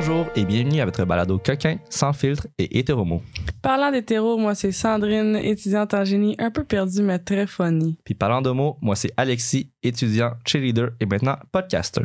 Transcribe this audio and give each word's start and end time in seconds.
Bonjour 0.00 0.28
et 0.36 0.44
bienvenue 0.44 0.80
à 0.80 0.84
votre 0.84 1.04
balado 1.04 1.40
coquin, 1.44 1.78
sans 1.90 2.12
filtre 2.12 2.46
et 2.56 2.78
hétéromo. 2.78 3.20
Parlant 3.60 3.90
d'hétéro, 3.90 4.38
moi 4.38 4.54
c'est 4.54 4.70
Sandrine, 4.70 5.34
étudiante 5.34 5.92
en 5.92 6.04
génie, 6.04 6.36
un 6.38 6.52
peu 6.52 6.62
perdue 6.62 7.02
mais 7.02 7.18
très 7.18 7.48
funny. 7.48 7.98
Puis 8.04 8.14
parlant 8.14 8.40
d'homo, 8.40 8.78
moi 8.80 8.94
c'est 8.94 9.10
Alexis, 9.16 9.72
étudiant, 9.82 10.34
cheerleader 10.46 10.90
et 11.00 11.06
maintenant 11.06 11.34
podcaster. 11.50 12.02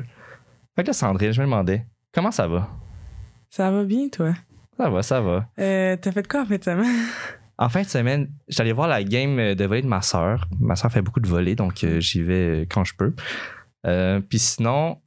Fait 0.76 0.82
que 0.82 0.88
là, 0.88 0.94
Sandrine, 0.94 1.34
je 1.34 1.42
me 1.42 1.46
demandais, 1.46 1.86
comment 2.12 2.32
ça 2.32 2.48
va? 2.48 2.68
Ça 3.52 3.70
va 3.70 3.84
bien 3.84 4.10
toi? 4.10 4.34
Ça 4.76 4.90
va, 4.90 5.04
ça 5.04 5.22
va. 5.22 5.46
Euh, 5.60 5.96
T'as 6.02 6.12
fait 6.12 6.28
quoi 6.28 6.42
en 6.42 6.46
fait 6.48 6.58
de 6.58 6.64
semaine? 6.64 7.06
En 7.60 7.70
fin 7.70 7.84
de 7.84 7.88
semaine, 7.88 8.28
j'allais 8.48 8.74
voir 8.74 8.88
la 8.88 9.04
game 9.04 9.54
de 9.54 9.66
volley 9.66 9.84
de 9.84 9.88
ma 9.88 10.02
soeur. 10.02 10.48
Ma 10.60 10.76
soeur 10.76 10.92
fait 10.92 11.04
beaucoup 11.04 11.20
de 11.20 11.28
volley, 11.28 11.54
donc 11.54 11.84
euh, 11.84 12.00
j'y 12.00 12.24
vais 12.24 12.66
quand 12.72 12.84
je 12.84 12.96
peux. 12.98 13.14
Euh, 13.86 14.20
Puis 14.22 14.40
sinon, 14.40 14.98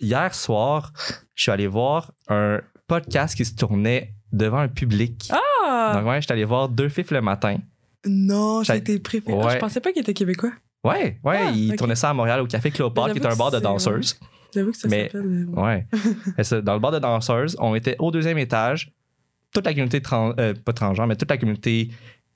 hier 0.00 0.34
soir, 0.34 0.92
je 1.34 1.42
suis 1.42 1.50
allé 1.50 1.66
voir 1.66 2.12
un 2.28 2.60
podcast 2.86 3.34
qui 3.36 3.44
se 3.44 3.54
tournait 3.54 4.14
devant 4.32 4.58
un 4.58 4.68
public. 4.68 5.30
Ah! 5.32 5.92
Donc 5.94 6.06
ouais, 6.08 6.16
je 6.20 6.26
suis 6.26 6.32
allé 6.32 6.44
voir 6.44 6.68
deux 6.68 6.88
fifs 6.88 7.10
le 7.10 7.20
matin. 7.20 7.58
non, 8.06 8.62
été 8.62 8.98
préféré. 8.98 9.36
Ouais. 9.36 9.44
Ah, 9.46 9.54
je 9.54 9.58
pensais 9.58 9.80
pas 9.80 9.92
qu'il 9.92 10.02
était 10.02 10.14
québécois. 10.14 10.52
Ouais, 10.84 11.18
ouais, 11.24 11.38
Ah, 11.46 11.50
il 11.54 11.74
tournait 11.76 11.96
ça 11.96 12.10
à 12.10 12.14
Montréal 12.14 12.40
au 12.40 12.46
Café 12.46 12.70
Cléopâtre, 12.70 13.08
Mais 13.08 13.20
qui 13.20 13.26
est 13.26 13.30
un 13.30 13.36
bar 13.36 13.50
de 13.50 13.58
danseuses. 13.58 14.18
J'avoue 14.54 14.70
que 14.70 14.76
ça 14.78 14.88
Mais- 14.88 15.06
s'appelle. 15.06 15.46
euh, 15.56 15.60
Ouais. 15.60 15.86
Ça, 16.44 16.60
dans 16.62 16.72
le 16.74 16.80
bar 16.80 16.92
de 16.92 16.98
danseuses, 17.00 17.56
on 17.58 17.74
était 17.74 17.96
au 17.98 18.10
deuxième 18.10 18.38
étage. 18.38 18.92
Toute 19.52 19.66
la 19.66 19.72
communauté 19.72 20.00
trans, 20.00 20.32
euh, 20.38 20.54
pas 20.54 20.72
transgenre, 20.72 21.06
mais 21.06 21.16
toute 21.16 21.28
la 21.30 21.36
communauté 21.36 21.90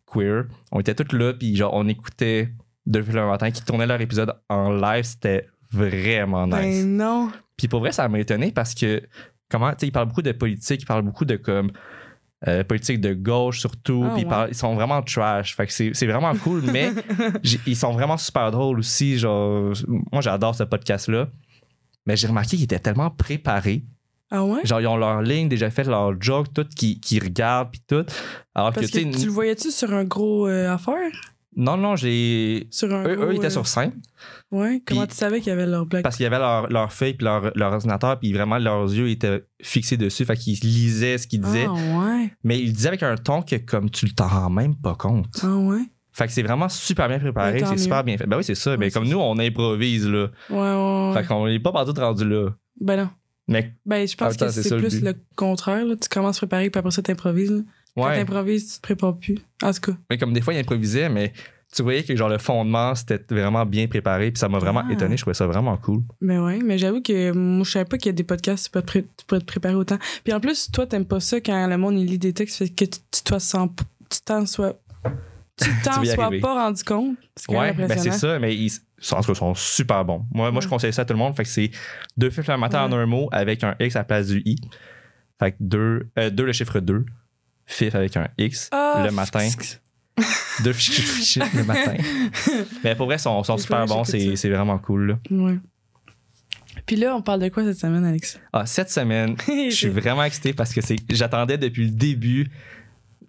queer. 0.07 0.45
On 0.73 0.81
était 0.81 0.95
toutes 0.95 1.13
là, 1.15 1.33
puis 1.33 1.57
genre, 1.57 1.73
on 1.73 1.87
écoutait 1.89 2.51
depuis 2.85 3.13
le 3.13 3.27
matin 3.27 3.51
qui 3.51 3.63
tournaient 3.65 3.87
leur 3.87 4.01
épisode 4.01 4.35
en 4.51 4.71
live. 4.73 5.05
C'était 5.05 5.47
vraiment 5.71 6.47
nice. 6.47 6.55
Ben 6.85 6.97
non. 6.97 7.31
Puis 7.63 7.69
pour 7.69 7.79
vrai, 7.79 7.93
ça 7.93 8.09
m'a 8.09 8.19
étonné 8.19 8.51
parce 8.51 8.75
que, 8.75 9.01
comment, 9.49 9.71
tu 9.71 9.77
sais, 9.79 9.87
ils 9.87 9.93
parlent 9.93 10.09
beaucoup 10.09 10.23
de 10.23 10.33
politique, 10.33 10.83
ils 10.83 10.87
parlent 10.87 11.03
beaucoup 11.05 11.25
de 11.25 11.37
comme. 11.37 11.71
euh, 12.49 12.65
politique 12.65 13.01
de 13.01 13.15
gauche 13.15 13.61
surtout, 13.61 14.05
Ah, 14.05 14.15
puis 14.17 14.27
ils, 14.49 14.55
sont 14.57 14.75
vraiment 14.75 15.01
trash. 15.01 15.55
Fait 15.55 15.65
que 15.65 15.73
c'est 15.73 15.93
c'est 15.95 16.07
vraiment 16.09 16.35
cool, 16.35 16.63
mais 16.73 16.91
ils 17.67 17.77
sont 17.77 17.93
vraiment 17.93 18.17
super 18.17 18.51
drôles 18.51 18.81
aussi. 18.81 19.17
Genre, 19.17 19.73
moi, 20.11 20.21
j'adore 20.23 20.57
ce 20.57 20.65
podcast-là. 20.65 21.29
Mais 22.05 22.17
j'ai 22.17 22.27
remarqué 22.27 22.57
qu'ils 22.57 22.65
étaient 22.65 22.81
tellement 22.81 23.11
préparés. 23.11 23.85
Ah 24.33 24.43
ouais? 24.45 24.63
Genre, 24.65 24.81
ils 24.81 24.89
ont 24.89 24.97
leur 24.97 25.23
ligne, 25.23 25.49
déjà 25.49 25.71
fait 25.71 25.85
leur 25.85 26.21
joke, 26.21 26.53
tout, 26.53 26.67
qui, 26.75 26.99
qui 26.99 27.21
regardent, 27.21 27.71
puis 27.71 27.83
tout. 27.87 28.05
Alors 28.57 28.73
Parce 28.73 28.91
que, 28.91 28.99
tu 28.99 29.27
le 29.27 29.31
voyais-tu 29.31 29.71
sur 29.71 29.93
un 29.95 30.03
gros 30.03 30.49
euh, 30.49 30.69
affaire? 30.75 31.13
Non, 31.57 31.77
non, 31.77 31.97
j'ai. 31.97 32.67
Sur 32.71 32.93
un 32.95 33.05
Eux, 33.07 33.15
gros, 33.17 33.25
eux, 33.27 33.33
ils 33.33 33.37
étaient 33.37 33.47
euh, 33.47 33.51
sur 33.51 33.67
scène 33.67 33.93
Ouais, 34.51 34.83
comment 34.87 35.07
tu 35.07 35.15
savais 35.15 35.41
qu'il 35.41 35.49
y 35.49 35.53
avait 35.53 35.67
leur 35.67 35.87
black? 35.87 36.03
parce 36.03 36.17
qu'il 36.17 36.25
y 36.25 36.27
avait 36.27 36.39
leur, 36.39 36.69
leur 36.71 36.93
feuille 36.93 37.15
puis 37.15 37.25
leur, 37.25 37.51
leur 37.55 37.73
ordinateur, 37.73 38.19
puis 38.19 38.33
vraiment 38.33 38.59
leurs 38.59 38.85
yeux 38.85 39.09
étaient 39.09 39.45
fixés 39.63 39.97
dessus. 39.97 40.25
Fait 40.25 40.37
qu'ils 40.37 40.59
lisaient 40.61 41.19
ce 41.19 41.27
qu'ils 41.27 41.41
disaient. 41.41 41.67
Ah 41.69 41.73
ouais? 41.73 42.33
Mais 42.45 42.59
ils 42.59 42.67
le 42.69 42.73
disaient 42.73 42.89
avec 42.89 43.03
un 43.03 43.17
ton 43.17 43.43
que, 43.43 43.57
comme 43.57 43.91
tu 43.91 44.13
t'en 44.15 44.29
rends 44.29 44.51
même 44.51 44.75
pas 44.77 44.95
compte. 44.95 45.27
Ah 45.43 45.57
ouais? 45.57 45.83
Fait 46.15 46.27
que 46.27 46.33
c'est 46.33 46.43
vraiment 46.43 46.69
super 46.69 47.09
bien 47.09 47.19
préparé, 47.19 47.63
c'est 47.67 47.79
super 47.79 48.05
bien 48.05 48.19
fait. 48.19 48.27
Ben 48.27 48.37
oui, 48.37 48.45
c'est 48.45 48.55
ça. 48.55 48.73
Ouais, 48.73 48.77
mais 48.77 48.91
c'est 48.91 48.99
comme 48.99 49.09
nous, 49.09 49.19
on 49.19 49.39
improvise, 49.39 50.07
là. 50.09 50.29
Ouais, 50.51 50.57
ouais, 50.59 51.09
ouais. 51.09 51.15
Fait 51.15 51.27
qu'on 51.27 51.47
est 51.47 51.59
pas 51.59 51.73
partout 51.73 51.95
rendu 51.99 52.29
là. 52.29 52.51
Ben 52.81 52.97
non. 52.97 53.09
Mais 53.49 53.75
Ben, 53.87 54.07
je 54.07 54.15
pense 54.17 54.37
que 54.37 54.49
c'est 54.51 54.71
le 54.71 54.77
plus 54.79 55.01
but. 55.01 55.05
le 55.05 55.15
contraire. 55.37 55.85
Là. 55.85 55.97
Tu 55.97 56.09
commences 56.09 56.37
à 56.37 56.41
préparer, 56.41 56.71
puis 56.71 56.79
après 56.79 56.91
ça, 56.93 57.03
t'improvises. 57.03 57.65
Quand 57.97 58.07
ouais. 58.09 58.17
t'improvises, 58.17 58.73
tu 58.73 58.77
te 58.79 58.83
prépares 58.83 59.17
plus. 59.19 59.39
En 59.63 59.73
tout 59.73 59.81
cas. 59.81 59.93
Mais 60.11 60.19
comme 60.19 60.33
des 60.33 60.41
fois, 60.41 60.55
ils 60.55 60.59
improvisaient, 60.61 61.09
mais 61.11 61.33
tu 61.75 61.83
voyais 61.83 62.03
que 62.03 62.15
genre 62.17 62.29
le 62.29 62.39
fondement, 62.39 62.95
c'était 62.95 63.21
vraiment 63.31 63.65
bien 63.67 63.87
préparé, 63.87 64.31
puis 64.31 64.39
ça 64.39 64.49
m'a 64.49 64.59
vraiment 64.59 64.83
Ah. 64.89 64.93
étonné. 64.93 65.17
Je 65.17 65.23
trouvais 65.23 65.35
ça 65.35 65.47
vraiment 65.47 65.77
cool. 65.79 66.03
Ben 66.21 66.41
ouais, 66.45 66.59
mais 66.63 66.79
j'avoue 66.79 67.01
que 67.03 67.33
moi, 67.33 67.65
je 67.65 67.71
savais 67.71 67.85
pas 67.87 67.97
qu'il 67.99 68.07
y 68.07 68.11
a 68.11 68.13
des 68.13 68.25
podcasts, 68.25 68.67
tu 68.67 68.71
peux, 68.71 68.81
te 68.83 68.87
pré- 68.87 69.03
tu 69.17 69.25
peux 69.27 69.39
te 69.39 69.45
préparer 69.45 69.75
autant. 69.75 69.99
Puis 70.25 70.33
en 70.33 70.41
plus, 70.41 70.71
toi, 70.71 70.87
t'aimes 70.87 71.07
pas 71.07 71.21
ça 71.21 71.41
quand 71.41 71.67
le 71.67 71.77
monde 71.79 71.99
il 71.99 72.07
lit 72.07 72.19
des 72.19 72.33
textes, 72.33 72.59
fait 72.59 72.69
que 72.69 72.85
tu 72.85 73.23
t'en 73.25 73.39
sens 73.39 73.69
tu 74.11 74.21
t'en 74.21 74.45
sois. 74.45 74.75
Tu 75.57 75.65
t'en 75.85 76.05
sois 76.05 76.25
arriver. 76.25 76.41
pas 76.41 76.55
rendu 76.65 76.83
compte. 76.85 77.17
C'est 77.37 77.51
Ouais, 77.51 77.73
ben 77.73 77.89
c'est 77.99 78.11
ça, 78.13 78.39
mais 78.39 78.55
ils 78.55 78.71
sont, 78.99 79.23
sont 79.23 79.55
super 79.55 80.05
bons. 80.05 80.25
Moi, 80.33 80.51
moi 80.51 80.61
je 80.61 80.67
Ouais. 80.67 80.71
conseille 80.71 80.93
ça 80.93 81.03
à 81.03 81.05
tout 81.07 81.15
le 81.15 81.19
monde. 81.19 81.35
Fait 81.37 81.45
que 81.45 81.49
c'est 81.49 81.71
deux 82.17 82.29
films 82.31 82.45
le 82.49 82.57
matin 82.59 82.85
en 82.85 82.93
Ouais. 82.93 82.99
un 82.99 83.07
mot 83.07 83.29
avec 83.33 83.65
un 83.65 83.75
X 83.81 83.97
à 83.97 84.01
la 84.01 84.05
place 84.05 84.27
du 84.29 84.43
I. 84.45 84.57
Fait 85.41 85.53
que 85.53 85.57
deux, 85.61 86.09
euh, 86.19 86.29
deux 86.31 86.45
le 86.45 86.53
chiffre 86.53 86.79
2. 86.81 87.05
Fif 87.67 87.95
avec 87.95 88.17
un 88.17 88.29
X 88.39 88.69
Ah, 88.73 89.03
le 89.05 89.11
matin. 89.13 89.41
fiches 90.73 91.39
le 91.55 91.65
matin. 91.65 91.95
Mais 92.85 92.95
pour 92.95 93.07
vrai, 93.07 93.17
ils 93.17 93.21
sont, 93.21 93.43
sont 93.45 93.57
super 93.59 93.87
bons. 93.87 94.05
C'est 94.05 94.49
vraiment 94.51 94.79
cool. 94.79 95.07
là. 95.09 95.19
Ouais. 95.31 95.59
Puis 96.87 96.97
là, 96.97 97.15
on 97.15 97.23
parle 97.23 97.41
de 97.41 97.49
quoi 97.49 97.65
cette 97.65 97.79
semaine, 97.79 98.05
Alex? 98.05 98.41
Ah, 98.53 98.67
cette 98.67 98.91
semaine, 98.91 99.37
je 99.47 99.71
suis 99.71 99.89
vraiment 99.89 100.25
excité 100.25 100.53
parce 100.53 100.73
que 100.75 100.81
c'est 100.81 100.97
j'attendais 101.11 101.57
depuis 101.59 101.85
le 101.85 101.91
début 101.91 102.51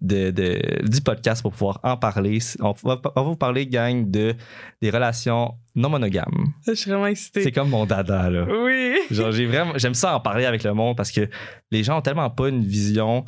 de, 0.01 0.31
de- 0.31 0.89
du 0.89 1.01
podcast 1.01 1.41
pour 1.41 1.51
pouvoir 1.51 1.79
en 1.83 1.95
parler. 1.95 2.39
On 2.59 2.71
va, 2.83 2.99
on 3.15 3.21
va 3.23 3.29
vous 3.29 3.35
parler, 3.35 3.67
gang, 3.67 4.09
de 4.09 4.33
des 4.81 4.89
relations 4.89 5.53
non 5.75 5.89
monogames. 5.89 6.47
Je 6.67 6.73
suis 6.73 6.89
vraiment 6.89 7.07
excitée. 7.07 7.43
C'est 7.43 7.51
comme 7.51 7.69
mon 7.69 7.85
dada, 7.85 8.29
là. 8.29 8.45
Oui. 8.49 8.95
Genre, 9.11 9.31
j'ai 9.31 9.45
vraiment, 9.45 9.73
j'aime 9.77 9.93
ça 9.93 10.15
en 10.15 10.19
parler 10.19 10.45
avec 10.45 10.63
le 10.63 10.73
monde 10.73 10.97
parce 10.97 11.11
que 11.11 11.29
les 11.71 11.83
gens 11.83 11.99
ont 11.99 12.01
tellement 12.01 12.29
pas 12.29 12.49
une 12.49 12.63
vision. 12.65 13.23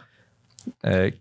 Euh, 0.86 1.12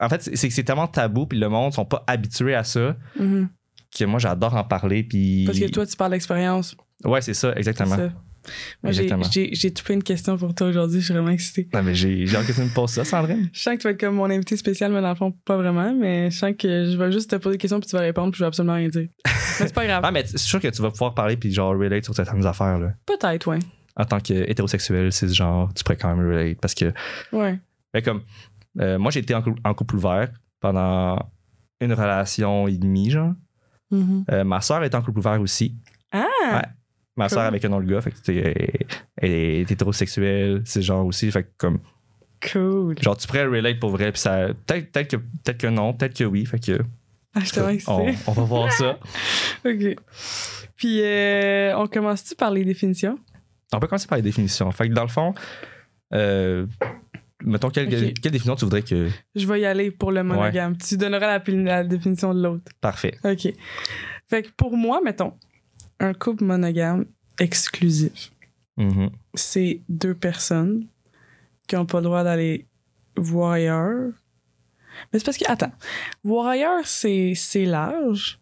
en 0.00 0.08
fait, 0.08 0.22
c'est 0.34 0.48
que 0.48 0.54
c'est 0.54 0.64
tellement 0.64 0.86
tabou, 0.86 1.26
puis 1.26 1.38
le 1.38 1.48
monde 1.48 1.72
sont 1.74 1.84
pas 1.84 2.02
habitués 2.06 2.54
à 2.54 2.64
ça 2.64 2.96
Mhm. 3.18 3.48
que 3.96 4.04
moi 4.04 4.18
j'adore 4.18 4.54
en 4.56 4.64
parler. 4.64 5.02
Puis 5.02 5.44
Parce 5.46 5.58
que 5.58 5.68
toi, 5.70 5.86
tu 5.86 5.96
parles 5.96 6.12
d'expérience. 6.12 6.76
ouais, 7.04 7.20
c'est 7.20 7.34
ça, 7.34 7.50
c'est 7.52 7.58
exactement. 7.58 7.96
ça. 7.96 8.12
Moi, 8.82 8.92
j'ai- 8.92 9.02
Exactement. 9.02 9.30
j'ai 9.30 9.50
j'ai 9.52 9.70
tout 9.70 9.84
plein 9.84 9.98
de 9.98 10.02
questions 10.02 10.38
pour 10.38 10.54
toi 10.54 10.68
aujourd'hui. 10.68 11.00
Je 11.00 11.04
suis 11.04 11.12
vraiment 11.12 11.28
excitée. 11.28 11.68
Non, 11.74 11.82
mais 11.82 11.94
j'ai 11.94 12.24
hâte 12.34 12.46
que 12.46 12.52
tu 12.52 12.60
me 12.62 12.72
poses 12.74 12.92
ça, 12.92 13.04
Sandrine. 13.04 13.50
Je 13.52 13.60
sens 13.60 13.74
que 13.74 13.80
tu 13.82 13.84
vas 13.86 13.90
être 13.90 14.00
comme 14.00 14.14
mon 14.14 14.30
invité 14.30 14.56
spécial, 14.56 14.90
mais 14.92 15.02
dans 15.02 15.10
le 15.10 15.14
fond, 15.14 15.30
pas 15.44 15.58
vraiment. 15.58 15.92
Mais 15.94 16.30
je 16.30 16.38
sens 16.38 16.52
que 16.58 16.86
je 16.90 16.96
vais 16.96 17.12
juste 17.12 17.28
te 17.30 17.36
poser 17.36 17.56
des 17.56 17.60
questions 17.60 17.78
puis 17.80 17.90
tu 17.90 17.94
vas 17.96 18.00
répondre 18.02 18.30
puis 18.32 18.38
je 18.38 18.44
vais 18.44 18.48
absolument 18.48 18.76
rien 18.76 18.88
dire. 18.88 19.08
mais 19.26 19.66
c'est 19.66 19.74
pas 19.74 19.84
grave. 19.84 20.00
Ah, 20.06 20.10
mais 20.10 20.24
c'est 20.26 20.38
sûr 20.38 20.58
que 20.58 20.68
tu 20.68 20.80
vas 20.80 20.90
pouvoir 20.90 21.12
parler 21.14 21.36
puis 21.36 21.52
genre 21.52 21.76
relate 21.78 22.02
sur 22.04 22.14
certaines 22.14 22.46
affaires 22.46 22.78
là. 22.78 22.94
Peut-être, 23.04 23.46
ouais. 23.48 23.58
En 23.96 24.06
tant 24.06 24.20
qu'hétérosexuel, 24.20 25.12
cisgenre, 25.12 25.68
tu 25.74 25.84
pourrais 25.84 25.96
quand 25.98 26.14
même 26.16 26.26
relate 26.26 26.58
parce 26.62 26.74
que 26.74 26.94
Ouais. 27.32 27.58
ben, 27.92 28.02
comme 28.02 28.22
euh, 28.78 28.98
moi 28.98 29.10
j'ai 29.10 29.20
été 29.20 29.34
en, 29.34 29.42
en 29.64 29.74
couple 29.74 29.96
ouvert 29.96 30.30
pendant 30.60 31.18
une 31.80 31.92
relation 31.92 32.68
et 32.68 32.76
demie 32.78 33.10
genre. 33.10 33.32
Mhm. 33.90 34.24
Euh, 34.30 34.44
ma 34.44 34.60
soeur 34.60 34.84
est 34.84 34.94
en 34.94 35.02
couple 35.02 35.18
ouvert 35.18 35.40
aussi. 35.40 35.74
Ah! 36.12 36.24
Ouais. 36.52 36.62
Ma 37.16 37.26
Cool. 37.28 37.34
soeur 37.34 37.42
avec 37.46 37.64
un 37.64 37.72
autre 37.72 37.86
gars, 37.86 38.00
fait 38.00 38.12
que 38.12 38.20
t'es- 38.20 38.86
elle 39.16 39.30
est 39.30 39.70
hétérosexuelle, 39.70 40.62
c'est 40.64 40.80
genre 40.82 41.04
aussi, 41.04 41.30
fait 41.30 41.42
que 41.42 41.48
comme 41.58 41.78
Cool. 42.52 42.94
genre 43.02 43.16
tu 43.16 43.26
pourrais 43.26 43.44
relate 43.46 43.78
pour 43.80 43.90
vrai 43.90 44.12
puis 44.12 44.20
ça 44.20 44.48
peut-être 44.66 45.08
que 45.08 45.16
peut-être 45.16 45.58
que 45.58 45.66
non, 45.66 45.92
peut-être 45.92 46.16
que 46.16 46.24
oui, 46.24 46.46
fait 46.46 46.58
que 46.64 46.78
Ah, 47.34 47.40
je 47.40 47.60
on, 47.88 48.06
on 48.26 48.32
va 48.32 48.42
voir 48.44 48.72
ça. 48.72 48.98
OK. 49.64 49.96
Puis, 50.76 51.02
euh, 51.02 51.76
on 51.76 51.86
commence-tu 51.86 52.34
par 52.34 52.50
les 52.50 52.64
définitions? 52.64 53.18
On 53.72 53.78
peut 53.78 53.86
commencer 53.86 54.08
par 54.08 54.16
les 54.16 54.22
définitions. 54.22 54.70
Fait 54.72 54.88
que 54.88 54.94
dans 54.94 55.02
le 55.02 55.08
fond, 55.08 55.34
euh, 56.14 56.66
mettons, 57.44 57.70
quelle, 57.70 57.88
quelle 57.88 58.32
définition 58.32 58.56
tu 58.56 58.64
voudrais 58.64 58.82
que. 58.82 59.08
Je 59.34 59.46
vais 59.46 59.60
y 59.60 59.64
aller 59.64 59.90
pour 59.90 60.12
le 60.12 60.22
monogame. 60.22 60.76
Tu 60.76 60.96
donneras 60.96 61.38
la, 61.38 61.42
la 61.54 61.84
définition 61.84 62.34
de 62.34 62.42
l'autre. 62.42 62.70
Parfait. 62.80 63.18
OK. 63.24 63.52
Fait 64.28 64.42
que 64.42 64.48
pour 64.56 64.76
moi, 64.76 65.00
mettons, 65.04 65.32
un 65.98 66.14
couple 66.14 66.44
monogame 66.44 67.06
exclusif, 67.38 68.30
Mhm. 68.76 69.10
c'est 69.34 69.80
deux 69.88 70.14
personnes 70.14 70.86
qui 71.66 71.76
n'ont 71.76 71.86
pas 71.86 71.98
le 71.98 72.04
droit 72.04 72.24
d'aller 72.24 72.66
voir 73.16 73.52
ailleurs. 73.52 74.10
Mais 75.12 75.18
c'est 75.18 75.24
parce 75.24 75.36
que, 75.38 75.48
attends, 75.50 75.72
voir 76.24 76.46
ailleurs, 76.48 76.84
c'est 76.84 77.34
c'est 77.36 77.64
large. 77.64 78.39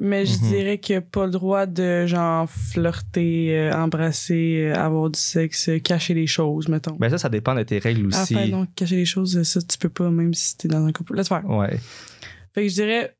Mais 0.00 0.24
je 0.26 0.34
Mhm. 0.40 0.48
dirais 0.48 0.78
qu'il 0.78 0.94
n'y 0.94 0.98
a 0.98 1.00
pas 1.02 1.24
le 1.26 1.32
droit 1.32 1.66
de, 1.66 2.06
genre, 2.06 2.48
flirter, 2.48 3.58
euh, 3.58 3.72
embrasser, 3.74 4.68
euh, 4.72 4.76
avoir 4.78 5.10
du 5.10 5.18
sexe, 5.18 5.68
euh, 5.68 5.78
cacher 5.80 6.14
les 6.14 6.28
choses, 6.28 6.68
mettons. 6.68 6.94
Ben 6.96 7.10
ça, 7.10 7.18
ça 7.18 7.28
dépend 7.28 7.54
de 7.54 7.64
tes 7.64 7.78
règles 7.80 8.06
aussi. 8.06 8.36
Enfin, 8.36 8.48
donc, 8.48 8.68
cacher 8.76 8.94
les 8.96 9.04
choses, 9.04 9.42
ça, 9.42 9.60
tu 9.60 9.76
peux 9.76 9.88
pas, 9.88 10.08
même 10.10 10.34
si 10.34 10.56
t'es 10.56 10.68
dans 10.68 10.84
un 10.86 10.92
couple. 10.92 11.16
Laisse 11.16 11.28
faire. 11.28 11.44
Ouais. 11.48 11.78
Fait 12.54 12.62
que 12.62 12.68
je 12.68 12.74
dirais 12.74 13.16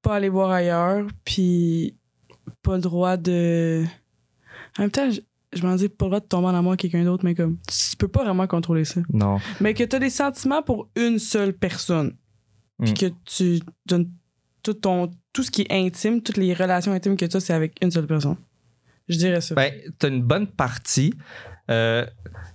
pas 0.00 0.16
aller 0.16 0.30
voir 0.30 0.50
ailleurs, 0.50 1.06
puis 1.24 1.94
pas 2.62 2.76
le 2.76 2.80
droit 2.82 3.16
de. 3.18 3.84
En 4.78 4.82
même 4.82 4.90
temps, 4.90 5.10
je, 5.10 5.20
je 5.52 5.62
m'en 5.66 5.74
dis 5.76 5.88
pas 5.90 6.06
le 6.06 6.10
droit 6.10 6.20
de 6.20 6.26
tomber 6.26 6.46
en 6.48 6.54
amour 6.54 6.72
avec 6.72 6.80
quelqu'un 6.80 7.04
d'autre, 7.04 7.24
mais 7.26 7.34
comme. 7.34 7.58
Tu 7.68 7.96
peux 7.98 8.08
pas 8.08 8.24
vraiment 8.24 8.46
contrôler 8.46 8.84
ça. 8.86 9.00
Non. 9.12 9.38
Mais 9.60 9.74
que 9.74 9.84
t'as 9.84 9.98
des 9.98 10.10
sentiments 10.10 10.62
pour 10.62 10.88
une 10.96 11.18
seule 11.18 11.52
personne. 11.52 12.14
puis 12.82 12.92
Mm. 12.92 12.94
que 12.94 13.06
tu 13.24 13.60
donnes 13.86 14.10
tout 14.66 14.74
ton 14.74 15.10
tout 15.32 15.44
ce 15.44 15.50
qui 15.50 15.62
est 15.62 15.72
intime, 15.72 16.22
toutes 16.22 16.38
les 16.38 16.52
relations 16.52 16.92
intimes 16.92 17.16
que 17.16 17.24
tu 17.24 17.36
as, 17.36 17.40
c'est 17.40 17.52
avec 17.52 17.76
une 17.82 17.90
seule 17.92 18.06
personne. 18.06 18.36
Je 19.08 19.16
dirais 19.16 19.40
ça. 19.40 19.54
Ben, 19.54 19.72
t'as 19.98 20.08
une 20.08 20.22
bonne 20.22 20.48
partie. 20.48 21.14
Euh, 21.70 22.04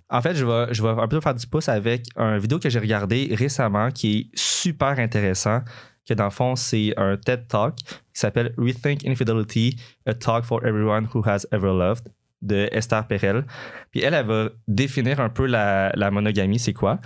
en 0.10 0.22
fait, 0.22 0.36
je 0.36 0.46
vais, 0.46 0.74
je 0.74 0.84
vais 0.84 0.90
un 0.90 1.08
peu 1.08 1.22
faire 1.22 1.34
du 1.34 1.48
pouce 1.48 1.70
avec 1.70 2.08
un 2.18 2.38
vidéo 2.38 2.60
que 2.60 2.70
j'ai 2.70 2.80
regardé 2.80 3.34
récemment 3.34 3.92
qui 3.92 4.18
est 4.18 4.38
super 4.38 5.00
intéressant. 5.00 5.62
Que 6.06 6.14
dans 6.14 6.26
le 6.26 6.32
fond, 6.32 6.56
c'est 6.58 6.94
un 6.98 7.16
TED 7.16 7.48
Talk 7.48 7.76
qui 7.78 7.94
s'appelle 8.14 8.54
Rethink 8.58 9.06
Infidelity, 9.06 9.78
a 10.06 10.14
talk 10.14 10.44
for 10.44 10.66
everyone 10.66 11.08
who 11.14 11.24
has 11.26 11.46
ever 11.54 11.68
loved 11.68 12.12
de 12.42 12.68
Esther 12.72 13.08
Perel. 13.08 13.46
Puis 13.92 14.02
elle, 14.02 14.16
elle 14.16 14.26
va 14.26 14.50
définir 14.68 15.22
un 15.22 15.30
peu 15.30 15.46
la, 15.46 15.92
la 15.96 16.12
monogamie, 16.12 16.60
c'est 16.60 16.74
quoi. 16.74 17.00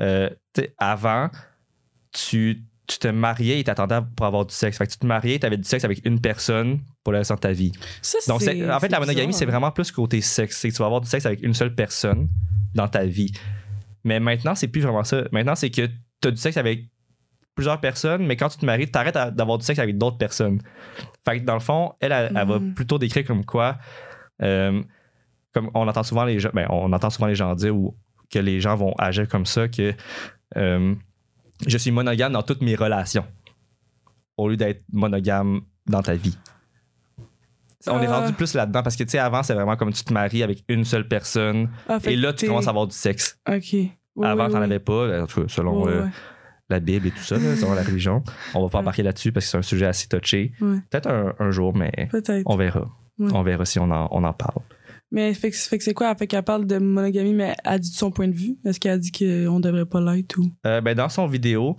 Euh, 0.00 0.28
avant, 0.78 1.30
tu, 2.12 2.62
tu 2.86 2.98
te 2.98 3.08
mariais 3.08 3.58
et 3.60 3.64
t'attendais 3.64 3.98
pour 4.16 4.26
avoir 4.26 4.46
du 4.46 4.54
sexe. 4.54 4.78
Fait 4.78 4.86
que 4.86 4.92
tu 4.92 4.98
te 4.98 5.06
mariais, 5.06 5.38
tu 5.38 5.46
avais 5.46 5.56
du 5.56 5.64
sexe 5.64 5.84
avec 5.84 6.04
une 6.06 6.20
personne 6.20 6.80
pour 7.02 7.12
le 7.12 7.18
restant 7.18 7.34
de 7.34 7.40
ta 7.40 7.52
vie. 7.52 7.72
Ça, 8.02 8.18
Donc, 8.28 8.42
c'est- 8.42 8.70
en 8.70 8.78
fait, 8.80 8.88
la 8.88 9.00
monogamie, 9.00 9.32
c'est 9.32 9.46
vraiment 9.46 9.70
plus 9.72 9.90
côté 9.90 10.20
sexe. 10.20 10.58
C'est 10.58 10.68
que 10.70 10.74
tu 10.74 10.78
vas 10.78 10.86
avoir 10.86 11.00
du 11.00 11.08
sexe 11.08 11.26
avec 11.26 11.42
une 11.42 11.54
seule 11.54 11.74
personne 11.74 12.28
dans 12.74 12.86
ta 12.88 13.04
vie. 13.04 13.32
Mais 14.04 14.20
maintenant, 14.20 14.54
c'est 14.54 14.68
plus 14.68 14.82
vraiment 14.82 15.02
ça. 15.04 15.24
Maintenant, 15.32 15.54
c'est 15.56 15.70
que 15.70 15.86
tu 16.20 16.28
as 16.28 16.30
du 16.30 16.36
sexe 16.36 16.56
avec 16.56 16.84
plusieurs 17.56 17.80
personnes, 17.80 18.24
mais 18.26 18.36
quand 18.36 18.48
tu 18.50 18.58
te 18.58 18.66
maries, 18.66 18.90
tu 18.90 18.98
arrêtes 18.98 19.14
d'avoir 19.34 19.58
du 19.58 19.64
sexe 19.64 19.78
avec 19.80 19.96
d'autres 19.98 20.18
personnes. 20.18 20.60
Fait 21.24 21.40
que 21.40 21.44
dans 21.44 21.54
le 21.54 21.60
fond, 21.60 21.92
elle, 22.00 22.12
elle, 22.12 22.32
elle 22.36 22.46
va 22.46 22.58
Mhm. 22.58 22.74
plutôt 22.74 22.98
décrire 22.98 23.24
comme 23.24 23.44
quoi, 23.44 23.78
euh, 24.42 24.82
comme 25.52 25.70
on 25.74 25.88
entend 25.88 26.02
souvent 26.02 26.24
les 26.24 26.38
gens, 26.38 26.50
ben, 26.52 26.66
on 26.70 26.92
entend 26.92 27.08
souvent 27.10 27.26
les 27.26 27.34
gens 27.34 27.54
dire 27.54 27.74
ou 27.74 27.96
que 28.30 28.38
les 28.38 28.60
gens 28.60 28.76
vont 28.76 28.92
agir 28.98 29.26
comme 29.26 29.46
ça, 29.46 29.68
que 29.68 29.94
euh, 30.56 30.94
je 31.66 31.78
suis 31.78 31.90
monogame 31.90 32.32
dans 32.32 32.42
toutes 32.42 32.62
mes 32.62 32.74
relations, 32.74 33.24
au 34.36 34.48
lieu 34.48 34.56
d'être 34.56 34.82
monogame 34.92 35.60
dans 35.86 36.02
ta 36.02 36.14
vie. 36.14 36.36
On 37.88 38.00
est 38.02 38.06
Ah. 38.06 38.20
rendu 38.20 38.32
plus 38.32 38.54
là-dedans 38.54 38.82
parce 38.82 38.96
que, 38.96 39.04
tu 39.04 39.10
sais, 39.10 39.18
avant, 39.18 39.42
c'est 39.44 39.54
vraiment 39.54 39.76
comme 39.76 39.92
tu 39.92 40.02
te 40.02 40.12
maries 40.12 40.42
avec 40.42 40.64
une 40.68 40.84
seule 40.84 41.06
personne 41.06 41.70
Ah, 41.88 41.98
et 42.04 42.16
là, 42.16 42.32
tu 42.32 42.46
commences 42.48 42.66
à 42.66 42.70
avoir 42.70 42.86
du 42.88 42.94
sexe. 42.96 43.38
Ok. 43.48 43.62
Oui, 43.72 43.90
avant, 44.26 44.46
oui, 44.46 44.52
t'en 44.52 44.58
oui. 44.58 44.64
avais 44.64 44.78
pas, 44.80 45.22
en 45.22 45.26
tout 45.26 45.42
cas, 45.42 45.48
selon 45.48 45.86
euh, 45.86 46.02
ouais. 46.04 46.08
la 46.68 46.80
Bible 46.80 47.06
et 47.06 47.10
tout 47.12 47.22
ça, 47.22 47.36
là, 47.38 47.54
selon 47.54 47.74
la 47.74 47.82
religion. 47.84 48.24
On 48.54 48.62
va 48.64 48.68
pas 48.70 48.78
embarquer 48.78 49.02
là-dessus 49.04 49.30
parce 49.30 49.46
que 49.46 49.50
c'est 49.52 49.58
un 49.58 49.62
sujet 49.62 49.86
assez 49.86 50.08
touché. 50.08 50.52
Ouais. 50.60 50.78
Peut-être 50.90 51.08
un, 51.08 51.34
un 51.38 51.50
jour, 51.52 51.76
mais 51.76 52.08
on 52.46 52.56
verra. 52.56 52.88
Ouais. 53.18 53.30
On 53.32 53.42
verra 53.42 53.64
si 53.64 53.78
on 53.78 53.90
en, 53.90 54.08
on 54.10 54.24
en 54.24 54.32
parle. 54.32 54.62
Mais 55.12 55.32
fait 55.34 55.50
que, 55.50 55.56
fait 55.56 55.78
que 55.78 55.84
c'est 55.84 55.94
quoi? 55.94 56.14
Fait 56.16 56.26
qu'elle 56.26 56.42
parle 56.42 56.66
de 56.66 56.78
monogamie, 56.78 57.32
mais 57.34 57.54
elle 57.64 57.72
a 57.74 57.78
dit 57.78 57.90
de 57.90 57.94
son 57.96 58.10
point 58.10 58.28
de 58.28 58.34
vue? 58.34 58.56
Est-ce 58.64 58.80
qu'elle 58.80 58.92
a 58.92 58.98
dit 58.98 59.12
qu'on 59.12 59.60
devrait 59.60 59.86
pas 59.86 60.00
l'être 60.00 60.36
ou? 60.38 60.50
Euh, 60.66 60.80
ben, 60.80 60.94
dans 60.96 61.08
son 61.08 61.26
vidéo, 61.28 61.76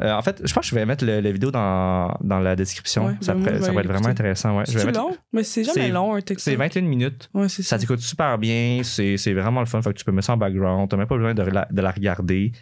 euh, 0.00 0.12
en 0.12 0.20
fait, 0.22 0.40
je 0.44 0.52
pense 0.52 0.64
que 0.64 0.70
je 0.70 0.74
vais 0.74 0.84
mettre 0.86 1.04
le, 1.04 1.20
la 1.20 1.32
vidéo 1.32 1.50
dans, 1.50 2.14
dans 2.22 2.40
la 2.40 2.54
description. 2.56 3.06
Ouais, 3.06 3.14
ça 3.20 3.34
ben, 3.34 3.62
ça 3.62 3.72
va 3.72 3.80
être 3.80 3.86
vraiment 3.88 4.08
intéressant. 4.08 4.56
Ouais. 4.58 4.64
C'est 4.66 4.84
mettre- 4.84 4.98
long? 4.98 5.16
Mais 5.32 5.42
c'est 5.44 5.64
jamais 5.64 5.88
long, 5.90 6.14
un 6.14 6.20
texte. 6.20 6.44
C'est 6.44 6.56
21 6.56 6.82
minutes. 6.82 7.30
Ouais, 7.34 7.48
c'est 7.48 7.62
ça. 7.62 7.70
Ça 7.70 7.78
t'écoute 7.78 8.00
super 8.00 8.36
bien. 8.38 8.80
C'est 8.84 9.16
c'est 9.16 9.32
vraiment 9.32 9.60
le 9.60 9.66
fun. 9.66 9.80
Fait 9.82 9.92
que 9.92 9.98
tu 9.98 10.04
peux 10.04 10.12
mettre 10.12 10.26
ça 10.26 10.34
en 10.34 10.38
background. 10.38 10.88
T'as 10.90 10.96
même 10.96 11.06
pas 11.06 11.16
besoin 11.16 11.34
de 11.34 11.42
la, 11.42 11.66
de 11.70 11.80
la 11.82 11.90
regarder. 11.90 12.52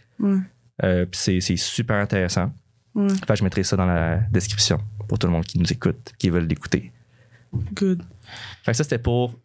Euh, 0.82 1.06
c'est- 1.12 1.40
c'est 1.40 1.56
super 1.56 1.96
intéressant. 1.96 2.52
Fait 2.96 3.26
que 3.26 3.36
je 3.36 3.44
mettrai 3.44 3.62
ça 3.64 3.76
dans 3.76 3.86
la 3.86 4.18
description 4.32 4.78
pour 5.08 5.18
tout 5.18 5.26
le 5.26 5.32
monde 5.32 5.44
qui 5.44 5.58
nous 5.58 5.72
écoute, 5.72 6.12
qui 6.18 6.30
veulent 6.30 6.46
l'écouter. 6.46 6.92
Good. 7.74 8.02
Fait 8.64 8.72
que 8.72 8.76
ça, 8.76 8.82
c'était 8.84 8.98
pour 8.98 9.38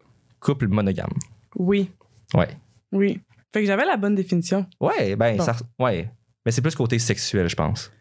couple 0.46 0.68
monogame. 0.68 1.10
Oui. 1.56 1.90
Ouais. 2.34 2.50
Oui. 2.92 3.20
Fait 3.52 3.62
que 3.62 3.66
j'avais 3.68 3.86
la 3.86 3.98
bonne 3.98 4.16
définition. 4.16 4.66
Ouais, 4.80 5.16
ben, 5.16 5.38
Bon. 5.38 5.44
ça. 5.44 5.56
Ouais. 5.80 6.12
Mais 6.46 6.52
c'est 6.52 6.62
plus 6.62 6.76
côté 6.76 7.00
sexuel, 7.00 7.48
je 7.50 7.56
pense. 7.56 7.92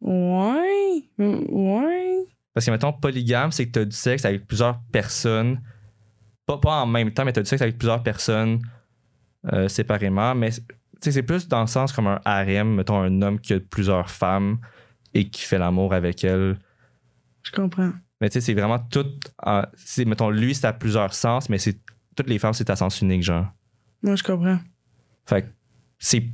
Ouais. 0.00 1.04
Ouais. 1.18 2.26
Parce 2.52 2.66
que, 2.66 2.70
mettons, 2.70 2.92
polygame, 2.92 3.52
c'est 3.52 3.66
que 3.66 3.72
tu 3.72 3.78
as 3.78 3.84
du 3.84 3.96
sexe 3.96 4.24
avec 4.24 4.46
plusieurs 4.46 4.80
personnes. 4.92 5.60
Pas, 6.46 6.58
pas 6.58 6.82
en 6.82 6.86
même 6.86 7.12
temps, 7.12 7.24
mais 7.24 7.32
tu 7.32 7.38
as 7.40 7.42
du 7.42 7.48
sexe 7.48 7.62
avec 7.62 7.78
plusieurs 7.78 8.02
personnes 8.02 8.60
euh, 9.52 9.68
séparément. 9.68 10.34
Mais 10.34 10.50
tu 10.50 10.60
sais, 11.00 11.12
c'est 11.12 11.22
plus 11.22 11.48
dans 11.48 11.60
le 11.62 11.66
sens 11.66 11.92
comme 11.92 12.08
un 12.08 12.20
harem, 12.24 12.74
mettons, 12.74 13.00
un 13.00 13.22
homme 13.22 13.38
qui 13.40 13.54
a 13.54 13.60
plusieurs 13.60 14.10
femmes 14.10 14.58
et 15.14 15.28
qui 15.30 15.42
fait 15.42 15.58
l'amour 15.58 15.94
avec 15.94 16.22
elles. 16.24 16.58
Je 17.42 17.52
comprends. 17.52 17.92
Mais 18.20 18.28
tu 18.28 18.34
sais, 18.34 18.40
c'est 18.40 18.54
vraiment 18.54 18.78
tout. 18.78 19.06
en- 19.42 19.62
c'est, 19.76 20.04
mettons, 20.04 20.30
lui, 20.30 20.54
c'est 20.54 20.66
à 20.66 20.72
plusieurs 20.72 21.14
sens, 21.14 21.48
mais 21.48 21.58
c'est 21.58 21.78
toutes 22.16 22.28
les 22.28 22.38
femmes, 22.38 22.52
c'est 22.52 22.68
à 22.70 22.76
sens 22.76 23.00
unique, 23.00 23.22
genre. 23.22 23.46
Moi, 24.02 24.16
je 24.16 24.22
comprends. 24.22 24.58
Fait 25.26 25.42
que 25.42 25.46
c'est. 25.98 26.24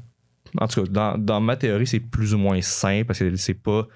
En 0.58 0.66
tout 0.68 0.82
cas, 0.84 0.90
dans, 0.90 1.18
dans 1.18 1.40
ma 1.40 1.56
théorie, 1.56 1.86
c'est 1.86 2.00
plus 2.00 2.32
ou 2.34 2.38
moins 2.38 2.60
sain 2.62 3.02
parce 3.06 3.18
que 3.18 3.36
c'est 3.36 3.54
pas 3.54 3.86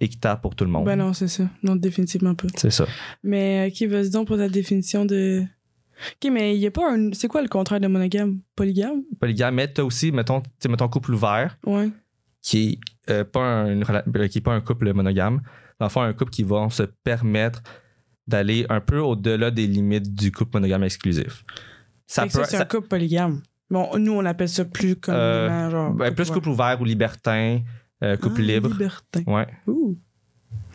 équitable 0.00 0.40
pour 0.40 0.54
tout 0.54 0.64
le 0.64 0.70
monde. 0.70 0.84
Ben 0.86 0.96
non, 0.96 1.12
c'est 1.12 1.28
ça. 1.28 1.44
Non, 1.62 1.76
définitivement 1.76 2.34
pas. 2.34 2.46
C'est 2.56 2.70
ça. 2.70 2.86
Mais, 3.22 3.70
OK, 3.72 3.88
vas-y 3.88 4.10
donc 4.10 4.26
pour 4.28 4.36
ta 4.36 4.48
définition 4.48 5.04
de. 5.04 5.42
OK, 5.42 6.30
mais 6.30 6.54
il 6.56 6.60
y 6.60 6.66
a 6.66 6.70
pas 6.70 6.90
un. 6.92 7.12
C'est 7.12 7.28
quoi 7.28 7.42
le 7.42 7.48
contraire 7.48 7.80
de 7.80 7.86
monogame? 7.86 8.40
Polygame? 8.54 9.02
Polygame, 9.20 9.54
mais 9.54 9.68
t'as 9.68 9.82
aussi, 9.82 10.10
mettons, 10.12 10.42
mettons, 10.68 10.88
couple 10.88 11.12
ouvert, 11.14 11.58
Ouais. 11.66 11.90
qui 12.42 12.78
est, 13.08 13.12
euh, 13.12 13.24
pas 13.24 13.40
un, 13.64 13.80
qui 14.28 14.38
est 14.38 14.42
pas 14.42 14.54
un 14.54 14.60
couple 14.60 14.92
monogame. 14.92 15.40
Dans 15.78 15.86
le 15.86 15.90
fond, 15.90 16.00
un 16.02 16.12
couple 16.12 16.30
qui 16.30 16.42
va 16.42 16.68
se 16.70 16.82
permettre 17.04 17.62
d'aller 18.26 18.66
un 18.68 18.80
peu 18.80 18.98
au-delà 18.98 19.50
des 19.50 19.66
limites 19.66 20.14
du 20.14 20.32
couple 20.32 20.56
monogame 20.58 20.82
exclusif. 20.84 21.44
Ça 22.06 22.26
que 22.26 22.32
ça, 22.32 22.44
c'est 22.44 22.56
ça- 22.56 22.62
un 22.62 22.66
couple 22.66 22.88
polygame. 22.88 23.42
Bon, 23.70 23.96
nous, 23.98 24.12
on 24.12 24.24
appelle 24.24 24.48
ça 24.48 24.64
plus 24.64 24.96
communément, 24.96 25.70
genre. 25.70 25.92
ben, 25.92 26.14
plus 26.14 26.30
couple 26.30 26.48
ouvert 26.48 26.80
ou 26.80 26.84
libertin, 26.84 27.60
euh, 28.04 28.16
couple 28.16 28.40
Ah, 28.42 28.46
libre, 28.46 28.68
Libertin. 28.70 29.22
ouais, 29.26 29.46
Ouh. 29.66 29.98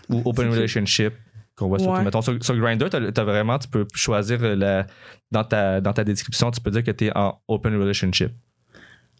ou 0.09 0.21
open 0.25 0.49
C'est 0.51 0.57
relationship. 0.57 1.13
Qu'on 1.55 1.67
voit. 1.67 1.81
Ouais. 1.81 2.03
Mettons, 2.03 2.21
sur, 2.21 2.41
sur 2.43 2.55
Grindr, 2.57 2.89
t'as, 2.89 3.11
t'as 3.11 3.23
vraiment, 3.23 3.59
tu 3.59 3.67
peux 3.67 3.85
choisir 3.93 4.39
euh, 4.41 4.55
la, 4.55 4.87
dans, 5.31 5.43
ta, 5.43 5.79
dans 5.81 5.93
ta 5.93 6.03
description, 6.03 6.49
tu 6.51 6.61
peux 6.61 6.71
dire 6.71 6.83
que 6.83 6.91
tu 6.91 7.05
es 7.05 7.11
en 7.17 7.39
open 7.47 7.75
relationship. 7.75 8.31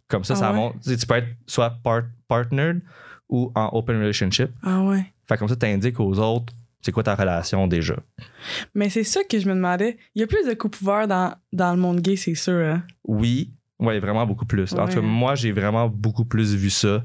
Comme 0.07 0.23
ça, 0.23 0.33
Ah 0.33 0.37
ça 0.37 0.49
ouais? 0.51 0.55
montre. 0.55 0.77
Tu 0.81 1.05
peux 1.05 1.15
être 1.15 1.27
soit 1.45 1.69
part, 1.83 2.03
partnered 2.27 2.81
ou 3.29 3.51
en 3.55 3.69
open 3.73 3.97
relationship. 3.99 4.49
Ah 4.63 4.81
ouais. 4.81 5.05
Fait 5.31 5.37
comme 5.37 5.47
ça, 5.47 5.55
tu 5.55 5.65
indiques 5.65 5.99
aux 5.99 6.19
autres 6.19 6.53
c'est 6.83 6.91
quoi 6.91 7.03
ta 7.03 7.13
relation 7.13 7.67
déjà? 7.67 7.95
Mais 8.73 8.89
c'est 8.89 9.03
ça 9.03 9.21
que 9.23 9.39
je 9.39 9.47
me 9.47 9.53
demandais. 9.53 9.97
Il 10.15 10.19
y 10.21 10.23
a 10.23 10.27
plus 10.27 10.43
de 10.47 10.53
couples 10.55 10.79
ouverts 10.81 11.07
dans, 11.07 11.35
dans 11.53 11.73
le 11.75 11.79
monde 11.79 11.99
gay, 12.01 12.15
c'est 12.15 12.33
sûr, 12.33 12.53
hein? 12.53 12.83
Oui, 13.07 13.53
ouais, 13.79 13.99
vraiment 13.99 14.25
beaucoup 14.25 14.47
plus. 14.47 14.73
En 14.73 14.87
tout 14.87 14.95
cas, 14.95 15.01
moi, 15.01 15.35
j'ai 15.35 15.51
vraiment 15.51 15.87
beaucoup 15.87 16.25
plus 16.25 16.55
vu 16.55 16.69
ça 16.69 17.03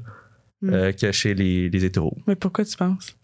Hmm. 0.59 0.73
euh, 0.73 0.91
que 0.91 1.11
chez 1.11 1.35
les, 1.35 1.69
les 1.69 1.85
hétéros. 1.85 2.17
Mais 2.25 2.35
pourquoi 2.35 2.65
tu 2.65 2.75
penses? 2.75 3.15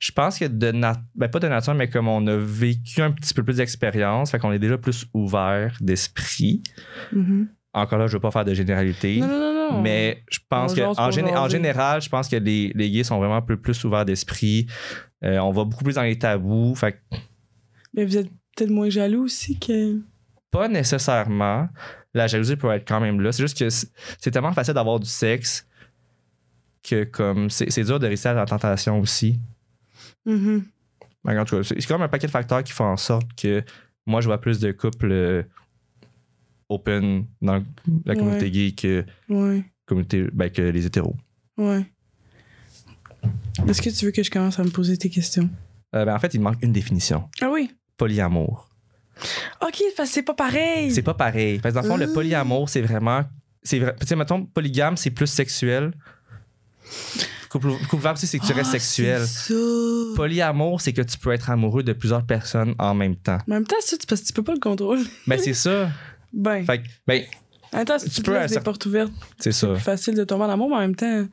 Je 0.00 0.10
pense 0.10 0.36
que 0.36 0.46
de 0.46 0.72
nat- 0.72 1.00
ben, 1.14 1.28
pas 1.28 1.38
de 1.38 1.46
nature, 1.46 1.74
mais 1.74 1.88
comme 1.88 2.08
on 2.08 2.26
a 2.26 2.36
vécu 2.36 3.00
un 3.02 3.12
petit 3.12 3.32
peu 3.32 3.44
plus 3.44 3.58
d'expérience, 3.58 4.32
fait 4.32 4.40
qu'on 4.40 4.50
est 4.50 4.58
déjà 4.58 4.76
plus 4.76 5.06
ouvert 5.14 5.76
d'esprit. 5.80 6.64
Mhm. 7.12 7.48
Encore 7.72 7.98
là, 7.98 8.06
je 8.06 8.14
veux 8.14 8.20
pas 8.20 8.30
faire 8.30 8.44
de 8.44 8.54
généralité. 8.54 9.20
Non, 9.20 9.28
non, 9.28 9.54
non. 9.54 9.82
Mais 9.82 10.24
je 10.28 10.40
pense 10.48 10.74
que 10.74 10.80
en, 10.80 11.10
général, 11.48 12.02
je 12.02 12.08
pense 12.08 12.28
que 12.28 12.36
les, 12.36 12.72
les 12.74 12.90
gays 12.90 13.04
sont 13.04 13.18
vraiment 13.18 13.36
un 13.36 13.42
peu 13.42 13.56
plus 13.56 13.84
ouverts 13.84 14.04
d'esprit. 14.04 14.66
Euh, 15.22 15.38
on 15.38 15.52
va 15.52 15.64
beaucoup 15.64 15.84
plus 15.84 15.94
dans 15.94 16.02
les 16.02 16.18
tabous. 16.18 16.74
Fait 16.74 17.00
Mais 17.94 18.04
vous 18.04 18.16
êtes 18.16 18.28
peut-être 18.56 18.70
moins 18.70 18.90
jaloux 18.90 19.24
aussi 19.24 19.58
que. 19.58 20.00
pas 20.50 20.68
nécessairement. 20.68 21.68
La 22.12 22.26
jalousie 22.26 22.56
peut 22.56 22.70
être 22.72 22.88
quand 22.88 23.00
même 23.00 23.20
là. 23.20 23.30
C'est 23.30 23.44
juste 23.44 23.56
que 23.56 23.68
c'est 23.68 24.30
tellement 24.32 24.52
facile 24.52 24.74
d'avoir 24.74 24.98
du 24.98 25.08
sexe 25.08 25.68
que 26.82 27.04
comme 27.04 27.50
c'est 27.50 27.84
dur 27.84 28.00
de 28.00 28.06
réussir 28.06 28.32
à 28.32 28.34
la 28.34 28.46
tentation 28.46 28.98
aussi. 28.98 29.38
Fait 30.26 31.38
En 31.38 31.44
tout 31.44 31.58
cas, 31.58 31.62
c'est 31.62 31.80
c'est 31.80 31.86
comme 31.86 32.02
un 32.02 32.08
paquet 32.08 32.26
de 32.26 32.32
facteurs 32.32 32.64
qui 32.64 32.72
font 32.72 32.86
en 32.86 32.96
sorte 32.96 33.28
que 33.40 33.62
moi, 34.06 34.20
je 34.20 34.26
vois 34.26 34.40
plus 34.40 34.58
de 34.58 34.72
couples 34.72 35.12
euh, 35.12 35.42
open 36.70 37.26
dans 37.42 37.62
la 38.06 38.14
communauté 38.14 38.44
Ouais. 38.46 38.50
gay 38.50 38.72
que, 38.72 39.04
Ouais. 39.28 39.64
communauté, 39.86 40.26
ben, 40.32 40.48
que 40.50 40.62
les 40.62 40.86
hétéros. 40.86 41.16
Ouais. 41.58 41.84
Est-ce 43.68 43.82
que 43.82 43.90
tu 43.90 44.06
veux 44.06 44.10
que 44.12 44.22
je 44.22 44.30
commence 44.30 44.58
à 44.58 44.64
me 44.64 44.70
poser 44.70 44.96
tes 44.96 45.10
questions? 45.10 45.48
Euh, 45.94 46.04
ben, 46.04 46.14
en 46.14 46.18
fait, 46.18 46.32
il 46.34 46.40
manque 46.40 46.62
une 46.62 46.72
définition. 46.72 47.28
Ah 47.42 47.50
oui? 47.50 47.70
Polyamour. 47.96 48.68
Ok, 49.60 49.82
parce 49.96 50.08
que 50.08 50.14
c'est 50.14 50.22
pas 50.22 50.34
pareil. 50.34 50.90
C'est 50.92 51.02
pas 51.02 51.12
pareil. 51.14 51.58
Parce 51.58 51.74
que 51.74 51.80
dans 51.80 51.84
le 51.84 51.90
fond, 51.90 51.96
le 51.98 52.06
Ah. 52.10 52.14
polyamour, 52.14 52.68
c'est 52.70 52.80
vraiment. 52.80 53.24
Tu 53.68 53.82
sais, 54.06 54.16
mettons, 54.16 54.46
polygame, 54.46 54.96
c'est 54.96 55.10
plus 55.10 55.26
sexuel. 55.26 55.92
Couple, 57.50 57.72
couple 57.90 58.06
aussi, 58.08 58.26
c'est 58.26 58.38
que 58.38 58.46
tu 58.46 58.52
restes 58.52 58.70
Ah, 58.70 58.78
sexuel. 58.78 59.26
ça. 59.26 59.52
Polyamour, 60.16 60.80
c'est 60.80 60.92
que 60.92 61.02
tu 61.02 61.18
peux 61.18 61.32
être 61.32 61.50
amoureux 61.50 61.82
de 61.82 61.92
plusieurs 61.92 62.24
personnes 62.24 62.74
en 62.78 62.94
même 62.94 63.16
temps. 63.16 63.38
Mais 63.46 63.56
en 63.56 63.58
même 63.58 63.66
temps, 63.66 63.76
ça, 63.80 63.96
c'est 64.00 64.08
parce 64.08 64.22
que 64.22 64.28
tu 64.28 64.32
peux 64.32 64.44
pas 64.44 64.54
le 64.54 64.60
contrôler. 64.60 65.02
Ben, 65.26 65.38
c'est 65.38 65.52
ça. 65.54 65.90
Ben. 66.32 66.64
Fait 66.64 66.82
que, 66.82 66.88
ben, 67.06 67.24
En 67.72 67.76
même 67.78 67.86
temps, 67.86 67.98
si 67.98 68.10
tu 68.10 68.22
peux 68.22 68.32
laisses 68.34 68.50
des 68.52 68.60
portes 68.60 68.86
ouvertes, 68.86 69.12
c'est 69.38 69.52
ça. 69.52 69.68
plus 69.72 69.80
facile 69.80 70.14
de 70.14 70.24
tomber 70.24 70.44
en 70.44 70.50
amour, 70.50 70.68
mais 70.70 70.76
en 70.76 70.80
même 70.80 70.96
temps. 70.96 71.26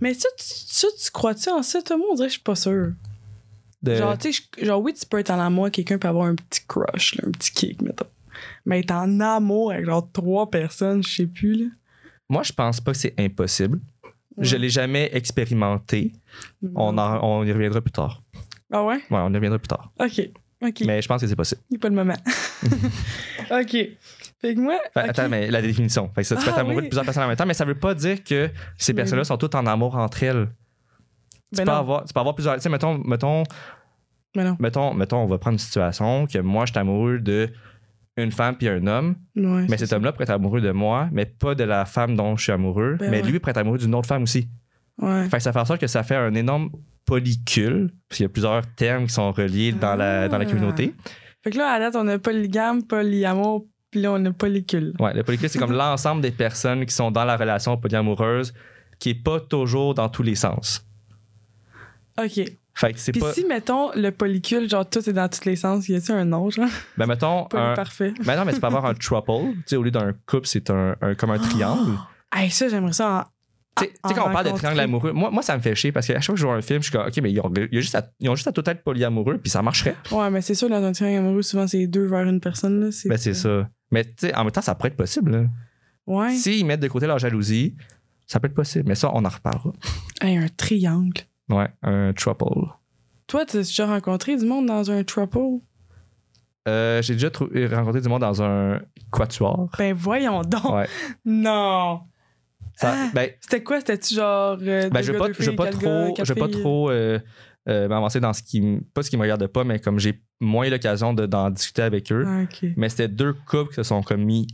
Mais 0.00 0.14
ça, 0.14 0.28
tu, 0.36 0.44
ça, 0.46 0.88
tu 1.02 1.10
crois-tu 1.10 1.48
en 1.50 1.62
ça, 1.62 1.80
Thomas? 1.82 2.04
On 2.10 2.14
dirait 2.14 2.26
que 2.28 2.32
je 2.32 2.38
suis 2.38 2.42
pas 2.42 2.56
sûre. 2.56 2.92
De- 3.82 3.94
Genre, 3.94 4.18
tu 4.18 4.32
sais, 4.32 4.42
genre, 4.64 4.80
oui, 4.82 4.92
tu 4.94 5.06
peux 5.06 5.18
être 5.18 5.30
en 5.30 5.38
amour 5.38 5.70
quelqu'un 5.70 5.98
peut 5.98 6.08
avoir 6.08 6.26
un 6.26 6.34
petit 6.34 6.62
crush, 6.66 7.14
là, 7.16 7.24
un 7.26 7.30
petit 7.30 7.52
kick, 7.52 7.82
mettons. 7.82 8.06
Mais 8.66 8.80
être 8.80 8.90
en 8.92 9.20
amour 9.20 9.72
avec 9.72 9.84
genre 9.86 10.10
trois 10.12 10.50
personnes, 10.50 11.02
je 11.04 11.08
sais 11.14 11.26
plus, 11.26 11.54
là. 11.54 11.66
Moi, 12.28 12.42
je 12.42 12.52
pense 12.52 12.80
pas 12.80 12.92
que 12.92 12.98
c'est 12.98 13.14
impossible. 13.18 13.80
Je 14.38 14.56
l'ai 14.56 14.70
jamais 14.70 15.10
expérimenté. 15.12 16.12
On, 16.74 16.98
en- 16.98 17.20
on 17.22 17.44
y 17.44 17.52
reviendra 17.52 17.80
plus 17.80 17.92
tard. 17.92 18.22
Ah 18.72 18.82
ouais? 18.84 18.96
Ouais, 18.96 19.18
on 19.20 19.30
y 19.30 19.34
reviendra 19.34 19.58
plus 19.60 19.68
tard. 19.68 19.92
Ok. 20.00 20.28
Mais 20.86 21.02
je 21.02 21.08
pense 21.08 21.20
que 21.20 21.26
c'est 21.26 21.36
possible. 21.36 21.60
Il 21.70 21.78
pas 21.78 21.88
le 21.88 21.94
moment. 21.94 22.14
ok. 23.50 23.70
Fait 24.40 24.54
que 24.54 24.60
moi. 24.60 24.78
Fait. 24.92 25.00
Attends, 25.00 25.28
mais 25.28 25.50
la 25.50 25.62
définition. 25.62 26.10
Fait 26.14 26.22
que 26.22 26.26
ça, 26.26 26.36
tu 26.36 26.42
peux 26.44 26.50
être 26.50 26.56
Ah, 26.58 26.60
amoureux 26.60 26.76
oui. 26.76 26.82
de 26.84 26.88
plusieurs 26.88 27.04
personnes 27.04 27.24
en 27.24 27.28
même 27.28 27.36
temps, 27.36 27.46
mais 27.46 27.54
ça 27.54 27.64
veut 27.64 27.74
pas 27.78 27.94
dire 27.94 28.22
que 28.24 28.50
ces 28.76 28.92
Mais 28.92 28.96
personnes-là 28.98 29.22
oui. 29.22 29.26
sont 29.26 29.36
toutes 29.38 29.54
en 29.54 29.66
amour 29.66 29.96
entre 29.96 30.22
elles. 30.22 30.48
Tu, 31.52 31.58
Ben 31.58 31.64
peux 31.64 31.70
non. 31.70 31.76
avoir, 31.78 32.04
tu 32.04 32.12
peux 32.12 32.20
avoir 32.20 32.34
plusieurs. 32.34 32.54
Tu 32.56 32.60
sais, 32.62 32.68
mettons, 32.68 32.98
mettons, 32.98 33.42
non. 34.34 34.56
mettons, 34.58 34.94
mettons, 34.94 35.18
on 35.18 35.26
va 35.26 35.38
prendre 35.38 35.54
une 35.54 35.58
situation 35.58 36.26
que 36.26 36.38
moi, 36.38 36.66
je 36.66 36.72
suis 36.72 36.78
amoureux 36.80 37.18
de 37.20 37.50
une 38.16 38.30
femme 38.32 38.56
puis 38.56 38.68
un 38.68 38.86
homme, 38.86 39.16
Ouais, 39.34 39.66
mais 39.68 39.76
cet 39.76 39.92
homme-là 39.92 40.12
pourrait 40.12 40.22
être 40.24 40.30
amoureux 40.30 40.60
de 40.60 40.70
moi, 40.70 41.08
mais 41.10 41.26
pas 41.26 41.54
de 41.56 41.64
la 41.64 41.84
femme 41.84 42.14
dont 42.16 42.36
je 42.36 42.44
suis 42.44 42.52
amoureux, 42.52 42.96
Ben 43.00 43.10
mais 43.10 43.22
ouais. 43.22 43.28
lui 43.30 43.40
pourrait 43.40 43.50
être 43.50 43.56
amoureux 43.58 43.78
d'une 43.78 43.94
autre 43.94 44.06
femme 44.06 44.22
aussi. 44.22 44.48
Ouais. 44.98 45.28
Fait 45.28 45.38
que 45.38 45.42
ça 45.42 45.52
fait 45.52 45.58
en 45.58 45.64
sorte 45.64 45.80
que 45.80 45.88
ça 45.88 46.04
fait 46.04 46.14
un 46.14 46.32
énorme 46.34 46.70
polycule, 47.04 47.92
parce 48.08 48.16
qu'il 48.18 48.24
y 48.24 48.26
a 48.26 48.28
plusieurs 48.30 48.62
termes 48.74 49.06
qui 49.06 49.12
sont 49.12 49.32
reliés 49.32 49.72
dans, 49.72 49.94
la, 49.96 50.28
dans 50.28 50.38
la 50.38 50.44
Ah. 50.44 50.48
communauté. 50.48 50.94
Fait 51.42 51.50
que 51.50 51.58
là, 51.58 51.72
à 51.72 51.78
date, 51.78 51.94
on 51.96 52.06
a 52.08 52.18
polygame, 52.18 52.82
polyamour, 52.84 53.66
puis 53.90 54.00
là, 54.00 54.12
on 54.12 54.24
a 54.24 54.30
polycule. 54.32 54.94
Ouais, 54.98 55.12
le 55.14 55.22
polycule, 55.22 55.48
c'est 55.48 55.58
comme 55.58 55.72
l'ensemble 55.76 56.22
des 56.22 56.30
personnes 56.30 56.84
qui 56.86 56.94
sont 56.94 57.10
dans 57.10 57.24
la 57.24 57.36
relation 57.36 57.76
polyamoureuse, 57.76 58.54
qui 58.98 59.10
est 59.10 59.22
pas 59.22 59.40
toujours 59.40 59.94
dans 59.94 60.08
tous 60.08 60.22
les 60.22 60.34
sens. 60.36 60.86
Ok. 62.18 62.40
Fait 62.76 62.92
que 62.92 62.98
c'est 62.98 63.12
Puis 63.12 63.20
pas. 63.20 63.32
si, 63.32 63.44
mettons, 63.44 63.92
le 63.94 64.10
polycule, 64.10 64.68
genre, 64.68 64.88
tout 64.88 64.98
est 65.08 65.12
dans 65.12 65.28
tous 65.28 65.44
les 65.44 65.54
sens, 65.54 65.88
y 65.88 65.94
a-tu 65.94 66.10
un 66.10 66.24
nom, 66.24 66.50
genre? 66.50 66.68
Ben, 66.96 67.06
mettons. 67.06 67.46
Un... 67.52 67.74
parfait. 67.74 68.12
Ben 68.24 68.36
non, 68.36 68.44
mais 68.44 68.52
tu 68.52 68.60
peux 68.60 68.66
avoir 68.66 68.84
un 68.86 68.94
trouble. 69.24 69.54
Tu 69.58 69.62
sais, 69.66 69.76
au 69.76 69.82
lieu 69.82 69.92
d'un 69.92 70.12
couple, 70.26 70.46
c'est 70.48 70.70
un, 70.70 70.96
un- 71.00 71.14
comme 71.14 71.30
un 71.30 71.38
triangle. 71.38 71.92
Hey, 72.34 72.50
ça, 72.50 72.68
j'aimerais 72.68 72.92
ça 72.92 73.10
en. 73.10 73.33
Tu 73.76 73.84
sais, 73.84 73.92
en 74.04 74.08
quand 74.10 74.28
on 74.28 74.32
parle 74.32 74.52
de 74.52 74.56
triangle 74.56 74.80
amoureux, 74.80 75.12
moi, 75.12 75.30
moi, 75.30 75.42
ça 75.42 75.56
me 75.56 75.62
fait 75.62 75.74
chier 75.74 75.90
parce 75.90 76.06
qu'à 76.06 76.14
chaque 76.14 76.24
fois 76.26 76.34
que 76.34 76.40
je 76.40 76.46
vois 76.46 76.54
un 76.54 76.62
film, 76.62 76.80
je 76.80 76.88
suis 76.88 76.92
comme, 76.96 77.06
OK, 77.08 77.16
mais 77.22 77.32
ils 77.32 77.40
ont, 77.40 77.52
ils 77.56 77.78
ont 77.78 77.80
juste, 77.80 77.94
à, 77.96 78.08
ils 78.20 78.28
ont 78.28 78.34
juste 78.36 78.46
à 78.46 78.52
tout 78.52 78.62
être 78.70 78.84
polyamoureux, 78.84 79.38
puis 79.38 79.50
ça 79.50 79.62
marcherait. 79.62 79.96
Ouais, 80.12 80.30
mais 80.30 80.40
c'est 80.42 80.54
sûr, 80.54 80.68
dans 80.68 80.82
un 80.82 80.92
triangle 80.92 81.18
amoureux, 81.26 81.42
souvent, 81.42 81.66
c'est 81.66 81.86
deux 81.88 82.06
vers 82.06 82.22
une 82.28 82.40
personne, 82.40 82.80
là. 82.80 82.90
Ben, 83.06 83.16
c'est 83.16 83.34
ça. 83.34 83.68
Mais 83.90 84.04
tu 84.04 84.12
sais, 84.18 84.34
en 84.36 84.44
même 84.44 84.52
temps, 84.52 84.60
ça 84.62 84.74
pourrait 84.74 84.88
être 84.90 84.96
possible. 84.96 85.32
là. 85.32 85.44
Ouais. 86.06 86.34
S'ils 86.34 86.64
mettent 86.66 86.80
de 86.80 86.88
côté 86.88 87.06
leur 87.06 87.18
jalousie, 87.18 87.74
ça 88.26 88.38
peut 88.40 88.46
être 88.46 88.54
possible. 88.54 88.84
Mais 88.88 88.94
ça, 88.94 89.10
on 89.14 89.24
en 89.24 89.28
reparlera. 89.28 89.72
Hey, 90.20 90.36
un 90.36 90.46
triangle. 90.48 91.22
Ouais, 91.48 91.68
un 91.82 92.12
trouble. 92.12 92.68
Toi, 93.26 93.44
t'as 93.46 93.58
déjà 93.58 93.86
rencontré 93.86 94.36
du 94.36 94.44
monde 94.46 94.66
dans 94.66 94.90
un 94.90 95.02
trouble? 95.02 95.60
Euh, 96.68 97.02
J'ai 97.02 97.14
déjà 97.14 97.30
trou- 97.30 97.48
rencontré 97.72 98.00
du 98.00 98.08
monde 98.08 98.20
dans 98.22 98.42
un 98.42 98.80
quatuor. 99.10 99.68
Ben, 99.78 99.94
voyons 99.94 100.42
donc. 100.42 100.64
Ouais. 100.72 100.86
Non. 101.24 102.00
Ah. 102.82 103.10
ben, 103.14 103.30
C'était 103.40 103.62
quoi? 103.62 103.78
C'était-tu 103.78 104.14
genre. 104.14 104.58
euh, 104.62 104.88
ben, 104.90 105.00
je 105.00 105.06
je 105.06 105.12
veux 105.12 105.18
pas 105.56 105.66
trop, 105.70 106.14
je 106.22 106.32
pas 106.34 106.48
trop 106.48 106.90
euh, 106.90 107.18
euh, 107.68 107.88
m'avancer 107.88 108.20
dans 108.20 108.32
ce 108.32 108.42
qui 108.42 108.80
pas 108.92 109.02
ce 109.02 109.10
qui 109.10 109.16
me 109.16 109.22
regarde 109.22 109.46
pas, 109.46 109.64
mais 109.64 109.78
comme 109.78 109.98
j'ai 109.98 110.20
moins 110.40 110.68
l'occasion 110.68 111.14
de- 111.14 111.26
d'en 111.26 111.50
discuter 111.50 111.82
avec 111.82 112.10
eux. 112.12 112.24
Ah. 112.26 112.44
Mais 112.76 112.88
c'était 112.88 113.08
deux 113.08 113.32
couples 113.32 113.70
qui 113.70 113.76
se 113.76 113.82
sont 113.84 114.02
comme 114.02 114.24
mis 114.24 114.46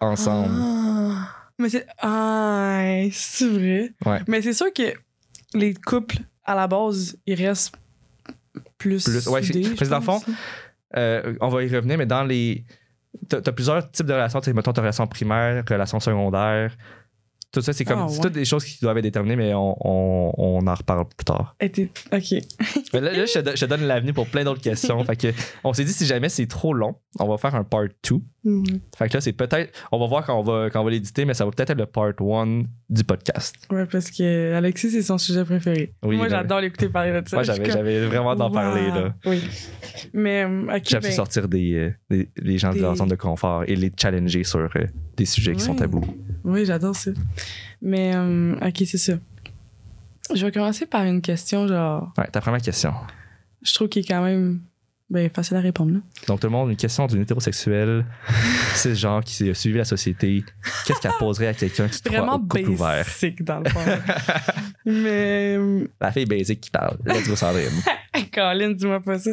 ensemble. 0.00 0.54
Ah. 0.58 1.28
Mais 1.58 1.68
c'est. 1.68 1.86
Ah, 1.98 2.82
c'est 3.12 3.48
vrai. 3.48 3.92
Ouais. 4.06 4.20
Mais 4.28 4.40
c'est 4.42 4.52
sûr 4.54 4.72
que 4.72 4.94
les 5.54 5.74
couples, 5.74 6.16
à 6.44 6.54
la 6.54 6.66
base, 6.66 7.16
ils 7.26 7.34
restent 7.34 7.74
plus. 8.78 9.04
Plus- 9.04 9.26
ouais, 9.28 9.42
soudés, 9.42 9.62
parce 9.62 9.80
que 9.80 9.84
dans 9.86 9.98
le 9.98 10.04
pense. 10.04 10.24
Euh, 10.96 11.34
on 11.40 11.48
va 11.48 11.62
y 11.62 11.68
revenir, 11.74 11.98
mais 11.98 12.06
dans 12.06 12.24
les. 12.24 12.64
T'as 13.28 13.38
as 13.44 13.52
plusieurs 13.52 13.90
types 13.90 14.06
de 14.06 14.12
relations. 14.12 14.40
Mettons, 14.54 14.72
ta 14.72 14.80
relation 14.80 15.06
primaire, 15.06 15.64
relation 15.68 16.00
secondaire. 16.00 16.74
Tout 17.52 17.60
ça, 17.62 17.72
c'est 17.72 17.84
comme. 17.84 17.98
Ah, 18.00 18.06
C'est 18.08 18.16
ouais. 18.18 18.22
toutes 18.22 18.32
des 18.34 18.44
choses 18.44 18.64
qui 18.64 18.78
doivent 18.80 18.96
être 18.98 19.02
déterminées, 19.02 19.34
mais 19.36 19.54
on, 19.54 19.76
on, 19.80 20.32
on 20.38 20.66
en 20.66 20.74
reparle 20.74 21.04
plus 21.16 21.24
tard. 21.24 21.56
Et 21.60 21.68
t'es- 21.70 21.90
Ok. 22.12 22.40
Mais 22.94 23.00
là, 23.00 23.12
là, 23.12 23.24
je, 23.26 23.40
te, 23.40 23.64
donne 23.64 23.82
l'avenir 23.82 24.14
pour 24.14 24.26
plein 24.28 24.44
d'autres 24.44 24.60
questions. 24.60 25.02
fait 25.04 25.16
que, 25.16 25.28
on 25.64 25.72
s'est 25.72 25.84
dit, 25.84 25.92
si 25.92 26.06
jamais 26.06 26.28
c'est 26.28 26.46
trop 26.46 26.72
long, 26.72 26.94
on 27.18 27.26
va 27.28 27.38
faire 27.38 27.54
un 27.56 27.64
part 27.64 27.86
2. 28.08 28.16
Mhm. 28.44 28.64
Fait 28.96 29.08
que 29.08 29.14
là, 29.14 29.20
c'est 29.20 29.32
peut-être. 29.32 29.72
On 29.90 29.98
va 29.98 30.06
voir 30.06 30.24
quand 30.24 30.38
on 30.38 30.42
va, 30.42 30.70
quand 30.70 30.80
on 30.80 30.84
va 30.84 30.90
l'éditer, 30.90 31.24
mais 31.24 31.34
ça 31.34 31.44
va 31.44 31.50
peut-être 31.50 31.70
être 31.70 31.78
le 31.78 31.86
part 31.86 32.12
1 32.20 32.62
du 32.88 33.04
podcast. 33.04 33.56
Ouais, 33.70 33.84
parce 33.86 34.10
que 34.10 34.54
Alexis, 34.54 34.90
c'est 34.92 35.02
son 35.02 35.18
sujet 35.18 35.44
préféré. 35.44 35.92
Oui, 36.04 36.16
Moi, 36.16 36.28
j'adore 36.28 36.60
l'écouter 36.60 36.88
parler 36.88 37.20
de 37.20 37.28
ça. 37.28 37.36
Moi, 37.36 37.42
j'avais, 37.42 38.06
vraiment 38.06 38.34
d'en 38.36 38.46
wow. 38.48 38.54
parler, 38.54 38.86
là. 38.88 39.14
Oui. 39.26 39.42
Mais, 40.14 40.44
euh, 40.44 40.76
ok. 40.76 40.82
J'aime 40.88 41.02
ben, 41.02 41.12
sortir 41.12 41.48
des, 41.48 41.74
euh, 41.74 41.90
des, 42.08 42.28
les 42.36 42.58
gens 42.58 42.70
Des- 42.70 42.78
de 42.78 42.82
leur 42.84 42.96
zone 42.96 43.08
de 43.08 43.16
confort 43.16 43.64
et 43.66 43.74
les 43.76 43.90
challenger 44.00 44.44
sur 44.44 44.60
euh, 44.60 44.86
des 45.16 45.26
sujets 45.26 45.52
qui 45.54 45.60
sont 45.60 45.74
tabous. 45.74 46.04
Oui, 46.44 46.64
j'adore 46.64 46.96
ça. 46.96 47.10
Mais, 47.82 48.12
euh, 48.14 48.54
ok, 48.60 48.82
c'est 48.86 48.98
ça. 48.98 49.14
Je 50.34 50.44
vais 50.46 50.52
commencer 50.52 50.86
par 50.86 51.04
une 51.04 51.20
question, 51.22 51.66
genre, 51.66 52.12
Ouais, 52.18 52.26
ta 52.28 52.40
première 52.40 52.60
question. 52.62 52.92
je 53.62 53.74
trouve 53.74 53.88
qu'il 53.88 54.02
est 54.04 54.08
quand 54.08 54.22
même 54.22 54.60
ben, 55.08 55.28
facile 55.28 55.56
à 55.56 55.60
répondre. 55.60 55.94
Là. 55.94 56.00
Donc, 56.28 56.38
tout 56.40 56.46
le 56.46 56.52
monde, 56.52 56.70
une 56.70 56.76
question 56.76 57.06
d'une 57.08 57.22
hétérosexuelle, 57.22 58.04
c'est 58.74 58.94
genre 58.94 59.24
qui 59.24 59.48
a 59.50 59.54
suivi 59.54 59.78
la 59.78 59.84
société. 59.84 60.44
Qu'est-ce 60.86 61.00
qu'elle 61.00 61.10
poserait 61.18 61.48
à 61.48 61.54
quelqu'un 61.54 61.88
qui 61.88 62.00
croit 62.00 62.18
Vraiment 62.18 62.36
au 62.36 62.38
couple 62.40 62.68
ouvert? 62.70 63.04
basic, 63.04 63.42
dans 63.42 63.58
le 63.60 63.68
fond. 63.70 63.80
Mais, 64.84 65.56
euh, 65.58 65.88
La 66.00 66.12
fille 66.12 66.26
basique 66.26 66.60
qui 66.60 66.70
parle. 66.70 66.96
Let's 67.04 67.28
go, 67.28 67.34
Sandrine. 67.34 67.70
Colin, 68.32 68.70
dis-moi 68.70 69.00
pas 69.00 69.18
ça. 69.18 69.30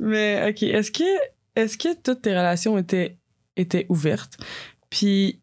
Mais, 0.00 0.48
ok, 0.50 0.62
est-ce 0.64 0.90
que, 0.90 1.04
est-ce 1.54 1.78
que 1.78 1.94
toutes 2.02 2.22
tes 2.22 2.30
relations 2.30 2.76
étaient, 2.78 3.16
étaient 3.56 3.86
ouvertes? 3.88 4.38
Puis, 4.90 5.40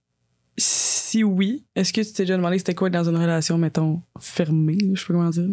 si 0.57 1.23
oui, 1.23 1.63
est-ce 1.75 1.91
que 1.93 2.01
tu 2.01 2.11
t'es 2.13 2.23
déjà 2.23 2.37
demandé 2.37 2.57
c'était 2.57 2.75
quoi 2.75 2.87
être 2.87 2.93
dans 2.93 3.09
une 3.09 3.17
relation, 3.17 3.57
mettons, 3.57 4.01
fermée, 4.19 4.77
je 4.93 4.99
sais 4.99 5.07
pas 5.07 5.13
comment 5.13 5.29
dire? 5.29 5.49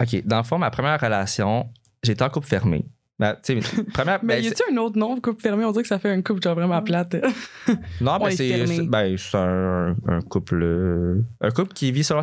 OK, 0.00 0.26
dans 0.26 0.38
le 0.38 0.42
fond, 0.44 0.58
ma 0.58 0.70
première 0.70 1.00
relation, 1.00 1.68
j'étais 2.02 2.22
en 2.22 2.30
couple 2.30 2.46
fermé. 2.46 2.84
Ben, 3.16 3.36
tu 3.44 3.62
sais, 3.62 3.82
première. 3.92 4.18
Mais 4.24 4.36
ben, 4.38 4.44
y 4.44 4.48
a-tu 4.48 4.62
un 4.72 4.76
autre 4.78 4.98
nom, 4.98 5.20
couple 5.20 5.40
fermé? 5.40 5.64
On 5.64 5.70
dirait 5.70 5.82
que 5.82 5.88
ça 5.88 6.00
fait 6.00 6.10
un 6.10 6.20
couple 6.20 6.42
genre 6.42 6.56
vraiment 6.56 6.82
plate. 6.82 7.14
c'est- 7.66 7.72
non, 8.00 8.16
on 8.16 8.18
ben, 8.24 8.26
est 8.28 8.36
c'est 8.36 8.82
ben, 8.88 9.16
c'est 9.16 9.36
un, 9.38 9.94
un 10.08 10.20
couple. 10.20 10.60
euh, 10.60 11.22
un 11.40 11.50
couple 11.52 11.72
qui 11.74 11.92
vit 11.92 12.02
selon, 12.02 12.22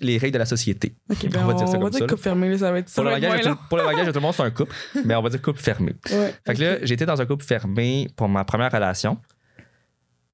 les 0.00 0.18
règles 0.18 0.34
de 0.34 0.38
la 0.38 0.46
société. 0.46 0.94
Ok, 1.10 1.28
ben 1.28 1.42
On 1.42 1.46
va 1.48 1.54
dire 1.54 1.66
ça 1.68 1.76
on 1.76 1.80
va 1.80 1.84
comme 1.86 1.90
dire 1.90 1.98
ça, 1.98 2.04
là. 2.04 2.08
couple 2.08 2.22
fermé, 2.22 2.56
ça 2.56 2.70
va 2.70 2.78
être 2.78 2.88
ça. 2.88 3.02
Pour 3.02 3.10
le, 3.10 3.16
être 3.16 3.22
langage 3.24 3.44
tout, 3.44 3.58
pour 3.68 3.78
le 3.78 3.84
langage 3.84 4.06
de 4.06 4.12
tout 4.12 4.18
le 4.18 4.22
monde, 4.22 4.34
c'est 4.34 4.42
un 4.44 4.50
couple, 4.52 4.72
mais 5.04 5.14
on 5.16 5.22
va 5.22 5.28
dire 5.28 5.42
couple 5.42 5.60
fermé. 5.60 5.96
Ouais, 6.12 6.34
Fait 6.46 6.54
que 6.54 6.60
là, 6.62 6.76
j'étais 6.84 7.04
dans 7.04 7.20
un 7.20 7.26
couple 7.26 7.44
fermé 7.44 8.08
pour 8.14 8.28
ma 8.28 8.44
première 8.44 8.70
relation. 8.70 9.18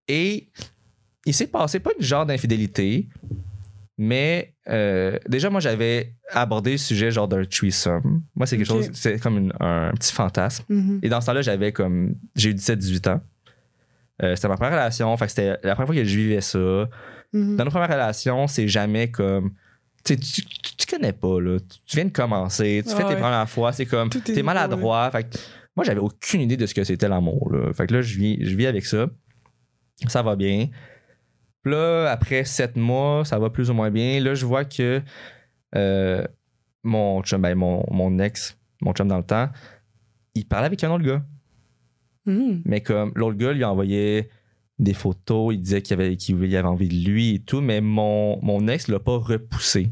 Et 0.06 0.48
il 1.28 1.34
s'est 1.34 1.46
passé 1.46 1.78
pas 1.80 1.90
de 1.98 2.02
genre 2.02 2.26
d'infidélité, 2.26 3.08
mais 3.96 4.54
euh, 4.68 5.18
déjà, 5.28 5.50
moi, 5.50 5.60
j'avais 5.60 6.14
abordé 6.32 6.72
le 6.72 6.76
sujet 6.78 7.10
genre 7.10 7.26
d'un 7.28 7.44
threesome. 7.44 8.22
Moi, 8.36 8.46
c'est 8.46 8.56
quelque 8.56 8.66
chose, 8.68 8.90
c'est 8.92 9.18
comme 9.18 9.38
une- 9.38 9.52
un 9.60 9.90
petit 9.92 10.12
fantasme. 10.12 10.64
Mhm. 10.68 11.00
Et 11.02 11.08
dans 11.08 11.20
ce 11.20 11.26
temps-là, 11.26 11.42
j'avais 11.42 11.72
comme. 11.72 12.14
J'ai 12.36 12.50
eu 12.50 12.54
17-18 12.54 13.08
ans. 13.08 13.20
Euh, 14.22 14.34
c'était 14.36 14.48
ma 14.48 14.56
première 14.56 14.72
relation. 14.72 15.16
Fait 15.16 15.24
que 15.26 15.30
c'était 15.30 15.56
la 15.62 15.74
première 15.74 15.86
fois 15.88 15.94
que 15.96 16.04
je 16.04 16.16
vivais 16.16 16.40
ça. 16.40 16.88
Mhm. 17.32 17.56
Dans 17.56 17.64
nos 17.64 17.70
premières 17.70 17.90
relations, 17.90 18.46
c'est 18.46 18.68
jamais 18.68 19.10
comme. 19.10 19.52
Tu, 20.04 20.16
tu, 20.16 20.42
tu, 20.44 20.86
connais 20.86 21.12
pas, 21.12 21.40
là. 21.40 21.58
Tu- 21.58 21.96
viens 21.96 22.04
de 22.06 22.10
commencer, 22.10 22.82
tu 22.86 22.94
fais 22.94 23.02
Ah 23.04 23.08
tes 23.08 23.16
premières 23.16 23.48
fois, 23.50 23.72
c'est 23.72 23.84
comme. 23.86 24.08
T'es 24.10 24.42
maladroit. 24.42 25.10
Fait 25.10 25.24
que 25.24 25.36
moi, 25.76 25.84
j'avais 25.84 26.00
aucune 26.00 26.40
idée 26.40 26.56
de 26.56 26.66
ce 26.66 26.74
que 26.74 26.84
c'était 26.84 27.08
l'amour, 27.08 27.50
là. 27.52 27.72
Fait 27.74 27.86
que 27.86 27.94
là, 27.94 28.00
je 28.02 28.16
vis, 28.16 28.38
je 28.40 28.54
vis 28.54 28.66
avec 28.66 28.86
ça. 28.86 29.08
Ça 30.06 30.22
va 30.22 30.36
bien. 30.36 30.68
Là, 31.68 32.10
après 32.10 32.44
sept 32.44 32.76
mois, 32.76 33.24
ça 33.24 33.38
va 33.38 33.50
plus 33.50 33.70
ou 33.70 33.74
moins 33.74 33.90
bien. 33.90 34.20
Là, 34.20 34.34
je 34.34 34.46
vois 34.46 34.64
que 34.64 35.02
euh, 35.74 36.24
mon 36.82 37.22
chum, 37.22 37.42
ben, 37.42 37.54
mon, 37.54 37.84
mon 37.90 38.18
ex, 38.18 38.56
mon 38.80 38.92
chum 38.92 39.08
dans 39.08 39.18
le 39.18 39.24
temps, 39.24 39.48
il 40.34 40.46
parlait 40.46 40.66
avec 40.66 40.82
un 40.84 40.90
autre 40.92 41.04
gars. 41.04 41.22
Mhm. 42.26 42.62
Mais 42.64 42.80
comme 42.80 43.12
l'autre 43.14 43.36
gars 43.36 43.52
lui 43.52 43.64
envoyait 43.64 44.28
des 44.78 44.94
photos, 44.94 45.54
il 45.54 45.60
disait 45.60 45.82
qu'il 45.82 45.94
avait, 46.00 46.16
qu'il 46.16 46.36
avait 46.56 46.68
envie 46.68 46.88
de 46.88 47.08
lui 47.10 47.34
et 47.34 47.38
tout, 47.40 47.60
mais 47.60 47.80
mon, 47.80 48.38
mon 48.42 48.68
ex 48.68 48.88
l'a 48.88 49.00
pas 49.00 49.16
repoussé. 49.18 49.90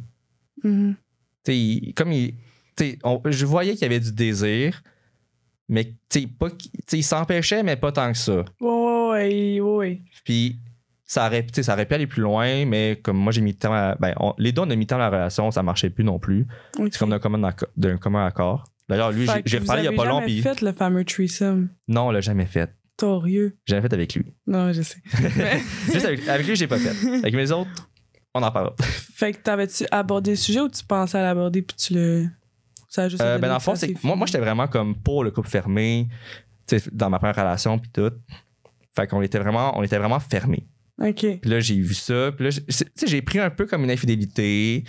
Il- 1.49 1.93
comme 1.95 2.13
il. 2.13 2.35
on- 3.05 3.21
je 3.27 3.47
voyais 3.47 3.73
qu'il 3.73 3.83
y 3.83 3.85
avait 3.87 4.01
du 4.01 4.13
désir, 4.13 4.83
mais 5.69 5.93
pas 6.39 6.49
il 6.93 7.03
s'empêchait, 7.05 7.63
mais 7.63 7.77
pas 7.77 7.93
tant 7.93 8.13
que 8.13 8.19
ça. 8.19 8.45
Ouais, 8.61 9.59
ouais, 9.59 9.61
ouais. 9.61 10.03
Puis 10.25 10.59
ça 11.07 11.27
aurait, 11.27 11.47
ça 11.63 11.73
aurait 11.73 11.87
pu 11.87 11.95
aller 11.95 12.07
plus 12.07 12.23
loin, 12.23 12.65
mais 12.67 12.99
comme 13.03 13.17
moi 13.17 13.33
j'ai 13.33 13.41
mis 13.41 13.55
tant 13.55 13.73
à, 13.73 13.95
ben, 13.95 14.13
on- 14.19 14.35
les 14.39 14.53
deux 14.53 14.63
on 14.63 14.71
a 14.71 14.77
mis 14.77 14.87
tant 14.87 14.97
à 14.97 14.99
la 14.99 15.11
relation, 15.11 15.51
ça 15.51 15.63
marchait 15.63 15.89
plus 15.91 16.05
non 16.05 16.19
plus. 16.19 16.47
C'est 16.77 16.99
comme 16.99 17.11
d'un 17.11 17.19
commun, 17.21 17.51
d'un 17.77 17.97
commun 17.97 18.27
accord. 18.27 18.65
D'ailleurs, 18.89 19.11
lui, 19.13 19.27
j'ai- 19.47 19.59
vous 19.59 19.65
reparlé 19.65 19.83
il 19.83 19.85
y 19.87 19.89
a 19.89 19.93
pas 19.93 20.05
long, 20.05 20.15
jamais 20.21 20.27
puis 20.27 20.43
fait 20.43 20.61
le 20.61 20.73
fameux 20.73 21.05
threesome? 21.05 21.69
non, 21.89 22.09
on 22.09 22.11
l'a 22.11 22.21
jamais 22.21 22.47
fait. 22.47 22.73
Torieux. 22.97 23.57
J'ai 23.67 23.75
jamais 23.77 23.83
fait 23.89 23.93
avec 23.95 24.15
lui. 24.15 24.25
Non, 24.47 24.73
je 24.73 24.81
sais. 24.83 24.97
Mais- 25.37 25.61
Juste 25.93 26.07
avec, 26.07 26.27
avec 26.29 26.47
lui, 26.47 26.57
j'ai 26.57 26.67
pas 26.67 26.79
fait. 26.79 27.09
Avec 27.19 27.35
mes 27.35 27.51
autres, 27.53 27.71
on 28.35 28.43
en 28.43 28.51
parlera. 28.51 28.75
fait 28.83 29.33
que 29.35 29.39
t'avais-tu 29.39 29.85
abordé 29.91 30.31
le 30.31 30.37
sujet 30.37 30.61
ou 30.61 30.69
tu 30.69 30.83
pensais 30.85 31.19
à 31.19 31.23
l'aborder 31.23 31.63
puis 31.63 31.77
tu 31.77 31.95
le. 31.95 32.27
Ça 32.89 33.03
a 33.05 33.09
juste 33.09 33.23
Euh, 33.23 33.37
ben 33.39 33.49
dans 33.49 33.55
le 33.55 33.61
fond, 33.61 33.75
c'est 33.75 33.93
moi, 34.03 34.17
moi 34.17 34.27
j'étais 34.27 34.39
vraiment 34.39 34.67
comme 34.69 34.95
pour 34.95 35.25
le 35.25 35.31
couple 35.31 35.49
fermé, 35.49 36.09
tu 36.67 36.79
sais, 36.79 36.89
dans 36.93 37.11
ma 37.11 37.19
première 37.19 37.37
relation 37.37 37.79
puis 37.79 37.91
tout. 37.93 38.13
Fait 38.95 39.07
qu'on 39.07 39.21
était 39.21 39.39
vraiment, 39.39 39.79
on 39.79 39.83
était 39.83 39.99
vraiment 39.99 40.21
fermés. 40.21 40.67
OK. 41.03 41.41
Puis 41.41 41.51
là, 41.51 41.61
j'ai 41.61 41.75
vu 41.81 41.95
ça. 41.95 42.33
Puis 42.33 42.47
là, 42.47 42.51
tu 42.53 42.63
sais, 42.69 42.87
j'ai 43.07 43.23
pris 43.23 43.39
un 43.39 43.51
peu 43.51 43.67
comme 43.67 43.85
une 43.85 43.91
infidélité. 43.91 44.85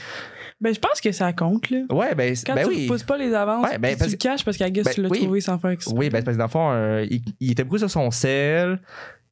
Ben, 0.59 0.73
je 0.73 0.79
pense 0.79 1.01
que 1.01 1.11
ça 1.11 1.33
compte, 1.33 1.69
là. 1.69 1.81
Ouais, 1.91 2.15
ben, 2.15 2.33
Quand 2.45 2.55
ben 2.55 2.63
tu 2.63 2.69
oui. 2.69 2.87
repousses 2.87 3.03
pas 3.03 3.17
les 3.17 3.33
avances, 3.33 3.63
Ouais, 3.63 3.77
ben, 3.77 3.89
puis 3.89 3.97
parce 3.97 4.11
tu 4.11 4.15
le 4.15 4.17
caches 4.17 4.43
parce 4.45 4.57
qu'à 4.57 4.69
ben, 4.69 4.83
tu 4.83 5.01
l'as 5.01 5.09
oui. 5.09 5.19
trouvé 5.19 5.41
sans 5.41 5.59
faire 5.59 5.71
exprès. 5.71 5.93
Oui, 5.95 6.09
ben, 6.09 6.23
parce 6.23 6.35
que 6.35 6.39
dans 6.39 6.45
le 6.45 6.51
fond, 6.51 6.71
euh, 6.71 7.05
il, 7.09 7.21
il 7.39 7.51
était 7.51 7.63
beaucoup 7.63 7.77
sur 7.77 7.91
son 7.91 8.09
sel. 8.09 8.81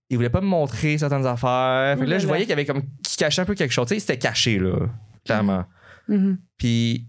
Il 0.10 0.18
voulait 0.18 0.30
pas 0.30 0.42
me 0.42 0.46
montrer 0.46 0.98
certaines 1.00 1.26
affaires. 1.26 1.98
Fait 1.98 2.06
que 2.06 2.10
là, 2.10 2.20
je 2.20 2.28
voyais 2.28 2.44
qu'il 2.44 2.52
y 2.52 2.54
avait 2.54 2.66
comme. 2.66 2.84
qu'il 3.02 3.18
cachait 3.18 3.42
un 3.42 3.46
peu 3.46 3.56
quelque 3.56 3.72
chose. 3.72 3.88
Tu 3.88 3.96
sais, 3.96 4.00
c'était 4.00 4.20
caché, 4.20 4.60
là. 4.60 4.88
Clairement. 5.26 5.66
Mhm. 6.08 6.38
Puis. 6.58 7.08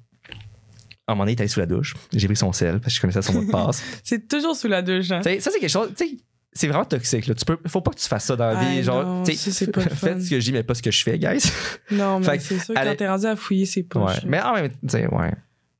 À 1.08 1.12
un 1.12 1.14
moment 1.14 1.22
donné, 1.24 1.32
il 1.32 1.34
était 1.34 1.42
allé 1.42 1.48
sous 1.48 1.60
la 1.60 1.66
douche. 1.66 1.94
J'ai 2.12 2.26
pris 2.26 2.36
son 2.36 2.52
sel 2.52 2.80
parce 2.80 2.86
que 2.86 2.96
je 2.96 3.00
connaissais 3.00 3.22
son 3.22 3.34
mot 3.34 3.44
de 3.44 3.50
passe. 3.50 3.80
C'est 4.02 4.26
toujours 4.26 4.56
sous 4.56 4.66
la 4.66 4.82
douche, 4.82 5.10
hein. 5.12 5.20
Tu 5.22 5.40
ça, 5.40 5.52
c'est 5.52 5.60
quelque 5.60 5.70
chose. 5.70 5.92
Tu 5.96 6.04
sais, 6.04 6.16
c'est 6.56 6.68
vraiment 6.68 6.84
toxique. 6.84 7.26
Là. 7.26 7.34
Tu 7.34 7.44
peux, 7.44 7.58
faut 7.66 7.80
pas 7.80 7.90
que 7.92 7.98
tu 7.98 8.08
fasses 8.08 8.24
ça 8.24 8.36
dans 8.36 8.46
la 8.52 8.54
vie. 8.64 8.82
Genre, 8.82 9.04
non, 9.04 9.24
ça, 9.24 9.66
pas 9.66 9.80
faites 9.94 10.22
ce 10.22 10.30
que 10.30 10.40
je 10.40 10.44
dis, 10.44 10.52
mais 10.52 10.62
pas 10.62 10.74
ce 10.74 10.82
que 10.82 10.90
je 10.90 11.02
fais, 11.02 11.18
guys. 11.18 11.50
Non, 11.90 12.18
mais 12.20 12.38
que 12.38 12.42
c'est 12.42 12.58
sûr, 12.58 12.74
elle 12.76 12.88
quand 12.88 12.96
t'es 12.96 13.08
rendu 13.08 13.26
à 13.26 13.36
fouiller, 13.36 13.66
c'est 13.66 13.82
pas 13.84 14.00
Ouais. 14.00 14.14
Mais 14.26 14.40
en 14.40 14.54
même 14.54 14.70
temps, 14.70 14.98
ouais. 14.98 15.32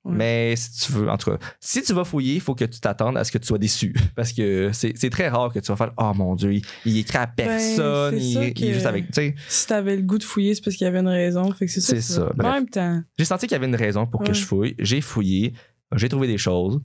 Ouais. 0.07 0.15
Mais 0.15 0.55
si 0.57 0.87
tu 0.87 0.93
veux, 0.93 1.11
en 1.11 1.17
tout 1.17 1.33
cas, 1.33 1.39
si 1.59 1.83
tu 1.83 1.93
vas 1.93 2.05
fouiller, 2.05 2.35
il 2.35 2.41
faut 2.41 2.55
que 2.55 2.65
tu 2.65 2.79
t'attendes 2.79 3.17
à 3.17 3.25
ce 3.25 3.33
que 3.33 3.39
tu 3.39 3.47
sois 3.49 3.59
déçu. 3.59 3.93
Parce 4.15 4.33
que 4.33 4.71
c'est 4.73 4.93
c'est 4.97 5.11
très 5.11 5.29
rare 5.29 5.53
que 5.53 5.59
tu 5.59 5.67
vas 5.67 5.75
faire 5.77 5.93
Oh 5.97 6.13
mon 6.15 6.37
Dieu, 6.37 6.53
il, 6.55 6.63
il 6.85 6.99
écrit 6.99 7.19
à 7.19 7.27
personne, 7.27 8.15
Ben, 8.15 8.21
il, 8.23 8.31
il 8.31 8.39
est 8.45 8.53
que- 8.53 8.73
juste 8.73 8.87
avec. 8.87 9.07
Si 9.49 9.67
t'avais 9.67 9.97
le 9.97 10.03
goût 10.03 10.19
de 10.19 10.23
fouiller, 10.23 10.55
c'est 10.55 10.63
parce 10.63 10.77
qu'il 10.77 10.85
y 10.85 10.89
avait 10.89 11.01
une 11.01 11.09
raison. 11.09 11.51
Fait 11.53 11.67
que 11.67 11.73
c'est 11.73 12.01
ça. 12.01 12.31
En 12.39 12.53
même 12.53 12.69
temps, 12.69 13.03
j'ai 13.19 13.25
senti 13.25 13.47
qu'il 13.49 13.57
y 13.57 13.57
avait 13.57 13.67
une 13.67 13.75
raison 13.75 14.07
pour 14.07 14.23
que 14.23 14.33
je 14.33 14.45
fouille. 14.45 14.77
J'ai 14.79 15.01
fouillé, 15.01 15.55
j'ai 15.97 16.09
trouvé 16.09 16.29
des 16.29 16.39
choses. 16.39 16.81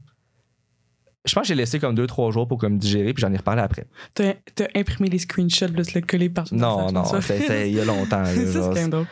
Je 1.26 1.34
pense 1.36 1.44
que 1.44 1.48
j'ai 1.50 1.56
laissé 1.56 1.80
comme 1.80 1.94
deux, 1.94 2.08
trois 2.08 2.32
jours 2.32 2.48
pour 2.48 2.58
comme 2.58 2.78
digérer, 2.80 3.14
puis 3.14 3.22
j'en 3.22 3.32
ai 3.32 3.38
reparlé 3.38 3.62
après. 3.62 3.86
t'as 4.16 4.34
imprimé 4.76 5.10
les 5.10 5.20
screenshots, 5.20 5.68
là, 5.68 5.84
tu 5.84 5.94
l'as 5.94 6.02
collé 6.02 6.30
partout. 6.30 6.56
Non, 6.56 6.92
non, 6.92 7.04
c'est 7.22 7.70
il 7.70 7.76
y 7.76 7.80
a 7.80 7.86
longtemps. 7.86 8.24
c'est 8.26 8.54
quand 8.54 8.74
même 8.74 8.90
drôle. 8.90 9.06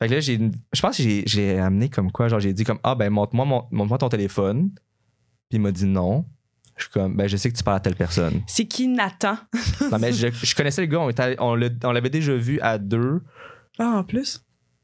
Fait 0.00 0.08
que 0.08 0.14
là, 0.14 0.20
j'ai, 0.20 0.38
je 0.72 0.80
pense 0.80 0.96
que 0.96 1.02
j'ai, 1.26 1.58
amené 1.58 1.88
comme 1.88 2.10
quoi, 2.10 2.28
genre, 2.28 2.40
j'ai 2.40 2.52
dit 2.52 2.64
comme, 2.64 2.78
ah, 2.82 2.94
ben, 2.94 3.10
montre-moi, 3.10 3.44
mon- 3.44 3.64
montre-moi 3.70 3.98
ton 3.98 4.08
téléphone. 4.08 4.70
Puis 5.50 5.58
il 5.58 5.60
m'a 5.60 5.70
dit 5.70 5.84
non. 5.86 6.24
Je 6.76 6.84
suis 6.84 6.90
comme, 6.92 7.14
ben, 7.16 7.28
je 7.28 7.36
sais 7.36 7.50
que 7.52 7.56
tu 7.56 7.62
parles 7.62 7.76
à 7.76 7.80
telle 7.80 7.94
personne. 7.94 8.40
C'est 8.48 8.64
qui 8.64 8.88
Nathan? 8.88 9.36
non, 9.92 9.98
mais 10.00 10.12
je, 10.12 10.28
je 10.32 10.54
connaissais 10.56 10.80
le 10.80 10.88
gars, 10.88 10.98
on, 11.00 11.10
était 11.10 11.36
on, 11.38 11.54
l'a- 11.54 11.68
on 11.84 11.92
l'avait 11.92 12.10
déjà 12.10 12.34
vu 12.34 12.58
à 12.60 12.78
deux. 12.78 13.20
Ah, 13.78 13.98
en 13.98 14.02
plus? 14.04 14.42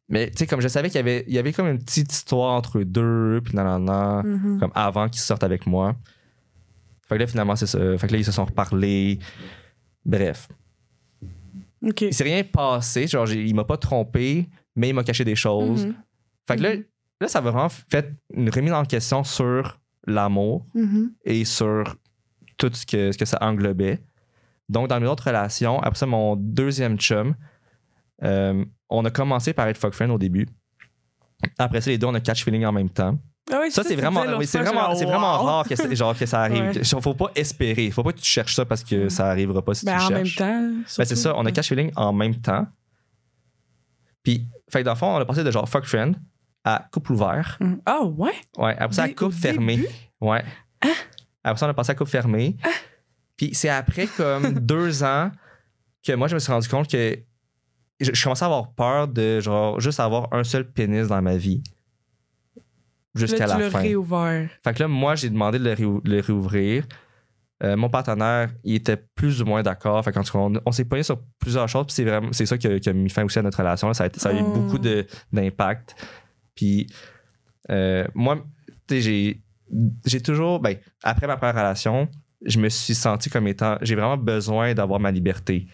Mais, 0.09 0.31
tu 0.31 0.37
sais, 0.38 0.47
comme 0.47 0.61
je 0.61 0.69
savais 0.69 0.88
qu'il 0.88 0.97
y 0.99 1.00
avait, 1.00 1.25
il 1.26 1.35
y 1.35 1.38
avait 1.38 1.52
comme 1.52 1.67
une 1.69 1.79
petite 1.79 2.12
histoire 2.12 2.55
entre 2.55 2.79
eux 2.79 2.85
deux, 2.85 3.40
puis 3.45 3.55
nan, 3.57 3.67
nan, 3.67 3.85
nan, 3.85 4.26
Mhm. 4.26 4.61
comme 4.61 4.71
avant 4.75 5.09
qu'ils 5.09 5.23
sortent 5.23 5.43
avec 5.45 5.67
moi. 5.67 5.97
Fait 7.11 7.17
que 7.17 7.21
là, 7.23 7.26
finalement, 7.26 7.57
c'est 7.57 7.67
ça. 7.67 7.79
Fait 7.99 8.07
que 8.07 8.12
là, 8.12 8.19
ils 8.21 8.25
se 8.25 8.31
sont 8.31 8.45
reparlés. 8.45 9.19
Bref. 10.05 10.49
Il 12.00 12.14
s'est 12.14 12.25
rien 12.25 12.45
passé. 12.45 13.07
Genre, 13.09 13.29
il 13.33 13.55
m'a 13.55 13.64
pas 13.64 13.76
trompé, 13.76 14.49
mais 14.76 14.90
il 14.90 14.95
m'a 14.95 15.02
caché 15.02 15.25
des 15.25 15.35
choses. 15.35 15.87
Mhm. 15.87 15.95
Fait 16.47 16.57
que 16.57 16.62
là, 16.62 16.76
Mhm. 16.76 16.85
là, 17.21 17.29
ça 17.29 17.40
va 17.40 17.50
vraiment 17.50 17.69
fait 17.69 18.12
une 18.35 18.49
remise 18.50 18.73
en 18.73 18.85
question 18.85 19.25
sur 19.25 19.81
l'amour 20.07 20.64
Mhm. 20.75 21.12
et 21.25 21.45
sur 21.45 21.97
tout 22.57 22.71
ce 22.73 22.87
que, 22.87 23.11
ce 23.12 23.19
que 23.19 23.25
ça 23.25 23.38
englobait. 23.40 23.99
Donc, 24.69 24.87
dans 24.88 25.00
mes 25.00 25.09
autres 25.09 25.26
relations, 25.26 25.81
après 25.81 25.99
ça, 25.99 26.07
mon 26.07 26.37
deuxième 26.37 26.97
chum, 26.97 27.35
euh, 28.23 28.64
on 28.88 29.05
a 29.05 29.11
commencé 29.11 29.52
par 29.52 29.67
être 29.67 29.79
fuck 29.79 29.95
friend 29.95 30.12
au 30.12 30.19
début. 30.19 30.47
Après 31.59 31.81
ça, 31.81 31.90
les 31.90 31.99
deux, 31.99 32.07
on 32.07 32.14
a 32.14 32.21
catch 32.21 32.45
feeling 32.45 32.64
en 32.64 32.73
même 32.73 32.90
temps. 32.90 33.19
Ah 33.52 33.59
oui, 33.62 33.71
Ça, 33.71 33.83
c'est 33.83 33.97
vraiment, 33.97 34.23
oui, 34.38 34.47
c'est 34.47 34.59
vraiment, 34.59 34.95
c'est 34.95 35.04
vraiment 35.04 35.38
wow. 35.40 35.45
rare 35.47 35.64
que, 35.69 35.95
genre, 35.95 36.16
que 36.16 36.26
ça 36.26 36.42
arrive. 36.42 36.71
Ouais. 36.76 37.00
Faut 37.00 37.14
pas 37.14 37.30
espérer. 37.35 37.90
Faut 37.90 38.02
pas 38.02 38.12
que 38.12 38.19
tu 38.21 38.25
cherches 38.25 38.54
ça 38.54 38.64
parce 38.64 38.85
que 38.85 39.07
Mm. 39.07 39.11
ça 39.11 39.28
arrivera 39.30 39.62
pas 39.62 39.75
si 39.75 39.85
Ben, 39.85 39.97
tu 39.99 40.04
en 40.04 40.09
cherches. 40.09 40.38
même 40.40 40.49
temps. 40.49 40.83
Ben, 40.99 41.04
c'est 41.04 41.16
ça, 41.16 41.35
on 41.37 41.45
a 41.47 41.52
catch 41.52 41.69
feeling 41.69 41.90
en 41.97 42.12
même 42.12 42.37
temps. 42.37 42.66
Puis, 44.23 44.47
fait 44.71 44.80
que 44.80 44.85
dans 44.85 44.92
le 44.92 44.97
fond, 44.99 45.16
on 45.16 45.19
a 45.21 45.25
passé 45.25 45.42
de 45.45 45.50
genre 45.50 45.69
fuck 45.69 45.85
friend 45.85 46.14
à 46.64 46.87
couple 46.92 47.12
ouvert. 47.12 47.57
Mhm. 47.61 47.80
Ah, 47.87 48.02
ouais? 48.04 48.33
Ouais, 48.59 48.76
après 48.78 48.95
ça, 48.95 49.04
à 49.04 49.30
fermée. 49.30 49.76
début? 49.76 49.88
Ouais. 50.21 50.45
Après 51.43 51.58
ça, 51.58 51.67
on 51.67 51.71
a 51.71 51.75
passé 51.75 51.93
à 51.93 51.95
coupe 51.95 52.08
fermée. 52.08 52.56
Puis 53.36 53.54
c'est 53.54 53.71
après 53.71 54.06
comme 54.06 54.52
deux 54.60 55.02
ans 55.02 55.30
que 56.06 56.13
moi, 56.13 56.28
je 56.28 56.34
me 56.34 56.39
suis 56.39 56.52
rendu 56.52 56.69
compte 56.69 56.89
que 56.91 57.19
je, 58.00 58.10
je 58.13 58.23
commençais 58.23 58.45
à 58.45 58.47
avoir 58.47 58.73
peur 58.73 59.08
de 59.08 59.41
genre 59.41 59.80
juste 59.80 60.00
avoir 60.00 60.32
un 60.32 60.45
seul 60.45 60.71
pénis 60.71 61.08
dans 61.08 61.21
ma 61.23 61.36
vie. 61.36 61.63
Jusqu'à 63.14 63.46
tu 63.46 63.58
la 63.58 63.70
fin. 63.70 63.80
réouvert. 63.80 64.49
Fait 64.62 64.75
que 64.75 64.82
là, 64.82 64.88
moi, 64.88 65.16
j'ai 65.16 65.30
demandé 65.30 65.58
de 65.58 65.64
le, 65.64 65.73
réou- 65.75 66.00
le 66.04 66.20
réouvrir. 66.20 66.84
Euh, 67.62 67.76
mon 67.76 67.90
partenaire, 67.90 68.50
il 68.64 68.75
était 68.76 68.96
plus 68.96 69.42
ou 69.42 69.44
moins 69.44 69.62
d'accord. 69.62 70.02
Fait 70.04 70.12
qu'en 70.12 70.23
tout 70.23 70.32
cas, 70.32 70.38
on, 70.38 70.52
on 70.64 70.73
s'est 70.73 70.84
pogné 70.86 71.02
sur 71.02 71.20
plusieurs 71.38 71.68
choses. 71.68 71.86
Puis 71.86 71.94
c'est 71.94 72.04
vraiment, 72.04 72.28
c'est 72.32 72.46
ça 72.46 72.56
qui 72.56 72.66
a, 72.66 72.78
qui 72.78 72.88
a 72.88 72.92
mis 72.92 73.10
fin 73.10 73.25
aussi 73.25 73.38
à 73.38 73.42
notre 73.42 73.58
relation. 73.58 73.88
là. 73.88 73.94
Ça 73.94 74.04
a, 74.04 74.06
été- 74.06 74.18
ça 74.20 74.30
a 74.30 74.32
eu 74.32 74.40
Oh. 74.40 74.52
beaucoup 74.52 74.78
de- 74.78 75.06
d'impact. 75.32 75.94
Puis 76.54 76.86
euh, 77.70 78.06
moi, 78.14 78.36
tu 78.88 78.94
sais, 78.96 79.00
j'ai, 79.02 79.42
j'ai 80.06 80.20
toujours, 80.20 80.60
ben, 80.60 80.76
après 81.02 81.26
ma 81.26 81.36
première 81.36 81.54
relation, 81.56 82.08
je 82.44 82.58
me 82.58 82.68
suis 82.70 82.94
senti 82.94 83.28
comme 83.28 83.46
étant, 83.46 83.76
j'ai 83.82 83.94
vraiment 83.94 84.16
besoin 84.16 84.73
d'avoir 84.73 84.99
ma 85.00 85.10
liberté. 85.10 85.66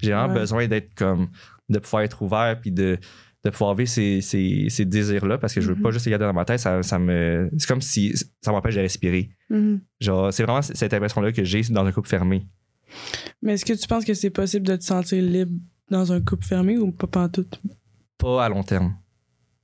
J'ai 0.00 0.12
vraiment 0.12 0.32
Ouais. 0.32 0.40
besoin 0.40 0.66
d'être 0.66 0.94
comme, 0.94 1.28
de 1.68 1.78
pouvoir 1.78 2.02
être 2.04 2.22
ouvert 2.22 2.58
puis 2.60 2.70
de, 2.72 2.98
de 3.44 3.50
pouvoir 3.50 3.74
vivre 3.74 3.88
ces, 3.88 4.20
ces, 4.20 4.66
ces 4.68 4.84
désirs-là 4.84 5.38
parce 5.38 5.54
que 5.54 5.60
je 5.60 5.68
veux 5.68 5.76
Mhm. 5.76 5.82
pas 5.82 5.90
juste 5.92 6.04
les 6.06 6.10
garder 6.10 6.24
dans 6.26 6.32
ma 6.32 6.44
tête. 6.44 6.58
Ça, 6.60 6.82
ça 6.82 6.98
me, 6.98 7.48
c'est 7.56 7.68
comme 7.68 7.80
si 7.80 8.12
ça 8.42 8.50
m'empêche 8.52 8.74
de 8.74 8.80
respirer. 8.80 9.30
Mhm. 9.50 9.80
Genre, 10.00 10.32
c'est 10.32 10.42
vraiment 10.42 10.62
cette 10.62 10.92
impression-là 10.92 11.32
que 11.32 11.44
j'ai 11.44 11.62
dans 11.62 11.84
un 11.84 11.92
couple 11.92 12.08
fermé. 12.08 12.46
Mais 13.42 13.54
est-ce 13.54 13.64
que 13.64 13.72
tu 13.74 13.86
penses 13.86 14.04
que 14.04 14.14
c'est 14.14 14.30
possible 14.30 14.66
de 14.66 14.74
te 14.76 14.82
sentir 14.84 15.22
libre 15.22 15.52
dans 15.90 16.12
un 16.12 16.20
couple 16.20 16.44
fermé 16.44 16.78
ou 16.78 16.90
pas 16.90 17.06
pantoute? 17.06 17.60
Pas 18.18 18.44
à 18.44 18.48
long 18.48 18.62
terme. 18.64 18.96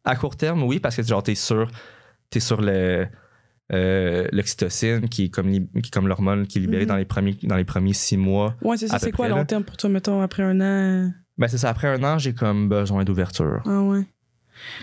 À 0.05 0.15
court 0.17 0.37
terme, 0.37 0.63
oui, 0.63 0.79
parce 0.79 0.95
que 0.97 1.03
genre, 1.03 1.23
t'es 1.23 1.35
sur, 1.35 1.69
t'es 2.31 2.39
sur 2.41 2.61
le, 2.61 3.07
euh, 3.73 4.29
l'oxytocine, 4.31 5.09
qui 5.09 5.25
est 5.25 5.29
comme, 5.31 5.49
li- 5.49 5.67
qui 5.83 5.89
est 5.89 5.91
comme 5.91 6.07
l'hormone 6.07 6.47
qui 6.47 6.59
est 6.59 6.61
libérée 6.61 6.83
Mhm. 6.85 6.89
dans, 6.89 6.97
les 6.97 7.05
premiers, 7.07 7.37
dans 7.43 7.57
les 7.57 7.65
premiers 7.65 7.95
six 7.95 8.17
mois. 8.19 8.55
Ouais, 8.63 8.77
c'est 8.77 8.87
ça. 8.89 8.99
C'est 8.99 9.11
quoi 9.11 9.27
à 9.27 9.29
long 9.31 9.45
terme 9.47 9.65
pour 9.65 9.77
toi, 9.79 9.89
mettons, 9.91 10.21
après 10.21 10.43
un 10.43 10.61
an? 10.61 11.11
Ben, 11.39 11.49
c'est 11.49 11.59
ça. 11.59 11.69
Après 11.71 11.89
un 11.89 12.03
an, 12.05 12.19
j'ai 12.19 12.33
comme 12.35 12.69
besoin 12.69 13.05
d'ouverture. 13.05 13.63
Ah 13.67 13.81
ouais. 13.83 14.05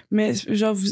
Mais 0.10 0.34
genre, 0.34 0.76
vous. 0.76 0.88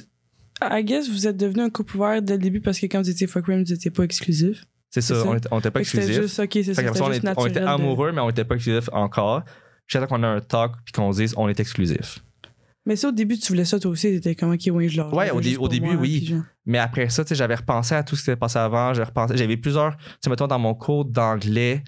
I 0.62 0.84
guess 0.84 1.10
vous 1.10 1.26
êtes 1.28 1.38
devenu 1.38 1.62
un 1.62 1.69
couple 1.69 1.95
ouvert 1.98 2.22
dès 2.22 2.34
le 2.34 2.39
début 2.39 2.60
parce 2.60 2.80
que 2.80 2.86
quand 2.86 3.02
vous 3.02 3.10
étiez 3.10 3.28
fuck 3.28 3.45
vous 3.48 3.74
étiez 3.74 3.91
pas 3.91 4.04
exclusif. 4.04 4.65
C'est 4.89 5.02
ça, 5.02 5.24
on 5.26 5.36
était, 5.36 5.48
on 5.52 5.60
était 5.60 5.72
pas 5.72 5.80
exclusifs. 5.82 6.22
juste, 6.22 6.39
ok, 6.39 6.50
c'est 6.52 6.74
ça. 6.74 6.82
Ça, 6.93 7.04
on, 7.04 7.08
juste 7.12 7.24
était- 7.24 7.34
on 7.38 7.45
était 7.45 7.60
de- 7.62 7.65
amoureux, 7.65 8.12
mais 8.12 8.19
on 8.22 8.30
était 8.30 8.43
pas 8.43 8.56
exclusifs 8.56 8.89
encore. 8.91 9.43
Temps 9.91 10.06
qu'on 10.08 10.22
a 10.24 10.28
un 10.28 10.41
talk 10.41 10.74
puis 10.84 10.91
qu'on 10.91 11.12
se 11.13 11.19
dise 11.19 11.34
on 11.38 11.48
est 11.48 11.60
exclusif. 11.60 12.19
Mais 12.86 12.95
ça, 12.95 13.10
au 13.10 13.12
début, 13.12 13.38
tu 13.38 13.48
voulais 13.54 13.65
ça 13.65 13.80
toi 13.80 13.91
aussi. 13.91 14.08
T'étais 14.10 14.36
comme, 14.36 14.52
ok, 14.52 14.62
oui, 14.72 14.89
je 14.89 14.98
leur. 14.98 15.13
Ouais, 15.13 15.30
au 15.32 15.39
dé- 15.41 15.56
début, 15.69 15.86
moi, 15.93 15.95
oui. 15.95 16.26
genre- 16.26 16.41
Mais 16.65 16.78
après 16.80 17.08
ça, 17.10 17.24
tu 17.24 17.30
sais, 17.30 17.36
j'avais 17.36 17.56
repensé 17.56 17.93
à 17.95 18.04
tout 18.04 18.15
ce 18.15 18.22
qui 18.22 18.26
s'était 18.26 18.36
passé 18.39 18.58
avant. 18.60 18.93
J'avais 18.93 19.58
plusieurs. 19.58 19.95
Tu 19.98 20.04
sais, 20.24 20.30
mettons, 20.30 20.48
dans 20.48 20.60
mon 20.60 20.74
cours 20.74 21.06
d'anglais 21.06 21.84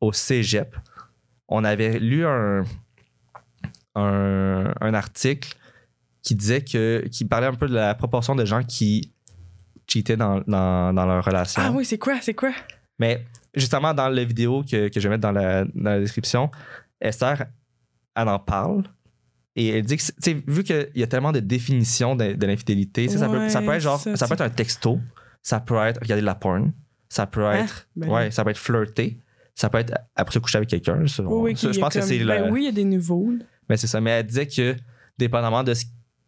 au 0.00 0.12
cégep, 0.12 0.76
on 1.48 1.64
avait 1.64 1.98
lu 1.98 2.24
un, 2.26 2.64
un, 3.94 4.72
un 4.80 4.94
article 4.94 5.54
qui 6.22 6.34
disait 6.34 6.62
que. 6.62 7.04
qui 7.10 7.24
parlait 7.24 7.46
un 7.48 7.54
peu 7.54 7.68
de 7.68 7.74
la 7.74 7.94
proportion 7.94 8.34
de 8.34 8.44
gens 8.44 8.62
qui 8.62 9.12
cheataient 9.86 10.16
dans, 10.16 10.40
dans, 10.46 10.92
dans 10.94 11.06
leur 11.06 11.24
relation. 11.24 11.62
Ah 11.64 11.70
oui, 11.72 11.84
c'est 11.84 11.98
quoi, 11.98 12.18
c'est 12.20 12.34
quoi? 12.34 12.52
Mais 12.98 13.24
justement, 13.54 13.92
dans 13.92 14.08
la 14.08 14.24
vidéo 14.24 14.62
que, 14.62 14.88
que 14.88 15.00
je 15.00 15.08
vais 15.08 15.14
mettre 15.16 15.22
dans 15.22 15.32
la, 15.32 15.64
dans 15.64 15.90
la 15.90 16.00
description, 16.00 16.50
Esther, 17.00 17.44
elle 18.14 18.28
en 18.28 18.38
parle. 18.38 18.84
Et 19.56 19.68
elle 19.68 19.82
dit 19.84 19.98
que, 19.98 20.50
vu 20.50 20.62
qu'il 20.64 20.88
y 20.94 21.02
a 21.02 21.06
tellement 21.06 21.32
de 21.32 21.40
définitions 21.40 22.16
de, 22.16 22.32
de 22.32 22.46
l'infidélité, 22.46 23.08
ça, 23.08 23.28
peut, 23.28 23.48
ça 23.50 23.60
peut 23.60 23.66
Ouais, 23.68 23.76
être 23.76 23.82
genre, 23.82 24.00
ça, 24.00 24.16
ça, 24.16 24.26
peut 24.26 24.34
être 24.34 24.40
un 24.40 24.48
texto, 24.50 24.98
ça 25.42 25.60
peut 25.60 25.76
être 25.76 26.00
regarder 26.00 26.22
de 26.22 26.26
la 26.26 26.34
porn, 26.34 26.72
ça 27.10 27.26
peut 27.26 27.44
Hein? 27.44 27.64
être, 27.64 27.86
Ben 27.94 28.08
ouais, 28.08 28.30
ça 28.30 28.44
peut 28.44 28.50
être 28.50 28.56
flirter, 28.58 29.18
ça 29.54 29.68
peut 29.68 29.78
être 29.78 29.92
après 30.16 30.32
se 30.32 30.38
coucher 30.38 30.56
avec 30.56 30.70
quelqu'un. 30.70 31.04
Oui, 31.18 31.54
oui, 31.54 31.56
je 31.56 31.78
pense 31.78 31.92
que 31.92 32.00
c'est 32.00 32.24
ben 32.24 32.50
oui, 32.50 32.62
il 32.62 32.64
y 32.64 32.68
a 32.68 32.72
des 32.72 32.84
nouveaux. 32.84 33.34
Mais 33.68 33.76
c'est 33.76 33.86
ça. 33.86 34.00
Mais 34.00 34.10
elle 34.10 34.26
disait 34.26 34.46
que, 34.46 34.76
dépendamment 35.18 35.62
de 35.64 35.74
ce- 35.74 35.84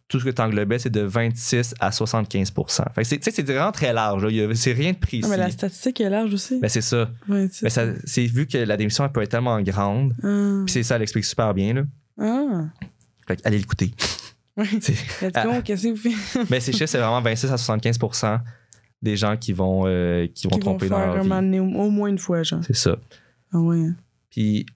tout 0.09 0.21
ce 0.21 0.25
que 0.27 0.31
tu 0.31 0.43
englobais, 0.43 0.79
c'est 0.79 0.91
de 0.91 1.01
26 1.01 1.75
à 1.81 1.91
75 1.91 2.53
Fait 2.95 3.03
que 3.03 3.05
c'est, 3.05 3.17
tu 3.19 3.25
sais, 3.25 3.31
c'est 3.31 3.43
vraiment 3.43 3.73
très 3.73 3.93
large. 3.93 4.25
là. 4.25 4.55
C'est 4.55 4.73
rien 4.73 4.93
de 4.93 4.99
précis. 4.99 5.23
Ah, 5.25 5.29
mais 5.29 5.37
la 5.39 5.51
statistique 5.51 6.01
est 6.01 6.11
large 6.11 6.33
aussi. 6.35 6.61
Ben, 6.61 6.69
c'est 6.69 6.83
ça. 6.83 7.11
Mais 7.29 7.49
ça, 7.71 7.87
c'est 8.05 8.27
vu 8.27 8.47
que 8.47 8.59
la 8.59 8.77
démission 8.77 9.05
elle 9.05 9.13
peut 9.13 9.23
être 9.23 9.31
tellement 9.31 9.61
grande. 9.63 10.15
Ah. 10.23 10.63
Puis 10.67 10.73
c'est 10.73 10.83
ça, 10.83 10.97
elle 10.97 11.03
explique 11.03 11.25
super 11.25 11.55
bien. 11.55 11.73
Là. 11.75 11.83
Ah. 12.21 12.65
Fait 13.27 13.41
allez 13.47 13.59
l'écouter. 13.59 13.93
Qu'est-ce 14.57 15.83
que 15.83 15.89
vous 15.91 15.97
faites? 15.97 16.49
Mais 16.51 16.61
ces 16.61 16.73
chiffres, 16.73 16.87
c'est 16.87 16.99
vraiment 16.99 17.21
26 17.21 17.51
à 17.51 17.57
75% 17.57 18.41
des 19.03 19.17
gens 19.17 19.37
qui 19.37 19.53
vont, 19.53 19.85
euh, 19.87 20.27
qui 20.35 20.47
vont 20.47 20.51
Qui 20.51 20.61
vont 20.61 20.71
tromper 20.77 20.89
dans 20.89 20.97
faire 20.97 21.07
leur 21.25 21.33
un 21.33 21.43
vie. 21.43 21.59
au 21.59 21.91
moins 21.91 22.09
une 22.09 22.19
fois, 22.19 22.43
genre. 22.43 22.61
C'est 22.67 22.77
ça. 22.77 22.97
Ah 23.53 23.59
ouais. 23.59 23.89
Puis 24.31 24.67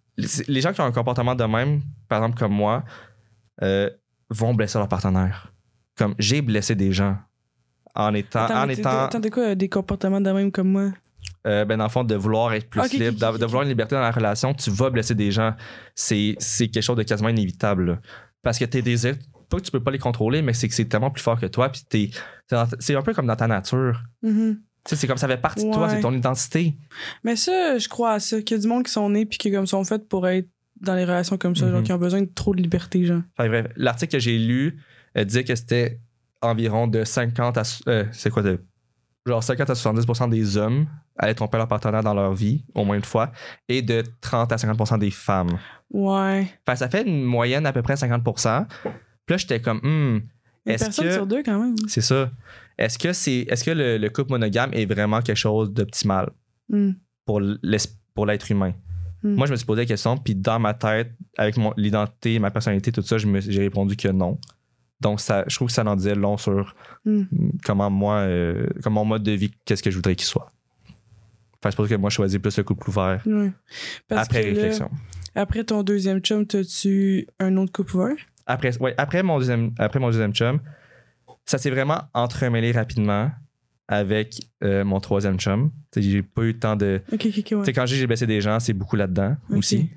les 0.49 0.61
gens 0.61 0.73
qui 0.73 0.81
ont 0.81 0.85
un 0.85 0.93
comportement 0.93 1.35
de 1.35 1.45
même, 1.45 1.81
par 2.09 2.19
exemple 2.23 2.39
comme 2.39 2.53
moi, 2.53 2.85
euh, 3.63 3.91
vont 4.31 4.55
blesser 4.55 4.79
leur 4.79 4.89
partenaire. 4.89 5.53
Comme 5.97 6.15
j'ai 6.19 6.43
blessé 6.43 6.75
des 6.75 6.93
gens 6.93 7.17
en 7.95 8.15
étant. 8.15 8.45
Attends, 8.45 8.63
en 8.63 8.69
étant 8.69 9.05
Attends, 9.05 9.21
quoi, 9.31 9.55
des 9.55 9.69
comportements 9.69 10.21
de 10.21 10.31
même 10.31 10.53
comme 10.53 10.69
moi? 10.71 10.91
euh, 11.47 11.65
ben, 11.65 11.77
dans 11.79 11.85
le 11.85 11.91
fond, 11.91 12.05
de 12.05 12.15
vouloir 12.15 12.53
être 12.55 12.69
plus 12.69 12.93
libre, 12.93 13.39
de, 13.39 13.45
vouloir 13.47 13.63
une 13.63 13.69
liberté 13.69 13.95
dans 13.95 14.01
la 14.03 14.11
relation, 14.11 14.55
tu 14.55 14.71
vas 14.71 14.91
blesser 14.91 15.15
des 15.15 15.31
gens. 15.31 15.55
C'est 15.95 16.37
c'est 16.39 16.69
quelque 16.69 16.83
chose 16.83 16.97
de 16.97 17.03
quasiment 17.03 17.29
inévitable. 17.31 17.87
là. 17.87 17.99
Parce 18.43 18.59
que 18.59 18.65
tes 18.65 18.83
désirs, 18.83 19.17
pas 19.49 19.57
que 19.59 19.63
tu 19.63 19.71
peux 19.71 19.83
pas 19.83 19.91
les 19.91 19.99
contrôler, 19.99 20.43
mais 20.43 20.53
c'est 20.53 20.69
que 20.69 20.75
c'est 20.75 20.85
tellement 20.85 21.11
plus 21.11 21.23
fort 21.23 21.41
que 21.41 21.47
toi. 21.47 21.71
Puis 21.71 21.83
t'es- 21.89 22.11
c'est 22.79 22.95
un 22.95 23.03
peu 23.03 23.15
comme 23.15 23.27
dans 23.27 23.37
ta 23.37 23.47
nature. 23.47 24.03
Tu 24.23 24.57
sais, 24.87 24.97
c'est 24.97 25.07
comme 25.07 25.17
ça 25.19 25.27
fait 25.27 25.37
partie 25.41 25.67
de 25.67 25.73
toi, 25.73 25.89
c'est 25.89 26.01
ton 26.01 26.13
identité. 26.13 26.77
Mais 27.25 27.35
ça, 27.37 27.79
je 27.79 27.89
crois 27.89 28.13
à 28.13 28.21
ça. 28.21 28.41
Qu'il 28.43 28.57
y 28.57 28.61
a 28.61 28.63
du 28.63 28.69
monde 28.69 28.85
qui 28.85 28.93
sont 28.93 29.09
nés 29.11 29.27
puis 29.27 29.39
qui 29.39 29.51
comme 29.51 29.67
sont 29.67 29.85
faits 29.85 30.09
pour 30.09 30.27
être 30.29 30.49
dans 30.81 30.95
les 30.95 31.05
relations 31.05 31.37
comme 31.39 31.57
ça, 31.57 31.67
Mhm. 31.67 31.73
genre 31.73 31.83
qui 31.83 31.93
ont 31.93 31.99
besoin 31.99 32.23
de 32.23 32.31
trop 32.35 32.55
de 32.55 32.61
liberté, 32.63 33.05
genre. 33.05 33.23
Fait 33.37 33.49
bref, 33.49 33.67
l'article 33.77 34.13
que 34.13 34.19
j'ai 34.19 34.39
lu 34.39 34.79
euh, 35.17 35.25
disait 35.25 35.45
que 35.45 35.55
c'était 35.55 36.01
environ 36.43 36.87
de 36.87 37.05
50 37.05 37.59
à. 37.59 37.63
euh, 37.89 38.05
c'est 38.13 38.31
quoi 38.31 38.43
de. 38.43 38.61
Genre 39.27 39.43
50 39.43 39.69
à 39.71 39.75
70% 39.75 40.29
des 40.29 40.57
hommes 40.57 40.87
allaient 41.19 41.35
tromper 41.35 41.59
leur 41.59 41.69
partenaire 41.69 42.03
dans 42.03 42.15
leur 42.15 42.33
vie, 42.33 42.65
au 42.75 42.85
moins 42.85 42.97
une 42.97 43.05
fois, 43.05 43.33
et 43.69 43.83
de 43.83 44.03
30 44.21 44.53
à 44.53 44.57
50% 44.57 44.97
des 44.99 45.11
femmes. 45.11 45.59
Ouais. 45.91 46.49
Que 46.67 46.75
ça 46.77 46.89
fait 46.89 47.03
une 47.07 47.25
moyenne 47.25 47.67
à 47.67 47.73
peu 47.73 47.83
près 47.83 47.95
50% 47.97 48.67
Puis 48.83 48.91
là, 49.31 49.37
j'étais 49.37 49.61
comme, 49.61 49.79
hmm, 49.83 50.21
Une 50.67 50.73
Est-ce 50.75 50.85
personne 50.85 51.05
que- 51.07 51.13
sur 51.13 51.27
deux, 51.27 51.43
quand 51.43 51.59
même. 51.59 51.75
c'est 51.89 52.01
ça. 52.03 52.31
Est-ce 52.79 52.99
que, 52.99 53.13
c'est, 53.13 53.47
est-ce 53.49 53.65
que 53.65 53.71
le, 53.71 53.97
le 53.99 54.09
couple 54.11 54.31
monogame 54.33 54.71
est 54.75 54.87
vraiment 54.87 55.21
quelque 55.23 55.37
chose 55.37 55.73
d'optimal 55.73 56.31
Hmm. 56.69 56.93
pour 57.27 57.41
l'être 57.41 58.51
humain? 58.51 58.73
Hmm. 59.23 59.35
Moi, 59.35 59.47
je 59.47 59.53
me 59.53 59.57
suis 59.57 59.67
posé 59.67 59.83
la 59.83 59.87
question, 59.87 60.17
puis 60.17 60.35
dans 60.35 60.59
ma 60.61 60.75
tête, 60.75 61.13
avec 61.37 61.57
mon, 61.57 61.73
l'identité, 61.77 62.39
ma 62.39 62.51
personnalité, 62.51 62.93
tout 62.93 63.03
ça, 63.03 63.19
je 63.19 63.27
me- 63.27 63.41
j'ai 63.41 63.61
répondu 63.63 63.97
que 63.97 64.09
non. 64.09 64.39
Donc, 65.01 65.21
ça, 65.21 65.45
je 65.49 65.55
trouve 65.57 65.69
que 65.69 65.75
ça 65.75 65.85
en 65.85 65.97
disait 65.97 66.15
long 66.15 66.37
sur 66.37 66.75
Hmm. 67.05 67.23
comment 67.65 67.91
moi, 67.91 68.19
euh, 68.21 68.67
comment 68.83 69.05
mon 69.05 69.11
mode 69.11 69.23
de 69.25 69.33
vie, 69.33 69.51
qu'est-ce 69.65 69.83
que 69.83 69.91
je 69.91 69.97
voudrais 69.97 70.15
qu'il 70.17 70.27
soit. 70.27 70.53
Que 71.61 71.71
c'est 71.71 71.77
pour 71.77 71.87
ça 71.89 71.95
que 71.97 72.01
moi, 72.01 72.11
je 72.11 72.15
choisis 72.17 72.39
plus 72.39 72.57
le 72.57 72.63
couple 72.65 72.89
ouvert. 72.91 73.23
Parce 74.07 74.27
après 74.27 74.43
là, 74.43 74.49
réflexion. 74.49 74.91
après 75.35 75.65
ton 75.65 75.83
deuxième 75.83 76.21
chum, 76.21 76.47
t'as-tu 76.47 77.27
un 77.41 77.57
autre 77.57 77.73
couple 77.73 77.97
ouvert? 77.97 78.17
Après, 78.47 78.77
ouais, 78.81 78.95
après, 78.97 79.23
mon 79.25 79.39
deuxième, 79.39 79.73
après 79.79 79.99
mon 79.99 80.09
deuxième 80.11 80.33
chum, 80.33 80.61
ça 81.45 81.59
s'est 81.59 81.71
vraiment 81.71 82.03
entremêlé 82.15 82.71
rapidement 82.73 83.31
avec 83.89 84.41
euh, 84.63 84.85
mon 84.85 85.01
troisième 85.01 85.39
chum. 85.39 85.71
J'ai 85.97 86.23
pas 86.23 86.43
eu 86.43 86.49
le 86.53 86.59
temps 86.59 86.77
de. 86.77 87.01
Ok, 87.13 87.27
ok, 87.27 87.35
ok, 87.39 87.45
Tu 87.45 87.55
ouais. 87.57 87.73
quand 87.73 87.87
j'ai 87.87 88.07
blessé 88.07 88.27
des 88.27 88.41
gens, 88.41 88.61
c'est 88.61 88.75
beaucoup 88.75 88.97
là-dedans 88.97 89.37
aussi. 89.51 89.91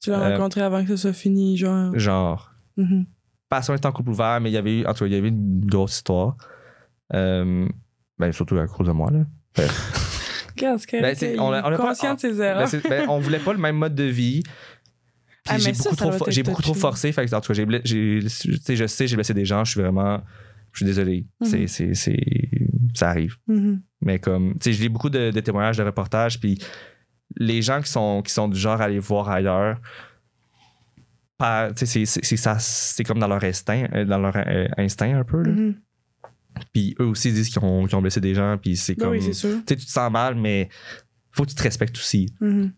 Tu 0.00 0.10
l'as 0.10 0.20
Euh, 0.20 0.30
rencontré 0.36 0.60
avant 0.60 0.82
que 0.84 0.88
ça 0.90 0.96
soit 0.96 1.12
fini, 1.12 1.56
genre? 1.56 1.90
Genre, 1.98 2.52
Mhm. 2.76 3.06
passion 3.48 3.74
est 3.74 3.84
en 3.86 3.92
couple 3.92 4.10
ouvert, 4.10 4.40
mais 4.40 4.50
il 4.50 4.54
y 4.54 4.56
avait 4.56 4.80
eu, 4.80 4.86
en 4.86 4.92
tout 4.94 5.00
cas, 5.00 5.06
il 5.06 5.12
y 5.12 5.16
avait 5.16 5.28
une 5.28 5.64
grosse 5.66 5.96
histoire. 5.96 6.36
Euh, 7.12 7.66
ben, 8.18 8.32
surtout 8.32 8.56
à 8.58 8.66
cause 8.66 8.86
de 8.86 8.92
moi, 8.92 9.10
là. 9.10 9.24
C'est 10.56 11.00
Ben, 11.00 11.14
c'est- 11.16 11.38
on 11.38 11.52
a- 11.52 11.62
on 11.62 11.66
a 11.66 11.74
est 11.74 11.76
pas- 11.76 11.88
conscient 11.88 12.14
de 12.14 12.20
ses 12.20 12.32
Ben, 12.32 12.40
erreurs. 12.44 12.68
c'est- 12.68 12.88
ben, 12.88 13.08
on 13.08 13.18
voulait 13.18 13.40
pas 13.40 13.52
le 13.52 13.58
même 13.58 13.76
mode 13.76 13.94
de 13.94 14.04
vie. 14.04 14.42
Puis 14.44 14.52
Ah, 15.48 15.58
j'ai 15.58 15.72
beaucoup, 15.72 15.94
ça 15.94 15.96
trop, 15.96 16.30
j'ai 16.30 16.42
beaucoup 16.44 16.62
trop 16.62 16.74
forcé. 16.74 17.10
Fait 17.12 17.26
que, 17.26 17.34
en 17.34 17.40
tout 17.40 17.52
cas, 17.52 17.54
j'ai, 17.84 18.20
je 18.20 18.86
sais, 18.86 19.06
j'ai 19.08 19.16
blessé 19.16 19.34
des 19.34 19.44
gens. 19.44 19.64
Je 19.64 19.72
suis 19.72 19.80
vraiment. 19.80 20.22
Je 20.74 20.78
suis 20.78 20.84
désolé. 20.86 21.26
Mhm. 21.40 21.46
C'est, 21.48 21.66
c'est, 21.66 21.94
c'est- 21.94 22.68
ça 22.94 23.08
arrive. 23.10 23.36
Mhm. 23.46 23.80
Mais 24.02 24.18
comme, 24.18 24.52
tu 24.58 24.64
sais, 24.64 24.72
je 24.74 24.82
lis 24.82 24.88
beaucoup 24.90 25.08
de, 25.10 25.30
de 25.30 25.40
témoignages, 25.40 25.78
de 25.78 25.82
reportages, 25.82 26.38
puis 26.38 26.58
les 27.36 27.62
gens 27.62 27.80
qui 27.80 27.90
sont, 27.90 28.20
qui 28.22 28.32
sont 28.32 28.48
du 28.48 28.58
genre 28.58 28.80
à 28.80 28.84
aller 28.84 28.98
voir 28.98 29.28
ailleurs, 29.30 29.80
c'est, 31.76 31.86
c'est, 31.86 32.06
c'est 32.06 32.36
ça, 32.36 32.58
c'est 32.58 33.04
comme 33.04 33.18
dans 33.18 33.28
leur 33.28 33.42
instinct, 33.44 33.86
euh, 33.94 34.04
dans 34.04 34.18
leur 34.18 34.34
euh, 34.36 34.66
instinct 34.78 35.18
un 35.18 35.24
peu. 35.24 35.42
là. 35.42 35.52
Mhm. 35.52 35.74
Puis 36.72 36.94
eux 37.00 37.06
aussi 37.06 37.32
disent 37.32 37.48
qu'ils 37.50 37.62
ont, 37.62 38.00
blessé 38.00 38.20
des 38.20 38.34
gens, 38.34 38.56
puis 38.58 38.76
c'est 38.76 38.94
Ben 38.94 39.04
comme, 39.06 39.12
oui, 39.12 39.20
tu 39.24 39.34
sûr. 39.34 39.50
sais, 39.68 39.76
tu 39.76 39.84
te 39.84 39.90
sens 39.90 40.10
mal, 40.10 40.36
mais 40.36 40.68
faut 41.32 41.44
que 41.44 41.50
tu 41.50 41.54
te 41.56 41.62
respectes 41.62 41.96
aussi. 41.96 42.32
Mhm. 42.40 42.72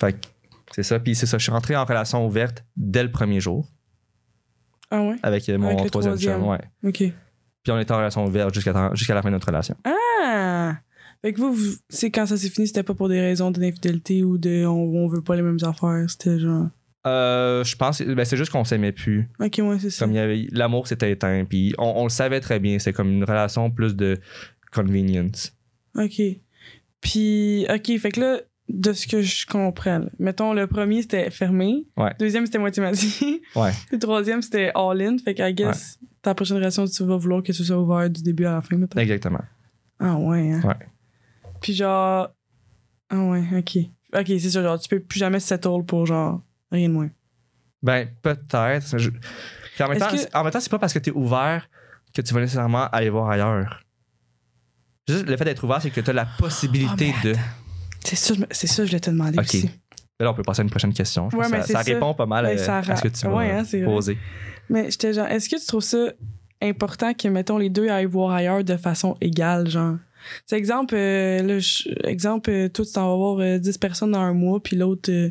Fait 0.00 0.12
que 0.12 0.26
c'est 0.72 0.82
ça. 0.82 1.00
Puis 1.00 1.14
c'est 1.14 1.26
ça, 1.26 1.38
je 1.38 1.42
suis 1.42 1.52
rentré 1.52 1.74
en 1.76 1.84
relation 1.84 2.26
ouverte 2.26 2.64
dès 2.76 3.02
le 3.02 3.10
premier 3.10 3.40
jour 3.40 3.66
Ah 4.90 5.02
ouais? 5.02 5.16
avec 5.22 5.48
mon 5.48 5.68
Avec 5.68 5.84
le 5.84 5.90
troisième 5.90 6.18
chum. 6.18 6.38
troisième. 6.40 6.46
Ouais. 6.46 6.60
Ok. 7.10 7.14
Puis 7.64 7.72
on 7.72 7.78
était 7.78 7.92
en 7.92 7.96
relation 7.96 8.24
ouverte 8.24 8.54
jusqu'à, 8.54 8.72
la 8.72 9.22
fin 9.22 9.28
de 9.28 9.34
notre 9.34 9.48
relation. 9.48 9.74
Ah! 9.84 10.76
Fait 11.22 11.32
que 11.32 11.40
vous, 11.40 11.54
vous 11.54 11.76
c'est 11.88 12.10
quand 12.10 12.26
ça 12.26 12.36
s'est 12.36 12.50
fini, 12.50 12.66
c'était 12.66 12.82
pas 12.82 12.94
pour 12.94 13.08
des 13.08 13.20
raisons 13.20 13.50
d'infidélité 13.50 14.22
ou 14.22 14.36
de 14.36 14.66
on, 14.66 14.74
on 14.74 15.08
veut 15.08 15.22
pas 15.22 15.34
les 15.34 15.42
mêmes 15.42 15.58
affaires. 15.62 16.04
C'était 16.06 16.38
genre. 16.38 16.68
Euh, 17.06 17.64
je 17.64 17.76
pense, 17.76 18.02
ben, 18.02 18.24
c'est 18.24 18.36
juste 18.36 18.52
qu'on 18.52 18.64
s'aimait 18.64 18.92
plus. 18.92 19.28
Ok, 19.40 19.60
ouais, 19.62 19.78
c'est 19.78 19.90
ça. 19.90 20.04
Comme 20.04 20.12
il 20.12 20.16
y 20.16 20.20
avait, 20.20 20.46
l'amour 20.52 20.86
s'était 20.86 21.10
éteint, 21.10 21.44
puis 21.44 21.74
on, 21.78 21.92
on 21.96 22.04
le 22.04 22.10
savait 22.10 22.40
très 22.40 22.60
bien. 22.60 22.78
C'est 22.78 22.92
comme 22.92 23.10
une 23.10 23.24
relation 23.24 23.70
plus 23.70 23.96
de 23.96 24.18
convenience. 24.72 25.52
Ok. 25.96 26.20
Puis, 27.00 27.66
ok, 27.68 27.98
fait 27.98 28.10
que 28.10 28.20
là, 28.20 28.40
de 28.68 28.92
ce 28.92 29.06
que 29.06 29.20
je 29.20 29.46
comprends, 29.46 29.98
là, 29.98 30.08
mettons, 30.18 30.54
le 30.54 30.66
premier 30.66 31.02
c'était 31.02 31.30
fermé. 31.30 31.86
Ouais. 31.96 32.12
Deuxième 32.18 32.46
c'était 32.46 32.58
moitié-moitié. 32.58 33.42
Ouais. 33.54 33.72
Le 33.92 33.98
troisième 33.98 34.42
c'était 34.42 34.72
all-in. 34.74 35.16
Fait 35.18 35.34
que, 35.34 35.42
I 35.42 35.54
guess, 35.54 35.98
ta 36.24 36.34
prochaine 36.34 36.56
relation, 36.56 36.86
tu 36.86 37.04
vas 37.04 37.16
vouloir 37.16 37.42
que 37.42 37.52
ce 37.52 37.62
soit 37.62 37.78
ouvert 37.78 38.10
du 38.10 38.22
début 38.22 38.44
à 38.46 38.52
la 38.52 38.60
fin, 38.62 38.76
mettons? 38.76 38.98
Exactement. 38.98 39.40
Ah 40.00 40.16
ouais, 40.16 40.52
hein? 40.52 40.60
Ouais. 40.64 40.88
Puis 41.60 41.74
genre. 41.74 42.30
Ah 43.10 43.20
ouais, 43.22 43.44
ok. 43.58 43.78
Ok, 44.18 44.26
c'est 44.26 44.50
ça, 44.50 44.62
genre, 44.62 44.78
tu 44.78 44.88
peux 44.88 45.00
plus 45.00 45.18
jamais 45.18 45.40
settle 45.40 45.84
pour 45.86 46.06
genre 46.06 46.42
rien 46.72 46.88
de 46.88 46.94
moins. 46.94 47.10
Ben, 47.82 48.08
peut-être. 48.22 48.98
Je- 48.98 49.10
en 49.80 49.88
même 49.88 49.98
temps, 49.98 50.08
que- 50.10 50.36
en 50.38 50.42
même 50.44 50.52
temps, 50.52 50.60
c'est 50.60 50.70
pas 50.70 50.78
parce 50.78 50.92
que 50.94 50.98
t'es 50.98 51.10
ouvert 51.10 51.68
que 52.14 52.22
tu 52.22 52.32
vas 52.32 52.40
nécessairement 52.40 52.88
aller 52.88 53.10
voir 53.10 53.28
ailleurs. 53.30 53.82
Juste 55.08 55.26
le 55.26 55.36
fait 55.36 55.44
d'être 55.44 55.62
ouvert, 55.64 55.82
c'est 55.82 55.90
que 55.90 56.00
tu 56.00 56.10
as 56.10 56.14
la 56.14 56.24
possibilité 56.26 57.12
mais 57.22 57.32
de. 57.32 57.36
C'est 58.04 58.16
ça, 58.16 58.34
c'est 58.50 58.66
ça, 58.66 58.84
je 58.84 58.88
voulais 58.90 59.00
te 59.00 59.10
demander 59.10 59.38
aussi. 59.38 59.70
Là, 60.24 60.30
on 60.30 60.34
peut 60.34 60.42
passer 60.42 60.60
à 60.60 60.64
une 60.64 60.70
prochaine 60.70 60.92
question. 60.92 61.30
Je 61.30 61.36
Ouais, 61.36 61.42
pense 61.42 61.52
que 61.52 61.56
mais 61.58 61.62
ça, 61.62 61.80
répond 61.80 62.14
pas 62.14 62.26
mal 62.26 62.44
Ouais, 62.46 62.54
euh, 62.54 62.58
ça 62.58 62.78
à 62.78 62.96
ce 62.96 63.02
que 63.02 63.08
tu 63.08 63.26
ra- 63.26 63.32
m'as 63.32 63.38
ouais, 63.38 63.50
hein, 63.52 63.84
posé. 63.84 64.18
Mais 64.68 64.90
j'étais 64.90 65.12
genre, 65.12 65.26
est-ce 65.28 65.48
que 65.48 65.56
tu 65.60 65.66
trouves 65.66 65.82
ça 65.82 66.08
important 66.62 67.12
que, 67.14 67.28
mettons, 67.28 67.58
les 67.58 67.70
deux 67.70 67.88
aillent 67.88 68.06
voir 68.06 68.32
ailleurs 68.32 68.64
de 68.64 68.76
façon 68.76 69.16
égale, 69.20 69.68
genre? 69.68 69.96
C'est 70.46 70.56
exemple, 70.56 70.94
euh, 70.96 71.42
là, 71.42 72.08
exemple, 72.08 72.50
euh, 72.50 72.68
toi, 72.70 72.84
tu 72.86 72.92
t'en 72.92 73.08
vas 73.10 73.16
voir 73.16 73.38
euh, 73.40 73.58
10 73.58 73.76
personnes 73.78 74.12
dans 74.12 74.20
un 74.20 74.32
mois, 74.32 74.62
puis 74.62 74.74
l'autre, 74.76 75.10
euh, 75.12 75.30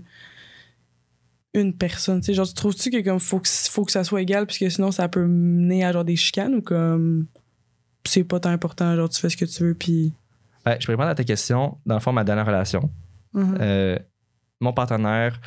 une 1.56 1.73
personne. 1.75 2.19
Tu 2.21 2.27
sais, 2.27 2.34
genre, 2.34 2.47
tu 2.47 2.53
trouves-tu 2.53 2.89
que 2.89 3.01
comme 3.03 3.19
faut 3.19 3.39
que, 3.39 3.47
faut 3.49 3.86
que 3.86 3.91
ça 3.91 4.03
soit 4.03 4.21
égal, 4.21 4.45
puisque 4.45 4.69
sinon, 4.71 4.91
ça 4.91 5.08
peut 5.08 5.25
mener 5.25 5.84
à 5.84 5.91
genre 5.91 6.06
des 6.06 6.15
chicanes 6.15 6.56
ou 6.56 6.62
comme 6.62 7.27
c'est 8.06 8.23
pas 8.23 8.39
tant 8.39 8.49
important, 8.49 8.95
genre, 8.95 9.10
tu 9.10 9.19
fais 9.19 9.29
ce 9.29 9.38
que 9.38 9.45
tu 9.45 9.63
veux, 9.63 9.73
puis. 9.73 10.13
Ben, 10.65 10.77
je 10.79 10.86
peux 10.86 10.93
répondre 10.93 11.10
à 11.10 11.15
ta 11.15 11.23
question. 11.23 11.77
Dans 11.86 11.95
le 11.95 11.99
fond, 12.01 12.12
ma 12.12 12.23
dernière 12.23 12.45
relation, 12.45 12.89
Mhm. 13.34 13.58
euh, 13.60 13.97
mon 14.59 14.73
partenaire 14.73 15.39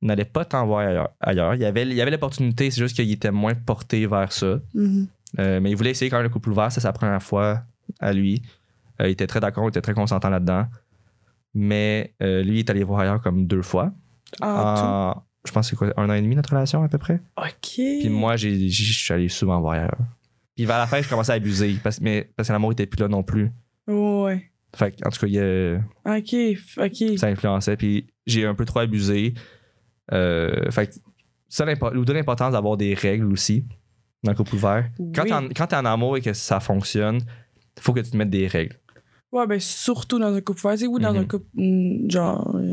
n'allait 0.00 0.24
pas 0.24 0.44
tant 0.44 0.66
voir 0.66 0.80
ailleurs. 0.80 1.10
ailleurs. 1.20 1.54
Il 1.54 1.62
y 1.62 1.64
avait 1.64 1.82
il 1.82 1.94
y 1.94 2.02
avait 2.02 2.10
l'opportunité, 2.10 2.70
c'est 2.70 2.80
juste 2.80 2.96
qu'il 2.96 3.10
était 3.10 3.30
moins 3.30 3.54
porté 3.54 4.06
vers 4.06 4.32
ça. 4.32 4.58
Mhm. 4.74 5.06
Euh, 5.38 5.60
mais 5.60 5.70
il 5.70 5.76
voulait 5.76 5.90
essayer 5.90 6.10
quand 6.10 6.18
même 6.18 6.24
le 6.24 6.30
couple 6.30 6.50
ouvert. 6.50 6.70
C'est 6.70 6.80
sa 6.80 6.92
première 6.92 7.22
fois 7.22 7.62
à 8.00 8.12
lui. 8.12 8.42
Euh, 9.00 9.08
il 9.08 9.12
était 9.12 9.26
très 9.26 9.40
d'accord, 9.40 9.64
il 9.64 9.68
était 9.68 9.80
très 9.80 9.94
consentant 9.94 10.28
là-dedans. 10.28 10.66
Mais 11.54 12.14
euh, 12.22 12.42
lui, 12.42 12.56
il 12.56 12.58
est 12.60 12.70
allé 12.70 12.84
voir 12.84 13.00
ailleurs 13.00 13.20
comme 13.20 13.46
deux 13.46 13.62
fois. 13.62 13.92
Ah, 14.40 15.22
je 15.44 15.52
pense 15.52 15.66
que 15.66 15.70
c'est 15.70 15.76
quoi, 15.76 15.92
un 15.96 16.08
an 16.08 16.14
et 16.14 16.22
demi 16.22 16.34
notre 16.34 16.50
relation 16.50 16.82
à 16.82 16.88
peu 16.88 16.98
près? 16.98 17.20
OK. 17.36 17.50
Puis 17.74 18.08
moi, 18.08 18.36
je 18.36 18.48
suis 18.48 19.14
allé 19.14 19.28
souvent 19.28 19.60
voir 19.60 19.74
ailleurs. 19.74 19.98
Puis 20.56 20.66
vers 20.66 20.78
la 20.78 20.86
fin, 20.86 21.00
je 21.00 21.08
commençais 21.08 21.32
à 21.32 21.34
abuser. 21.36 21.76
Parce, 21.82 22.00
mais, 22.00 22.30
parce 22.36 22.48
que 22.48 22.52
l'amour 22.52 22.72
était 22.72 22.86
plus 22.86 23.00
là 23.00 23.08
non 23.08 23.22
plus. 23.22 23.50
Ouais. 23.86 24.50
Fait 24.74 24.94
en 25.04 25.10
tout 25.10 25.20
cas, 25.20 25.26
il 25.26 25.32
y 25.34 25.38
a- 25.38 25.76
OK. 26.06 26.34
OK. 26.78 27.18
ça 27.18 27.26
influençait. 27.28 27.76
Puis 27.76 28.06
j'ai 28.26 28.46
un 28.46 28.54
peu 28.54 28.64
trop 28.64 28.80
abusé. 28.80 29.34
Euh, 30.12 30.70
fait 30.70 30.88
que 30.88 30.94
ça, 31.48 31.64
ou 31.94 32.04
de 32.04 32.12
l'importance 32.12 32.52
d'avoir 32.52 32.76
des 32.76 32.94
règles 32.94 33.26
aussi 33.32 33.64
dans 34.22 34.32
le 34.32 34.36
couple 34.36 34.54
ouvert. 34.54 34.88
Quand 35.14 35.24
Oui. 35.24 35.32
en- 35.32 35.48
quand 35.48 35.66
t'es 35.66 35.76
en 35.76 35.84
amour 35.84 36.16
et 36.16 36.20
que 36.20 36.32
ça 36.32 36.60
fonctionne, 36.60 37.18
il 37.76 37.82
faut 37.82 37.92
que 37.92 38.00
tu 38.00 38.10
te 38.10 38.16
mettes 38.16 38.30
des 38.30 38.46
règles. 38.46 38.76
Ouais, 39.30 39.46
ben 39.46 39.58
surtout 39.60 40.18
dans 40.18 40.34
un 40.34 40.40
couple 40.40 40.60
ouvert. 40.66 40.78
C'est 40.78 40.86
ou 40.86 40.98
dans 40.98 41.12
Mhm. 41.12 41.20
un 41.20 41.24
couple, 41.24 41.46
mm, 41.54 42.10
genre, 42.10 42.56
euh, 42.56 42.72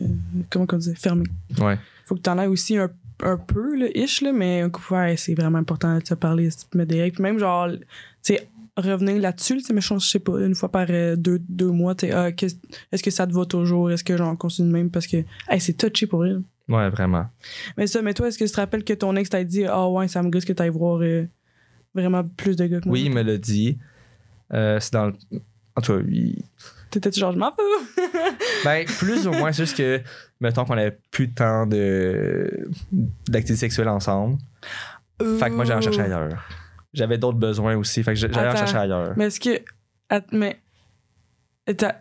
comment 0.50 0.66
on 0.72 0.78
dit, 0.78 0.94
fermé. 0.96 1.24
Ouais. 1.60 1.78
Faut 2.06 2.16
que 2.16 2.22
t'en 2.22 2.38
aies 2.40 2.48
aussi 2.48 2.78
un, 2.78 2.90
un 3.24 3.38
peu, 3.38 3.78
là, 3.78 3.88
ish, 3.96 4.22
là, 4.22 4.32
mais 4.34 4.62
un 4.62 4.70
couple 4.70 4.94
ouvert, 4.94 5.18
c'est 5.20 5.36
vraiment 5.36 5.60
important 5.60 5.98
de 5.98 6.06
se 6.06 6.14
parler, 6.16 6.46
de 6.46 6.50
se 6.52 6.66
mettre 6.76 6.90
des 6.92 7.02
règles. 7.02 7.16
Puis 7.16 7.24
même, 7.24 7.40
genre, 7.40 7.70
tu 7.70 7.78
sais, 8.22 8.48
revenir 8.82 9.20
là-dessus, 9.22 9.58
tu 9.58 9.64
sais, 9.64 9.74
mais 9.74 9.82
je 9.82 9.98
sais 10.00 10.20
pas, 10.20 10.40
une 10.40 10.56
fois 10.56 10.70
par 10.72 10.88
euh, 10.90 11.16
deux, 11.16 11.40
deux 11.48 11.72
mois, 11.72 11.96
tu 11.96 12.08
sais, 12.08 12.12
ah, 12.14 12.30
est-ce 12.92 13.04
que 13.04 13.12
ça 13.12 13.26
te 13.28 13.34
va 13.34 13.46
toujours? 13.46 13.92
Est-ce 13.92 14.04
que 14.04 14.16
j'en 14.18 14.36
continue 14.36 14.72
même? 14.72 14.90
Parce 14.90 15.08
que, 15.08 15.18
hey, 15.50 15.60
c'est 15.60 15.74
touché 15.74 16.08
pour 16.08 16.26
elle. 16.26 16.42
Ouais, 16.68 16.90
vraiment. 16.90 17.26
Mais 17.78 17.88
ça, 17.88 18.02
mais 18.02 18.14
toi, 18.14 18.28
est-ce 18.28 18.38
que 18.38 18.44
tu 18.46 18.52
te 18.52 18.56
rappelles 18.58 18.84
que 18.84 18.94
ton 18.94 19.16
ex 19.16 19.30
t'a 19.30 19.44
dit, 19.44 19.66
ah 19.66 19.88
ouais, 19.90 20.08
ça 20.08 20.22
me 20.22 20.30
gosse 20.30 20.46
que 20.46 20.54
t'ailles 20.54 20.70
voir 20.70 21.02
euh, 21.02 21.26
vraiment 21.96 22.24
plus 22.24 22.56
de 22.56 22.66
gars 22.68 22.80
que 22.80 22.86
moi? 22.88 22.94
Oui, 22.94 23.04
il 23.06 23.12
me 23.14 23.22
l'a 23.24 23.38
dit. 23.38 23.78
Euh, 24.54 24.80
c'est 24.80 24.94
dans 24.94 25.08
le- 25.08 25.14
En 25.76 25.82
tout 25.82 25.94
cas, 25.94 26.04
il- 26.08 26.44
T'étais-tu 26.92 27.20
genre, 27.20 27.34
je 27.34 27.38
m'en 27.38 27.52
fous? 27.52 28.02
ben, 28.66 28.84
plus 28.86 29.28
ou 29.28 29.32
moins, 29.32 29.52
c'est 29.52 29.64
juste 29.64 29.78
que, 29.78 30.02
mettons 30.42 30.66
qu'on 30.66 30.74
avait 30.78 30.98
plus 31.12 31.28
de 31.28 31.34
temps 31.36 31.68
de... 31.68 32.68
d'activité 33.28 33.60
sexuelle 33.60 33.90
ensemble. 33.90 34.38
Fait 35.40 35.50
que 35.50 35.56
moi, 35.56 35.66
j'allais 35.66 35.78
en 35.80 35.82
chercher 35.82 36.02
ailleurs. 36.02 36.48
J'avais 36.94 37.18
d'autres 37.18 37.38
besoins 37.38 37.76
aussi. 37.78 38.04
Fait 38.04 38.14
que 38.14 38.20
j'allais 38.20 38.36
en 38.38 38.42
Attends. 38.42 38.58
chercher 38.58 38.78
ailleurs. 38.78 39.14
Mais 39.16 39.26
est-ce 39.26 39.40
que. 39.40 39.62
att- 40.10 40.32
mais. 40.32 40.60
T'as. 41.78 41.96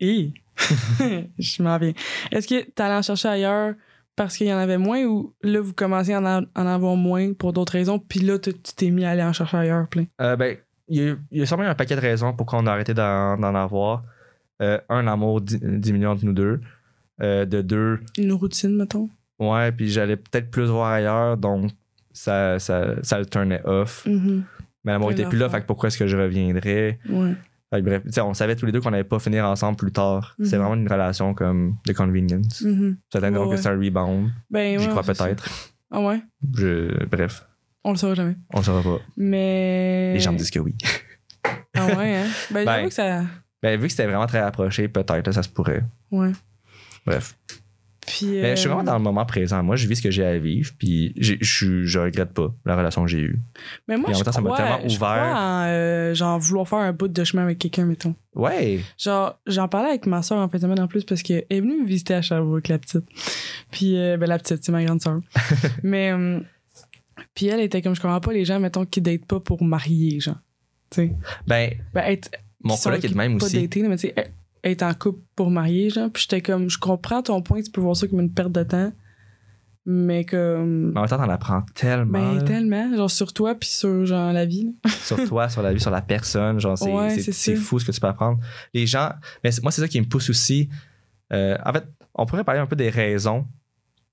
Hi. 0.00 0.34
je 1.38 1.62
m'en 1.62 1.78
viens. 1.78 1.92
Est-ce 2.30 2.46
que 2.46 2.70
t'allais 2.70 2.94
en 2.96 3.02
chercher 3.02 3.28
ailleurs 3.28 3.74
parce 4.14 4.36
qu'il 4.36 4.46
y 4.46 4.52
en 4.52 4.58
avait 4.58 4.76
moins 4.78 5.02
ou 5.04 5.32
là, 5.42 5.60
vous 5.60 5.72
commencez 5.72 6.12
à 6.12 6.20
en, 6.20 6.66
avoir 6.66 6.96
moins 6.96 7.32
pour 7.32 7.54
d'autres 7.54 7.72
raisons, 7.72 7.98
puis 7.98 8.20
là, 8.20 8.38
tu 8.38 8.52
tu 8.52 8.74
t'es 8.74 8.90
mis 8.90 9.04
à 9.06 9.10
aller 9.10 9.22
en 9.22 9.32
chercher 9.32 9.56
ailleurs 9.56 9.88
plein? 9.88 10.04
Euh, 10.20 10.36
ben, 10.36 10.58
il 10.88 10.96
y, 11.02 11.08
a, 11.08 11.16
il 11.30 11.38
y 11.38 11.42
a 11.42 11.46
sûrement 11.46 11.64
un 11.64 11.74
paquet 11.74 11.96
de 11.96 12.00
raisons 12.02 12.34
pourquoi 12.34 12.58
on 12.58 12.66
a 12.66 12.72
arrêté 12.72 12.92
d'en, 12.92 13.42
avoir. 13.54 14.02
Euh, 14.60 14.78
un, 14.90 15.02
l'amour 15.04 15.40
di- 15.40 15.58
diminue 15.62 16.06
entre 16.06 16.24
nous 16.26 16.34
deux. 16.34 16.60
Euh, 17.22 17.46
de 17.46 17.62
deux, 17.62 18.00
Une 18.18 18.32
routine, 18.32 18.76
mettons? 18.76 19.08
ouais, 19.38 19.72
puis 19.72 19.88
j'allais 19.88 20.16
peut-être 20.16 20.50
plus 20.50 20.64
voir 20.66 20.90
ailleurs, 20.92 21.36
donc 21.38 21.70
ça, 22.12 22.58
ça, 22.58 22.94
ça 23.02 23.18
le 23.18 23.26
turnait 23.26 23.60
off. 23.64 24.04
Mhm. 24.06 24.44
Mais 24.84 24.92
l'amour 24.92 25.12
était 25.12 25.24
plus 25.26 25.38
là, 25.38 25.48
fait 25.48 25.60
que 25.60 25.66
pourquoi 25.66 25.86
est-ce 25.88 25.98
que 25.98 26.06
je 26.06 26.16
reviendrais? 26.16 26.98
Ouais. 27.08 27.34
Fait 27.70 27.80
que 27.80 27.86
bref, 27.86 28.02
on 28.18 28.34
savait 28.34 28.54
tous 28.56 28.66
les 28.66 28.72
deux 28.72 28.80
qu'on 28.80 28.90
n'allait 28.90 29.04
pas 29.04 29.18
finir 29.18 29.44
ensemble 29.46 29.76
plus 29.76 29.92
tard. 29.92 30.34
C'est 30.42 30.56
Mhm. 30.56 30.62
vraiment 30.62 30.74
une 30.74 30.88
relation 30.90 31.34
comme 31.34 31.76
de 31.86 31.92
convenience. 31.92 32.60
Mhm. 32.62 32.96
Peut-être 33.10 33.38
Ouais, 33.46 33.54
que 33.56 33.62
c'est 33.62 33.68
un 33.68 33.78
rebound. 33.78 34.30
Ben, 34.50 34.78
J'y 34.78 34.84
ouais, 34.86 34.90
crois 34.90 35.02
peut-être. 35.02 35.48
Ah 35.90 36.00
ouais? 36.00 36.20
Je- 36.54 37.04
Bref, 37.06 37.46
On 37.84 37.92
le 37.92 37.96
saura 37.96 38.14
jamais. 38.14 38.36
on 38.52 38.58
le 38.58 38.64
saura 38.64 38.82
pas. 38.82 38.98
Mais. 39.16 40.12
Les 40.14 40.20
gens 40.20 40.32
me 40.32 40.38
disent 40.38 40.50
que 40.50 40.58
oui. 40.58 40.74
Ah 41.74 41.86
ouais, 41.86 42.16
hein? 42.16 42.26
Ben, 42.50 42.64
Ben, 42.66 42.88
que 42.88 42.94
ça. 42.94 43.22
Ben, 43.62 43.78
vu 43.80 43.86
que 43.86 43.90
c'était 43.92 44.06
vraiment 44.06 44.26
très 44.26 44.42
rapproché, 44.42 44.88
peut-être, 44.88 45.30
ça 45.32 45.42
se 45.42 45.48
pourrait. 45.48 45.84
Ouais. 46.10 46.32
Bref. 47.06 47.36
Puis. 48.06 48.26
Mais 48.26 48.56
je 48.56 48.60
suis 48.60 48.68
euh, 48.68 48.72
vraiment 48.72 48.84
dans 48.84 48.96
le 48.96 49.02
moment 49.02 49.24
présent. 49.24 49.62
Moi, 49.62 49.76
je 49.76 49.86
vis 49.86 49.96
ce 49.96 50.02
que 50.02 50.10
j'ai 50.10 50.24
à 50.24 50.36
vivre, 50.38 50.72
puis 50.78 51.14
je 51.16 51.36
je 51.40 51.98
regrette 51.98 52.32
pas 52.32 52.52
la 52.64 52.76
relation 52.76 53.02
que 53.04 53.08
j'ai 53.10 53.20
eue. 53.20 53.40
Mais 53.86 53.96
moi, 53.96 54.06
Puis 54.06 54.14
en 54.14 54.18
je 54.18 54.24
même 54.24 54.24
temps, 54.24 54.32
ça 54.32 54.40
m'a 54.40 54.56
tellement 54.56 54.84
ouvert. 54.84 55.36
en, 55.36 55.64
euh, 55.66 56.14
genre, 56.14 56.38
vouloir 56.40 56.68
faire 56.68 56.78
un 56.80 56.92
bout 56.92 57.08
de 57.08 57.24
chemin 57.24 57.42
avec 57.44 57.58
quelqu'un, 57.58 57.84
mettons. 57.84 58.14
Ouais. 58.34 58.80
Genre, 58.98 59.38
j'en 59.46 59.68
parlais 59.68 59.90
avec 59.90 60.06
ma 60.06 60.22
soeur 60.22 60.38
en 60.38 60.48
fait 60.48 60.58
semaine 60.58 60.80
en 60.80 60.88
plus 60.88 61.04
parce 61.04 61.22
qu'elle 61.22 61.44
est 61.48 61.60
venue 61.60 61.80
me 61.82 61.86
visiter 61.86 62.14
à 62.14 62.22
Sherbrooke, 62.22 62.68
la 62.68 62.78
petite. 62.78 63.04
Puis, 63.70 63.96
euh, 63.96 64.16
ben, 64.16 64.26
la 64.28 64.38
petite, 64.38 64.64
c'est 64.64 64.72
ma 64.72 64.82
grande 64.84 65.00
soeur. 65.00 65.20
Mais, 65.82 66.12
euh, 66.12 66.40
puis 67.34 67.46
elle 67.46 67.60
était 67.60 67.82
comme, 67.82 67.94
je 67.94 68.00
comprends 68.00 68.20
pas 68.20 68.32
les 68.32 68.44
gens, 68.44 68.58
mettons, 68.58 68.84
qui 68.84 69.00
datent 69.00 69.26
pas 69.26 69.38
pour 69.40 69.62
marier, 69.62 70.18
genre. 70.20 70.36
Tu 70.90 71.02
sais. 71.06 71.12
Ben, 71.46 71.70
Ben, 71.94 72.02
être. 72.06 72.30
mon 72.62 72.76
coloc 72.76 73.04
est 73.04 73.08
de 73.08 73.14
même 73.14 73.38
pas 73.38 73.46
aussi. 73.46 73.60
dater, 73.62 73.82
mais 73.88 73.96
tu 73.96 74.08
sais, 74.08 74.14
être- 74.64 74.82
en 74.82 74.94
couple 74.94 75.20
pour 75.36 75.50
marier, 75.50 75.90
genre. 75.90 76.10
Puis 76.12 76.22
j'étais 76.22 76.40
comme, 76.42 76.68
je 76.70 76.78
comprends 76.78 77.22
ton 77.22 77.42
point, 77.42 77.62
tu 77.62 77.70
peux 77.70 77.80
voir 77.80 77.96
ça 77.96 78.06
comme 78.08 78.20
une 78.20 78.32
perte 78.32 78.52
de 78.52 78.62
temps. 78.62 78.92
Mais 79.84 80.24
comme. 80.24 80.92
Mais 80.92 80.98
en 80.98 81.00
même 81.02 81.08
temps, 81.10 81.16
t'en 81.16 81.28
apprends 81.28 81.62
tellement. 81.74 82.34
Ben, 82.36 82.44
tellement. 82.44 82.94
Genre, 82.96 83.10
sur 83.10 83.32
toi, 83.32 83.56
puis 83.56 83.68
sur, 83.68 84.06
genre, 84.06 84.32
la 84.32 84.46
vie. 84.46 84.72
sur 85.02 85.16
toi, 85.28 85.48
sur 85.48 85.60
la 85.62 85.72
vie, 85.74 85.80
sur 85.80 85.90
la 85.90 86.02
personne. 86.02 86.60
Genre, 86.60 86.78
c'est 86.78 86.92
Ouais, 86.92 87.56
fou 87.56 87.80
ce 87.80 87.84
que 87.84 87.90
tu 87.90 88.00
peux 88.00 88.06
apprendre. 88.06 88.38
Les 88.72 88.86
gens. 88.86 89.10
Mais 89.42 89.50
moi, 89.62 89.72
c'est 89.72 89.80
ça 89.80 89.88
qui 89.88 90.00
me 90.00 90.06
pousse 90.06 90.30
aussi. 90.30 90.68
Euh, 91.32 91.56
en 91.64 91.72
fait, 91.72 91.84
on 92.14 92.26
pourrait 92.26 92.44
parler 92.44 92.60
un 92.60 92.66
peu 92.66 92.76
des 92.76 92.90
raisons 92.90 93.46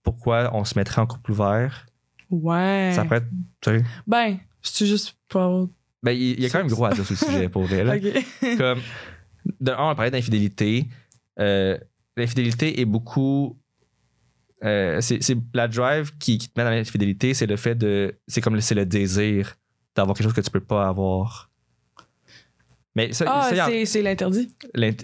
pourquoi 0.02 0.50
on 0.56 0.64
se 0.66 0.78
mettrait 0.80 1.02
en 1.02 1.06
couple 1.06 1.32
ouvert. 1.34 1.86
Ouais. 2.32 2.92
Ça 2.96 3.04
pourrait 3.04 3.18
être. 3.18 3.28
tu 3.62 3.70
sais, 3.78 3.84
Ben, 4.08 4.38
c'est 4.64 4.88
juste 4.88 5.18
pas. 5.32 5.66
Ben, 6.02 6.14
il 6.14 6.40
y 6.40 6.46
a 6.46 6.50
quand 6.50 6.60
même 6.60 6.68
gros 6.70 6.86
à 6.86 6.94
dire 6.94 7.06
sur 7.06 7.14
le 7.14 7.32
sujet 7.32 7.50
pour 7.50 7.64
vrai. 7.64 7.84
là. 7.84 7.96
Ok. 8.42 8.58
comme 8.58 8.80
de 9.60 9.72
un 9.72 9.92
on 9.92 9.96
parlait 9.96 10.12
d'infidélité 10.12 10.88
Euh, 11.40 11.78
l'infidélité 12.18 12.82
est 12.82 12.86
beaucoup 12.86 13.58
euh, 14.64 15.00
c'est 15.00 15.24
c'est 15.24 15.38
la 15.54 15.68
drive 15.70 16.12
qui, 16.18 16.38
qui 16.38 16.50
te 16.50 16.60
met 16.60 16.66
dans 16.66 16.72
l'infidélité 16.72 17.34
c'est 17.34 17.46
le 17.48 17.56
fait 17.56 17.76
de 17.76 18.20
c'est 18.28 18.42
comme 18.42 18.56
le- 18.56 18.62
c'est 18.62 18.76
le 18.76 18.86
désir 18.86 19.56
d'avoir 19.96 20.16
quelque 20.18 20.26
chose 20.28 20.34
que 20.34 20.42
tu 20.42 20.52
peux 20.52 20.60
pas 20.60 20.88
avoir 20.90 21.50
mais 22.96 23.14
ça, 23.14 23.26
Ah, 23.28 23.44
ça, 23.50 23.56
y 23.56 23.62
en- 23.62 23.86
c'est- 23.86 24.02
l'interdit. 24.02 24.54
l'int- 24.74 24.96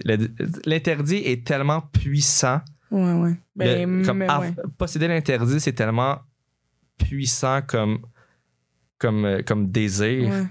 l'interdit 0.66 1.16
est 1.24 1.46
tellement 1.46 1.80
puissant 1.80 2.60
Ouais, 2.90 3.12
ouais. 3.14 3.34
Ben, 3.54 4.04
comme 4.04 4.18
mais 4.18 4.28
av- 4.28 4.40
ouais. 4.42 4.54
posséder 4.76 5.08
l'interdit 5.08 5.58
c'est 5.60 5.72
tellement 5.72 6.18
puissant 6.98 7.62
comme 7.62 8.00
comme 8.98 9.24
euh, 9.24 9.42
comme 9.42 9.70
désir 9.70 10.28
Ouais. 10.30 10.44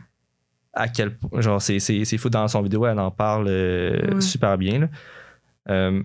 À 0.75 0.87
quel 0.87 1.15
point. 1.17 1.41
Genre, 1.41 1.61
c'est, 1.61 1.79
c'est, 1.79 2.03
c'est 2.05 2.17
fou 2.17 2.29
dans 2.29 2.47
son 2.47 2.61
vidéo, 2.61 2.85
elle 2.85 2.99
en 2.99 3.11
parle 3.11 3.47
euh, 3.47 4.15
Ouais. 4.15 4.21
super 4.21 4.57
bien. 4.57 4.79
là. 4.79 4.89
Euh, 5.69 6.03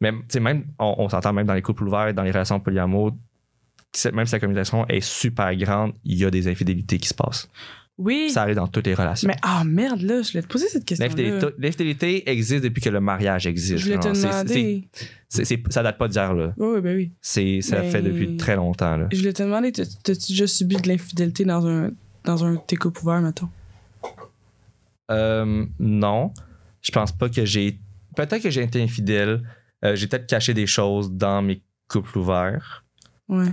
même, 0.00 0.18
tu 0.20 0.24
sais, 0.28 0.40
même, 0.40 0.64
on, 0.78 0.94
on 0.98 1.08
s'entend 1.08 1.32
même 1.32 1.46
dans 1.46 1.54
les 1.54 1.62
couples 1.62 1.84
ouverts, 1.84 2.14
dans 2.14 2.22
les 2.22 2.30
relations 2.30 2.60
polyamour, 2.60 3.16
même 4.12 4.26
si 4.26 4.32
la 4.32 4.38
communication 4.40 4.86
est 4.88 5.00
super 5.00 5.54
grande, 5.56 5.92
il 6.04 6.16
y 6.18 6.24
a 6.24 6.30
des 6.30 6.46
infidélités 6.48 6.98
qui 6.98 7.08
se 7.08 7.14
passent. 7.14 7.48
Oui. 7.96 8.30
Ça 8.30 8.42
arrive 8.42 8.54
dans 8.54 8.68
toutes 8.68 8.86
les 8.86 8.94
relations. 8.94 9.26
Mais 9.26 9.34
ah 9.42 9.64
merde, 9.64 10.02
là, 10.02 10.22
je 10.22 10.30
voulais 10.30 10.42
te 10.42 10.46
poser 10.46 10.68
cette 10.68 10.84
question. 10.84 11.04
L'infidélité, 11.04 11.46
l'infidélité 11.58 12.30
existe 12.30 12.62
depuis 12.62 12.80
que 12.80 12.90
le 12.90 13.00
mariage 13.00 13.48
existe. 13.48 13.78
Je 13.78 13.84
voulais 13.86 13.98
te 13.98 14.06
demander. 14.06 14.88
c'est- 14.92 15.08
c'est- 15.28 15.44
c'est- 15.44 15.72
ça 15.72 15.82
date 15.82 15.98
pas 15.98 16.06
d'hier, 16.06 16.32
là. 16.32 16.54
Oui, 16.58 16.68
oui, 16.76 16.80
ben 16.80 16.96
oui. 16.96 17.12
C'est, 17.20 17.60
ça 17.60 17.80
Ben- 17.80 17.90
fait 17.90 18.02
depuis 18.02 18.36
très 18.36 18.54
longtemps, 18.54 18.96
là. 18.96 19.08
Je 19.10 19.18
voulais 19.18 19.32
te 19.32 19.42
demander, 19.42 19.72
t'as- 19.72 19.84
t'as-tu 20.04 20.30
déjà 20.30 20.46
subi 20.46 20.76
de 20.76 20.86
l'infidélité 20.88 21.44
dans 21.44 21.66
un, 21.66 21.90
dans 22.22 22.44
un 22.44 22.52
de 22.52 22.60
tes 22.64 22.76
couples 22.76 23.00
ouverts, 23.02 23.20
mettons? 23.20 23.48
Euh, 25.10 25.66
non. 25.78 26.32
Je 26.82 26.90
pense 26.92 27.12
pas 27.12 27.28
que 27.28 27.44
j'ai. 27.44 27.80
Peut-être 28.16 28.42
que 28.42 28.50
j'ai 28.50 28.62
été 28.62 28.82
infidèle. 28.82 29.42
Euh, 29.84 29.94
j'ai 29.96 30.06
peut-être 30.06 30.26
caché 30.26 30.54
des 30.54 30.66
choses 30.66 31.10
dans 31.12 31.40
mes 31.42 31.62
couples 31.88 32.18
ouverts. 32.18 32.84
Ouais. 33.28 33.52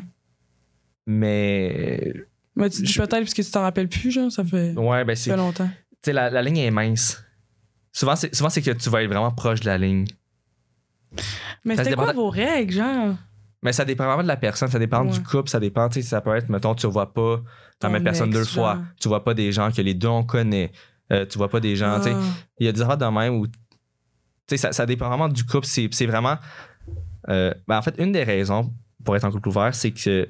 Mais. 1.05 2.13
Mais 2.55 2.69
tu 2.69 2.81
dis 2.81 2.91
Je- 2.91 2.99
peut-être 2.99 3.19
parce 3.19 3.33
que 3.33 3.41
tu 3.41 3.51
t'en 3.51 3.61
rappelles 3.61 3.89
plus, 3.89 4.11
genre, 4.11 4.31
ça 4.31 4.43
fait, 4.43 4.73
Ouais, 4.77 5.03
ben 5.03 5.15
ça 5.15 5.23
fait 5.25 5.31
Tu 5.31 5.37
longtemps. 5.37 5.69
sais, 6.03 6.13
la, 6.13 6.29
la 6.29 6.41
ligne 6.41 6.57
est 6.57 6.71
mince. 6.71 7.21
Souvent, 7.91 8.15
c'est, 8.15 8.33
souvent, 8.33 8.49
c'est 8.49 8.61
que 8.61 8.71
tu 8.71 8.89
vas 8.89 9.03
être 9.03 9.09
vraiment 9.09 9.31
proche 9.31 9.59
de 9.59 9.65
la 9.65 9.77
ligne. 9.77 10.05
Mais 11.65 11.75
Ça 11.75 11.83
c'était 11.83 11.95
quoi 11.95 12.07
dépend- 12.07 12.21
vos 12.21 12.29
règles, 12.29 12.73
genre? 12.73 13.15
Mais 13.61 13.73
ça 13.73 13.83
dépend 13.85 14.05
vraiment 14.05 14.21
de 14.23 14.27
la 14.27 14.37
personne, 14.37 14.69
ça 14.69 14.79
dépend 14.79 15.03
Ouais. 15.05 15.11
du 15.11 15.21
couple, 15.23 15.49
ça 15.49 15.59
dépend, 15.59 15.89
tu 15.89 16.01
sais, 16.01 16.07
ça 16.07 16.21
peut 16.21 16.35
être, 16.35 16.49
mettons, 16.49 16.75
tu 16.75 16.87
vois 16.87 17.13
pas 17.13 17.41
la 17.81 17.89
même 17.89 18.03
personne 18.03 18.29
deux 18.29 18.43
fois, 18.45 18.79
tu 18.99 19.07
vois 19.07 19.23
pas 19.23 19.33
des 19.33 19.51
gens 19.51 19.71
que 19.71 19.81
les 19.81 19.93
deux 19.93 20.07
on 20.07 20.23
connaît, 20.23 20.71
Euh, 21.11 21.25
tu 21.25 21.37
vois 21.37 21.49
pas 21.49 21.59
des 21.59 21.75
gens, 21.75 21.97
tu 21.99 22.05
sais, 22.05 22.15
Ah. 22.15 22.21
il 22.59 22.65
y 22.65 22.69
a 22.69 22.71
des 22.71 22.81
affaires 22.81 22.97
de 22.97 23.05
même 23.05 23.35
où, 23.35 23.47
tu 23.47 23.53
sais, 24.47 24.57
ça, 24.57 24.71
ça 24.71 24.85
dépend 24.85 25.07
vraiment 25.07 25.29
du 25.29 25.43
couple, 25.43 25.67
c'est, 25.67 26.05
vraiment, 26.05 26.37
euh, 27.29 27.53
ben, 27.67 27.77
en 27.77 27.81
fait, 27.81 27.95
une 27.99 28.11
des 28.11 28.23
raisons 28.23 28.73
pour 29.03 29.15
être 29.15 29.23
en 29.23 29.31
couple 29.31 29.49
ouvert, 29.49 29.75
c'est 29.75 29.91
que, 29.91 30.27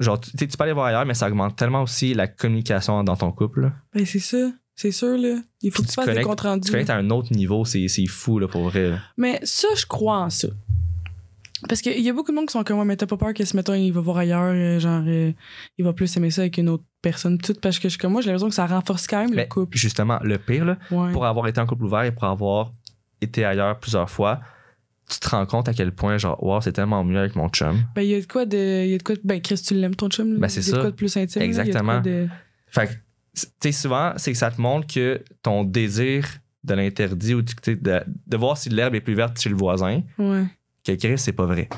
genre, 0.00 0.18
tu, 0.20 0.36
peux 0.36 0.64
aller 0.64 0.72
voir 0.72 0.86
ailleurs, 0.86 1.06
mais 1.06 1.14
ça 1.14 1.28
augmente 1.28 1.56
tellement 1.56 1.82
aussi 1.82 2.14
la 2.14 2.26
communication 2.26 3.04
dans 3.04 3.16
ton 3.16 3.30
couple. 3.30 3.70
Ben, 3.94 4.04
c'est 4.04 4.18
ça. 4.18 4.50
C'est 4.74 4.92
sûr, 4.92 5.18
là. 5.18 5.40
Il 5.60 5.72
faut 5.72 5.82
Puis 5.82 5.88
que 5.88 5.88
tu 5.88 5.98
tu 5.98 6.06
fasses 6.06 6.14
des 6.14 6.22
comptes 6.22 6.40
rendus. 6.40 6.66
Tu 6.66 6.70
connectes 6.70 6.90
à 6.90 6.96
un 6.96 7.10
autre 7.10 7.32
niveau, 7.32 7.64
c'est, 7.64 7.88
fou, 8.06 8.38
là, 8.38 8.46
pour 8.46 8.68
vrai. 8.68 8.96
Mais 9.16 9.40
ça, 9.42 9.66
je 9.76 9.86
crois 9.86 10.18
en 10.18 10.30
ça. 10.30 10.48
Parce 11.68 11.80
qu'il 11.80 12.00
y 12.00 12.08
a 12.08 12.12
beaucoup 12.12 12.30
de 12.30 12.36
monde 12.36 12.46
qui 12.46 12.52
sont 12.52 12.62
comme 12.62 12.76
moi, 12.76 12.84
mais 12.84 12.96
t'as 12.96 13.06
pas 13.06 13.16
peur 13.16 13.34
que 13.34 13.44
ce 13.44 13.56
mettons, 13.56 13.74
il 13.74 13.90
va 13.92 14.00
voir 14.00 14.18
ailleurs, 14.18 14.52
euh, 14.54 14.78
genre, 14.78 15.02
euh, 15.06 15.32
il 15.78 15.84
va 15.84 15.92
plus 15.92 16.14
aimer 16.16 16.30
ça 16.30 16.42
avec 16.42 16.58
une 16.58 16.68
autre 16.68 16.84
personne, 17.02 17.38
tout. 17.38 17.54
Parce 17.60 17.78
que 17.78 17.88
je, 17.88 17.98
comme 17.98 18.12
moi, 18.12 18.20
j'ai 18.20 18.28
l'impression 18.28 18.48
que 18.48 18.54
ça 18.54 18.66
renforce 18.66 19.06
quand 19.06 19.20
même 19.20 19.34
Mais 19.34 19.42
le 19.44 19.48
couple. 19.48 19.76
justement, 19.76 20.18
le 20.22 20.38
pire, 20.38 20.64
là, 20.64 20.78
Ouais. 20.90 21.10
pour 21.12 21.26
avoir 21.26 21.46
été 21.48 21.60
en 21.60 21.66
couple 21.66 21.84
ouvert 21.84 22.02
et 22.04 22.12
pour 22.12 22.24
avoir 22.24 22.70
été 23.20 23.44
ailleurs 23.44 23.78
plusieurs 23.80 24.08
fois, 24.08 24.40
tu 25.10 25.18
te 25.18 25.28
rends 25.30 25.46
compte 25.46 25.68
à 25.68 25.72
quel 25.74 25.90
point, 25.92 26.18
genre, 26.18 26.40
wow, 26.44 26.60
c'est 26.60 26.72
tellement 26.72 27.02
mieux 27.02 27.18
avec 27.18 27.34
mon 27.34 27.48
chum. 27.48 27.82
Ben, 27.94 28.02
il 28.02 28.08
y 28.10 28.14
a 28.14 28.20
de 28.20 28.26
quoi 28.26 28.44
de. 28.44 28.84
Il 28.84 28.90
y 28.90 28.94
a 28.94 28.98
de 28.98 29.02
quoi 29.02 29.14
de- 29.16 29.20
Ben, 29.24 29.40
Chris, 29.40 29.60
tu 29.66 29.74
l'aimes, 29.74 29.94
ton 29.96 30.08
chum, 30.10 30.34
là? 30.34 30.38
Ben, 30.40 30.48
c'est 30.48 30.60
Il 30.60 30.66
y 30.66 30.68
a 30.68 30.72
de 30.72 30.76
ça. 30.76 30.80
quoi 30.82 30.90
de 30.90 30.96
plus 30.96 31.16
intime. 31.16 31.42
Exactement. 31.42 32.00
de- 32.00 32.28
Fait 32.68 32.86
que, 32.86 32.92
tu 32.92 33.46
sais, 33.62 33.72
souvent, 33.72 34.12
c'est 34.16 34.30
que 34.32 34.38
ça 34.38 34.50
te 34.50 34.60
montre 34.60 34.86
que 34.92 35.22
ton 35.42 35.64
désir 35.64 36.26
de 36.62 36.74
l'interdit 36.74 37.34
ou 37.34 37.40
de, 37.42 37.52
de 38.26 38.36
voir 38.36 38.58
si 38.58 38.68
l'herbe 38.68 38.94
est 38.94 39.00
plus 39.00 39.14
verte 39.14 39.40
chez 39.40 39.48
le 39.48 39.56
voisin, 39.56 40.02
Ouais. 40.18 40.44
Que 40.96 41.06
Chris, 41.06 41.18
c'est 41.18 41.32
pas 41.32 41.46
vrai. 41.46 41.68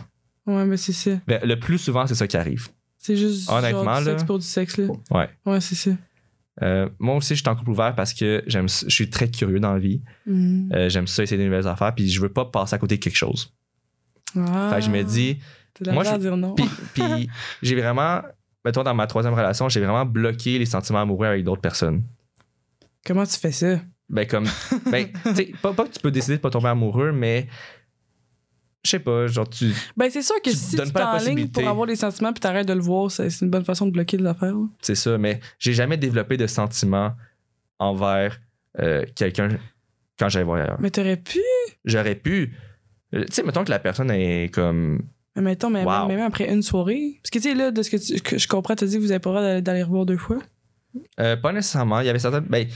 Ouais, 0.46 0.66
ben, 0.66 0.76
c'est 0.76 0.92
ça. 0.92 1.10
Ben, 1.26 1.40
le 1.44 1.58
plus 1.58 1.78
souvent, 1.78 2.06
c'est 2.06 2.14
ça 2.14 2.26
qui 2.26 2.36
arrive. 2.36 2.68
C'est 2.98 3.16
juste. 3.16 3.50
Honnêtement, 3.50 3.94
genre, 3.96 4.00
du 4.00 4.04
là. 4.06 4.12
sexe 4.12 4.24
pour 4.24 4.38
du 4.38 4.44
sexe, 4.46 4.76
là. 4.78 4.86
Ouais. 5.10 5.28
Ouais, 5.46 5.60
c'est 5.60 5.74
ça. 5.74 5.90
Euh, 6.62 6.88
moi 6.98 7.16
aussi, 7.16 7.34
je 7.34 7.40
suis 7.40 7.48
en 7.48 7.56
couple 7.56 7.70
ouvert 7.70 7.94
parce 7.94 8.12
que 8.12 8.42
j'aime, 8.46 8.68
je 8.68 8.88
suis 8.90 9.08
très 9.08 9.30
curieux 9.30 9.60
dans 9.60 9.72
la 9.72 9.78
vie. 9.78 10.02
Mm. 10.26 10.72
Euh, 10.74 10.88
j'aime 10.88 11.06
ça, 11.06 11.22
essayer 11.22 11.40
de 11.40 11.44
nouvelles 11.46 11.66
affaires, 11.68 11.94
puis 11.94 12.08
je 12.10 12.20
veux 12.20 12.28
pas 12.28 12.44
passer 12.44 12.74
à 12.74 12.78
côté 12.78 12.96
de 12.96 13.02
quelque 13.02 13.16
chose. 13.16 13.54
Ah. 14.36 14.70
Fait 14.70 14.80
que 14.80 14.86
je 14.86 14.90
me 14.90 15.02
dis, 15.02 15.38
T'as 15.74 15.84
de 15.84 15.90
la 15.90 15.94
moi, 15.94 16.04
je- 16.04 16.16
dire 16.16 16.36
non. 16.36 16.54
Puis, 16.54 16.68
puis 16.94 17.28
j'ai 17.62 17.76
vraiment, 17.76 18.20
mettons, 18.64 18.82
dans 18.82 18.94
ma 18.94 19.06
troisième 19.06 19.34
relation, 19.34 19.68
j'ai 19.68 19.80
vraiment 19.80 20.04
bloqué 20.04 20.58
les 20.58 20.66
sentiments 20.66 21.00
amoureux 21.00 21.26
avec 21.26 21.44
d'autres 21.44 21.62
personnes. 21.62 22.02
Comment 23.06 23.24
tu 23.24 23.38
fais 23.38 23.52
ça? 23.52 23.80
Ben, 24.10 24.26
comme, 24.26 24.46
ben, 24.90 25.06
tu 25.24 25.34
sais, 25.34 25.52
pas, 25.62 25.72
pas 25.72 25.84
que 25.86 25.92
tu 25.92 26.00
peux 26.00 26.10
décider 26.10 26.36
de 26.36 26.42
pas 26.42 26.50
tomber 26.50 26.68
amoureux, 26.68 27.12
mais 27.12 27.48
je 28.84 28.90
sais 28.90 28.98
pas, 28.98 29.26
genre, 29.26 29.48
tu. 29.48 29.72
Ben, 29.96 30.08
c'est 30.10 30.22
sûr 30.22 30.36
que 30.42 30.50
Tu 30.50 30.56
si 30.56 30.76
tu 30.76 30.90
t'enlignes 30.92 31.12
possibilité. 31.18 31.60
pour 31.60 31.68
avoir 31.70 31.86
des 31.86 31.96
sentiments 31.96 32.32
puis 32.32 32.40
t'arrêtes 32.40 32.66
de 32.68 32.72
le 32.72 32.80
voir, 32.80 33.10
c'est 33.10 33.28
une 33.42 33.50
bonne 33.50 33.64
façon 33.64 33.86
de 33.86 33.90
bloquer 33.90 34.16
les 34.16 34.26
affaires. 34.26 34.54
là. 34.54 34.66
C'est 34.80 34.94
ça, 34.94 35.18
mais 35.18 35.40
j'ai 35.58 35.72
jamais 35.72 35.96
développé 35.96 36.36
de 36.36 36.46
sentiments 36.46 37.12
envers 37.78 38.40
euh, 38.78 39.04
quelqu'un 39.14 39.48
quand 40.18 40.28
j'allais 40.28 40.44
voir 40.44 40.60
ailleurs. 40.62 40.78
Mais 40.80 40.90
t'aurais 40.90 41.16
pu. 41.16 41.40
J'aurais 41.84 42.14
pu. 42.14 42.54
euh, 43.14 43.24
Tu 43.26 43.32
sais, 43.34 43.42
mettons 43.42 43.64
que 43.64 43.70
la 43.70 43.78
personne 43.78 44.10
est 44.10 44.52
comme. 44.52 45.02
Mais 45.36 45.42
mettons, 45.42 45.70
mais 45.70 45.84
Wow. 45.84 46.08
même, 46.08 46.16
même 46.18 46.26
après 46.26 46.52
une 46.52 46.62
soirée. 46.62 47.20
Parce 47.22 47.30
que, 47.30 47.38
tu 47.38 47.44
sais, 47.50 47.54
là, 47.54 47.70
de 47.70 47.82
ce 47.82 47.90
que, 47.90 47.96
tu- 47.96 48.20
que 48.20 48.36
je 48.38 48.48
comprends, 48.48 48.74
t'as 48.74 48.86
dit 48.86 48.96
que 48.96 49.00
vous 49.00 49.10
avez 49.12 49.20
pas 49.20 49.30
le 49.30 49.34
droit 49.36 49.42
d'aller, 49.48 49.62
d'aller 49.62 49.82
revoir 49.82 50.04
deux 50.06 50.16
fois. 50.16 50.38
euh, 51.20 51.36
pas 51.36 51.52
nécessairement. 51.52 52.00
Il 52.00 52.06
y 52.06 52.08
avait 52.08 52.18
certaines. 52.18 52.46
Ben, 52.48 52.66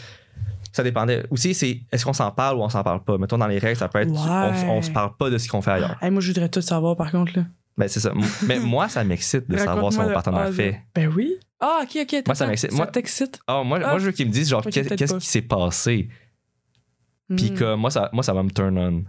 ça 0.74 0.82
dépendait. 0.82 1.24
Aussi, 1.30 1.54
c'est 1.54 1.80
est-ce 1.92 2.04
qu'on 2.04 2.12
s'en 2.12 2.30
parle 2.32 2.56
ou 2.58 2.62
on 2.62 2.68
s'en 2.68 2.82
parle 2.82 3.02
pas? 3.04 3.16
Mettons, 3.16 3.38
dans 3.38 3.46
les 3.46 3.58
règles, 3.58 3.76
ça 3.78 3.88
peut 3.88 4.00
être 4.00 4.10
Ouais. 4.10 4.66
on, 4.66 4.78
on 4.78 4.82
se 4.82 4.90
parle 4.90 5.16
pas 5.16 5.30
de 5.30 5.38
ce 5.38 5.48
qu'on 5.48 5.62
fait 5.62 5.70
ailleurs. 5.70 5.96
Hey, 6.02 6.10
moi, 6.10 6.20
je 6.20 6.28
voudrais 6.28 6.48
tout 6.48 6.60
savoir, 6.60 6.96
par 6.96 7.10
contre, 7.10 7.32
là. 7.36 7.44
Ben, 7.76 7.88
c'est 7.88 8.00
ça. 8.00 8.12
Mais 8.46 8.58
moi, 8.60 8.88
ça 8.88 9.02
m'excite 9.04 9.48
de 9.50 9.56
savoir 9.56 9.92
ce 9.92 9.98
que 9.98 10.02
mon 10.02 10.12
partenaire 10.12 10.52
fait. 10.52 10.80
Ben 10.94 11.08
oui. 11.14 11.34
Ah, 11.60 11.80
ok, 11.84 11.98
ok. 12.02 12.22
Moi, 12.26 12.34
ça 12.34 12.46
m'excite. 12.46 12.72
Ça 12.72 12.86
t'excite. 12.86 13.40
Ah, 13.46 13.62
moi, 13.64 13.78
Ah. 13.84 13.90
moi, 13.90 13.98
je 13.98 14.06
veux 14.06 14.12
qu'ils 14.12 14.26
me 14.26 14.32
disent, 14.32 14.48
genre, 14.50 14.62
qu'est-ce 14.62 15.14
qui 15.16 15.26
s'est 15.26 15.42
passé. 15.42 16.08
Puis 17.36 17.50
Hmm. 17.52 17.54
que 17.54 17.74
moi, 17.74 17.90
ça, 17.90 18.10
moi, 18.12 18.22
ça 18.22 18.32
va 18.34 18.42
me 18.42 18.50
turn 18.50 18.76
on. 18.78 19.04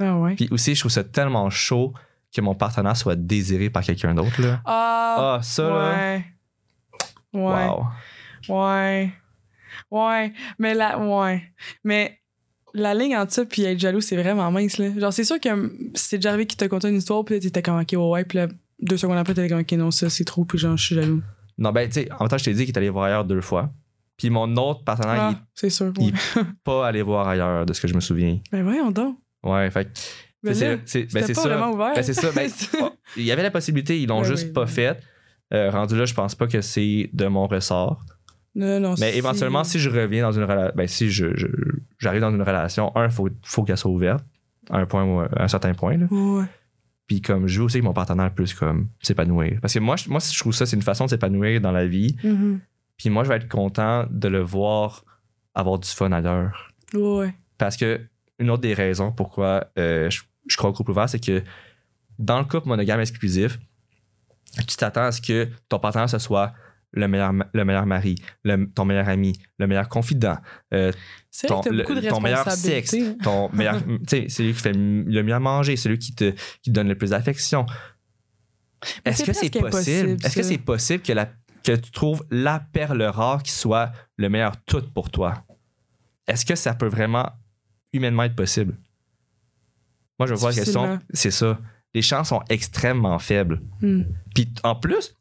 Ah, 0.00 0.16
ouais. 0.16 0.36
Puis 0.36 0.48
aussi, 0.50 0.74
je 0.74 0.80
trouve 0.80 0.92
ça 0.92 1.02
tellement 1.04 1.50
chaud 1.50 1.92
que 2.34 2.40
mon 2.40 2.54
partenaire 2.54 2.96
soit 2.96 3.16
désiré 3.16 3.68
par 3.70 3.82
quelqu'un 3.82 4.14
d'autre, 4.14 4.40
là. 4.40 4.60
Ah, 4.64 5.36
Ah, 5.36 5.42
ça, 5.42 5.62
là. 5.68 5.90
ouais. 5.90 6.24
Ouais. 7.32 7.66
Wow. 7.68 7.86
Ouais. 8.48 9.12
Ouais. 9.90 10.32
Mais 10.58 10.74
la, 10.74 10.98
ouais. 10.98 11.42
Mais 11.84 12.18
la 12.74 12.94
ligne 12.94 13.16
entre 13.16 13.32
ça 13.32 13.44
puis 13.44 13.62
être 13.64 13.78
jaloux, 13.78 14.00
c'est 14.00 14.16
vraiment 14.16 14.50
mince, 14.50 14.78
là. 14.78 14.90
Genre, 14.98 15.12
c'est 15.12 15.24
sûr 15.24 15.40
que 15.40 15.48
c'est 15.94 16.18
déjà 16.18 16.30
arrivé 16.30 16.46
qu'il 16.46 16.56
te 16.58 16.64
contait 16.66 16.90
une 16.90 16.96
histoire, 16.96 17.24
puis 17.24 17.40
t'étais 17.40 17.62
comme, 17.62 17.80
ok, 17.80 17.88
ouais, 17.92 17.96
ouais, 17.98 18.24
puis 18.24 18.38
là, 18.38 18.48
deux 18.80 18.96
secondes 18.96 19.16
après, 19.18 19.34
t'étais 19.34 19.48
comme, 19.48 19.60
ok, 19.60 19.72
non, 19.72 19.90
ça, 19.90 20.10
c'est 20.10 20.24
trop, 20.24 20.44
puis 20.44 20.58
genre, 20.58 20.76
je 20.76 20.84
suis 20.84 20.94
jaloux. 20.94 21.22
Non, 21.56 21.72
ben, 21.72 21.88
tu 21.88 21.94
sais, 22.02 22.12
en 22.12 22.20
même 22.20 22.28
temps, 22.28 22.38
je 22.38 22.44
t'ai 22.44 22.52
dit 22.54 22.66
qu'il 22.66 22.74
est 22.74 22.78
allé 22.78 22.90
voir 22.90 23.06
ailleurs 23.06 23.24
deux 23.24 23.40
fois. 23.40 23.70
Puis 24.16 24.30
mon 24.30 24.54
autre 24.56 24.84
partenaire, 24.84 25.20
Ah, 25.20 25.30
il 25.34 25.38
c'est 25.54 25.70
sûr. 25.70 25.92
il- 25.98 26.06
ouais. 26.06 26.10
est 26.36 26.44
pas 26.64 26.86
allé 26.86 27.02
voir 27.02 27.26
ailleurs, 27.28 27.64
de 27.66 27.72
ce 27.72 27.80
que 27.80 27.88
je 27.88 27.94
me 27.94 28.00
souviens. 28.00 28.38
Ben 28.52 28.62
voyons 28.64 28.90
donc. 28.90 29.16
Ouais, 29.44 29.70
fait. 29.70 29.88
Ben 30.42 30.54
c'est- 30.54 30.76
là, 30.76 30.82
c'est 30.84 31.12
ben, 31.12 31.24
c'est 31.24 31.34
ça. 31.34 31.42
vraiment 31.48 31.70
ouvert. 31.72 31.94
Ben, 31.94 32.02
c'est 32.02 32.14
ça. 32.14 32.30
Ben, 32.32 32.50
oh, 32.82 32.90
il 33.16 33.24
y 33.24 33.32
avait 33.32 33.42
la 33.42 33.50
possibilité, 33.50 34.00
ils 34.00 34.06
l'ont 34.08 34.20
Ben 34.22 34.26
juste 34.28 34.46
oui, 34.48 34.52
pas 34.52 34.64
ben 34.64 34.68
oui. 34.68 34.74
fait. 34.74 35.00
Euh, 35.54 35.70
rendu 35.70 35.96
là, 35.96 36.04
je 36.04 36.14
pense 36.14 36.34
pas 36.34 36.46
que 36.46 36.60
c'est 36.60 37.08
de 37.12 37.26
mon 37.26 37.46
ressort. 37.46 38.04
Non, 38.58 38.80
non, 38.80 38.94
Mais 38.98 39.16
éventuellement, 39.16 39.64
si 39.64 39.78
je 39.78 39.88
reviens 39.88 40.22
dans 40.22 40.32
une 40.32 40.42
relation, 40.44 40.72
ben, 40.76 40.86
si 40.88 41.10
je, 41.10 41.36
je- 41.36 41.46
j'arrive 41.98 42.20
dans 42.20 42.30
une 42.34 42.42
relation, 42.42 42.94
un, 42.96 43.08
faut, 43.08 43.28
faut 43.42 43.62
qu'elle 43.64 43.76
soit 43.76 43.90
ouverte 43.90 44.24
à 44.70 44.78
un 44.78 44.86
point, 44.86 45.04
ou 45.04 45.20
à 45.20 45.28
un 45.42 45.48
certain 45.48 45.72
point. 45.74 45.96
Là. 45.96 46.06
Ouais. 46.10 46.44
Puis 47.06 47.22
comme 47.22 47.46
je 47.46 47.58
veux 47.60 47.64
aussi 47.64 47.78
que 47.78 47.84
mon 47.84 47.94
partenaire 47.94 48.32
plus 48.34 48.52
comme 48.52 48.88
s'épanouir. 49.00 49.58
Parce 49.62 49.72
que 49.72 49.78
moi, 49.78 49.96
je, 49.96 50.10
moi, 50.10 50.20
je 50.20 50.38
trouve 50.38 50.52
ça, 50.52 50.66
c'est 50.66 50.76
une 50.76 50.82
façon 50.82 51.04
de 51.06 51.10
s'épanouir 51.10 51.60
dans 51.60 51.72
la 51.72 51.86
vie. 51.86 52.16
Mhm. 52.22 52.60
Puis 52.98 53.08
moi, 53.10 53.24
je 53.24 53.28
vais 53.28 53.36
être 53.36 53.48
content 53.48 54.06
de 54.10 54.28
le 54.28 54.40
voir 54.40 55.04
avoir 55.54 55.78
du 55.78 55.88
fun 55.88 56.12
ailleurs. 56.12 56.72
Ouais. 56.94 57.32
Parce 57.56 57.76
que 57.76 58.00
une 58.38 58.50
autre 58.50 58.62
des 58.62 58.74
raisons 58.74 59.10
pourquoi 59.12 59.68
euh, 59.78 60.10
je, 60.10 60.20
je 60.46 60.56
crois 60.56 60.70
au 60.70 60.72
couple 60.72 60.90
ouvert, 60.90 61.08
c'est 61.08 61.24
que 61.24 61.42
dans 62.18 62.38
le 62.38 62.44
couple 62.44 62.68
monogame 62.68 63.00
exclusif, 63.00 63.58
tu 64.66 64.76
t'attends 64.76 65.04
à 65.04 65.12
ce 65.12 65.20
que 65.20 65.48
ton 65.68 65.78
partenaire 65.78 66.08
ce 66.10 66.18
soit 66.18 66.52
le 66.92 67.06
meilleur, 67.08 67.32
ma- 67.32 67.46
le 67.52 67.64
meilleur 67.64 67.86
mari, 67.86 68.16
le- 68.44 68.70
ton 68.72 68.84
meilleur 68.84 69.08
ami, 69.08 69.32
le 69.58 69.66
meilleur 69.66 69.88
confident, 69.88 70.38
euh, 70.72 70.90
ton, 71.46 71.60
le- 71.70 71.84
de 71.84 72.08
ton 72.08 72.20
meilleur 72.20 72.50
sexe, 72.50 72.94
hein. 72.94 73.16
ton 73.22 73.50
meilleur, 73.52 73.76
celui 74.08 74.52
qui 74.52 74.60
fait 74.60 74.72
le 74.72 75.22
mieux 75.22 75.34
à 75.34 75.40
manger, 75.40 75.76
celui 75.76 75.98
qui 75.98 76.14
te, 76.14 76.30
qui 76.62 76.70
te 76.70 76.70
donne 76.70 76.88
le 76.88 76.96
plus 76.96 77.10
d'affection. 77.10 77.66
Est-ce 79.04 79.24
que 79.24 79.32
c'est 79.32 79.50
possible? 79.50 80.16
Est-ce 80.24 80.34
que 80.36 80.42
c'est 80.42 80.58
possible 80.58 81.02
que, 81.02 81.12
la, 81.12 81.26
que 81.64 81.72
tu 81.76 81.90
trouves 81.90 82.24
la 82.30 82.60
perle 82.60 83.02
rare 83.02 83.42
qui 83.42 83.52
soit 83.52 83.92
le 84.16 84.28
meilleur 84.28 84.56
tout 84.64 84.82
pour 84.94 85.10
toi? 85.10 85.44
Est-ce 86.26 86.46
que 86.46 86.54
ça 86.54 86.74
peut 86.74 86.86
vraiment 86.88 87.28
humainement 87.92 88.22
être 88.24 88.36
possible? 88.36 88.76
Moi, 90.18 90.26
je 90.26 90.34
pose 90.34 90.44
la 90.56 90.64
question, 90.64 90.98
c'est 91.12 91.30
ça. 91.30 91.58
Les 91.94 92.02
chances 92.02 92.28
sont 92.28 92.42
extrêmement 92.48 93.18
faibles. 93.18 93.62
Hmm. 93.80 94.02
Puis 94.34 94.52
en 94.62 94.74
plus, 94.76 95.16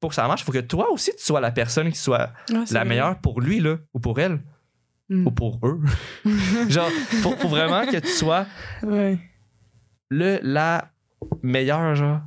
pour 0.00 0.10
que 0.10 0.14
ça 0.16 0.26
marche, 0.28 0.42
il 0.42 0.44
faut 0.44 0.52
que 0.52 0.58
toi 0.58 0.90
aussi, 0.92 1.10
tu 1.16 1.24
sois 1.24 1.40
la 1.40 1.50
personne 1.50 1.90
qui 1.90 1.98
soit 1.98 2.30
la 2.50 2.60
vrai. 2.64 2.84
meilleure 2.84 3.18
pour 3.20 3.40
lui, 3.40 3.60
là, 3.60 3.76
ou 3.94 4.00
pour 4.00 4.18
elle, 4.20 4.40
Hmm. 5.10 5.26
ou 5.26 5.30
pour 5.30 5.58
eux. 5.62 5.80
Genre, 6.68 6.90
faut, 7.22 7.32
faut 7.32 7.48
vraiment 7.48 7.86
que 7.86 7.96
tu 7.98 8.08
sois 8.08 8.44
Ouais. 8.82 9.18
le, 10.10 10.38
la 10.42 10.90
meilleure, 11.42 11.94
genre. 11.94 12.20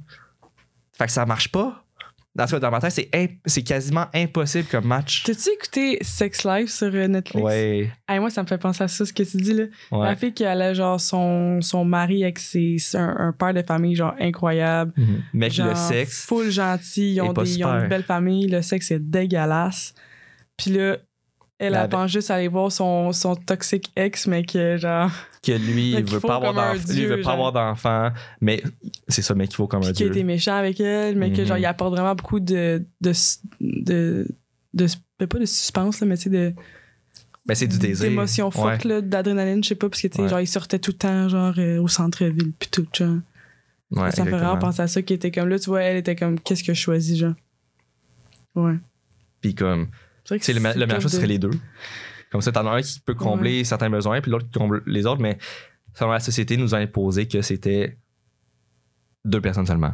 Fait 0.97 1.05
que 1.05 1.11
ça 1.11 1.25
marche 1.27 1.49
pas. 1.51 1.83
Dans, 2.33 2.47
ce 2.47 2.51
cas, 2.53 2.59
dans 2.59 2.71
ma 2.71 2.79
tête, 2.79 2.91
c'est, 2.91 3.09
imp- 3.13 3.39
c'est 3.45 3.61
quasiment 3.61 4.05
impossible 4.13 4.65
comme 4.71 4.85
match. 4.85 5.23
T'as-tu 5.23 5.49
écouté 5.49 5.97
Sex 6.01 6.45
Life 6.45 6.69
sur 6.71 6.87
euh, 6.93 7.07
Netflix? 7.07 7.43
Ouais, 7.43 7.91
Hey, 8.07 8.19
moi, 8.19 8.29
ça 8.29 8.41
me 8.41 8.47
fait 8.47 8.57
penser 8.57 8.83
à 8.83 8.87
ça, 8.87 9.05
ce 9.05 9.11
que 9.11 9.23
tu 9.23 9.35
dis, 9.37 9.53
là. 9.53 9.65
La 9.91 9.97
ouais. 9.97 10.15
fille 10.15 10.33
qui 10.33 10.45
allait, 10.45 10.73
genre, 10.73 10.99
son, 11.01 11.59
son 11.59 11.83
mari 11.83 12.23
avec 12.23 12.39
ses, 12.39 12.77
un, 12.93 13.15
un 13.19 13.31
père 13.33 13.53
de 13.53 13.61
famille, 13.63 13.95
genre, 13.97 14.15
incroyable. 14.17 14.93
Mhm. 14.95 15.21
Mec, 15.33 15.51
Genre, 15.51 15.67
le 15.67 15.75
sexe. 15.75 16.25
Full 16.25 16.49
gentil. 16.51 17.15
Ils 17.15 17.21
ont, 17.21 17.33
des, 17.33 17.57
ils 17.57 17.65
ont 17.65 17.73
une 17.79 17.89
belle 17.89 18.03
famille. 18.03 18.47
Le 18.47 18.61
sexe 18.61 18.91
est 18.91 18.99
dégueulasse. 18.99 19.93
Puis 20.55 20.71
là, 20.71 20.97
elle, 21.59 21.73
La- 21.73 21.87
pense 21.89 22.11
juste 22.11 22.31
à 22.31 22.35
aller 22.35 22.47
voir 22.47 22.71
son, 22.71 23.11
son 23.11 23.35
toxique 23.35 23.91
ex, 23.97 24.25
mais 24.27 24.43
que, 24.43 24.77
genre, 24.77 25.11
Que 25.43 25.53
lui, 25.53 25.93
Mais 25.95 25.99
il 26.01 26.05
veut 26.05 26.19
pas 26.19 26.35
avoir 26.35 26.53
d'enfant. 26.53 26.73
Lui, 26.87 26.93
dieu, 26.95 27.07
veut 27.15 27.21
pas 27.21 27.31
avoir 27.33 27.51
d'enfant. 27.51 28.11
Mais 28.41 28.61
c'est 29.07 29.23
ça, 29.23 29.33
mec, 29.33 29.49
qu'il 29.49 29.55
faut 29.55 29.67
comme 29.67 29.81
un 29.81 29.85
puis 29.87 29.93
qui 29.93 30.03
a 30.03 30.05
dieu. 30.05 30.15
été 30.17 30.23
méchant 30.23 30.55
avec 30.55 30.79
elle, 30.79 31.17
mais 31.17 31.31
que, 31.31 31.41
Mhm. 31.41 31.47
genre, 31.47 31.57
il 31.57 31.65
apporte 31.65 31.93
vraiment 31.95 32.13
beaucoup 32.15 32.39
de. 32.39 32.85
de. 33.01 33.11
de. 33.59 34.27
de, 34.73 34.87
de- 35.19 35.25
pas 35.25 35.39
de 35.39 35.45
suspense, 35.45 35.99
là, 35.99 36.05
mais 36.07 36.15
tu 36.17 36.23
sais, 36.23 36.29
de. 36.29 36.53
Ben, 37.47 37.55
c'est 37.55 37.65
du 37.67 37.79
désir. 37.79 38.07
d'émotions 38.07 38.45
Ouais. 38.47 38.51
fortes, 38.51 38.83
là, 38.85 39.01
d'adrénaline, 39.01 39.63
je 39.63 39.69
sais 39.69 39.75
pas, 39.75 39.89
parce 39.89 39.99
que, 40.01 40.07
tu 40.07 40.17
sais, 40.17 40.21
Ouais. 40.21 40.29
genre, 40.29 40.41
il 40.41 40.47
sortait 40.47 40.77
tout 40.77 40.91
le 40.91 40.97
temps, 40.97 41.27
genre, 41.27 41.55
euh, 41.57 41.81
au 41.81 41.87
centre-ville, 41.87 42.51
puis 42.59 42.69
tout, 42.69 42.85
genre. 42.93 43.17
Ouais, 43.89 44.11
ça 44.11 44.23
me 44.23 44.29
fait 44.29 44.37
vraiment 44.37 44.57
penser 44.59 44.83
à 44.83 44.87
ça, 44.87 45.01
qui 45.01 45.13
était 45.13 45.31
comme 45.31 45.49
là, 45.49 45.57
tu 45.57 45.65
vois, 45.71 45.81
elle 45.81 45.97
était 45.97 46.15
comme, 46.15 46.39
qu'est-ce 46.39 46.63
que 46.63 46.73
je 46.75 46.79
choisis, 46.79 47.17
genre. 47.17 47.33
Ouais. 48.53 48.75
Puis 49.41 49.55
comme, 49.55 49.87
C'est 50.23 50.35
vrai 50.35 50.39
que 50.39 50.45
c'est 50.45 50.53
le, 50.53 50.59
le 50.59 50.85
meilleur 50.85 51.01
chose 51.01 51.13
serait 51.13 51.25
les 51.27 51.39
deux. 51.39 51.49
Comme 52.31 52.41
ça, 52.41 52.51
t'en 52.51 52.65
as 52.67 52.71
un 52.77 52.81
qui 52.81 52.99
peut 53.01 53.13
combler 53.13 53.63
certains 53.63 53.89
besoins, 53.89 54.21
puis 54.21 54.31
l'autre 54.31 54.45
qui 54.49 54.57
comble 54.57 54.81
les 54.85 55.05
autres, 55.05 55.21
mais 55.21 55.37
selon 55.93 56.11
la 56.11 56.19
société, 56.19 56.55
nous 56.57 56.73
a 56.73 56.77
imposé 56.77 57.27
que 57.27 57.41
c'était 57.41 57.97
deux 59.25 59.41
personnes 59.41 59.65
seulement. 59.65 59.93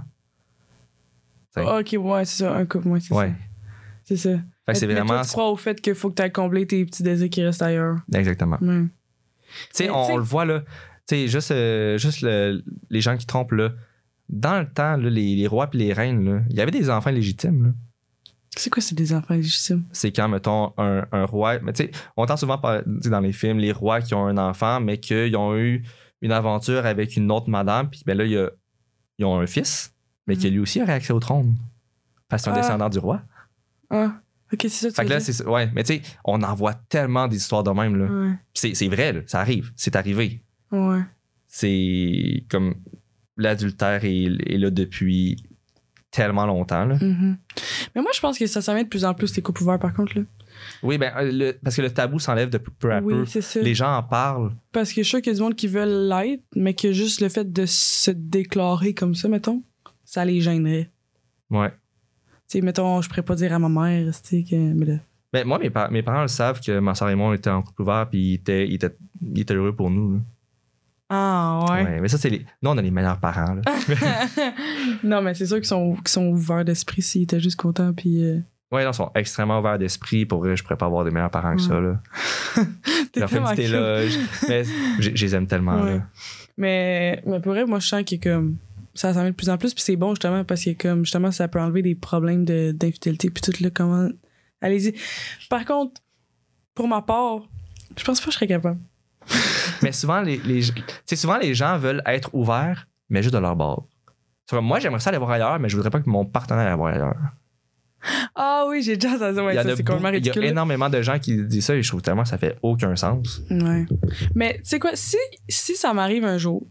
Ok, 1.57 1.95
ouais, 1.99 2.25
c'est 2.25 2.43
ça, 2.43 2.55
un 2.55 2.65
couple, 2.67 2.87
ouais, 2.89 2.99
c'est 2.99 3.13
Ouais. 3.13 3.29
ça. 3.29 3.33
C'est 4.03 4.17
ça. 4.17 4.29
Fait 4.65 4.73
que 4.73 4.77
c'est 4.77 4.85
toi, 4.85 4.95
vraiment. 5.03 5.21
tu 5.23 5.29
crois 5.29 5.49
au 5.49 5.55
fait 5.55 5.81
qu'il 5.81 5.95
faut 5.95 6.09
que 6.11 6.15
tu 6.15 6.21
aies 6.21 6.31
comblé 6.31 6.67
tes 6.67 6.85
petits 6.85 7.01
désirs 7.03 7.29
qui 7.29 7.43
restent 7.43 7.61
ailleurs. 7.63 7.97
Exactement. 8.13 8.57
Ouais. 8.61 8.83
Tu 8.83 8.89
sais, 9.73 9.89
on, 9.89 10.15
le 10.17 10.23
voit 10.23 10.45
là. 10.45 10.61
Tu 11.07 11.15
sais, 11.15 11.27
juste, 11.27 11.51
euh, 11.51 11.97
juste 11.97 12.21
le- 12.21 12.63
les 12.89 13.01
gens 13.01 13.17
qui 13.17 13.25
trompent 13.25 13.53
là. 13.53 13.71
Dans 14.29 14.59
le 14.59 14.69
temps, 14.69 14.97
là, 14.97 15.09
les, 15.09 15.35
les 15.35 15.47
rois 15.47 15.69
et 15.73 15.77
les 15.77 15.93
reines, 15.93 16.23
là, 16.23 16.41
il 16.49 16.55
y 16.55 16.61
avait 16.61 16.71
des 16.71 16.89
enfants 16.89 17.09
légitimes. 17.11 17.63
là. 17.65 17.71
C'est 18.57 18.69
quoi, 18.69 18.81
c'est 18.81 18.95
des 18.95 19.13
enfants 19.13 19.35
légitimes? 19.35 19.83
C'est 19.91 20.11
quand, 20.11 20.27
mettons, 20.27 20.73
un, 20.77 21.05
un 21.11 21.25
roi. 21.25 21.59
Mais 21.59 21.73
tu 21.73 21.83
sais, 21.85 21.91
on 22.15 22.23
entend 22.23 22.37
souvent 22.37 22.59
dans 22.85 23.19
les 23.19 23.31
films 23.33 23.59
les 23.59 23.71
rois 23.71 24.01
qui 24.01 24.13
ont 24.13 24.25
un 24.25 24.37
enfant, 24.37 24.79
mais 24.79 24.97
qu'ils 24.99 25.35
ont 25.37 25.55
eu 25.55 25.83
une 26.21 26.31
aventure 26.31 26.85
avec 26.85 27.15
une 27.15 27.31
autre 27.31 27.49
madame, 27.49 27.89
puis 27.89 28.01
ben 28.05 28.17
là, 28.17 28.25
il 28.25 28.31
y 28.31 28.37
a- 28.37 28.49
ils 29.19 29.25
ont 29.25 29.39
un 29.39 29.45
fils, 29.47 29.93
mais 30.25 30.35
qui 30.35 30.47
Mhm. 30.47 30.53
lui 30.53 30.59
aussi 30.59 30.81
aurait 30.81 30.93
accès 30.93 31.13
au 31.13 31.19
trône. 31.19 31.55
Parce 32.29 32.41
que 32.41 32.45
c'est 32.45 32.49
un 32.51 32.53
Ah. 32.53 32.61
descendant 32.61 32.89
du 32.89 32.97
roi. 32.99 33.21
Ah, 33.89 34.19
ok, 34.51 34.59
c'est 34.63 34.69
ça, 34.69 34.89
tu 34.89 34.95
Fait 34.95 35.05
que 35.05 35.09
là, 35.09 35.19
c'est 35.19 35.33
ça. 35.33 35.47
Ouais, 35.49 35.69
mais 35.73 35.83
tu 35.83 35.93
sais, 35.95 36.01
on 36.25 36.41
en 36.41 36.53
voit 36.55 36.73
tellement 36.73 37.27
des 37.27 37.37
histoires 37.37 37.63
de 37.63 37.71
même. 37.71 37.95
Là. 37.95 38.05
Ouais, 38.05 38.33
C'est 38.53 38.73
c'est 38.73 38.87
vrai, 38.87 39.13
là, 39.13 39.21
ça 39.27 39.39
arrive. 39.39 39.71
C'est 39.75 39.95
arrivé. 39.95 40.41
ouais. 40.71 41.01
c'est 41.49 42.43
comme 42.49 42.75
l'adultère 43.37 44.03
est, 44.03 44.23
est 44.45 44.57
là 44.57 44.69
depuis 44.69 45.37
tellement 46.17 46.45
longtemps. 46.45 46.85
là. 46.85 46.95
Mhm. 46.95 47.37
Mais 47.95 48.01
moi, 48.01 48.11
je 48.13 48.19
pense 48.19 48.37
que 48.37 48.45
ça 48.47 48.61
s'en 48.61 48.73
vient 48.73 48.83
de 48.83 48.87
plus 48.89 49.05
en 49.05 49.13
plus, 49.13 49.35
les 49.35 49.41
couples 49.41 49.63
ouverts, 49.63 49.79
par 49.79 49.93
contre, 49.93 50.17
là. 50.17 50.23
Oui, 50.81 50.97
ben, 50.97 51.13
euh, 51.17 51.31
le- 51.31 51.59
parce 51.63 51.75
que 51.75 51.83
le 51.83 51.91
tabou 51.91 52.17
s'enlève 52.19 52.49
de 52.49 52.57
peu, 52.57 52.91
à 52.91 52.99
oui, 52.99 53.13
peu. 53.13 53.25
c'est 53.25 53.41
ça. 53.41 53.61
Les 53.61 53.75
gens 53.75 53.95
en 53.95 54.01
parlent. 54.03 54.51
Parce 54.71 54.89
que 54.91 55.01
je 55.01 55.07
suis 55.07 55.09
sûr 55.11 55.21
qu'il 55.21 55.31
y 55.31 55.35
a 55.35 55.37
du 55.37 55.43
monde 55.43 55.55
qui 55.55 55.67
veulent 55.67 56.09
l'être, 56.09 56.43
mais 56.55 56.73
que 56.73 56.91
juste 56.91 57.21
le 57.21 57.29
fait 57.29 57.51
de 57.51 57.65
se 57.67 58.09
déclarer 58.11 58.93
comme 58.95 59.13
ça, 59.13 59.27
mettons, 59.29 59.61
ça 60.03 60.25
les 60.25 60.41
gênerait. 60.41 60.89
Ouais. 61.51 61.69
Tu 61.69 61.75
sais, 62.47 62.61
mettons, 62.61 63.01
je 63.01 63.07
pourrais 63.09 63.21
pas 63.23 63.35
dire 63.35 63.53
à 63.53 63.59
ma 63.59 63.69
mère, 63.69 64.11
tu 64.23 64.43
que. 64.43 64.55
Mais 64.55 64.85
là, 64.85 64.93
Ben, 65.33 65.45
moi, 65.45 65.59
mes, 65.59 65.69
mes 65.91 66.01
parents 66.01 66.21
le 66.23 66.27
savent 66.27 66.59
que 66.61 66.79
ma 66.79 66.95
soeur 66.95 67.09
et 67.09 67.15
moi, 67.15 67.29
on 67.29 67.33
était 67.33 67.49
en 67.51 67.61
couple 67.61 67.83
ouvert, 67.83 68.07
puis 68.09 68.19
ils 68.19 68.33
étaient, 68.35 68.67
ils 68.67 68.75
étaient, 68.75 68.95
ils 69.21 69.41
étaient 69.41 69.53
heureux 69.53 69.75
pour 69.75 69.89
nous. 69.91 70.13
là. 70.15 70.19
Ah, 71.09 71.65
ouais. 71.69 71.83
Ouais, 71.83 72.01
mais 72.01 72.07
ça, 72.07 72.17
c'est 72.17 72.29
les. 72.29 72.45
Nous, 72.61 72.69
on 72.69 72.77
a 72.77 72.81
les 72.81 72.91
meilleurs 72.91 73.19
parents. 73.19 73.55
Là. 73.55 73.61
non, 75.03 75.21
mais 75.21 75.33
c'est 75.33 75.45
sûr 75.45 75.57
qu'ils 75.57 75.65
sont, 75.65 75.97
ouverts 76.17 76.65
d'esprit 76.65 77.01
s'ils 77.01 77.23
étaient 77.23 77.39
juste 77.39 77.55
contents, 77.55 77.93
puis. 77.93 78.23
euh, 78.23 78.39
ouais, 78.71 78.83
non, 78.83 78.91
ils 78.91 78.95
sont 78.95 79.11
extrêmement 79.15 79.59
ouverts 79.59 79.79
d'esprit. 79.79 80.25
Pour 80.25 80.39
vrai, 80.39 80.57
je 80.57 80.63
pourrais 80.63 80.75
pas 80.77 80.85
avoir 80.85 81.05
des 81.05 81.11
meilleurs 81.11 81.31
parents 81.31 81.55
que 81.55 81.61
ça. 81.61 81.79
Là. 81.79 82.01
Leur 83.15 83.29
cute. 83.29 83.59
éloge. 83.59 84.17
mais 84.49 84.63
je 84.99 85.09
les 85.09 85.35
aime 85.35 85.47
tellement. 85.47 85.81
Ouais. 85.81 85.95
Là. 85.97 86.07
Mais, 86.57 87.23
mais 87.25 87.39
pour 87.39 87.53
vrai, 87.53 87.65
moi, 87.65 87.79
je 87.79 87.87
sens 87.87 88.03
que 88.03 88.15
comme 88.15 88.57
ça 88.93 89.13
s'en 89.13 89.21
vient 89.21 89.29
de 89.29 89.35
plus 89.35 89.49
en 89.49 89.57
plus, 89.57 89.73
puis 89.73 89.83
c'est 89.83 89.95
bon 89.95 90.09
justement 90.09 90.43
parce 90.43 90.65
que 90.65 90.71
comme 90.71 91.05
justement 91.05 91.31
ça 91.31 91.47
peut 91.47 91.61
enlever 91.61 91.83
des 91.83 91.95
problèmes 91.95 92.45
de- 92.45 92.71
d'infidélité 92.71 93.29
puis 93.29 93.41
tout 93.41 93.63
là 93.63 93.69
comment. 93.69 94.09
Allez-y. 94.59 94.93
Par 95.49 95.63
contre, 95.65 96.01
pour 96.73 96.87
ma 96.87 97.01
part, 97.01 97.47
je 97.95 98.03
pense 98.03 98.19
pas 98.19 98.25
que 98.25 98.31
je 98.31 98.35
serais 98.35 98.47
capable. 98.47 98.79
Mais 99.81 99.91
souvent, 99.91 100.21
les, 100.21 100.39
souvent, 101.13 101.37
les 101.37 101.53
gens 101.53 101.77
veulent 101.77 102.01
être 102.05 102.29
ouverts, 102.33 102.87
mais 103.09 103.21
juste 103.21 103.33
de 103.33 103.39
leur 103.39 103.55
bord. 103.55 103.87
Moi, 104.53 104.79
j'aimerais 104.79 104.99
ça 104.99 105.09
aller 105.09 105.17
voir 105.17 105.31
ailleurs, 105.31 105.59
mais 105.59 105.69
je 105.69 105.75
voudrais 105.75 105.89
pas 105.89 105.99
que 105.99 106.09
mon 106.09 106.25
partenaire 106.25 106.67
aille 106.67 106.77
voir 106.77 106.93
ailleurs. 106.93 107.15
Ah 108.35 108.65
oui, 108.69 108.81
j'ai 108.81 108.95
déjà 108.95 109.15
entendu. 109.15 109.39
Ouais, 109.41 109.55
ça, 109.55 109.61
a, 109.61 109.75
c'est 109.75 109.83
il 109.83 110.25
y 110.25 110.29
a 110.29 110.45
énormément 110.45 110.89
de 110.89 111.01
gens 111.01 111.19
qui 111.19 111.43
disent 111.45 111.65
ça 111.65 111.75
et 111.75 111.81
je 111.81 111.89
trouve 111.89 112.01
tellement 112.01 112.23
que 112.23 112.29
ça 112.29 112.37
fait 112.37 112.57
aucun 112.61 112.95
sens. 112.95 113.41
Ouais. 113.49 113.85
Mais 114.35 114.53
tu 114.59 114.65
sais 114.65 114.79
quoi, 114.79 114.91
si, 114.93 115.17
si 115.49 115.75
ça 115.75 115.93
m'arrive 115.93 116.23
un 116.23 116.37
jour, 116.37 116.65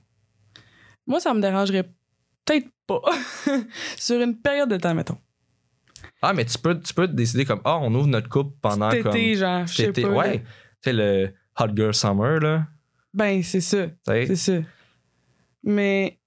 moi, 1.06 1.20
ça 1.20 1.34
me 1.34 1.40
dérangerait 1.40 1.90
peut-être 2.44 2.68
pas. 2.86 3.02
Sur 3.96 4.20
une 4.20 4.36
période 4.40 4.70
de 4.70 4.76
temps, 4.76 4.94
mettons. 4.94 5.18
Ah, 6.22 6.32
mais 6.32 6.44
tu 6.44 6.58
peux, 6.58 6.80
tu 6.80 6.94
peux 6.94 7.08
décider 7.08 7.44
comme, 7.44 7.60
ah, 7.64 7.78
on 7.78 7.92
ouvre 7.94 8.06
notre 8.06 8.28
couple 8.28 8.56
pendant 8.62 8.90
Cet 8.90 9.02
comme. 9.02 9.16
été, 9.16 9.34
genre, 9.34 9.66
je 9.66 9.74
sais 9.74 9.84
cet 9.86 10.02
pas. 10.02 10.08
Ouais. 10.08 10.38
Tu 10.40 10.46
sais, 10.82 10.92
le 10.92 11.32
Hot 11.60 11.68
Girl 11.74 11.94
Summer, 11.94 12.40
là. 12.40 12.66
Ben, 13.16 13.42
c'est 13.42 13.62
ça. 13.62 13.86
C'est 14.06 14.36
ça. 14.36 14.58
Mais. 15.64 16.18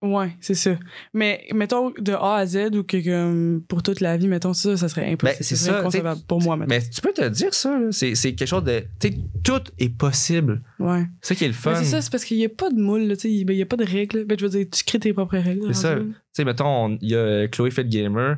Ouais, 0.00 0.30
c'est 0.40 0.54
ça. 0.54 0.78
Mais 1.12 1.44
mettons 1.52 1.90
de 1.90 2.12
A 2.12 2.36
à 2.36 2.46
Z 2.46 2.76
ou 2.76 2.84
que 2.84 3.04
comme 3.04 3.64
pour 3.66 3.82
toute 3.82 3.98
la 4.00 4.16
vie, 4.16 4.28
mettons 4.28 4.52
ça, 4.52 4.76
ça 4.76 4.88
serait 4.88 5.10
impossible. 5.10 5.38
Ben, 5.40 5.44
c'est 5.44 5.56
ça, 5.56 5.80
inconcevable 5.80 6.20
pour 6.28 6.40
moi, 6.40 6.56
mettons. 6.56 6.68
Mais 6.68 6.80
tu 6.88 7.00
peux 7.00 7.12
te 7.12 7.28
dire 7.28 7.52
ça. 7.52 7.76
C'est, 7.90 8.14
quelque 8.14 8.46
chose 8.46 8.62
de. 8.62 8.84
Tu 9.00 9.08
sais, 9.08 9.14
tout 9.42 9.60
est 9.76 9.88
possible. 9.88 10.62
Ouais. 10.78 11.04
C'est 11.20 11.34
ça 11.34 11.38
qui 11.38 11.44
est 11.46 11.48
le 11.48 11.52
fun. 11.54 11.72
Mais 11.72 11.78
c'est 11.78 11.84
ça, 11.86 12.00
c'est 12.00 12.12
parce 12.12 12.24
qu'il 12.24 12.36
n'y 12.36 12.44
a 12.44 12.48
pas 12.48 12.70
de 12.70 12.80
moule, 12.80 13.08
là, 13.08 13.16
tu 13.16 13.22
sais, 13.22 13.32
il 13.32 13.44
n'y 13.44 13.60
a 13.60 13.66
pas 13.66 13.76
de 13.76 13.84
règles. 13.84 14.24
Ben, 14.24 14.38
je 14.38 14.44
veux 14.44 14.50
dire, 14.50 14.66
tu 14.70 14.84
crées 14.84 15.00
tes 15.00 15.12
propres 15.12 15.36
règles. 15.36 15.74
C'est 15.74 15.82
ça. 15.82 15.96
Tu 15.96 16.12
sais, 16.32 16.44
mettons, 16.44 16.84
on- 16.84 16.98
il 17.00 17.10
y 17.10 17.16
a 17.16 17.48
Chloé 17.48 17.70
Gamer 17.76 18.36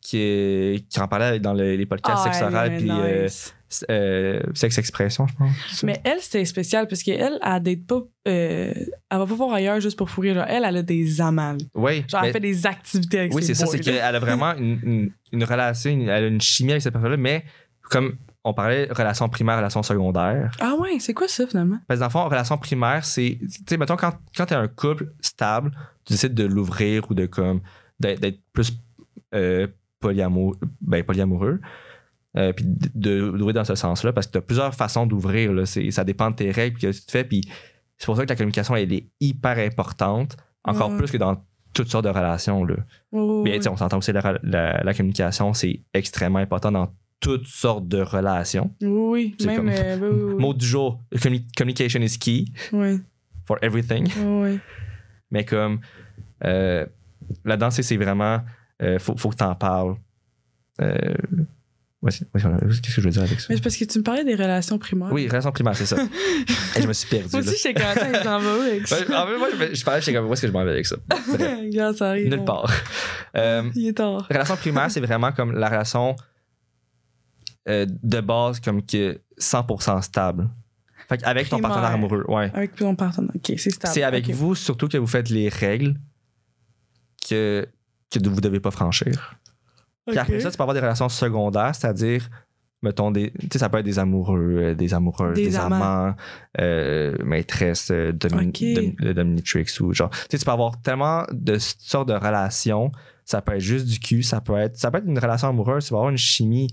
qui, 0.00 0.86
qui 0.88 1.00
en 1.00 1.08
parlait 1.08 1.38
dans 1.40 1.52
le- 1.54 1.76
les 1.76 1.86
podcasts 1.86 2.22
Ah, 2.26 2.32
Sexe 2.32 2.42
Oral 2.42 2.72
elle, 2.72 2.78
puis 2.80 2.90
euh, 2.90 3.22
nice. 3.24 3.54
euh, 3.90 4.40
Sexe 4.54 4.78
Expression, 4.78 5.26
je 5.26 5.34
pense. 5.34 5.82
Mais 5.82 6.00
elle, 6.04 6.20
c'était 6.20 6.44
spécial 6.44 6.88
parce 6.88 7.02
qu'elle, 7.02 7.38
elle 7.42 7.62
date 7.62 7.86
pas. 7.86 8.02
euh, 8.28 8.72
elle 8.74 9.18
va 9.18 9.26
pas 9.26 9.34
voir 9.34 9.52
ailleurs 9.52 9.80
juste 9.80 9.98
pour 9.98 10.08
fourrir. 10.10 10.34
Genre, 10.34 10.46
elle, 10.48 10.64
elle 10.64 10.76
a 10.78 10.82
des 10.82 11.20
amants. 11.20 11.56
Oui, 11.74 12.04
Genre, 12.08 12.22
mais- 12.22 12.28
elle 12.28 12.32
fait 12.32 12.40
des 12.40 12.66
activités 12.66 13.18
avec 13.20 13.34
oui 13.34 13.42
c'est 13.42 13.54
ça. 13.54 13.66
C'est 13.66 13.76
là. 13.78 13.82
qu'elle 13.82 14.16
a 14.16 14.18
vraiment 14.18 14.54
une, 14.56 14.78
une, 14.82 15.12
une 15.32 15.44
relation, 15.44 15.90
une- 15.90 16.08
elle 16.08 16.24
a 16.24 16.26
une 16.28 16.40
chimie 16.40 16.70
avec 16.72 16.82
cette 16.82 16.92
personne-là, 16.92 17.16
mais 17.18 17.44
comme 17.82 18.16
on 18.42 18.54
parlait 18.54 18.86
relation 18.90 19.28
primaire, 19.28 19.58
relation 19.58 19.82
secondaire. 19.82 20.50
Ah 20.60 20.74
ouais, 20.80 20.98
c'est 20.98 21.12
quoi 21.12 21.28
ça 21.28 21.46
finalement? 21.46 21.78
Parce 21.86 21.98
que 21.98 22.00
dans 22.00 22.06
le 22.06 22.10
fond, 22.12 22.24
relation 22.24 22.56
primaire, 22.56 23.04
c'est. 23.04 23.38
Tu 23.38 23.48
sais, 23.68 23.76
mettons, 23.76 23.96
quand, 23.96 24.14
quand 24.34 24.46
tu 24.46 24.54
un 24.54 24.66
couple 24.68 25.12
stable, 25.20 25.72
tu 26.06 26.14
décides 26.14 26.32
de 26.32 26.44
l'ouvrir 26.44 27.04
ou 27.10 27.14
de 27.14 27.26
comme. 27.26 27.60
d'être 28.00 28.20
d'être 28.20 28.40
plus 28.54 28.72
euh, 29.34 29.66
polyamour, 30.00 30.56
ben, 30.80 31.04
polyamoureux. 31.04 31.60
euh, 32.36 32.52
puis 32.52 32.64
d'ouvrir 32.94 33.54
dans 33.54 33.64
ce 33.64 33.74
sens-là, 33.74 34.12
parce 34.12 34.26
que 34.28 34.32
tu 34.32 34.38
as 34.38 34.42
plusieurs 34.42 34.72
façons 34.74 35.04
d'ouvrir. 35.04 35.50
Ça 35.66 36.04
dépend 36.04 36.30
de 36.30 36.36
tes 36.36 36.50
règles, 36.52 36.78
que 36.78 36.86
tu 36.90 37.02
fais. 37.08 37.24
Puis 37.24 37.42
c'est 37.98 38.06
pour 38.06 38.16
ça 38.16 38.24
que 38.24 38.28
la 38.28 38.36
communication, 38.36 38.76
elle 38.76 38.92
est 38.92 39.08
hyper 39.20 39.58
importante, 39.58 40.36
encore 40.64 40.90
Ouais. 40.92 40.96
plus 40.98 41.10
que 41.10 41.16
dans 41.16 41.44
toutes 41.74 41.88
sortes 41.88 42.04
de 42.04 42.10
relations. 42.10 42.64
Là. 42.64 42.76
Oh, 43.12 43.42
Mais 43.44 43.56
tu 43.56 43.62
sais, 43.64 43.68
on 43.68 43.76
s'entend 43.76 43.98
aussi, 43.98 44.12
la, 44.12 44.38
la- 44.44 44.82
la 44.82 44.94
communication, 44.94 45.52
c'est 45.54 45.80
extrêmement 45.92 46.38
important 46.38 46.70
dans 46.70 46.92
toutes 47.18 47.46
sortes 47.48 47.88
de 47.88 48.00
relations. 48.00 48.70
Oui, 48.80 48.88
oui, 48.88 49.34
C'est 49.38 49.46
même. 49.46 49.56
comme- 49.56 49.68
euh, 49.68 49.98
oui, 50.00 50.08
oui, 50.10 50.32
oui. 50.34 50.40
Mot 50.40 50.54
du 50.54 50.64
jour, 50.66 51.02
commu- 51.16 51.44
communication 51.56 52.00
is 52.00 52.16
key 52.18 52.44
Ouais, 52.72 52.96
for 53.44 53.58
everything. 53.60 54.06
ouais, 54.18 54.40
ouais. 54.52 54.58
Mais 55.32 55.44
comme 55.44 55.80
euh, 56.44 56.86
là-dedans, 57.44 57.70
c'est 57.70 57.96
vraiment 57.96 58.40
euh, 58.82 58.98
faut, 58.98 59.16
faut 59.16 59.30
que 59.30 59.36
t'en 59.36 59.54
parles. 59.54 59.96
Euh, 60.80 61.14
Qu'est-ce 62.02 62.80
que 62.80 62.88
je 62.88 63.00
veux 63.02 63.10
dire 63.10 63.22
avec 63.22 63.38
ça? 63.38 63.48
Mais 63.50 63.60
parce 63.60 63.76
que 63.76 63.84
tu 63.84 63.98
me 63.98 64.02
parlais 64.02 64.24
des 64.24 64.34
relations 64.34 64.78
primaires. 64.78 65.12
Oui, 65.12 65.28
relation 65.28 65.52
primaire, 65.52 65.76
c'est 65.76 65.84
ça. 65.84 65.98
Et 66.76 66.80
je 66.80 66.88
me 66.88 66.94
suis 66.94 67.06
perdu. 67.10 67.28
Moi 67.30 67.40
aussi, 67.42 67.56
j'étais 67.62 67.74
content, 67.74 68.06
il 68.08 68.16
s'en 68.24 68.38
va 68.40 68.56
où 68.56 68.60
avec 68.62 68.86
ça? 68.88 68.96
En 68.96 69.26
fait, 69.26 69.36
moi, 69.36 69.48
je, 69.52 69.74
je 69.74 69.84
parlais, 69.84 70.00
j'étais 70.00 70.16
comme, 70.16 70.26
où 70.26 70.32
est-ce 70.32 70.40
que 70.40 70.48
je 70.48 70.52
m'en 70.52 70.64
vais 70.64 70.70
avec 70.70 70.86
ça? 70.86 70.96
Bref, 71.06 71.28
Regarde, 71.60 71.96
ça 71.96 72.08
arrive. 72.08 72.30
nulle 72.30 72.38
on- 72.40 72.44
part. 72.46 72.72
Euh, 73.36 73.68
Il 73.74 73.88
est 73.88 73.92
tard. 73.92 74.26
relation 74.30 74.56
primaire, 74.56 74.90
c'est 74.90 75.00
vraiment 75.00 75.30
comme 75.32 75.52
la 75.52 75.68
relation 75.68 76.16
euh, 77.68 77.84
de 78.02 78.20
base, 78.22 78.60
comme 78.60 78.82
que 78.82 79.20
100% 79.38 80.00
stable. 80.00 80.48
Fait 81.06 81.22
avec 81.24 81.50
ton 81.50 81.58
partenaire 81.60 81.90
amoureux, 81.90 82.24
ouais. 82.28 82.50
Avec 82.54 82.76
ton 82.76 82.94
partenaire. 82.94 83.32
Ok, 83.34 83.52
c'est 83.58 83.70
stable. 83.70 83.92
C'est 83.92 84.04
avec 84.04 84.26
vous, 84.30 84.54
surtout 84.54 84.88
que 84.88 84.96
vous 84.96 85.06
faites 85.06 85.28
les 85.28 85.50
règles 85.50 85.96
que, 87.28 87.66
que 88.10 88.28
vous 88.28 88.40
devez 88.40 88.60
pas 88.60 88.70
franchir. 88.70 89.36
Puis 90.06 90.18
après 90.18 90.40
ça, 90.40 90.50
tu 90.50 90.56
peux 90.56 90.62
avoir 90.62 90.74
des 90.74 90.80
relations 90.80 91.08
secondaires, 91.08 91.74
c'est-à-dire, 91.74 92.28
mettons, 92.82 93.10
des, 93.10 93.30
tu 93.38 93.48
sais, 93.52 93.58
ça 93.58 93.68
peut 93.68 93.78
être 93.78 93.84
des 93.84 93.98
amoureux, 93.98 94.56
euh, 94.58 94.74
des 94.74 94.92
amoureuses, 94.94 95.36
Des 95.36 95.48
des, 95.50 95.56
amants. 95.56 96.14
euh, 96.60 97.16
maîtresses, 97.24 97.90
euh, 97.92 98.12
domi- 98.12 98.48
Ok. 98.48 98.74
dom- 98.74 98.94
euh, 99.08 99.14
dominatrix 99.14 99.66
ou 99.80 99.92
genre. 99.92 100.10
Tu 100.10 100.18
sais, 100.30 100.38
tu 100.38 100.44
peux 100.44 100.50
avoir 100.50 100.80
tellement 100.80 101.24
de 101.30 101.58
sortes 101.58 102.08
de 102.08 102.14
relations. 102.14 102.90
Ça 103.24 103.40
peut 103.42 103.52
être 103.54 103.60
juste 103.60 103.86
du 103.86 104.00
cul, 104.00 104.22
ça 104.24 104.40
peut 104.40 104.56
être, 104.56 104.76
ça 104.76 104.90
peut 104.90 104.98
être 104.98 105.06
une 105.06 105.18
relation 105.18 105.48
amoureuse, 105.48 105.84
tu 105.86 105.92
vas 105.92 105.98
avoir 105.98 106.10
une 106.10 106.16
chimie, 106.18 106.68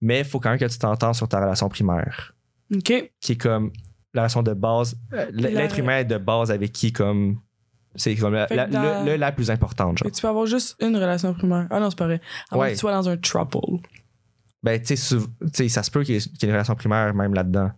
mais 0.00 0.20
il 0.20 0.24
faut 0.24 0.40
quand 0.40 0.48
même 0.50 0.58
que 0.58 0.64
tu 0.64 0.78
t'entends 0.78 1.12
sur 1.12 1.28
ta 1.28 1.40
relation 1.40 1.68
primaire, 1.68 2.32
Ok. 2.74 3.10
qui 3.20 3.32
est 3.32 3.36
comme 3.40 3.70
la 4.14 4.22
relation 4.22 4.42
de 4.42 4.54
base. 4.54 4.96
L'être 5.32 5.78
humain 5.78 5.98
est 5.98 6.04
de 6.06 6.16
base 6.16 6.50
avec 6.50 6.72
qui, 6.72 6.92
comme. 6.92 7.38
C'est 7.96 8.14
comme 8.16 8.34
la, 8.34 8.46
la- 8.50 8.66
dans- 8.66 9.04
le- 9.04 9.10
le- 9.12 9.16
la 9.16 9.32
plus 9.32 9.50
importante, 9.50 9.98
genre. 9.98 10.06
Et 10.08 10.10
tu 10.12 10.22
peux 10.22 10.28
avoir 10.28 10.46
juste 10.46 10.76
une 10.80 10.96
relation 10.96 11.34
primaire. 11.34 11.66
Ah 11.70 11.80
non, 11.80 11.90
c'est 11.90 11.98
pas 11.98 12.06
vrai. 12.06 12.20
À 12.50 12.54
moins 12.56 12.64
Ouais. 12.66 12.70
que 12.70 12.76
tu 12.76 12.80
sois 12.80 12.92
dans 12.92 13.08
un 13.08 13.16
trouble. 13.16 13.82
Ben, 14.62 14.80
tu 14.80 14.96
sais, 14.96 15.68
ça 15.68 15.82
se 15.82 15.90
peut 15.90 16.04
qu'il 16.04 16.14
y 16.14 16.18
ait 16.18 16.20
qu'il 16.20 16.42
y 16.42 16.44
ait 16.44 16.48
une 16.48 16.52
relation 16.52 16.74
primaire 16.74 17.14
même 17.14 17.34
là-dedans. 17.34 17.70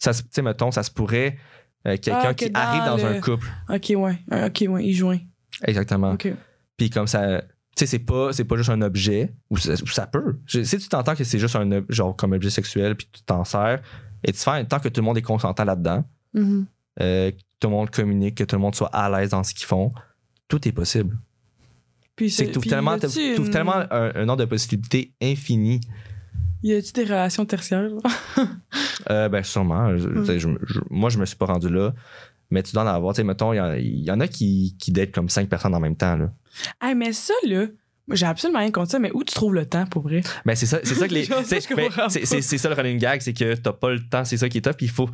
Tu 0.00 0.10
sais, 0.30 0.42
mettons, 0.42 0.70
ça 0.70 0.82
se 0.82 0.90
pourrait 0.90 1.36
euh, 1.86 1.96
quelqu'un 1.96 2.20
Ah, 2.30 2.34
qui 2.34 2.50
dans 2.50 2.60
arrive 2.60 2.84
dans 2.84 2.96
le- 2.96 3.16
un 3.16 3.20
couple. 3.20 3.46
Ok, 3.68 3.92
ouais. 3.96 4.18
Ah, 4.30 4.46
Ok, 4.46 4.64
ouais, 4.68 4.84
il 4.86 4.94
joint. 4.94 5.18
Exactement. 5.64 6.16
Puis 6.76 6.90
comme 6.90 7.06
ça, 7.06 7.40
tu 7.40 7.46
sais, 7.76 7.86
c'est 7.86 7.98
pas, 7.98 8.30
pas 8.32 8.56
juste 8.56 8.70
un 8.70 8.82
objet, 8.82 9.34
ou 9.50 9.56
ça, 9.56 9.72
ou 9.74 9.86
ça 9.86 10.06
peut. 10.06 10.38
Je- 10.46 10.62
si 10.62 10.78
tu 10.78 10.88
t'entends 10.88 11.14
que 11.14 11.24
c'est 11.24 11.38
juste 11.38 11.56
un 11.56 11.68
genre 11.88 12.14
comme 12.16 12.32
objet 12.32 12.50
sexuel, 12.50 12.94
puis 12.96 13.08
tu 13.12 13.22
t'en 13.22 13.44
sers, 13.44 13.80
et 14.24 14.32
tu 14.32 14.38
fais 14.38 14.64
tant 14.64 14.78
que 14.80 14.88
tout 14.88 15.00
le 15.00 15.04
monde 15.04 15.18
est 15.18 15.22
consentant 15.22 15.64
là-dedans, 15.64 16.04
Mhm. 16.34 16.66
euh, 17.00 17.30
tout 17.60 17.68
le 17.68 17.74
monde 17.74 17.90
communique, 17.90 18.36
que 18.36 18.44
tout 18.44 18.56
le 18.56 18.62
monde 18.62 18.74
soit 18.74 18.88
à 18.88 19.08
l'aise 19.10 19.30
dans 19.30 19.42
ce 19.42 19.52
qu'ils 19.54 19.66
font, 19.66 19.92
tout 20.48 20.66
est 20.68 20.72
possible. 20.72 21.16
Puis 22.16 22.30
C'est 22.30 22.46
que 22.46 22.52
tu 22.52 22.58
puis 22.60 22.70
tellement, 22.70 22.96
une- 22.96 23.50
tellement 23.50 23.76
un, 23.90 24.12
un 24.14 24.24
nombre 24.24 24.40
de 24.40 24.44
possibilités 24.46 25.12
infinies. 25.22 25.80
Y 26.62 26.72
a-tu 26.74 26.92
des 26.92 27.04
relations 27.04 27.44
tertiaires? 27.46 27.90
Euh, 29.10 29.28
ben, 29.28 29.42
sûrement. 29.42 29.96
Je- 29.96 30.08
Mm. 30.08 30.38
je 30.66 30.80
moi, 30.90 31.08
je 31.08 31.18
me 31.18 31.24
suis 31.24 31.36
pas 31.36 31.46
rendu 31.46 31.68
là. 31.70 31.94
Mais 32.50 32.62
tu 32.62 32.72
dois 32.72 32.82
en 32.82 32.86
avoir. 32.88 33.14
Tu 33.14 33.18
sais, 33.18 33.24
mettons, 33.24 33.52
il 33.52 33.56
y 33.56 33.60
en- 33.60 33.72
il 33.74 34.04
y, 34.04 34.10
en 34.10 34.20
a 34.20 34.28
qui, 34.28 34.76
qui 34.78 34.90
datent 34.92 35.12
comme 35.12 35.28
cinq 35.30 35.48
personnes 35.48 35.74
en 35.74 35.80
même 35.80 35.96
temps. 35.96 36.16
Là. 36.16 36.30
hey, 36.82 36.94
mais 36.94 37.12
ça, 37.12 37.32
là, 37.46 37.66
j'ai 38.10 38.26
absolument 38.26 38.58
rien 38.58 38.70
contre 38.70 38.90
ça, 38.90 38.98
mais 38.98 39.10
où 39.14 39.22
tu 39.24 39.32
trouves 39.34 39.54
le 39.54 39.64
temps 39.66 39.86
pour 39.86 40.02
vrai? 40.02 40.22
Ben, 40.44 40.54
c'est 40.54 40.66
ça, 40.66 40.80
c'est 40.82 40.94
ça 40.94 41.08
que 41.08 41.14
les. 41.14 41.24
C'est- 41.24 41.74
ben, 41.74 41.90
c'est 42.42 42.58
ça 42.58 42.68
le 42.68 42.74
running 42.74 42.98
gag, 42.98 43.20
c'est 43.22 43.32
que 43.32 43.54
t'as 43.54 43.72
pas 43.72 43.90
le 43.90 44.00
temps, 44.08 44.24
c'est 44.24 44.36
ça 44.36 44.48
qui 44.48 44.58
est 44.58 44.62
top. 44.62 44.80
Il 44.82 44.90
faut. 44.90 45.08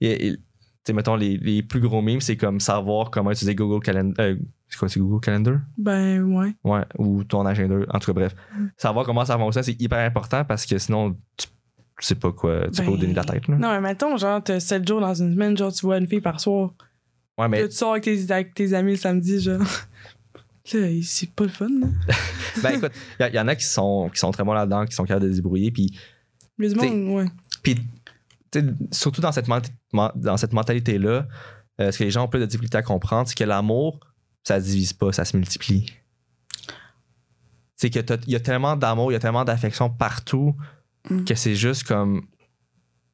il- 0.00 0.10
il- 0.22 0.36
tu 0.38 0.42
sais, 0.88 0.92
mettons, 0.92 1.16
les, 1.16 1.36
les 1.38 1.62
plus 1.62 1.80
gros 1.80 2.02
memes, 2.02 2.20
c'est 2.20 2.36
comme 2.36 2.60
savoir 2.60 3.10
comment 3.10 3.30
utiliser 3.30 3.54
Google 3.54 3.82
Calendar. 3.82 4.34
c'est 4.68 4.78
quoi, 4.78 4.88
c'est 4.88 5.00
Google 5.00 5.20
Calendar? 5.20 5.60
Ben, 5.76 6.22
ouais. 6.22 6.54
Ouais, 6.64 6.82
ou 6.98 7.24
ton 7.24 7.46
agenda. 7.46 7.76
En 7.90 7.98
tout 7.98 8.12
cas, 8.12 8.20
bref. 8.20 8.34
Mm. 8.56 8.66
Savoir 8.76 9.04
comment 9.06 9.24
ça 9.24 9.36
fonctionne, 9.38 9.62
c'est 9.62 9.80
hyper 9.80 9.98
important 9.98 10.44
parce 10.44 10.66
que 10.66 10.76
sinon, 10.78 11.12
tu, 11.36 11.46
tu 11.46 12.06
sais 12.06 12.14
pas 12.14 12.32
quoi. 12.32 12.68
Tu 12.70 12.82
Ben, 12.82 12.96
donner 12.96 13.14
la 13.14 13.24
tête. 13.24 13.48
Là. 13.48 13.56
Non, 13.56 13.70
mais 13.70 13.80
mettons, 13.80 14.16
genre, 14.16 14.42
t'as 14.42 14.60
7 14.60 14.86
jours 14.86 15.00
dans 15.00 15.14
une 15.14 15.32
semaine, 15.32 15.56
genre, 15.56 15.72
tu 15.72 15.86
vois 15.86 15.98
une 15.98 16.06
fille 16.06 16.20
par 16.20 16.40
soir. 16.40 16.70
Ouais, 17.38 17.48
mais 17.48 17.62
Là, 17.62 17.68
tu 17.68 17.74
sors 17.74 17.92
avec 17.92 18.04
tes, 18.04 18.32
avec 18.32 18.54
tes 18.54 18.74
amis 18.74 18.92
le 18.92 18.96
samedi, 18.96 19.40
genre. 19.40 19.60
C'est 20.64 21.30
pas 21.34 21.44
le 21.44 21.50
fun, 21.50 21.68
là. 21.80 21.86
Ben 22.62 22.70
écoute, 22.74 22.92
il 23.20 23.26
y, 23.26 23.36
y 23.36 23.40
en 23.40 23.46
a 23.48 23.54
qui 23.54 23.64
sont, 23.64 24.10
qui 24.12 24.18
sont 24.18 24.30
très 24.32 24.42
bons 24.44 24.52
là-dedans, 24.52 24.84
qui 24.84 24.94
sont 24.94 25.04
capables 25.04 25.26
de 25.26 25.30
se 25.30 25.36
débrouiller. 25.36 25.70
Puis, 25.70 25.96
Mais 26.58 26.68
du 26.68 26.74
T'sais, 26.74 26.90
monde, 26.90 27.16
ouais. 27.16 27.26
puis 27.62 27.76
surtout 28.92 29.20
dans 29.20 29.32
cette, 29.32 29.46
dans 29.92 30.36
cette 30.36 30.52
mentalité-là, 30.52 31.26
euh, 31.80 31.92
ce 31.92 31.98
que 31.98 32.04
les 32.04 32.10
gens 32.10 32.24
ont 32.24 32.28
plus 32.28 32.40
de 32.40 32.46
difficulté 32.46 32.76
à 32.78 32.82
comprendre, 32.82 33.28
c'est 33.28 33.36
que 33.36 33.44
l'amour, 33.44 34.00
ça 34.44 34.60
se 34.60 34.66
divise 34.66 34.92
pas, 34.92 35.12
ça 35.12 35.24
se 35.24 35.36
multiplie. 35.36 35.92
C'est 37.76 37.90
que 37.90 38.00
t'as- 38.00 38.16
il 38.26 38.32
y 38.32 38.36
a 38.36 38.40
tellement 38.40 38.76
d'amour, 38.76 39.10
il 39.12 39.14
y 39.14 39.16
a 39.16 39.20
tellement 39.20 39.44
d'affection 39.44 39.88
partout 39.90 40.56
Mm. 41.10 41.24
que 41.24 41.34
c'est 41.34 41.54
juste 41.54 41.84
comme. 41.84 42.26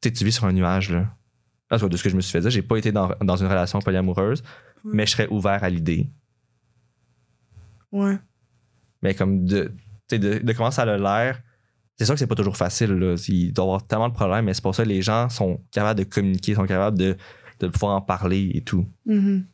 Tu 0.00 0.12
tu 0.12 0.24
vis 0.24 0.32
sur 0.32 0.44
un 0.46 0.52
nuage, 0.52 0.90
là. 0.90 1.14
En 1.70 1.76
tout 1.78 1.84
cas, 1.84 1.88
de 1.88 1.96
ce 1.96 2.02
que 2.02 2.08
je 2.10 2.16
me 2.16 2.20
suis 2.20 2.32
fait 2.32 2.40
dire, 2.40 2.50
j'ai 2.50 2.62
pas 2.62 2.76
été 2.76 2.92
dans, 2.92 3.08
dans 3.20 3.36
une 3.36 3.46
relation 3.46 3.78
polyamoureuse, 3.80 4.42
Mm. 4.84 4.90
mais 4.94 5.06
je 5.06 5.12
serais 5.12 5.28
ouvert 5.28 5.62
à 5.64 5.68
l'idée. 5.70 6.10
Ouais. 7.92 8.18
mais 9.02 9.14
comme 9.14 9.44
de, 9.44 9.72
de, 10.10 10.16
de 10.38 10.52
comment 10.52 10.70
ça 10.70 10.82
a 10.82 10.96
l'air, 10.96 11.40
c'est 11.96 12.04
sûr 12.04 12.14
que 12.14 12.18
c'est 12.18 12.26
pas 12.26 12.34
toujours 12.34 12.56
facile. 12.56 12.90
Là. 12.92 13.14
Il 13.28 13.52
doit 13.52 13.64
y 13.64 13.66
avoir 13.68 13.86
tellement 13.86 14.08
de 14.08 14.14
problèmes, 14.14 14.44
mais 14.46 14.54
c'est 14.54 14.62
pour 14.62 14.74
ça 14.74 14.82
que 14.84 14.88
les 14.88 15.02
gens 15.02 15.28
sont 15.28 15.60
capables 15.70 15.98
de 16.00 16.04
communiquer, 16.04 16.54
sont 16.54 16.66
capables 16.66 16.98
de, 16.98 17.16
de 17.60 17.68
pouvoir 17.68 17.96
en 17.96 18.00
parler 18.00 18.50
et 18.54 18.62
tout. 18.62 18.86
Mhm. 19.06 19.44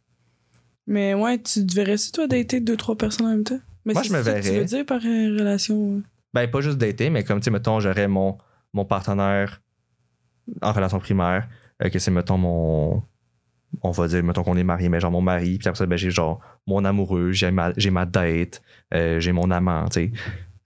Mais 0.87 1.15
ouais, 1.15 1.39
tu 1.41 1.65
te 1.67 1.75
verrais-tu, 1.75 2.11
toi, 2.13 2.27
dater 2.27 2.61
deux, 2.61 2.77
trois 2.77 2.97
personnes 2.97 3.27
en 3.27 3.31
même 3.31 3.45
temps? 3.45 3.61
Mais 3.85 3.93
Moi, 3.95 4.03
je 4.03 4.13
me 4.13 4.19
que 4.19 4.25
Tu 4.25 4.31
verrais. 4.31 4.59
veux 4.61 4.65
dire 4.65 4.87
par 4.87 4.99
euh, 5.05 5.37
relation? 5.39 6.03
Ben, 6.35 6.51
pas 6.51 6.61
juste 6.61 6.79
dater, 6.79 7.11
mais 7.11 7.25
comme, 7.25 7.41
tu 7.41 7.45
sais, 7.45 7.51
mettons, 7.51 7.81
j'aurais 7.81 8.09
mon, 8.09 8.37
mon 8.73 8.85
partenaire 8.85 9.61
en 10.63 10.73
relation 10.73 10.99
primaire, 10.99 11.49
euh, 11.83 11.89
que 11.91 11.99
c'est, 11.99 12.11
mettons, 12.11 12.39
mon. 12.39 13.03
On 13.83 13.93
va 13.93 14.09
dire, 14.09 14.25
mettons 14.25 14.43
qu'on 14.43 14.57
est 14.57 14.65
marié, 14.65 14.89
mais 14.89 14.99
genre 14.99 15.13
mon 15.13 15.21
mari, 15.21 15.59
puis 15.59 15.69
après 15.69 15.79
ça, 15.79 15.87
ben, 15.87 15.97
j'ai 15.97 16.11
genre 16.11 16.41
mon 16.67 16.85
amoureux, 16.85 17.31
j'ai 17.31 17.53
ma, 17.53 17.73
j'ai 17.77 17.91
ma 17.91 18.05
date, 18.05 18.61
euh, 18.93 19.21
j'ai 19.21 19.31
mon 19.31 19.49
amant, 19.53 19.85
tu 19.89 19.93
sais. 20.07 20.13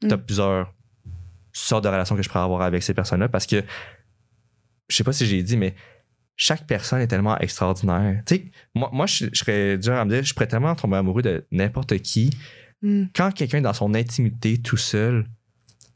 t'as 0.09 0.17
Mm. 0.17 0.23
plusieurs 0.25 0.73
sortes 1.55 1.85
de 1.85 1.89
relations 1.89 2.17
que 2.17 2.23
je 2.23 2.29
pourrais 2.29 2.43
avoir 2.45 2.63
avec 2.63 2.83
ces 2.83 2.93
personnes-là 2.95 3.29
parce 3.29 3.47
que 3.47 3.63
je 4.89 4.97
sais 4.97 5.05
pas 5.05 5.13
si 5.13 5.25
j'ai 5.27 5.43
dit, 5.43 5.57
mais 5.57 5.75
chaque 6.37 6.67
personne 6.67 7.01
est 7.01 7.07
tellement 7.07 7.39
extraordinaire. 7.39 8.23
Tu 8.27 8.35
sais, 8.35 8.51
moi, 8.75 8.91
moi 8.93 9.07
je, 9.07 9.27
je 9.33 9.39
serais 9.39 9.79
dur 9.79 9.95
à 9.95 10.05
me 10.05 10.11
dire, 10.11 10.23
je 10.25 10.35
pourrais 10.35 10.49
tellement 10.49 10.75
tomber 10.75 10.97
amoureux 10.97 11.23
de 11.23 11.47
n'importe 11.53 11.97
qui. 11.99 12.31
Mm. 12.83 13.05
Quand 13.15 13.33
quelqu'un 13.33 13.59
est 13.59 13.63
dans 13.63 13.73
son 13.73 13.95
intimité 13.95 14.59
tout 14.61 14.77
seul, 14.77 15.27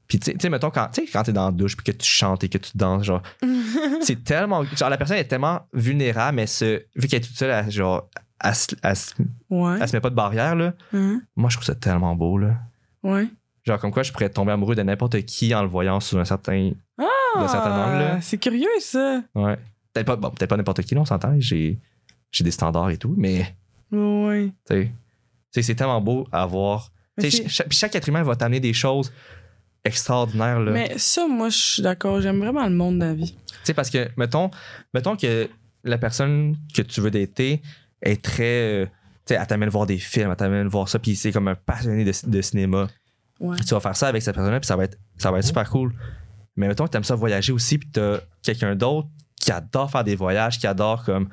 puis 0.06 0.18
tu 0.20 0.32
sais- 0.40 0.48
mettons, 0.48 0.70
quand, 0.70 0.88
tu 0.92 1.02
quand 1.12 1.22
t'es 1.24 1.32
dans 1.34 1.46
la 1.46 1.52
douche 1.52 1.76
puis 1.76 1.84
que 1.84 1.98
tu 1.98 2.08
chantes 2.08 2.42
et 2.44 2.48
que 2.48 2.56
tu 2.56 2.70
danses, 2.76 3.04
genre, 3.04 3.22
c'est 4.00 4.24
tellement. 4.24 4.64
Genre, 4.64 4.88
la 4.88 4.96
personne 4.96 5.18
est 5.18 5.24
tellement 5.24 5.66
vulnérable, 5.74 6.36
mais 6.36 6.46
ce, 6.46 6.82
vu 6.96 7.08
qu'elle 7.08 7.18
est 7.20 7.26
toute 7.26 7.36
seule, 7.36 7.50
elle, 7.50 7.70
genre, 7.70 8.08
elle, 8.42 8.54
se- 8.54 8.74
elle 8.82 8.96
se- 8.96 9.14
Ouais. 9.50 9.76
elle 9.80 9.88
se 9.88 9.94
met 9.96 10.00
pas 10.00 10.08
de 10.10 10.14
barrière, 10.14 10.54
là. 10.54 10.72
Hein? 10.94 11.20
Moi, 11.36 11.50
je 11.50 11.56
trouve 11.56 11.66
ça 11.66 11.74
tellement 11.74 12.14
beau, 12.14 12.38
là. 12.38 12.54
Ouais. 13.02 13.26
Genre, 13.68 13.78
comme 13.78 13.90
quoi, 13.92 14.02
je 14.02 14.10
pourrais 14.12 14.30
tomber 14.30 14.52
amoureux 14.52 14.74
de 14.74 14.82
n'importe 14.82 15.22
qui 15.26 15.54
en 15.54 15.62
le 15.62 15.68
voyant 15.68 16.00
sous 16.00 16.18
un 16.18 16.24
certain. 16.24 16.70
d'un 17.36 17.46
certain 17.48 17.70
angle. 17.72 18.04
Ah, 18.14 18.20
C'est 18.22 18.38
curieux, 18.38 18.66
ça. 18.80 19.22
Ouais. 19.34 19.56
Peut-être 19.92 20.06
pas, 20.06 20.16
bon, 20.16 20.30
peut-être 20.30 20.48
pas 20.48 20.56
n'importe 20.56 20.82
qui, 20.82 20.94
là, 20.94 21.02
on 21.02 21.04
s'entend. 21.04 21.34
J'ai, 21.38 21.78
j'ai 22.32 22.44
des 22.44 22.50
standards 22.50 22.90
et 22.90 22.96
tout, 22.96 23.14
mais, 23.16 23.54
Ouais. 23.92 24.50
tu 24.68 24.90
sais, 25.50 25.62
c'est 25.62 25.74
tellement 25.74 26.00
beau 26.00 26.26
à 26.32 26.46
voir. 26.46 26.90
Chaque, 27.20 27.72
chaque 27.72 27.94
être 27.96 28.08
humain 28.08 28.22
va 28.22 28.36
t'amener 28.36 28.60
des 28.60 28.72
choses 28.72 29.12
extraordinaires, 29.84 30.60
là. 30.60 30.72
Mais 30.72 30.98
ça, 30.98 31.26
moi, 31.26 31.48
je 31.48 31.56
suis 31.56 31.82
d'accord. 31.82 32.20
J'aime 32.20 32.38
vraiment 32.38 32.64
le 32.64 32.74
monde 32.74 32.98
de 33.00 33.04
la 33.04 33.14
vie. 33.14 33.32
Tu 33.32 33.54
sais, 33.64 33.74
parce 33.74 33.90
que, 33.90 34.08
mettons, 34.16 34.50
mettons 34.94 35.16
que 35.16 35.48
la 35.84 35.98
personne 35.98 36.56
que 36.74 36.82
tu 36.82 37.00
veux 37.00 37.10
dater 37.10 37.62
est 38.02 38.22
très. 38.22 38.44
euh, 38.84 38.86
tu 39.26 39.34
sais, 39.34 39.40
elle 39.40 39.46
t'amène 39.46 39.68
voir 39.68 39.86
des 39.86 39.98
films, 39.98 40.30
elle 40.30 40.36
t'amène 40.36 40.68
voir 40.68 40.88
ça, 40.88 40.98
puis 40.98 41.14
c'est 41.16 41.32
comme 41.32 41.48
un 41.48 41.54
passionné 41.54 42.04
de, 42.04 42.12
de 42.26 42.40
cinéma. 42.42 42.88
Ouais. 43.40 43.56
Tu 43.58 43.74
vas 43.74 43.80
faire 43.80 43.96
ça 43.96 44.08
avec 44.08 44.22
cette 44.22 44.34
personne-là, 44.34 44.60
puis 44.60 44.66
ça 44.66 44.76
va 44.76 44.84
être, 44.84 44.98
ça 45.16 45.30
va 45.30 45.38
être 45.38 45.44
super 45.44 45.68
cool. 45.70 45.94
Mais 46.56 46.66
mettons 46.68 46.84
que 46.86 46.90
t'aimes 46.90 47.04
ça 47.04 47.14
voyager 47.14 47.52
aussi, 47.52 47.78
puis 47.78 47.88
t'as 47.90 48.18
quelqu'un 48.42 48.74
d'autre 48.74 49.08
qui 49.40 49.52
adore 49.52 49.90
faire 49.90 50.02
des 50.04 50.16
voyages, 50.16 50.58
qui 50.58 50.66
adore 50.66 51.04
comme 51.04 51.28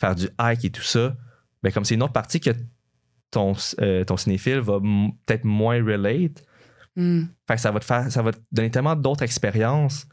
faire 0.00 0.14
du 0.14 0.28
hike 0.40 0.64
et 0.64 0.70
tout 0.70 0.82
ça. 0.82 1.16
Ben, 1.62 1.72
comme 1.72 1.84
c'est 1.84 1.94
une 1.96 2.02
autre 2.04 2.12
partie 2.12 2.38
que 2.38 2.50
ton, 3.32 3.54
euh, 3.80 4.04
ton 4.04 4.16
cinéphile 4.16 4.60
va 4.60 4.78
peut-être 5.26 5.44
moins 5.44 5.82
relate. 5.84 6.42
Mm. 6.94 7.22
Fait 7.48 7.54
que 7.56 7.60
ça 7.60 7.72
va 7.72 7.80
te 7.80 7.84
faire, 7.84 8.10
ça 8.10 8.22
va 8.22 8.32
te 8.32 8.38
donner 8.52 8.70
tellement 8.70 8.94
d'autres 8.94 9.22
expériences. 9.24 10.04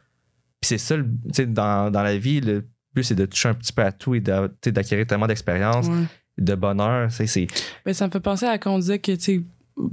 Puis 0.59 0.69
c'est 0.69 0.77
ça, 0.79 0.95
tu 0.97 1.03
sais, 1.33 1.45
dans, 1.45 1.91
dans 1.91 2.01
la 2.03 2.17
vie, 2.17 2.41
le 2.41 2.67
but 2.95 3.03
c'est 3.03 3.13
de 3.15 3.25
toucher 3.27 3.49
un 3.49 3.53
petit 3.53 3.71
peu 3.73 3.83
à 3.83 3.91
tout 3.91 4.15
et 4.15 4.19
d'acquérir 4.21 5.05
tellement 5.05 5.27
d'expérience, 5.27 5.87
Ouais. 5.87 6.05
de 6.39 6.55
bonheur. 6.55 7.11
C'est, 7.11 7.47
Ben, 7.85 7.93
ça 7.93 8.07
me 8.07 8.11
fait 8.11 8.19
penser 8.19 8.47
à 8.47 8.57
quand 8.57 8.73
on 8.73 8.79
disait 8.79 8.99
que, 8.99 9.11
tu 9.15 9.45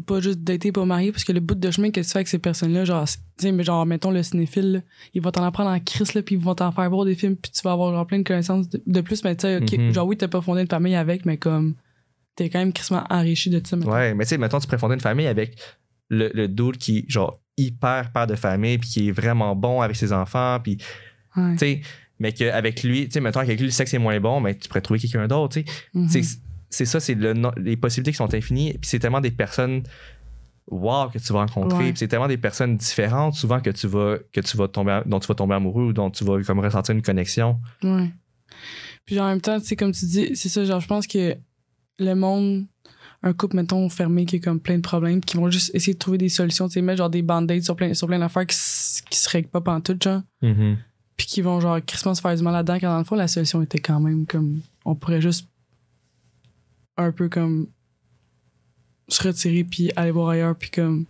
pas 0.07 0.21
juste 0.21 0.41
dater, 0.41 0.71
pas 0.71 0.85
marier, 0.85 1.11
parce 1.13 1.25
que 1.25 1.33
le 1.33 1.41
bout 1.41 1.55
de 1.57 1.71
chemin 1.71 1.91
que 1.91 2.01
tu 2.01 2.07
fais 2.09 2.19
avec 2.19 2.29
ces 2.29 2.39
personnes-là, 2.39 2.85
genre, 2.85 3.07
c'est- 3.09 3.19
tu 3.37 3.47
sais, 3.47 3.53
mais 3.53 3.65
genre, 3.65 3.85
mettons 3.85 4.11
le 4.13 4.23
cinéphile, 4.23 4.73
là, 4.73 4.81
il 5.15 5.21
va 5.23 5.33
t'en 5.33 5.43
apprendre 5.45 5.71
en 5.71 5.81
crise, 5.81 6.15
là, 6.15 6.23
puis 6.23 6.37
ils 6.37 6.41
vont 6.41 6.55
t'en 6.55 6.71
faire 6.71 6.89
voir 6.89 7.05
des 7.05 7.15
films, 7.17 7.35
puis 7.37 7.51
tu 7.51 7.61
vas 7.63 7.73
avoir 7.73 7.93
genre 7.93 8.07
plein 8.07 8.19
de 8.19 8.23
connaissances 8.23 8.69
de, 8.69 8.81
de 8.87 9.01
plus, 9.01 9.25
mais 9.25 9.35
tu 9.37 9.43
sais, 9.43 9.57
ok, 9.57 9.73
Mhm. 9.79 9.93
genre, 9.93 10.07
oui, 10.07 10.17
t'as 10.17 10.29
pas 10.29 10.41
fondé 10.41 10.61
une 10.63 10.69
famille 10.69 10.95
avec, 10.95 11.27
mais 11.27 11.37
comme, 11.37 11.75
t'es 12.37 12.49
quand 12.49 12.61
même 12.61 12.73
crissement 12.73 13.05
enrichi 13.11 13.51
de 13.51 13.61
ça, 13.67 13.77
mettons. 13.77 13.91
ouais, 13.93 14.15
mais 14.15 14.25
tu 14.25 14.31
sais, 14.31 14.39
mettons, 14.39 14.59
tu 14.61 14.67
pourrais 14.67 14.79
fonder 14.79 14.95
une 14.95 15.01
famille 15.01 15.27
avec 15.27 15.57
le, 16.09 16.31
le 16.33 16.47
dude 16.49 16.77
qui, 16.79 17.05
genre, 17.09 17.41
hyper 17.57 18.13
père 18.13 18.27
de 18.29 18.35
famille, 18.37 18.79
puis 18.79 18.89
qui 18.89 19.09
est 19.09 19.13
vraiment 19.13 19.57
bon 19.57 19.81
avec 19.81 19.97
ses 19.97 20.13
enfants, 20.13 20.59
puis, 20.63 20.79
Ouais. 21.37 21.53
tu 21.55 21.59
sais, 21.59 21.81
mais 22.21 22.33
qu'avec 22.33 22.83
lui, 22.85 23.07
tu 23.07 23.13
sais, 23.13 23.21
mettons, 23.21 23.41
avec 23.41 23.59
lui, 23.59 23.67
le 23.67 23.73
sexe 23.73 23.93
est 23.95 23.99
moins 23.99 24.21
bon, 24.21 24.41
mais 24.41 24.55
tu 24.57 24.69
pourrais 24.69 24.81
trouver 24.81 25.01
quelqu'un 25.01 25.27
d'autre, 25.27 25.55
tu 25.61 25.65
sais. 25.69 25.73
Mhm. 25.95 26.09
C'est 26.09 26.23
c'est 26.73 26.87
ça, 26.87 27.01
c'est 27.01 27.15
le 27.15 27.35
les 27.59 27.77
possibilités 27.77 28.13
qui 28.13 28.17
sont 28.17 28.35
infinies. 28.35 28.73
Puis 28.73 28.89
c'est 28.89 28.99
tellement 28.99 29.21
des 29.21 29.31
personnes 29.31 29.83
wow 30.71 31.09
que 31.09 31.19
tu 31.19 31.33
vas 31.33 31.41
rencontrer. 31.41 31.79
Ouais. 31.79 31.91
Puis 31.91 31.99
c'est 31.99 32.09
tellement 32.09 32.29
des 32.29 32.39
personnes 32.39 32.77
différentes 32.77 33.35
souvent 33.35 33.61
que 33.61 33.71
tu 33.71 33.87
vas 33.87 34.17
que 34.33 34.41
tu 34.41 34.57
vas 34.57 34.69
tomber 34.69 35.03
dont 35.07 35.21
tu 35.21 35.29
vas 35.29 35.35
tomber 35.35 35.55
amoureux 35.55 35.85
ou 35.85 35.93
dont 35.93 36.11
tu 36.11 36.25
vas 36.25 36.43
comme 36.43 36.61
ressentir 36.61 36.95
une 36.95 37.03
connexion. 37.03 37.61
Ouais. 37.83 38.11
Puis 39.05 39.19
en 39.21 39.27
même 39.27 39.41
temps, 39.41 39.59
tu 39.61 39.67
sais, 39.67 39.77
comme 39.77 39.93
tu 39.93 40.07
dis, 40.07 40.37
c'est 40.37 40.49
ça, 40.49 40.65
genre, 40.65 40.81
je 40.81 40.87
pense 40.87 41.07
que 41.07 41.37
le 41.99 42.15
monde, 42.15 42.67
un 43.23 43.33
couple, 43.33 43.57
mettons, 43.57 43.89
fermé, 43.89 44.27
qui 44.27 44.37
a 44.37 44.39
comme 44.39 44.61
plein 44.61 44.77
de 44.77 44.83
problèmes, 44.83 45.21
qui 45.21 45.37
vont 45.37 45.51
juste 45.51 45.75
essayer 45.75 45.95
de 45.95 45.99
trouver 45.99 46.19
des 46.19 46.29
solutions, 46.29 46.69
tu 46.69 46.75
sais, 46.75 46.83
mettre 46.83 46.99
genre 46.99 47.11
des 47.11 47.23
band-aids 47.23 47.63
sur 47.63 47.77
plein, 47.77 47.95
sur 47.95 48.07
plein 48.07 48.19
d'affaires 48.19 48.47
qui, 48.47 48.57
se 48.57 49.29
règlent 49.29 49.49
pas 49.49 49.61
pantoute, 49.61 50.03
genre, 50.03 50.23
puis 51.17 51.27
qui 51.27 51.43
vont 51.43 51.61
genre 51.61 51.79
crissement 51.85 52.15
se 52.15 52.21
faire 52.21 52.37
du 52.37 52.43
mal 52.43 52.53
là-dedans, 52.53 52.79
quand 52.81 52.93
dans 52.93 52.99
le 52.99 53.05
fond, 53.05 53.17
la 53.17 53.29
solution 53.29 53.61
était 53.63 53.81
quand 53.81 54.01
même 54.01 54.27
comme, 54.27 54.61
on 54.85 54.95
pourrait 54.95 55.21
juste 55.21 55.49
un 56.97 57.13
peu 57.13 57.29
comme 57.29 57.69
se 59.09 59.23
retirer 59.27 59.65
puis 59.65 59.91
aller 59.97 60.11
voir 60.11 60.31
ailleurs, 60.31 60.57
puis 60.57 60.71
comme. 60.71 61.07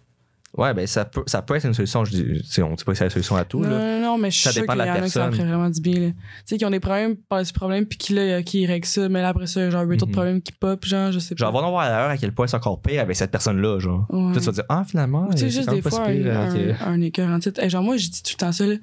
Ouais, 0.58 0.74
ben 0.74 0.86
ça 0.86 1.06
peut, 1.06 1.22
ça 1.26 1.40
peut 1.40 1.54
être 1.54 1.64
une 1.64 1.72
solution. 1.72 2.04
Je 2.04 2.10
dis, 2.14 2.62
on 2.62 2.74
dit 2.74 2.84
pas 2.84 2.92
que 2.92 2.98
c'est 2.98 3.04
la 3.04 3.10
solution 3.10 3.36
à 3.36 3.44
tout. 3.46 3.60
Non, 3.60 3.70
Là. 3.70 3.98
non, 3.98 4.02
non, 4.02 4.18
mais 4.18 4.30
je 4.30 4.38
suis 4.38 4.50
Ça 4.52 4.60
dépend 4.60 4.74
de 4.74 4.80
la 4.80 4.92
qui 4.96 5.00
personne. 5.00 5.32
ferait 5.32 5.46
vraiment 5.48 5.70
du 5.70 5.80
bien. 5.80 5.94
Tu 6.10 6.14
sais, 6.44 6.58
qui 6.58 6.64
ont 6.66 6.70
des 6.70 6.78
problèmes, 6.78 7.16
par 7.16 7.46
ce 7.46 7.54
problème, 7.54 7.86
puis 7.86 7.96
qui, 7.96 8.12
là, 8.12 8.42
qui 8.42 8.66
règlent 8.66 8.84
ça, 8.86 9.08
mais 9.08 9.22
là, 9.22 9.28
après 9.28 9.46
ça, 9.46 9.70
genre, 9.70 9.82
huit 9.84 9.94
autres 10.02 10.08
Mhm. 10.08 10.12
problèmes 10.12 10.42
qui 10.42 10.52
pop, 10.52 10.84
genre, 10.84 11.10
je 11.10 11.20
sais 11.20 11.34
pas. 11.34 11.38
Genre, 11.46 11.52
va 11.52 11.60
en 11.66 11.70
voir 11.70 11.84
ailleurs 11.84 12.10
à 12.10 12.18
quel 12.18 12.32
point 12.32 12.46
c'est 12.48 12.56
encore 12.56 12.82
pire 12.82 13.00
avec 13.00 13.16
cette 13.16 13.30
personne-là, 13.30 13.78
genre. 13.78 14.04
Ouais. 14.10 14.26
Puis 14.26 14.34
là, 14.34 14.40
tu 14.40 14.46
vas 14.46 14.52
dire, 14.52 14.64
ah, 14.68 14.84
finalement, 14.86 15.26
Tu 15.30 15.38
sais, 15.38 15.38
c'est 15.38 15.50
juste 15.56 15.70
des 15.70 15.80
pas 15.80 15.88
fois, 15.88 16.06
pire, 16.06 16.38
un, 16.38 16.52
que- 16.54 16.82
un, 16.84 16.86
un 16.86 17.00
écœur 17.00 17.30
en 17.30 17.38
titre. 17.38 17.58
Hey, 17.62 17.70
genre, 17.70 17.82
moi, 17.82 17.96
je 17.96 18.10
dis 18.10 18.22
tout 18.22 18.32
le 18.34 18.38
temps 18.38 18.52
ça, 18.52 18.66
là. 18.66 18.74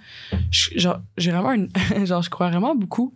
Je- 0.50 0.72
genre, 0.80 1.02
j'ai 1.18 1.30
vraiment 1.32 1.52
une- 1.54 1.70
genre, 2.08 2.24
je 2.24 2.32
crois 2.32 2.50
vraiment 2.50 2.74
beaucoup 2.74 3.14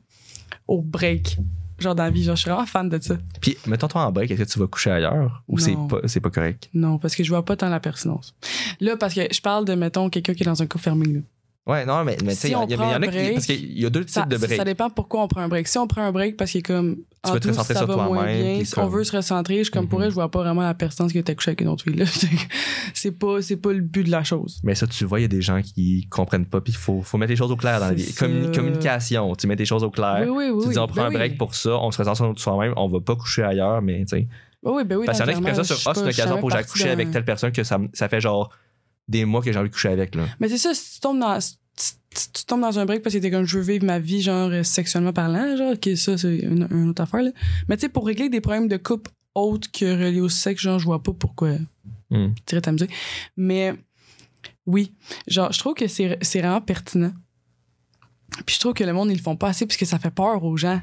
au 0.68 0.84
break. 0.84 1.38
Genre, 1.80 1.96
dans 1.96 2.04
la 2.04 2.10
vie. 2.10 2.24
Genre, 2.24 2.36
je 2.36 2.42
suis 2.42 2.50
vraiment 2.50 2.66
fan 2.66 2.90
de 2.90 3.02
ça. 3.02 3.18
Puis, 3.42 3.58
mettons-toi 3.68 4.06
en 4.06 4.12
break, 4.12 4.32
est-ce 4.32 4.44
que 4.44 4.50
tu 4.50 4.60
vas 4.60 4.68
coucher 4.68 4.92
ailleurs 4.92 5.44
ou 5.48 5.58
c'est 5.58 5.76
pas, 5.90 6.00
c'est 6.06 6.20
pas 6.20 6.30
correct? 6.30 6.70
Non, 6.74 6.98
parce 6.98 7.16
que 7.16 7.24
je 7.24 7.30
vois 7.30 7.44
pas 7.44 7.56
tant 7.56 7.70
la 7.70 7.80
pertinence. 7.80 8.36
Là, 8.80 8.98
parce 8.98 9.14
que 9.14 9.22
je 9.32 9.42
parle 9.42 9.66
de, 9.66 9.74
mettons, 9.76 10.10
quelqu'un 10.10 10.34
qui 10.34 10.44
est 10.44 10.46
dans 10.46 10.62
un 10.62 10.68
couple 10.68 10.84
fermé, 10.84 11.06
là. 11.06 11.20
Ouais, 11.66 11.86
non, 11.86 12.04
mais, 12.04 12.18
mais 12.26 12.34
tu 12.34 12.42
sais, 12.42 12.48
Si 12.48 12.48
il 12.48 12.52
y, 12.52 12.56
en 12.56 12.64
a 12.64 12.68
qui. 12.68 12.76
break, 13.08 13.34
Parce 13.36 13.46
qu'il 13.46 13.80
y 13.80 13.86
a 13.86 13.90
deux 13.90 14.04
Ça, 14.06 14.22
types 14.22 14.32
de 14.32 14.38
break. 14.38 14.58
ça 14.58 14.66
dépend 14.66 14.90
pourquoi 14.90 15.24
on 15.24 15.28
prend 15.30 15.40
un 15.42 15.48
break. 15.48 15.70
Si 15.70 15.78
on 15.78 15.88
prend 15.88 16.02
un 16.02 16.12
break 16.12 16.36
parce 16.36 16.52
qu'il 16.52 16.60
est 16.60 16.64
comme. 16.64 16.98
Tu 17.24 17.32
veux 17.32 17.40
te 17.40 17.44
tout, 17.44 17.50
recentrer 17.52 17.74
ça 17.74 17.80
sur 17.86 17.94
toi-même, 17.94 18.66
si 18.66 18.78
on 18.80 18.88
veut 18.88 19.06
se 19.06 19.16
recentrer, 19.16 19.60
je 19.60 19.64
suis 19.64 19.72
comme 19.72 19.88
pour 19.88 20.04
elle, 20.04 20.10
je 20.10 20.16
vois 20.16 20.30
pas 20.30 20.40
vraiment 20.40 20.62
la 20.62 20.74
pertinence 20.74 21.14
que 21.14 21.20
t'as 21.20 21.34
couché 21.36 21.52
avec 21.52 21.62
une 21.62 21.70
autre 21.70 21.86
fille. 21.86 21.96
c'est 22.94 23.12
pas, 23.12 23.38
pas 23.62 23.72
le 23.72 23.80
but 23.80 24.04
de 24.04 24.12
la 24.12 24.26
chose. 24.26 24.60
Mais 24.64 24.76
ça, 24.76 24.88
tu 24.88 25.06
vois, 25.06 25.20
il 25.20 25.24
y 25.24 25.26
a 25.26 25.30
des 25.30 25.42
gens 25.42 25.62
qui 25.62 26.06
comprennent 26.10 26.46
pas, 26.46 26.60
puis 26.60 26.74
il 26.74 26.78
faut, 26.78 27.02
faut 27.02 27.18
mettre 27.18 27.30
les 27.30 27.38
choses 27.38 27.52
au 27.52 27.56
clair 27.56 27.80
dans 27.80 27.88
la 27.88 27.94
vie. 27.94 28.14
communication, 28.14 29.34
tu 29.36 29.48
mets 29.48 29.56
les 29.56 29.64
choses 29.64 29.86
au 29.86 29.90
clair. 29.90 30.18
Oui, 30.24 30.30
oui, 30.30 30.50
oui. 30.54 30.64
tu 30.66 30.74
dis, 30.74 30.80
on 30.80 30.88
prend 30.88 31.04
Ben 31.04 31.08
un 31.08 31.12
break 31.12 31.32
oui. 31.32 31.38
pour 31.38 31.56
ça, 31.56 31.78
on 31.78 31.92
se 31.92 31.98
ressent 31.98 32.16
sur 32.16 32.34
soi-même, 32.38 32.74
on 32.76 32.90
va 32.90 33.00
pas 33.00 33.16
coucher 33.16 33.44
ailleurs, 33.44 33.82
mais 33.82 34.00
tu 34.00 34.18
sais. 34.18 34.28
Oui, 34.64 34.74
oui, 34.76 34.84
ben 34.84 34.98
oui. 34.98 35.06
Parce 35.06 35.18
qu'il 35.18 35.28
y 35.28 35.30
en 35.30 35.34
a 35.34 35.36
qui 35.36 35.42
prennent 35.42 35.56
ça 35.56 35.64
sur 35.64 35.78
ah, 35.90 35.94
c'est 35.94 36.02
une 36.02 36.10
occasion 36.10 36.40
pour 36.40 36.50
que 36.50 36.56
partie 36.56 36.84
avec 36.90 37.10
telle 37.12 37.26
personne 37.26 37.54
que 37.54 37.64
ça 37.64 37.80
fait 38.10 38.20
genre 38.20 38.52
des 39.14 39.26
mois 39.26 39.42
que 39.42 39.52
j'ai 39.52 39.58
envie 39.60 39.70
de 39.70 39.74
coucher 39.74 39.90
avec, 39.90 40.16
là. 40.16 40.26
Mais 40.40 40.50
c'est 40.50 40.58
ça, 40.58 40.74
si 40.74 40.96
tu 40.96 41.00
tombes 41.00 41.20
dans. 41.20 41.40
si 41.40 41.54
tu, 42.34 42.46
tombes 42.46 42.62
dans 42.62 42.78
un 42.80 42.86
break 42.86 43.02
parce 43.02 43.16
que 43.16 43.20
t'es 43.20 43.32
comme 43.32 43.46
je 43.46 43.58
veux 43.58 43.64
vivre 43.64 43.86
ma 43.86 43.98
vie, 44.00 44.22
genre 44.22 44.50
euh, 44.52 44.64
sexuellement 44.64 45.14
parlant, 45.14 45.56
genre, 45.58 45.74
ok, 45.74 45.90
ça, 45.96 46.18
c'est 46.18 46.38
une, 46.38 46.68
une 46.72 46.90
autre 46.90 47.02
affaire, 47.02 47.22
là. 47.24 47.32
Mais 47.68 47.78
tu 47.78 47.82
sais, 47.82 47.90
pour 47.90 48.06
régler 48.06 48.30
des 48.30 48.42
problèmes 48.42 48.68
de 48.68 48.78
couple 48.78 49.10
autres 49.36 49.72
que 49.72 49.86
reliés 49.86 50.22
au 50.22 50.30
sexe, 50.30 50.62
genre, 50.62 50.78
je 50.80 50.86
vois 50.86 51.02
pas 51.02 51.14
pourquoi 51.14 51.52
Hmm. 52.12 52.34
tirer 52.46 52.62
ta 52.62 52.72
musique. 52.72 52.92
Mais 53.38 53.74
oui, 54.68 54.94
genre, 55.28 55.52
je 55.52 55.58
trouve 55.58 55.74
que 55.74 55.88
c'est 55.88 56.18
c'est 56.22 56.42
vraiment 56.42 56.62
pertinent. 56.62 57.12
Puis 58.46 58.56
je 58.56 58.60
trouve 58.60 58.74
que 58.74 58.84
le 58.84 58.94
monde, 58.94 59.10
ils 59.12 59.18
le 59.18 59.22
font 59.24 59.36
pas 59.36 59.48
assez 59.50 59.66
puisque 59.66 59.86
ça 59.86 59.98
fait 60.00 60.12
peur 60.12 60.44
aux 60.44 60.58
gens 60.58 60.80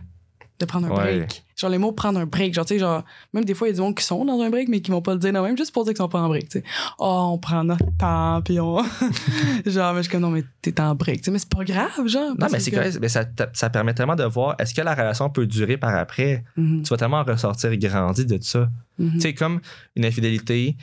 de 0.59 0.65
prendre 0.67 0.87
un 0.89 0.91
Ouais. 0.91 1.19
break. 1.19 1.45
Genre, 1.61 1.71
les 1.71 1.79
mots 1.79 1.93
prendre 1.93 2.19
un 2.19 2.27
break. 2.27 2.55
Genre, 2.55 2.65
tu 2.65 2.75
sais, 2.75 2.79
genre, 2.81 3.05
même 3.35 3.45
des 3.45 3.53
fois, 3.55 3.69
il 3.69 3.77
y 3.77 3.81
a 3.81 3.93
qui 3.93 4.03
sont 4.05 4.25
dans 4.25 4.41
un 4.41 4.49
break, 4.51 4.69
mais 4.69 4.81
qui 4.81 4.91
vont 4.91 5.03
pas 5.03 5.13
le 5.13 5.19
dire 5.19 5.33
non 5.33 5.43
même, 5.43 5.57
juste 5.57 5.73
pour 5.75 5.85
dire 5.85 5.93
qu'ils 5.93 5.99
sont 5.99 6.09
pas 6.09 6.21
en 6.21 6.29
break, 6.29 6.49
tu 6.49 6.59
sais. 6.61 6.65
Oh, 6.99 7.31
on 7.35 7.39
prend 7.39 7.63
notre 7.65 7.85
temps, 7.99 8.41
puis 8.43 8.59
on. 8.61 8.83
genre, 9.67 9.93
mais 9.93 9.99
je 9.99 10.03
suis 10.05 10.11
comme, 10.13 10.23
non, 10.23 10.31
mais 10.31 10.45
t'es 10.63 10.81
en 10.81 10.95
break, 10.95 11.19
tu 11.19 11.25
sais, 11.25 11.31
mais 11.31 11.39
c'est 11.39 11.49
pas 11.51 11.65
grave, 11.65 12.07
genre. 12.07 12.31
Non, 12.39 12.47
mais 12.51 12.61
c'est 12.61 12.71
que- 12.71 12.77
correct, 12.77 12.99
mais 13.01 13.09
ça, 13.09 13.25
ça 13.53 13.69
permet 13.71 13.95
tellement 13.95 14.17
de 14.17 14.25
voir 14.25 14.55
est-ce 14.59 14.73
que 14.75 14.81
la 14.81 14.95
relation 14.95 15.29
peut 15.31 15.47
durer 15.47 15.77
par 15.77 15.95
après? 15.95 16.45
Mhm, 16.57 16.83
Tu 16.83 16.89
vas 16.89 16.97
tellement 16.97 17.23
ressortir 17.25 17.77
grandi 17.77 18.25
de 18.27 18.39
ça. 18.43 18.69
mhm. 18.99 19.13
Tu 19.15 19.21
sais, 19.21 19.35
comme 19.35 19.61
une 19.97 20.05
infidélité 20.07 20.77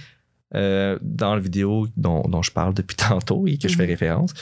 euh, 0.56 0.98
dans 1.02 1.36
le 1.36 1.42
vidéo 1.42 1.88
dont, 1.98 2.22
dont 2.22 2.42
je 2.42 2.52
parle 2.52 2.74
depuis 2.74 2.96
tantôt 3.10 3.48
et 3.48 3.58
que 3.58 3.68
je 3.68 3.76
fais 3.76 3.84
Mhm. 3.84 3.90
référence, 3.90 4.34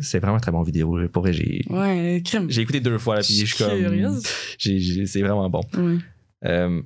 c'est 0.00 0.18
vraiment 0.20 0.36
un 0.36 0.40
très 0.40 0.52
bon 0.52 0.62
vidéo. 0.62 0.98
Pour 1.08 1.22
vrai, 1.22 1.32
j'ai 1.32 1.62
Ouais, 1.68 2.22
crème. 2.24 2.50
j'ai 2.50 2.62
écouté 2.62 2.80
deux 2.80 2.98
fois, 2.98 3.16
là, 3.16 3.22
puis 3.22 3.34
je 3.34 3.46
suis 3.46 3.64
comme. 3.64 4.20
C'est 4.58 5.20
vraiment 5.22 5.48
bon. 5.50 5.62
Ouais. 5.74 5.98
Euh, 6.44 6.82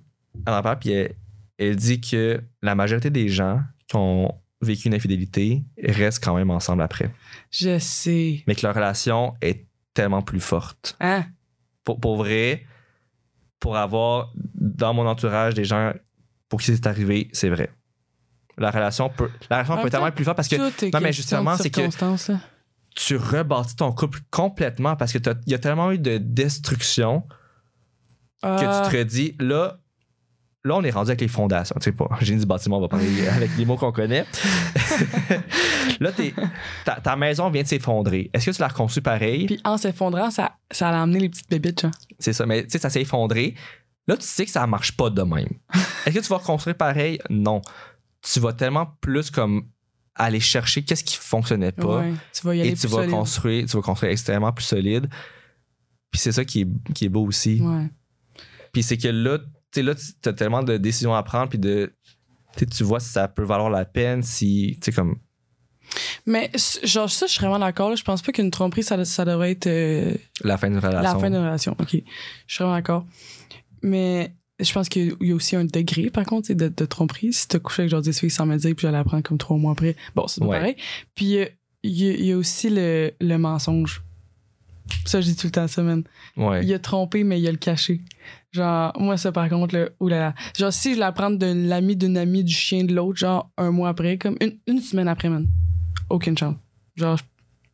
elle 0.46 0.52
en 0.52 0.62
parle, 0.62 0.78
puis 0.78 0.90
elle, 0.90 1.14
elle 1.58 1.76
dit 1.76 2.00
que 2.00 2.40
la 2.62 2.74
majorité 2.74 3.10
des 3.10 3.28
gens 3.28 3.60
qui 3.88 3.96
ont 3.96 4.34
vécu 4.60 4.88
une 4.88 4.94
infidélité 4.94 5.62
restent 5.82 6.22
quand 6.24 6.34
même 6.34 6.50
ensemble 6.50 6.82
après. 6.82 7.10
Je 7.50 7.78
sais. 7.78 8.42
Mais 8.46 8.54
que 8.54 8.66
leur 8.66 8.74
relation 8.74 9.34
est 9.40 9.66
tellement 9.94 10.22
plus 10.22 10.40
forte. 10.40 10.96
Hein? 11.00 11.24
Pour, 11.84 12.00
pour 12.00 12.16
vrai, 12.16 12.64
pour 13.60 13.76
avoir 13.76 14.32
dans 14.54 14.92
mon 14.92 15.06
entourage 15.06 15.54
des 15.54 15.64
gens 15.64 15.92
pour 16.48 16.60
qui 16.60 16.66
c'est 16.66 16.86
arrivé, 16.86 17.28
c'est 17.32 17.48
vrai. 17.48 17.70
La 18.58 18.70
relation 18.70 19.08
peut, 19.10 19.28
la 19.50 19.62
relation 19.62 19.82
peut 19.82 19.90
tellement 19.90 20.06
être 20.06 20.14
plus 20.14 20.24
forte 20.24 20.36
parce 20.36 20.48
que 20.48 20.56
non, 20.56 21.00
mais 21.00 21.12
justement, 21.12 21.56
c'est 21.56 21.70
que-. 21.70 21.88
Tu 22.96 23.16
rebâtis 23.16 23.76
ton 23.76 23.92
couple 23.92 24.18
complètement 24.30 24.96
parce 24.96 25.12
que 25.12 25.18
il 25.46 25.52
y 25.52 25.54
a 25.54 25.58
tellement 25.58 25.92
eu 25.92 25.98
de 25.98 26.18
destruction 26.18 27.22
que 28.42 28.60
tu 28.60 28.90
te 28.90 28.96
redis, 28.96 29.36
là, 29.38 29.78
là, 30.64 30.76
on 30.76 30.82
est 30.82 30.90
rendu 30.90 31.10
avec 31.10 31.20
les 31.20 31.28
fondations. 31.28 31.74
Tu 31.78 31.84
sais 31.84 31.92
pas, 31.92 32.08
génie 32.20 32.40
du 32.40 32.46
bâtiment, 32.46 32.78
on 32.78 32.80
va 32.80 32.88
parler 32.88 33.28
avec 33.36 33.50
les 33.56 33.64
mots 33.64 33.76
qu'on 33.76 33.92
connaît. 33.92 34.24
Là, 36.00 36.12
t'es- 36.12 36.34
ta, 36.84 36.96
ta 37.00 37.16
maison 37.16 37.48
vient 37.50 37.62
de 37.62 37.68
s'effondrer. 37.68 38.30
Est-ce 38.32 38.46
que 38.50 38.56
tu 38.56 38.60
l'as 38.60 38.68
reconstruit 38.68 39.02
pareil? 39.02 39.46
Puis 39.46 39.60
en 39.64 39.76
s'effondrant, 39.76 40.30
ça, 40.30 40.56
ça 40.70 40.90
a 40.90 41.02
amené 41.02 41.20
les 41.20 41.28
petites 41.28 41.48
bébites, 41.48 41.80
genre. 41.82 41.92
C'est 42.18 42.32
ça, 42.32 42.44
mais 42.46 42.64
tu 42.64 42.70
sais, 42.70 42.78
ça 42.78 42.90
s'est 42.90 43.02
effondré. 43.02 43.54
Là, 44.08 44.16
tu 44.16 44.26
sais 44.26 44.44
que 44.44 44.50
ça 44.50 44.66
marche 44.66 44.96
pas 44.96 45.10
de 45.10 45.22
même. 45.22 45.48
Est-ce 46.06 46.14
que 46.16 46.20
tu 46.20 46.28
vas 46.28 46.38
reconstruire 46.38 46.76
pareil? 46.76 47.18
Non. 47.30 47.62
Tu 48.22 48.40
vas 48.40 48.52
tellement 48.52 48.86
plus 49.00 49.30
comme 49.30 49.68
aller 50.16 50.40
chercher 50.40 50.82
qu'est-ce 50.82 51.04
qui 51.04 51.16
fonctionnait 51.16 51.72
pas 51.72 52.00
Ouais, 52.00 52.12
tu 52.32 52.46
vas 52.46 52.54
y 52.54 52.60
aller 52.60 52.70
et 52.70 52.74
tu 52.74 52.80
plus 52.80 52.88
vas 52.88 52.96
solide. 52.98 53.10
construire, 53.10 53.66
tu 53.66 53.76
vas 53.76 53.82
construire 53.82 54.12
extrêmement 54.12 54.52
plus 54.52 54.64
solide. 54.64 55.08
Puis 56.10 56.20
c'est 56.20 56.32
ça 56.32 56.44
qui 56.44 56.62
est, 56.62 56.92
qui 56.94 57.04
est 57.04 57.08
beau 57.08 57.26
aussi. 57.26 57.60
Ouais. 57.60 57.88
Puis 58.72 58.82
c'est 58.82 58.96
que 58.96 59.08
là, 59.08 59.38
tu 59.72 59.82
là, 59.82 59.94
as 60.24 60.32
tellement 60.32 60.62
de 60.62 60.76
décisions 60.76 61.14
à 61.14 61.22
prendre, 61.22 61.48
puis 61.48 61.58
de. 61.58 61.92
tu 62.56 62.84
vois 62.84 63.00
si 63.00 63.10
ça 63.10 63.28
peut 63.28 63.44
valoir 63.44 63.70
la 63.70 63.84
peine, 63.84 64.22
si. 64.22 64.78
Tu 64.80 64.86
sais, 64.86 64.92
comme. 64.92 65.16
Mais 66.26 66.50
genre 66.82 67.10
ça, 67.10 67.26
je 67.26 67.32
suis 67.32 67.40
vraiment 67.40 67.58
d'accord. 67.58 67.94
Je 67.94 68.02
pense 68.02 68.20
pas 68.22 68.32
qu'une 68.32 68.50
tromperie, 68.50 68.82
ça, 68.82 69.02
ça 69.04 69.24
devrait 69.24 69.52
être 69.52 69.66
euh, 69.68 70.14
La 70.42 70.56
fin 70.58 70.68
d'une 70.68 70.78
relation. 70.78 71.02
la 71.02 71.18
fin 71.18 71.30
d'une 71.30 71.38
relation. 71.40 71.76
OK. 71.78 71.90
Je 71.92 72.54
suis 72.54 72.62
vraiment 72.64 72.74
d'accord. 72.76 73.06
Mais 73.82 74.34
je 74.58 74.72
pense 74.72 74.88
qu'il 74.88 75.14
y 75.20 75.32
a 75.32 75.34
aussi 75.34 75.54
un 75.56 75.64
degré, 75.64 76.10
par 76.10 76.24
contre, 76.24 76.52
de, 76.52 76.68
de 76.68 76.84
tromperie. 76.86 77.32
Si 77.32 77.46
t'as 77.48 77.58
couché 77.58 77.82
avec 77.82 77.90
genre 77.90 78.00
10 78.02 78.18
filles 78.20 78.30
sans 78.30 78.46
me 78.46 78.56
dire, 78.56 78.74
puis 78.74 78.82
j'allais 78.86 78.98
apprendre 78.98 79.22
comme 79.22 79.38
trois 79.38 79.56
mois 79.56 79.72
après, 79.72 79.96
bon, 80.14 80.26
c'est 80.28 80.42
Ouais. 80.42 80.56
pareil. 80.58 80.76
Puis 81.14 81.36
euh, 81.38 81.46
il 81.82 81.92
y, 81.92 82.08
a- 82.08 82.14
il 82.14 82.24
y 82.24 82.32
a 82.32 82.36
aussi 82.36 82.70
le, 82.70 83.12
le 83.20 83.36
mensonge. 83.38 84.02
Ça, 85.04 85.20
je 85.20 85.26
dis 85.26 85.36
tout 85.36 85.48
le 85.48 85.50
temps 85.52 85.66
ça, 85.66 85.82
man. 85.82 86.04
Ouais. 86.36 86.64
Il 86.64 86.72
a 86.72 86.78
trompé, 86.78 87.24
mais 87.24 87.40
il 87.40 87.46
a 87.48 87.50
le 87.50 87.56
caché. 87.58 88.00
Genre, 88.52 88.92
moi, 88.98 89.16
ça, 89.16 89.32
par 89.32 89.48
contre, 89.48 89.74
là, 89.74 89.88
oulala. 90.00 90.34
Genre, 90.56 90.72
si 90.72 90.94
je 90.94 91.00
l'apprends 91.00 91.30
de 91.30 91.46
l'ami 91.68 91.96
d'une 91.96 92.16
amie 92.16 92.44
du 92.44 92.54
chien 92.54 92.84
de 92.84 92.94
l'autre, 92.94 93.18
genre, 93.18 93.50
un 93.58 93.70
mois 93.72 93.88
après, 93.90 94.16
comme 94.16 94.36
une, 94.40 94.56
une 94.66 94.80
semaine 94.80 95.08
après, 95.08 95.28
man. 95.28 95.48
Aucune 96.08 96.38
chance. 96.38 96.56
Genre, 96.94 97.18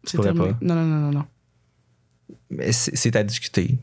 c'est 0.04 0.20
terminé. 0.20 0.48
pas. 0.48 0.58
Non, 0.62 0.74
non, 0.74 0.84
non, 0.86 0.98
non, 1.00 1.10
non. 1.18 1.24
Mais 2.50 2.72
c'est 2.72 3.14
à 3.14 3.22
discuter. 3.22 3.78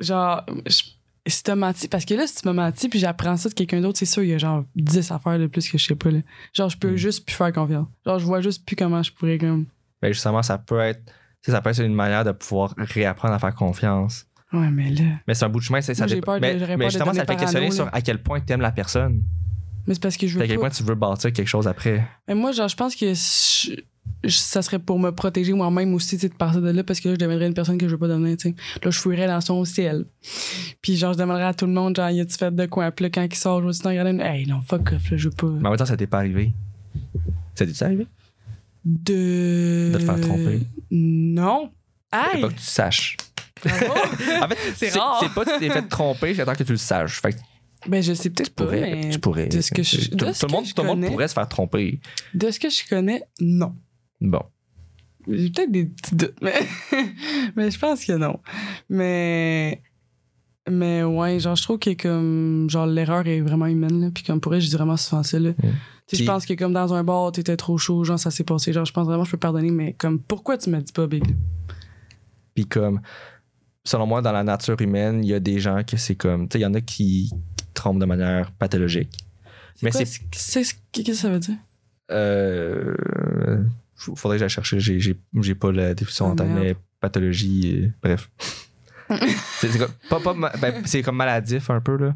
Genre, 0.00 0.44
je- 0.66 0.82
si 1.26 1.42
t'as 1.42 1.54
menti, 1.56 1.88
parce 1.88 2.04
que 2.04 2.14
là, 2.14 2.26
si 2.26 2.36
tu 2.36 2.46
m'as 2.48 2.52
menti, 2.54 2.88
puis 2.88 2.98
j'apprends 2.98 3.36
ça 3.36 3.48
de 3.48 3.54
quelqu'un 3.54 3.80
d'autre, 3.80 3.98
c'est 3.98 4.06
sûr, 4.06 4.22
il 4.22 4.30
y 4.30 4.34
a 4.34 4.38
genre 4.38 4.64
10 4.76 5.10
affaires 5.12 5.38
de 5.38 5.46
plus 5.46 5.68
que 5.68 5.76
je 5.78 5.84
sais 5.84 5.94
pas, 5.94 6.10
là. 6.10 6.20
Genre, 6.54 6.68
je 6.70 6.78
peux 6.78 6.92
Mm. 6.92 6.96
juste 6.96 7.26
plus 7.26 7.34
faire 7.34 7.52
confiance. 7.52 7.86
Genre, 8.06 8.18
je 8.18 8.24
vois 8.24 8.40
juste 8.40 8.64
plus 8.64 8.76
comment 8.76 9.02
je 9.02 9.12
pourrais, 9.12 9.38
comme. 9.38 9.66
Mais 10.02 10.12
justement, 10.12 10.42
ça 10.42 10.58
peut 10.58 10.80
être. 10.80 11.00
Ça 11.46 11.60
peut 11.62 11.70
être 11.70 11.82
une 11.82 11.94
manière 11.94 12.24
de 12.24 12.32
pouvoir 12.32 12.74
réapprendre 12.76 13.32
à 13.34 13.38
faire 13.38 13.54
confiance. 13.54 14.26
Ouais, 14.52 14.70
mais 14.70 14.90
là. 14.90 15.04
Mais 15.26 15.34
c'est 15.34 15.44
un 15.44 15.48
bout 15.48 15.60
de 15.60 15.64
chemin. 15.64 15.80
c'est- 15.80 15.94
Ça 15.94 16.06
dépend- 16.06 16.38
peur 16.38 16.40
de- 16.40 16.76
mais, 16.76 16.90
justement, 16.90 17.12
ça 17.14 17.24
fait 17.24 17.36
questionner 17.36 17.70
sur 17.70 17.88
à 17.94 18.00
quel 18.02 18.22
point 18.22 18.40
tu 18.40 18.52
aimes 18.52 18.60
la 18.60 18.72
personne. 18.72 19.22
Mais 19.86 19.94
c'est 19.94 20.02
parce 20.02 20.16
que 20.18 20.26
je 20.26 20.36
veux 20.36 20.42
À 20.44 20.46
quel 20.46 20.56
pas. 20.56 20.60
point 20.62 20.70
tu 20.70 20.82
veux 20.82 20.94
bâtir 20.94 21.32
quelque 21.32 21.46
chose 21.48 21.66
après. 21.66 22.06
Mais 22.26 22.34
moi, 22.34 22.52
genre, 22.52 22.68
je 22.68 22.76
pense 22.76 22.94
que 22.94 23.14
je- 23.14 23.80
ça 24.26 24.62
serait 24.62 24.78
pour 24.78 24.98
me 24.98 25.10
protéger 25.10 25.52
moi-même 25.52 25.94
aussi, 25.94 26.16
de 26.16 26.28
partir 26.28 26.60
de 26.60 26.70
là, 26.70 26.82
parce 26.84 27.00
que 27.00 27.08
là, 27.08 27.14
je 27.14 27.18
deviendrais 27.20 27.46
une 27.46 27.54
personne 27.54 27.78
que 27.78 27.86
je 27.86 27.92
veux 27.92 27.98
pas 27.98 28.08
devenir, 28.08 28.36
tu 28.36 28.50
sais. 28.50 28.54
Là, 28.82 28.90
je 28.90 28.98
fouillerais 28.98 29.26
dans 29.28 29.40
son 29.40 29.64
ciel. 29.64 30.06
Puis, 30.82 30.96
genre, 30.96 31.12
je 31.12 31.18
demanderais 31.18 31.44
à 31.44 31.54
tout 31.54 31.66
le 31.66 31.72
monde, 31.72 31.96
genre, 31.96 32.10
y 32.10 32.20
a-tu 32.20 32.36
fait 32.36 32.54
de 32.54 32.66
quoi? 32.66 32.90
Puis 32.90 33.04
là, 33.04 33.10
quand 33.10 33.22
il 33.22 33.34
sort, 33.34 33.62
je 33.62 33.66
vais 33.68 33.72
tout 33.74 33.88
regarder, 33.88 34.18
hey, 34.22 34.46
non, 34.46 34.60
fuck 34.62 34.92
off, 34.92 35.10
là, 35.10 35.16
je 35.16 35.28
veux 35.28 35.34
pas. 35.34 35.46
Mais 35.46 35.66
en 35.68 35.70
même 35.70 35.78
temps, 35.78 35.86
ça 35.86 35.96
t'est 35.96 36.06
pas 36.06 36.18
arrivé. 36.18 36.52
Ça 37.54 37.64
t'est 37.66 37.82
arrivé? 37.82 38.06
De. 38.84 39.90
De 39.92 39.98
te 39.98 40.04
faire 40.04 40.20
tromper? 40.20 40.60
Non. 40.90 41.70
Hey! 42.12 42.40
pas 42.40 42.48
que 42.48 42.54
tu 42.54 42.60
saches. 42.62 43.16
Bravo! 43.64 43.84
En 44.42 44.48
fait, 44.48 44.56
C'est 44.76 44.90
c'est 44.90 44.98
rare. 44.98 45.18
c'est 45.22 45.32
pas 45.34 45.44
que 45.44 45.52
tu 45.54 45.58
t'es 45.60 45.70
fait 45.70 45.82
tromper, 45.88 46.34
j'attends 46.34 46.54
que 46.54 46.62
tu 46.62 46.72
le 46.72 46.78
saches. 46.78 47.20
Fait 47.20 47.32
que 47.32 47.38
ben, 47.86 48.02
je 48.02 48.12
sais 48.12 48.30
peut-être 48.30 48.54
pas, 48.54 48.66
mais. 48.70 49.08
tu 49.10 49.18
pourrais. 49.20 49.46
de 49.46 49.60
ce 49.60 49.70
que 49.70 49.82
je- 49.84 50.10
tout, 50.10 50.16
de 50.16 50.24
tout 50.26 50.32
ce 50.34 50.46
que 50.46 50.50
monde, 50.52 50.64
je 50.66 50.74
tout 50.74 50.82
le 50.82 50.88
monde 50.88 51.04
pourrait 51.06 51.28
se 51.28 51.34
faire 51.34 51.48
tromper. 51.48 52.00
De 52.34 52.50
ce 52.50 52.58
que 52.58 52.68
je 52.70 52.82
connais, 52.88 53.22
non. 53.40 53.74
Bon. 54.20 54.42
J'ai 55.28 55.50
peut-être 55.50 55.70
des 55.72 55.84
petits 55.86 56.14
doutes, 56.16 56.36
mais, 56.40 56.54
mais 57.56 57.70
je 57.70 57.78
pense 57.78 58.04
que 58.04 58.12
non. 58.12 58.38
Mais, 58.88 59.82
mais 60.68 61.02
ouais, 61.04 61.38
genre, 61.38 61.54
je 61.56 61.62
trouve 61.62 61.78
que 61.78 61.92
comme, 61.94 62.68
genre, 62.70 62.86
l'erreur 62.86 63.26
est 63.26 63.40
vraiment 63.40 63.66
humaine, 63.66 64.00
là. 64.00 64.10
Puis 64.14 64.24
comme 64.24 64.40
pour 64.40 64.54
elle, 64.54 64.60
je 64.62 64.68
dis 64.68 64.76
vraiment 64.76 64.96
souvent 64.96 65.22
ça, 65.22 65.38
là. 65.38 65.52
Tu 66.06 66.16
sais, 66.16 66.22
Je 66.22 66.24
pense 66.24 66.46
que 66.46 66.54
comme 66.54 66.72
dans 66.72 66.94
un 66.94 67.04
bar, 67.04 67.32
t'étais 67.32 67.56
trop 67.58 67.76
chaud, 67.76 68.02
genre, 68.04 68.18
ça 68.18 68.30
s'est 68.30 68.44
passé. 68.44 68.72
Genre, 68.72 68.86
je 68.86 68.92
pense 68.92 69.06
vraiment, 69.06 69.24
je 69.24 69.30
peux 69.30 69.36
pardonner, 69.36 69.70
mais 69.70 69.92
comme, 69.92 70.18
pourquoi 70.20 70.56
tu 70.56 70.70
me 70.70 70.80
dis 70.80 70.92
pas, 70.92 71.06
Big? 71.06 71.24
Puis 72.54 72.64
comme, 72.64 73.00
selon 73.84 74.06
moi, 74.06 74.22
dans 74.22 74.32
la 74.32 74.42
nature 74.44 74.80
humaine, 74.80 75.22
il 75.22 75.28
y 75.28 75.34
a 75.34 75.40
des 75.40 75.58
gens 75.60 75.82
que 75.86 75.98
c'est 75.98 76.16
comme, 76.16 76.48
tu 76.48 76.54
sais, 76.54 76.60
il 76.60 76.62
y 76.62 76.66
en 76.66 76.72
a 76.74 76.80
qui, 76.80 77.30
qui 77.56 77.64
trompent 77.74 77.98
de 77.98 78.06
manière 78.06 78.50
pathologique. 78.52 79.12
Mais 79.82 79.90
c'est- 79.92 80.22
Qu'est-ce 80.30 81.04
que 81.04 81.14
ça 81.14 81.28
veut 81.28 81.38
dire? 81.38 81.56
Euh, 82.10 83.62
faudrait 83.98 84.36
que 84.36 84.40
j'aille 84.40 84.48
chercher, 84.48 84.80
j'ai, 84.80 85.00
j'ai, 85.00 85.16
j'ai 85.40 85.54
pas 85.54 85.70
la 85.72 85.92
définition 85.94 86.26
Ah, 86.28 86.30
en 86.32 86.36
tête, 86.36 86.46
mais 86.48 86.76
pathologie, 87.00 87.82
euh, 87.84 87.88
bref. 88.02 88.30
c'est, 89.58 89.68
c'est 89.68 89.78
comme, 89.78 89.92
pas, 90.08 90.20
pas 90.34 90.52
ben, 90.60 90.82
c'est 90.84 91.02
comme 91.02 91.16
maladif 91.16 91.70
un 91.70 91.80
peu, 91.80 91.96
là. 91.96 92.14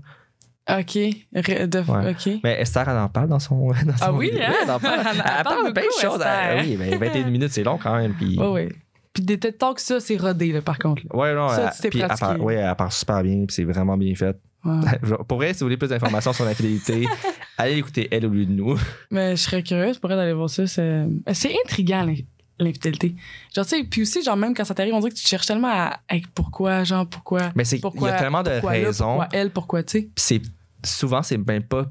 Ok. 0.79 0.95
De- 0.95 1.91
Ouais. 1.91 2.39
Mais 2.45 2.61
Esther, 2.61 2.89
elle 2.89 2.97
en 2.97 3.09
parle 3.09 3.29
dans 3.29 3.41
son. 3.41 3.67
Dans 3.69 3.75
Ah 4.01 4.07
son 4.07 4.17
oui, 4.17 4.31
vidéo. 4.31 4.45
hein? 4.47 4.53
Elle 4.63 4.71
en 4.71 4.79
parle, 4.79 5.01
Elle 5.01 5.17
elle 5.39 5.45
parle 5.45 5.73
plein 5.73 5.83
de 5.83 6.01
choses. 6.01 6.23
Oui, 6.63 6.77
mais 6.79 6.97
21 6.97 7.25
minutes, 7.31 7.51
c'est 7.53 7.65
long 7.65 7.79
quand 7.83 7.97
même. 7.97 8.15
Puis, 8.15 8.39
Ouais, 8.39 8.47
ouais. 8.49 8.69
Puis 9.13 9.25
des 9.25 9.39
TED 9.39 9.59
Talks, 9.59 9.81
ça, 9.81 9.99
c'est 10.01 10.17
rodé, 10.17 10.53
là, 10.53 10.63
par 10.63 10.79
contre. 10.79 11.03
là. 11.11 11.17
Ouais, 11.17 11.35
non, 11.35 11.49
Ça, 11.49 11.65
elle- 11.67 11.71
tu 11.75 11.83
t'es 11.83 11.89
puis 11.91 12.01
elle 12.01 12.07
pratiqué. 12.09 12.41
ouais, 12.41 12.55
elle 12.55 12.75
parle 12.77 12.93
super 12.93 13.23
bien, 13.23 13.45
puis 13.45 13.55
c'est 13.57 13.65
vraiment 13.65 13.97
bien 13.97 14.15
fait. 14.15 14.37
Pour 15.29 15.39
vrai, 15.39 15.53
si 15.55 15.61
vous 15.61 15.67
voulez 15.67 15.77
plus 15.77 15.89
d'informations 15.89 16.33
sur 16.33 16.45
l'infidélité, 16.45 17.07
allez 17.59 17.75
l'écouter 17.77 18.09
elle 18.11 18.27
au 18.27 18.31
lieu 18.31 18.47
de 18.47 18.53
nous. 18.53 18.79
Mais 19.11 19.37
je 19.37 19.43
serais 19.43 19.63
curieuse 19.63 19.99
pour 19.99 20.11
elle 20.13 20.19
d'aller 20.19 20.33
voir 20.33 20.49
ça. 20.51 20.67
C'est 20.67 21.07
c'est 21.33 21.55
intriguant, 21.65 22.05
l'in- 22.05 22.15
l'infidélité. 22.59 23.15
Genre, 23.55 23.67
tu 23.67 23.77
sais, 23.77 23.85
puis 23.85 24.03
aussi, 24.03 24.23
genre, 24.23 24.37
même 24.37 24.55
quand 24.55 24.65
ça 24.65 24.75
t'arrive, 24.75 24.95
on 24.95 25.01
dirait 25.01 25.11
que 25.11 25.17
tu 25.17 25.27
cherches 25.27 25.47
tellement 25.47 25.69
à. 25.73 25.99
pourquoi, 26.35 26.85
genre, 26.85 27.07
pourquoi. 27.09 27.51
Mais 27.57 27.65
c'est 27.65 27.79
il 27.79 28.01
y 28.03 28.07
a 28.09 28.13
tellement 28.19 28.43
de 28.43 28.51
pourquoi 28.51 28.79
là, 28.79 28.87
raisons. 28.87 29.05
pourquoi 29.07 29.29
elle, 29.33 29.51
pourquoi, 29.51 29.83
tu 29.83 29.91
sais. 29.91 30.01
Puis 30.03 30.13
c'est 30.17 30.43
souvent 30.85 31.23
c'est 31.23 31.39
même 31.39 31.63
pas 31.65 31.87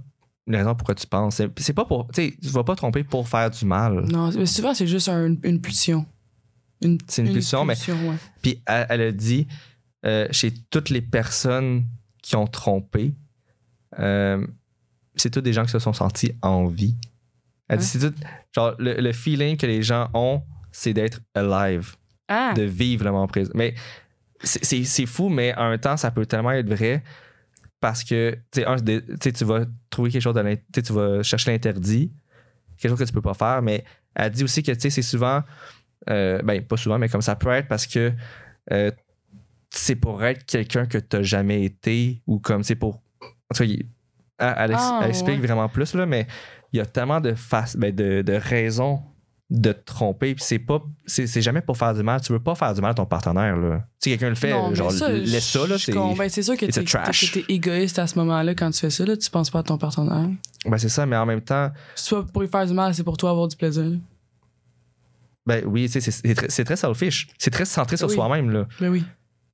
une 0.48 0.56
raison 0.56 0.74
pourquoi 0.76 0.96
tu 0.96 1.08
penses. 1.08 1.36
C'est, 1.36 1.50
c'est 1.60 1.74
pas 1.74 1.86
pour, 1.86 2.08
tu 2.14 2.22
sais, 2.30 2.38
tu 2.42 2.48
vas 2.50 2.64
pas 2.64 2.76
tromper 2.76 3.04
pour 3.04 3.28
faire 3.28 3.50
du 3.50 3.66
mal. 3.66 4.06
Non, 4.10 4.32
mais 4.32 4.46
souvent, 4.46 4.74
c'est 4.74 4.88
juste 4.88 5.10
un- 5.10 5.36
une 5.44 5.60
pulsion. 5.62 6.06
Une, 6.84 6.98
C'est 7.08 7.22
une 7.22 7.32
pulsion, 7.34 7.64
mais-. 7.66 7.76
Puis 8.42 8.62
elle, 8.66 8.86
elle 8.90 9.02
a 9.02 9.12
dit 9.12 9.48
euh, 10.06 10.28
chez 10.32 10.52
toutes 10.72 10.90
les 10.90 11.02
personnes 11.02 11.84
qui 12.32 12.38
ont 12.38 12.48
trompé, 12.48 13.14
euh, 14.00 14.46
c'est 15.16 15.30
tous 15.30 15.42
des 15.42 15.52
gens 15.52 15.66
qui 15.66 15.72
se 15.72 15.80
sont 15.80 15.92
sentis 15.92 16.34
en 16.42 16.66
vie. 16.68 16.96
Elle 17.68 17.80
dit 17.80 17.86
c'est 17.86 18.00
tout, 18.00 18.16
genre 18.56 18.74
le, 18.80 18.94
le 19.02 19.12
feeling 19.12 19.58
que 19.58 19.66
les 19.66 19.84
gens 19.84 20.10
ont, 20.14 20.42
c'est 20.72 20.94
d'être 20.94 21.20
alive, 21.36 21.96
Ah! 22.30 22.54
de 22.56 22.64
vivre 22.64 23.04
le 23.04 23.12
moment 23.12 23.28
présent. 23.28 23.52
Mais 23.54 23.76
c'est, 24.42 24.64
c'est- 24.64 24.86
c'est 24.86 25.06
fou, 25.06 25.28
mais 25.28 25.54
en 25.58 25.70
même 25.72 25.80
temps, 25.80 25.98
ça 25.98 26.10
peut 26.10 26.26
tellement 26.26 26.52
être 26.52 26.70
vrai 26.70 27.04
parce 27.82 28.06
que 28.06 28.38
un, 28.66 28.78
tu 28.78 29.44
vas 29.44 29.66
trouver 29.90 30.10
quelque 30.10 30.22
chose 30.22 30.36
de 30.36 30.40
l'in- 30.42 30.56
tu 30.74 30.94
vas 30.94 31.22
chercher 31.24 31.52
l'interdit, 31.52 32.14
quelque 32.78 32.92
chose 32.92 33.00
que 33.00 33.04
tu 33.04 33.12
peux 33.14 33.22
pas 33.22 33.34
faire, 33.34 33.62
mais 33.62 33.84
elle 34.16 34.32
dit 34.32 34.46
aussi 34.46 34.64
que 34.64 34.72
tu 34.72 34.80
sais, 34.80 34.90
c'est 34.90 35.02
souvent, 35.02 35.44
euh, 36.10 36.42
ben 36.44 36.62
pas 36.66 36.78
souvent, 36.78 36.98
mais 36.98 37.10
comme 37.10 37.22
ça 37.22 37.36
peut 37.36 37.50
être 37.50 37.68
parce 37.68 37.88
que 37.88 38.14
euh, 38.72 38.92
c'est 39.74 39.96
pour 39.96 40.24
être 40.24 40.46
quelqu'un 40.46 40.86
que 40.86 40.98
tu 40.98 41.18
n'as 41.18 41.24
jamais 41.24 41.64
été 41.64 42.22
ou 42.28 42.40
comme 42.40 42.64
c'est 42.64 42.76
pour. 42.76 42.96
En 43.22 43.56
tout 43.56 43.64
cas, 43.64 43.70
elle, 43.70 43.86
Ah, 44.76 45.02
elle 45.04 45.10
explique 45.10 45.40
ouais. 45.40 45.48
vraiment 45.48 45.70
plus, 45.70 45.94
là, 45.94 46.06
mais 46.06 46.28
il 46.74 46.78
y 46.78 46.80
a 46.80 46.86
tellement 46.86 47.22
de, 47.22 47.34
face, 47.34 47.76
ben, 47.76 47.94
de, 47.96 48.22
de 48.22 48.34
raisons 48.34 49.02
de 49.50 49.74
te 49.74 49.84
tromper. 49.84 50.34
Puis 50.36 50.44
c'est 50.46 50.60
pas. 50.60 50.82
C'est, 51.06 51.28
c'est 51.28 51.42
jamais 51.42 51.62
pour 51.62 51.78
faire 51.78 51.94
du 51.94 52.04
mal. 52.04 52.22
Tu 52.22 52.32
veux 52.32 52.40
pas 52.40 52.56
faire 52.56 52.74
du 52.74 52.80
mal 52.82 52.92
à 52.92 52.94
ton 52.94 53.06
partenaire. 53.06 53.58
Là. 53.58 53.86
Si 54.00 54.10
quelqu'un 54.10 54.30
le 54.30 54.36
fait, 54.36 54.52
Non, 54.52 54.74
genre, 54.74 54.92
laisse 55.10 55.46
ça, 55.46 55.68
là, 55.68 55.78
c'est. 55.78 55.92
ben, 55.94 56.30
c'est 56.30 56.42
sûr 56.42 56.56
que 56.56 56.66
t'es, 56.66 56.84
t'es 57.42 57.54
égoïste 57.54 58.00
à 58.00 58.08
ce 58.08 58.18
moment-là 58.20 58.56
quand 58.56 58.72
tu 58.72 58.80
fais 58.80 58.90
ça. 58.90 59.06
Là, 59.06 59.18
tu 59.18 59.30
penses 59.30 59.50
pas 59.50 59.60
à 59.60 59.64
ton 59.64 59.78
partenaire. 59.78 60.30
Ben, 60.66 60.78
c'est 60.78 60.90
ça, 60.90 61.06
mais 61.06 61.18
en 61.18 61.26
même 61.26 61.42
temps, 61.42 61.70
Soit 61.96 62.26
pour 62.28 62.42
lui 62.42 62.48
faire 62.50 62.66
du 62.66 62.74
mal, 62.74 62.94
c'est 62.96 63.04
pour 63.04 63.18
toi 63.18 63.30
avoir 63.32 63.48
du 63.50 63.56
plaisir. 63.58 63.92
ben 65.46 65.64
oui, 65.66 65.90
c'est, 65.90 66.00
c'est 66.02 66.34
très, 66.36 66.50
c'est 66.50 66.64
très 66.64 66.76
selfish. 66.78 67.28
C'est 67.38 67.52
très 67.52 67.66
centré 67.66 67.98
sur 67.98 68.08
Oui. 68.08 68.14
soi-même, 68.16 68.50
là. 68.52 68.68
Ben 68.80 68.90
oui. 68.90 69.04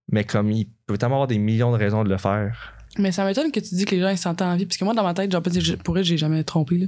Mais 0.10 0.24
comme 0.24 0.52
il 0.52 0.68
peut 0.86 0.98
tellement 0.98 1.16
avoir 1.16 1.28
des 1.28 1.38
millions 1.38 1.72
de 1.72 1.78
raisons 1.78 2.04
de 2.04 2.10
le 2.10 2.18
faire. 2.18 2.74
Mais 2.98 3.12
ça 3.12 3.26
m'étonne 3.26 3.52
que 3.52 3.60
tu 3.60 3.76
dis 3.76 3.86
que 3.86 3.94
les 3.94 4.02
gens 4.02 4.10
ils 4.10 4.18
se 4.18 4.24
sentent 4.24 4.42
en 4.42 4.56
vie. 4.56 4.66
Parce 4.66 4.78
que 4.78 4.84
moi, 4.86 4.94
dans 4.94 5.04
ma 5.04 5.14
tête, 5.14 5.32
genre, 5.32 5.44
pour 5.84 5.98
elle, 5.98 6.04
j'ai 6.04 6.18
jamais 6.18 6.44
trompé. 6.44 6.78
Là. 6.78 6.88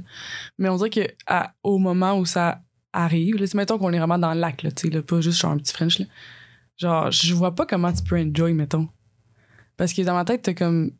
Mais 0.58 0.68
on 0.68 0.76
dirait 0.76 0.90
que 0.90 1.06
à- 1.26 1.52
au 1.62 1.78
moment 1.78 2.18
où 2.18 2.24
ça 2.24 2.62
arrive, 2.92 3.36
là, 3.36 3.46
c'est 3.46 3.54
mettons 3.56 3.78
qu'on 3.78 3.92
est 3.92 3.98
vraiment 3.98 4.18
dans 4.18 4.34
le 4.34 4.40
lac, 4.40 4.62
là, 4.62 4.72
tu 4.72 4.88
sais, 4.88 4.94
là, 4.94 5.02
pas 5.02 5.20
juste 5.20 5.40
genre 5.40 5.52
un 5.52 5.58
petit 5.58 5.72
French. 5.72 5.98
Là. 6.00 6.06
Genre, 6.78 7.10
je 7.10 7.34
vois 7.34 7.54
pas 7.54 7.66
comment 7.66 7.92
tu 7.92 8.02
peux 8.02 8.18
enjoy, 8.18 8.54
mettons. 8.54 8.88
Parce 9.76 9.92
que 9.92 10.02
dans 10.02 10.14
ma 10.14 10.24
tête, 10.24 10.42
t'as 10.42 10.54
comme. 10.54 10.90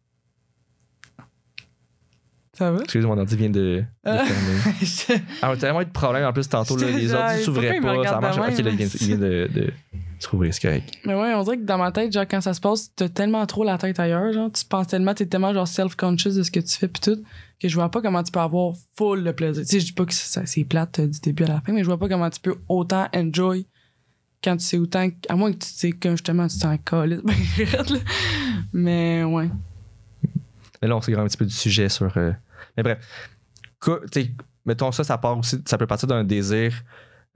Ça 2.52 2.70
va? 2.72 2.82
Excuse, 2.82 3.06
mon 3.06 3.16
ordi 3.16 3.36
vient 3.36 3.48
de, 3.50 3.82
de 3.82 3.84
Ah. 4.04 4.24
fermer. 4.24 5.22
Ah, 5.42 5.56
tellement 5.56 5.80
eu 5.80 5.86
de 5.86 5.90
problèmes 5.90 6.26
en 6.26 6.32
plus 6.32 6.48
tantôt. 6.48 6.76
Là, 6.76 6.90
les 6.90 7.08
genre, 7.08 7.20
ordi 7.22 7.44
pourquoi 7.44 7.44
s'ouvraient 7.44 7.80
pas. 7.80 8.04
Ça 8.08 8.20
marche. 8.20 8.36
Ok, 8.36 8.42
là, 8.42 8.50
il 8.50 8.62
vient, 8.64 8.86
même? 8.86 8.88
il 9.00 9.06
vient 9.06 9.18
de, 9.18 9.48
de- 9.54 9.72
Correct. 10.22 10.90
Mais 11.06 11.14
ouais, 11.14 11.34
on 11.34 11.42
dirait 11.42 11.56
que 11.58 11.64
dans 11.64 11.78
ma 11.78 11.92
tête, 11.92 12.12
genre, 12.12 12.26
quand 12.30 12.40
ça 12.40 12.52
se 12.54 12.60
passe, 12.60 12.92
t'as 12.94 13.08
tellement 13.08 13.44
trop 13.46 13.64
la 13.64 13.78
tête 13.78 13.98
ailleurs, 13.98 14.32
genre, 14.32 14.50
tu 14.52 14.64
penses 14.64 14.86
tellement, 14.88 15.14
t'es 15.14 15.26
tellement, 15.26 15.52
genre, 15.54 15.66
self-conscious 15.68 16.34
de 16.36 16.42
ce 16.42 16.50
que 16.50 16.60
tu 16.60 16.76
fais 16.76 16.88
pis 16.88 17.00
tout, 17.00 17.22
que 17.60 17.68
je 17.68 17.74
vois 17.74 17.90
pas 17.90 18.02
comment 18.02 18.22
tu 18.22 18.30
peux 18.32 18.40
avoir 18.40 18.74
full 18.96 19.22
le 19.22 19.32
plaisir. 19.32 19.62
Tu 19.64 19.68
sais, 19.70 19.80
je 19.80 19.86
dis 19.86 19.92
pas 19.92 20.04
que 20.04 20.12
c'est 20.12 20.64
plate 20.64 20.98
euh, 20.98 21.06
du 21.08 21.20
début 21.20 21.44
à 21.44 21.48
la 21.48 21.60
fin, 21.60 21.72
mais 21.72 21.80
je 21.80 21.86
vois 21.86 21.98
pas 21.98 22.08
comment 22.08 22.28
tu 22.30 22.40
peux 22.40 22.56
autant 22.68 23.08
enjoy 23.14 23.66
quand 24.44 24.56
tu 24.56 24.64
sais 24.64 24.78
autant, 24.78 25.06
à 25.28 25.36
moins 25.36 25.52
que 25.52 25.58
tu 25.58 25.68
sais, 25.68 25.92
comme 25.92 26.12
justement, 26.12 26.46
tu 26.48 26.58
t'en 26.58 26.72
là. 27.04 27.16
Mais 28.72 29.24
ouais. 29.24 29.50
Mais 30.82 30.88
là, 30.88 30.96
on 30.96 31.00
s'égare 31.00 31.20
un 31.20 31.26
petit 31.26 31.36
peu 31.36 31.44
du 31.46 31.54
sujet 31.54 31.88
sur. 31.88 32.14
euh, 32.16 32.32
Mais 32.76 32.82
bref, 32.82 32.98
Co- 33.78 34.00
tu 34.10 34.22
sais, 34.22 34.30
mettons 34.64 34.92
ça, 34.92 35.04
ça 35.04 35.18
part 35.18 35.38
aussi, 35.38 35.58
ça 35.66 35.76
peut 35.78 35.86
partir 35.86 36.08
d'un 36.08 36.24
désir 36.24 36.72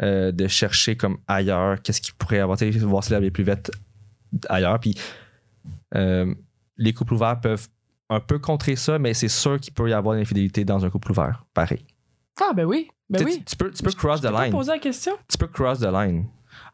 euh, 0.02 0.32
de 0.32 0.48
chercher 0.48 0.96
comme 0.96 1.18
ailleurs, 1.28 1.80
qu'est-ce 1.82 2.00
qu'il 2.00 2.14
pourrait 2.14 2.42
sais, 2.56 2.70
voir 2.70 3.04
si 3.04 3.12
la 3.12 3.20
plus 3.30 3.44
vite 3.44 3.70
ailleurs. 4.48 4.80
Puis 4.80 4.94
euh, 5.94 6.34
les 6.76 6.92
couples 6.92 7.14
ouverts 7.14 7.40
peuvent 7.40 7.68
un 8.10 8.20
peu 8.20 8.38
contrer 8.38 8.76
ça, 8.76 8.98
mais 8.98 9.14
c'est 9.14 9.28
sûr 9.28 9.58
qu'il 9.60 9.72
peut 9.72 9.88
y 9.88 9.92
avoir 9.92 10.14
de 10.14 10.20
l'infidélité 10.20 10.64
dans 10.64 10.84
un 10.84 10.90
couple 10.90 11.12
ouvert. 11.12 11.44
Pareil. 11.54 11.84
Ah, 12.40 12.52
ben 12.54 12.64
oui. 12.64 12.88
Ben 13.08 13.18
Tu 13.20 13.24
oui. 13.24 13.38
Tu, 13.38 13.44
tu 13.44 13.56
peux, 13.56 13.70
tu 13.70 13.82
peux 13.82 13.90
Je- 13.90 13.96
cross 13.96 14.20
je 14.22 14.28
the 14.28 14.32
line. 14.32 14.50
posé 14.50 14.70
la 14.72 14.78
question? 14.78 15.12
Tu 15.28 15.38
peux 15.38 15.46
cross 15.46 15.78
the 15.80 15.90
line. 15.92 16.26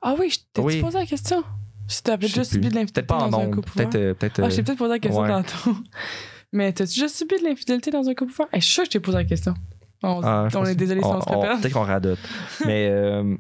Ah 0.03 0.15
oui, 0.19 0.31
je 0.31 0.39
t'ai 0.53 0.61
Oui. 0.63 0.81
posé 0.81 0.99
la 0.99 1.07
question. 1.07 1.43
Si 1.87 2.03
t'avais 2.03 2.27
déjà 2.29 2.45
subi 2.45 2.69
de 2.69 2.75
l'infidélité 2.75 3.03
dans 3.03 3.39
un 3.41 3.51
couple 3.51 3.71
ouvert. 3.71 3.89
Peut-être. 3.91 3.95
euh, 3.97 4.15
peut-être, 4.15 4.41
Ah, 4.43 4.49
je 4.49 4.57
t'ai 4.57 4.63
peut-être 4.63 4.79
posé 4.79 4.91
la 4.91 4.99
question 4.99 5.21
ouais. 5.23 5.29
tantôt. 5.29 5.77
Mais 6.53 6.73
t'as-tu 6.73 6.95
déjà 6.95 7.09
subi 7.09 7.37
de 7.39 7.45
l'infidélité 7.45 7.91
dans 7.91 8.09
un 8.09 8.15
couple 8.15 8.33
ouvert? 8.33 8.49
Je 8.55 8.61
suis 8.61 8.73
sûr 8.73 8.83
que 8.85 8.87
je 8.89 8.93
t'ai 8.93 9.01
posé 9.01 9.19
la 9.19 9.25
question. 9.25 9.55
On, 10.03 10.21
ah, 10.23 10.49
je 10.51 10.57
on 10.57 10.65
est 10.65 10.75
désolé 10.75 11.01
si 11.01 11.07
on, 11.07 11.21
se 11.21 11.29
on- 11.29 11.41
répète. 11.41 11.61
Peut-être 11.61 11.73
qu'on 11.75 11.83
radote. 11.85 12.19
mais. 12.65 12.89
euh, 12.91 13.37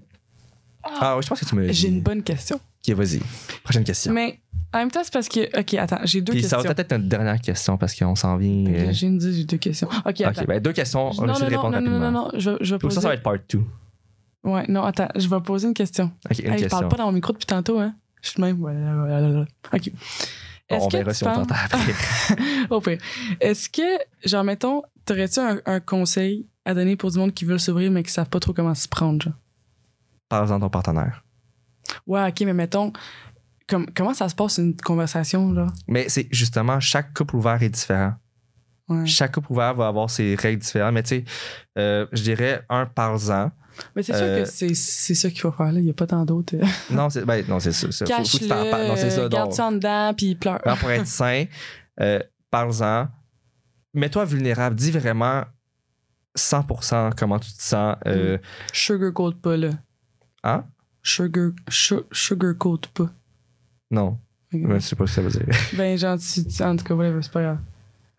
ah 1.00 1.16
oui, 1.16 1.22
je 1.22 1.28
pense 1.28 1.40
que 1.40 1.44
tu 1.46 1.54
me. 1.54 1.70
J'ai 1.72 1.88
une 1.88 2.02
bonne 2.02 2.22
question. 2.22 2.56
Ok, 2.86 2.94
vas-y. 2.94 3.20
Prochaine 3.62 3.84
question. 3.84 4.12
Mais 4.12 4.40
en 4.72 4.78
même 4.78 4.90
temps, 4.90 5.00
c'est 5.04 5.12
parce 5.12 5.28
que. 5.28 5.58
Ok, 5.58 5.74
attends, 5.74 6.00
j'ai 6.04 6.20
deux 6.20 6.32
Puis 6.32 6.42
ça 6.42 6.56
questions. 6.56 6.68
va 6.68 6.74
peut-être 6.74 6.92
être 6.92 6.98
notre 6.98 7.08
dernière 7.08 7.40
question 7.40 7.76
parce 7.78 7.94
qu'on 7.94 8.14
s'en 8.14 8.36
vient. 8.36 8.66
Euh, 8.72 8.88
J'ai 8.92 9.06
une 9.06 9.20
j'ai 9.20 9.44
deux 9.44 9.56
questions. 9.58 9.88
Ok, 10.06 10.20
attends. 10.20 10.40
Ok, 10.42 10.46
ben 10.46 10.61
deux 10.61 10.72
questions. 10.72 11.08
On 11.11 11.12
va 11.12 11.26
non, 11.26 11.32
essayer 11.34 11.50
de 11.50 11.54
non, 11.56 11.62
non, 11.62 11.68
non, 11.70 11.76
rapidement. 11.76 11.98
non, 11.98 12.11
non, 12.11 12.24
non, 12.26 12.30
je, 12.38 12.50
je 12.61 12.74
vais 12.74 12.78
poser. 12.78 12.94
ça, 12.94 13.00
ça 13.02 13.08
va 13.08 13.14
être 13.14 13.22
part 13.22 13.36
2. 13.50 13.61
Ouais, 14.44 14.64
non, 14.68 14.82
attends, 14.84 15.08
je 15.16 15.28
vais 15.28 15.40
poser 15.40 15.68
une 15.68 15.74
question. 15.74 16.11
Ok, 16.30 16.38
une 16.38 16.46
Hey, 16.46 16.52
je 16.52 16.62
question. 16.62 16.78
parle 16.78 16.88
pas 16.88 16.96
dans 16.96 17.06
mon 17.06 17.12
micro 17.12 17.32
depuis 17.34 17.44
tantôt, 17.46 17.78
hein. 17.78 17.94
Je 18.22 18.30
suis 18.30 18.40
même. 18.42 18.62
Ok. 19.72 19.90
On 20.72 20.88
que 20.88 20.96
verra 20.98 21.12
si 21.14 21.24
on 21.24 21.26
penses- 21.34 21.46
t'entend 21.48 21.54
après. 21.64 21.94
Au 22.70 22.80
pire. 22.80 22.98
Est-ce 23.40 23.68
que, 23.68 23.82
genre, 24.24 24.44
mettons, 24.44 24.82
t'aurais-tu 25.04 25.40
un, 25.40 25.58
un 25.66 25.80
conseil 25.80 26.46
à 26.64 26.74
donner 26.74 26.96
pour 26.96 27.11
du 27.11 27.18
monde 27.18 27.32
qui 27.32 27.44
veulent 27.44 27.61
s'ouvrir 27.61 27.90
mais 27.90 28.02
qui 28.02 28.11
savent 28.12 28.28
pas 28.28 28.40
trop 28.40 28.52
comment 28.52 28.74
se 28.74 28.88
prendre, 28.88 29.22
genre? 29.22 29.34
Parle-en 30.28 30.56
à 30.56 30.61
ton 30.61 30.70
partenaire. 30.70 31.24
Ouais, 32.06 32.28
ok, 32.28 32.40
mais 32.42 32.52
mettons, 32.52 32.92
comme, 33.68 33.86
comment 33.94 34.14
ça 34.14 34.28
se 34.28 34.34
passe 34.34 34.58
une 34.58 34.76
conversation, 34.76 35.52
là? 35.52 35.66
Mais 35.88 36.08
c'est 36.08 36.28
justement, 36.30 36.78
chaque 36.80 37.12
couple 37.14 37.36
ouvert 37.36 37.62
est 37.62 37.68
différent. 37.70 38.14
Ouais. 38.88 39.06
Chaque 39.06 39.34
couple 39.34 39.52
ouvert 39.52 39.74
va 39.74 39.88
avoir 39.88 40.11
ses 40.11 40.34
règles 40.34 40.61
différentes. 40.62 40.94
Mais 40.94 41.02
tu 41.02 41.08
sais, 41.11 41.24
euh, 41.78 42.06
je 42.12 42.22
dirais 42.22 42.64
un 42.68 42.86
par-an. 42.86 43.52
Mais 43.96 44.02
c'est 44.02 44.12
sûr 44.12 44.22
Euh, 44.24 44.42
que 44.42 44.48
c'est 44.48 44.74
c'est 44.74 45.14
ça 45.14 45.30
qu'il 45.30 45.40
faut 45.40 45.52
faire, 45.52 45.72
là. 45.72 45.78
Il 45.80 45.86
y 45.86 45.90
a 45.90 45.94
pas 45.94 46.06
tant 46.06 46.24
d'autres. 46.24 46.56
euh. 46.56 46.64
Non, 46.90 47.08
c'est 47.08 47.24
ben, 47.24 47.44
non, 47.48 47.61
c'est 47.61 47.72
ça. 47.72 47.90
ça. 47.92 48.04
Faut- 48.06 48.24
faut 48.24 48.38
que 48.38 48.42
tu 48.42 48.48
t'en 48.48 48.68
parles. 48.70 48.86
Non, 48.88 48.96
c'est 48.96 49.02
Cache-le, 49.04 49.11
ça. 49.11 49.20
euh, 49.20 49.28
garde 49.28 49.52
ça 49.52 49.66
en 49.66 49.72
dedans, 49.72 50.12
puis 50.16 50.34
pleure. 50.34 50.61
Alors, 50.64 50.78
pour 50.78 50.90
être 50.90 51.06
sain, 51.06 51.44
euh, 52.00 52.20
parle-en. 52.50 53.08
Mets-toi 53.94 54.24
vulnérable. 54.24 54.74
Dis 54.76 54.90
vraiment 54.90 55.44
100% 56.37 57.12
comment 57.16 57.39
tu 57.39 57.53
te 57.53 57.62
sens. 57.62 57.97
Euh, 58.07 58.39
Sugarcoat 58.72 59.33
pas, 59.43 59.57
là. 59.57 59.70
Hein? 60.45 60.64
Sugar, 61.03 61.51
su- 61.68 62.03
sugarcoat 62.12 62.81
pas. 62.95 63.11
Non, 63.91 64.18
Ok. 64.55 64.61
je 64.74 64.78
sais 64.78 64.97
pas 64.97 65.07
ce 65.07 65.16
que 65.20 65.22
ça 65.22 65.22
veut 65.22 65.45
dire. 65.45 65.55
Ben, 65.76 65.97
gentil, 65.99 66.47
tu- 66.47 66.62
en 66.62 66.76
tout 66.76 66.85
cas, 66.85 66.95
whatever, 66.95 67.22
c'est 67.22 67.33
pas 67.33 67.43
grave. 67.43 67.59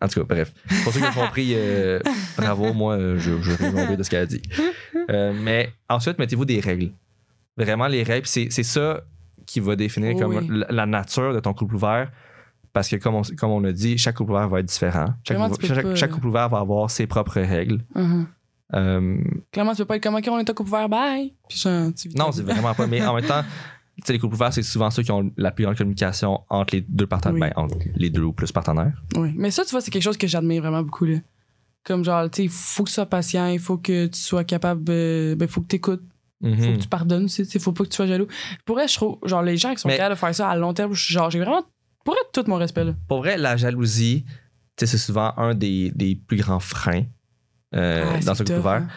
En 0.00 0.08
tout 0.08 0.20
cas, 0.20 0.26
bref. 0.34 0.52
Pour 0.82 0.92
ceux 0.92 1.00
qui 1.00 1.06
ont 1.06 1.12
compris, 1.12 1.52
euh, 1.54 2.00
bravo, 2.36 2.72
moi, 2.72 2.94
euh, 2.96 3.18
je, 3.18 3.40
je 3.40 3.52
ris 3.86 3.96
de 3.96 4.02
ce 4.02 4.10
qu'elle 4.10 4.22
a 4.22 4.26
dit. 4.26 4.42
Euh, 5.10 5.32
mais 5.32 5.72
ensuite, 5.88 6.18
mettez-vous 6.18 6.44
des 6.44 6.58
règles. 6.60 6.90
Vraiment, 7.56 7.86
les 7.86 8.02
règles, 8.02 8.26
c'est 8.26 8.48
c'est 8.50 8.62
ça 8.64 9.00
qui 9.46 9.60
va 9.60 9.76
définir 9.76 10.14
Oh 10.16 10.18
comme 10.20 10.36
oui. 10.36 10.48
la, 10.50 10.66
la 10.70 10.86
nature 10.86 11.32
de 11.34 11.40
ton 11.40 11.54
couple 11.54 11.76
ouvert. 11.76 12.10
Parce 12.72 12.88
que, 12.88 12.96
comme 12.96 13.14
on, 13.16 13.22
comme 13.36 13.50
on 13.50 13.62
a 13.64 13.72
dit, 13.72 13.98
chaque 13.98 14.16
couple 14.16 14.32
ouvert 14.32 14.48
va 14.48 14.60
être 14.60 14.66
différent. 14.66 15.06
Chaque, 15.28 15.36
tu 15.52 15.58
peux 15.68 15.74
chaque- 15.74 15.82
pas, 15.82 15.94
chaque 15.94 16.10
couple 16.10 16.28
ouvert 16.28 16.48
va 16.48 16.58
avoir 16.58 16.90
ses 16.90 17.06
propres 17.06 17.40
règles. 17.40 17.84
Mhm. 17.94 18.26
Euh, 18.74 19.18
Clairement, 19.52 19.72
tu 19.72 19.78
peux 19.78 19.84
pas 19.84 19.96
être 19.96 20.02
comme, 20.02 20.14
ok, 20.14 20.26
on 20.30 20.38
est 20.38 20.48
au 20.48 20.54
couple 20.54 20.70
ouvert, 20.70 20.88
bye. 20.88 21.34
Puis 21.48 21.58
genre, 21.58 21.92
tu 21.94 22.08
non, 22.16 22.32
c'est 22.32 22.42
vraiment 22.42 22.72
pas. 22.74 22.86
Mais 22.86 23.04
en 23.04 23.14
même 23.14 23.26
temps, 23.26 23.42
tu 23.96 24.02
sais, 24.06 24.12
les 24.14 24.18
couples 24.18 24.34
ouverts, 24.34 24.54
c'est 24.54 24.62
souvent 24.62 24.88
ceux 24.90 25.02
qui 25.02 25.12
ont 25.12 25.30
la 25.36 25.50
plus 25.50 25.64
grande 25.64 25.76
communication 25.76 26.40
entre 26.48 26.74
les 26.74 26.80
deux 26.80 27.06
partenaires, 27.06 27.34
Oui. 27.34 27.40
ben, 27.40 27.52
entre 27.56 27.76
les 27.94 28.08
deux 28.08 28.22
ou 28.22 28.32
plus 28.32 28.50
partenaires. 28.50 28.94
Oui. 29.16 29.34
Mais 29.36 29.50
ça, 29.50 29.64
tu 29.64 29.72
vois, 29.72 29.82
c'est 29.82 29.90
quelque 29.90 30.02
chose 30.02 30.16
que 30.16 30.26
j'admire 30.26 30.62
vraiment 30.62 30.82
beaucoup, 30.82 31.04
là. 31.04 31.18
Comme 31.84 32.04
genre, 32.04 32.30
tu 32.30 32.36
sais, 32.36 32.44
il 32.44 32.48
faut 32.50 32.84
que 32.84 32.88
tu 32.88 32.94
sois 32.94 33.06
patient, 33.06 33.48
il 33.48 33.58
faut 33.58 33.76
que 33.76 34.06
tu 34.06 34.18
sois 34.18 34.44
capable, 34.44 34.84
euh, 34.88 35.34
ben, 35.34 35.44
il 35.44 35.50
faut 35.50 35.60
que 35.60 35.66
tu 35.66 35.76
écoutes, 35.76 36.02
il 36.40 36.56
faut 36.56 36.62
Mhm. 36.70 36.76
que 36.78 36.82
tu 36.82 36.88
pardonnes 36.88 37.24
aussi, 37.24 37.42
tu 37.44 37.50
sais, 37.50 37.58
faut 37.58 37.72
pas 37.72 37.84
que 37.84 37.90
tu 37.90 37.96
sois 37.96 38.06
jaloux. 38.06 38.28
Pour 38.64 38.76
vrai, 38.76 38.88
je 38.88 38.94
trouve, 38.94 39.18
genre, 39.24 39.42
les 39.42 39.58
gens 39.58 39.74
qui 39.74 39.80
sont 39.80 39.88
Mais- 39.88 39.96
capables 39.98 40.14
de 40.14 40.18
faire 40.18 40.34
ça 40.34 40.48
à 40.48 40.56
long 40.56 40.72
terme, 40.72 40.94
je 40.94 41.04
suis 41.04 41.12
genre, 41.12 41.28
j'ai 41.28 41.40
vraiment, 41.40 41.62
pour 42.04 42.14
vrai, 42.14 42.22
tout 42.32 42.44
mon 42.46 42.56
respect, 42.56 42.84
là. 42.84 42.92
Pour 43.08 43.18
vrai, 43.18 43.36
la 43.38 43.56
jalousie, 43.56 44.24
c'est 44.76 44.86
souvent 44.86 45.32
un 45.36 45.54
des, 45.54 45.90
des 45.94 46.14
plus 46.16 46.36
grands 46.38 46.60
freins 46.60 47.04
euh, 47.74 48.04
Ah, 48.16 48.18
dans 48.24 48.32
couple 48.32 48.44
tough, 48.44 48.58
ouvert. 48.58 48.72
hein. 48.72 48.88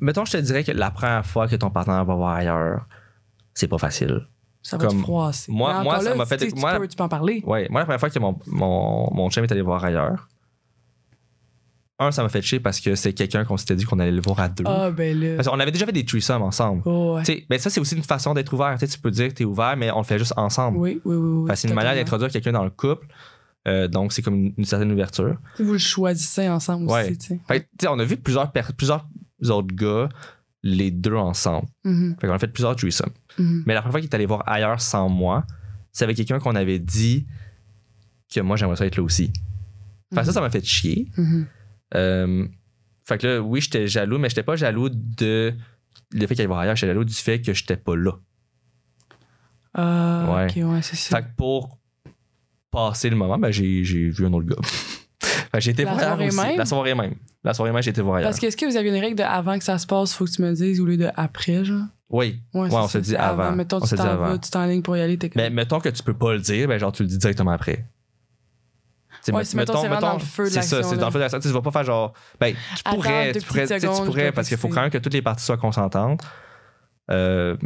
Mettons, 0.00 0.24
je 0.24 0.32
te 0.32 0.36
dirais 0.38 0.62
que 0.64 0.72
la 0.72 0.90
première 0.90 1.26
fois 1.26 1.48
que 1.48 1.56
ton 1.56 1.70
partenaire 1.70 2.04
va 2.04 2.14
voir 2.14 2.34
ailleurs, 2.36 2.86
c'est 3.54 3.68
pas 3.68 3.78
facile. 3.78 4.26
Ça 4.62 4.76
va 4.78 4.86
Comme- 4.86 4.98
te 4.98 5.02
froisser. 5.02 5.52
moi- 5.52 5.82
ça 6.00 6.14
m'a 6.14 6.24
fait- 6.24 6.38
tu 6.38 6.54
moi- 6.54 6.78
peux- 6.78 6.88
tu 6.88 6.96
peux 6.96 7.02
en 7.02 7.08
parler. 7.08 7.42
Ouais, 7.44 7.66
moi, 7.70 7.80
la 7.80 7.84
première 7.86 8.00
fois 8.00 8.08
que 8.10 8.18
mon, 8.18 8.38
mon, 8.46 9.12
mon 9.12 9.30
chum 9.30 9.44
est 9.44 9.52
allé 9.52 9.60
voir 9.62 9.84
ailleurs, 9.84 10.28
un, 12.00 12.10
ça 12.10 12.22
m'a 12.22 12.28
fait 12.28 12.42
chier 12.42 12.58
parce 12.60 12.80
que 12.80 12.94
c'est 12.96 13.12
quelqu'un 13.12 13.44
qu'on 13.44 13.56
s'était 13.56 13.76
dit 13.76 13.84
qu'on 13.84 13.98
allait 14.00 14.10
le 14.10 14.20
voir 14.20 14.40
à 14.40 14.48
deux. 14.48 14.64
Ah, 14.66 14.90
ben 14.90 15.18
là. 15.18 15.36
Parce 15.36 15.48
qu'on 15.48 15.60
avait 15.60 15.70
déjà 15.70 15.86
fait 15.86 15.92
des 15.92 16.04
threesomes 16.04 16.42
ensemble. 16.42 16.82
Oh, 16.86 17.14
ouais. 17.16 17.22
Tu 17.22 17.32
sais, 17.32 17.46
ben 17.48 17.58
ça, 17.58 17.70
c'est 17.70 17.80
aussi 17.80 17.94
une 17.94 18.02
façon 18.02 18.34
d'être 18.34 18.52
ouvert. 18.52 18.76
Tu 18.78 18.98
peux 18.98 19.10
dire 19.12 19.28
que 19.28 19.34
t'es 19.34 19.44
ouvert, 19.44 19.76
mais 19.76 19.90
on 19.92 19.98
le 19.98 20.04
fait 20.04 20.18
juste 20.18 20.34
ensemble. 20.36 20.78
Oui, 20.78 21.00
oui, 21.04 21.14
oui. 21.14 21.28
oui 21.42 21.46
Parce 21.46 21.60
que 21.60 21.62
c'est 21.62 21.68
une 21.68 21.74
manière 21.76 21.94
d'introduire 21.94 22.30
quelqu'un 22.30 22.52
dans 22.52 22.64
le 22.64 22.70
couple. 22.70 23.06
Euh, 23.66 23.88
donc, 23.88 24.12
c'est 24.12 24.22
comme 24.22 24.34
une, 24.34 24.54
une 24.58 24.64
certaine 24.64 24.90
ouverture. 24.92 25.36
Vous 25.58 25.72
le 25.72 25.78
choisissez 25.78 26.48
ensemble 26.48 26.90
Ouais. 26.90 27.04
aussi, 27.06 27.18
tu 27.18 27.26
sais. 27.28 27.40
Fait 27.46 27.68
on 27.88 27.98
a 27.98 28.04
vu 28.04 28.16
plusieurs, 28.16 28.50
plusieurs 28.52 29.06
autres 29.48 29.74
gars, 29.74 30.08
les 30.62 30.90
deux 30.90 31.14
ensemble. 31.14 31.66
Mhm, 31.84 32.16
Fait 32.20 32.26
qu'on 32.26 32.32
a 32.34 32.38
fait 32.38 32.48
plusieurs 32.48 32.74
threesomes. 32.76 33.12
mhm. 33.38 33.62
Mais 33.66 33.72
la 33.74 33.80
première 33.80 33.92
fois 33.92 34.00
qu'il 34.00 34.10
est 34.10 34.14
allé 34.14 34.26
voir 34.26 34.42
ailleurs 34.46 34.80
sans 34.80 35.08
moi, 35.08 35.46
c'est 35.92 36.04
avec 36.04 36.16
quelqu'un 36.16 36.40
qu'on 36.40 36.56
avait 36.56 36.78
dit 36.80 37.24
que 38.34 38.40
moi, 38.40 38.56
j'aimerais 38.56 38.76
ça 38.76 38.84
être 38.84 38.96
là 38.96 39.02
aussi. 39.04 39.32
Fait 40.12 40.20
que 40.20 40.26
ça, 40.26 40.32
ça 40.32 40.40
m'a 40.40 40.50
fait 40.50 40.64
chier. 40.64 41.08
Euh, 41.96 42.46
fait 43.04 43.18
que 43.18 43.26
là, 43.26 43.40
oui, 43.40 43.60
j'étais 43.60 43.86
jaloux, 43.86 44.18
mais 44.18 44.28
j'étais 44.28 44.42
pas 44.42 44.56
jaloux 44.56 44.88
de 44.88 45.52
le 46.12 46.20
fait 46.26 46.34
qu'il 46.34 46.40
allait 46.42 46.46
voir 46.46 46.60
ailleurs. 46.60 46.76
J'étais 46.76 46.88
jaloux 46.92 47.04
du 47.04 47.14
fait 47.14 47.40
que 47.40 47.52
j'étais 47.52 47.76
pas 47.76 47.96
là. 47.96 48.12
Ah, 49.74 50.26
Ouais. 50.34 50.46
ok, 50.50 50.70
ouais, 50.72 50.82
c'est 50.82 50.96
ça. 50.96 51.16
Fait 51.16 51.22
que 51.24 51.28
pour 51.36 51.78
passer 52.70 53.10
le 53.10 53.16
moment, 53.16 53.38
ben, 53.38 53.50
j'ai, 53.50 53.84
j'ai 53.84 54.08
vu 54.10 54.26
un 54.26 54.32
autre 54.32 54.46
gars. 54.46 54.56
fait 55.20 55.48
que 55.52 55.60
j'ai 55.60 55.70
été 55.72 55.84
La 55.84 55.92
voir 55.94 56.02
ailleurs 56.04 56.32
soirée 56.32 56.48
aussi. 56.50 56.58
La 56.58 56.66
soirée 56.66 56.94
même. 56.94 57.14
La 57.42 57.54
soirée 57.54 57.72
même, 57.72 57.82
j'ai 57.82 57.90
été 57.90 58.00
voir 58.02 58.16
ailleurs. 58.16 58.30
Parce 58.30 58.40
que 58.40 58.46
est-ce 58.46 58.56
que 58.56 58.66
vous 58.66 58.76
aviez 58.76 58.90
une 58.90 59.00
règle 59.00 59.16
de 59.16 59.22
avant 59.22 59.58
que 59.58 59.64
ça 59.64 59.78
se 59.78 59.86
passe, 59.86 60.14
faut 60.14 60.24
que 60.24 60.30
tu 60.30 60.42
me 60.42 60.52
dises 60.52 60.80
au 60.80 60.84
lieu 60.86 60.96
de 60.96 61.08
après, 61.16 61.64
genre? 61.64 61.86
Oui. 62.10 62.40
Ouais, 62.52 62.68
on 62.70 62.86
se 62.88 62.98
dit 62.98 63.16
avant. 63.16 63.52
Mettons, 63.52 63.78
On 63.82 63.86
tu 63.86 63.96
t'en 63.96 64.16
vas, 64.16 64.38
tu 64.38 64.50
t'enlignes 64.50 64.82
pour 64.82 64.96
y 64.96 65.00
aller, 65.00 65.18
t'es 65.18 65.30
Mais 65.34 65.50
mettons 65.50 65.80
que 65.80 65.88
tu 65.88 66.02
peux 66.02 66.14
pas 66.14 66.34
le 66.34 66.40
dire, 66.40 66.68
ben 66.68 66.78
genre 66.78 66.92
tu 66.92 67.02
le 67.02 67.08
dis 67.08 67.18
directement 67.18 67.50
après. 67.50 67.86
Ouais, 69.32 69.44
si, 69.44 69.56
mettons, 69.56 69.80
c'est 69.80 69.88
vraiment 69.88 70.00
dans 70.00 70.12
le 70.14 70.18
feu 70.20 70.44
de 70.44 70.48
C'est 70.50 70.62
ça, 70.62 70.82
c'est 70.82 70.96
dans 70.96 71.06
le 71.06 71.12
feu 71.12 71.18
de 71.18 71.22
l'action. 71.24 71.40
Tu 71.40 71.48
vas 71.48 71.62
pas 71.62 71.70
faire 71.70 71.84
genre. 71.84 72.12
Ben, 72.40 72.52
tu 72.54 72.58
Attends 72.84 72.96
pourrais, 72.96 73.32
tu 73.32 73.40
pourrais, 73.40 73.66
tu 73.66 74.32
parce 74.32 74.48
qu'il 74.48 74.58
faut 74.58 74.68
quand 74.68 74.82
même 74.82 74.90
que 74.90 74.98
toutes 74.98 75.14
les 75.14 75.22
parties 75.22 75.44
soient 75.44 75.56
consentantes. 75.56 76.22
Euh, 77.10 77.56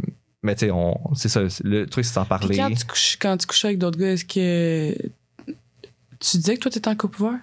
mais 0.43 0.55
tu 0.55 0.67
sais, 0.67 0.73
c'est 1.15 1.29
ça. 1.29 1.41
Le 1.63 1.85
truc, 1.85 2.05
c'est 2.05 2.15
d'en 2.15 2.21
Puis 2.23 2.29
parler. 2.29 2.57
quand 2.57 2.71
tu, 2.73 2.85
couches, 2.85 3.17
quand 3.21 3.37
tu 3.37 3.47
couches 3.47 3.65
avec 3.65 3.77
d'autres 3.77 3.99
gars, 3.99 4.11
est-ce 4.11 4.25
que 4.25 4.95
tu 6.19 6.37
disais 6.37 6.55
que 6.55 6.61
toi, 6.61 6.71
t'étais 6.71 6.89
en 6.89 6.95
couple 6.95 7.21
ouvert? 7.21 7.33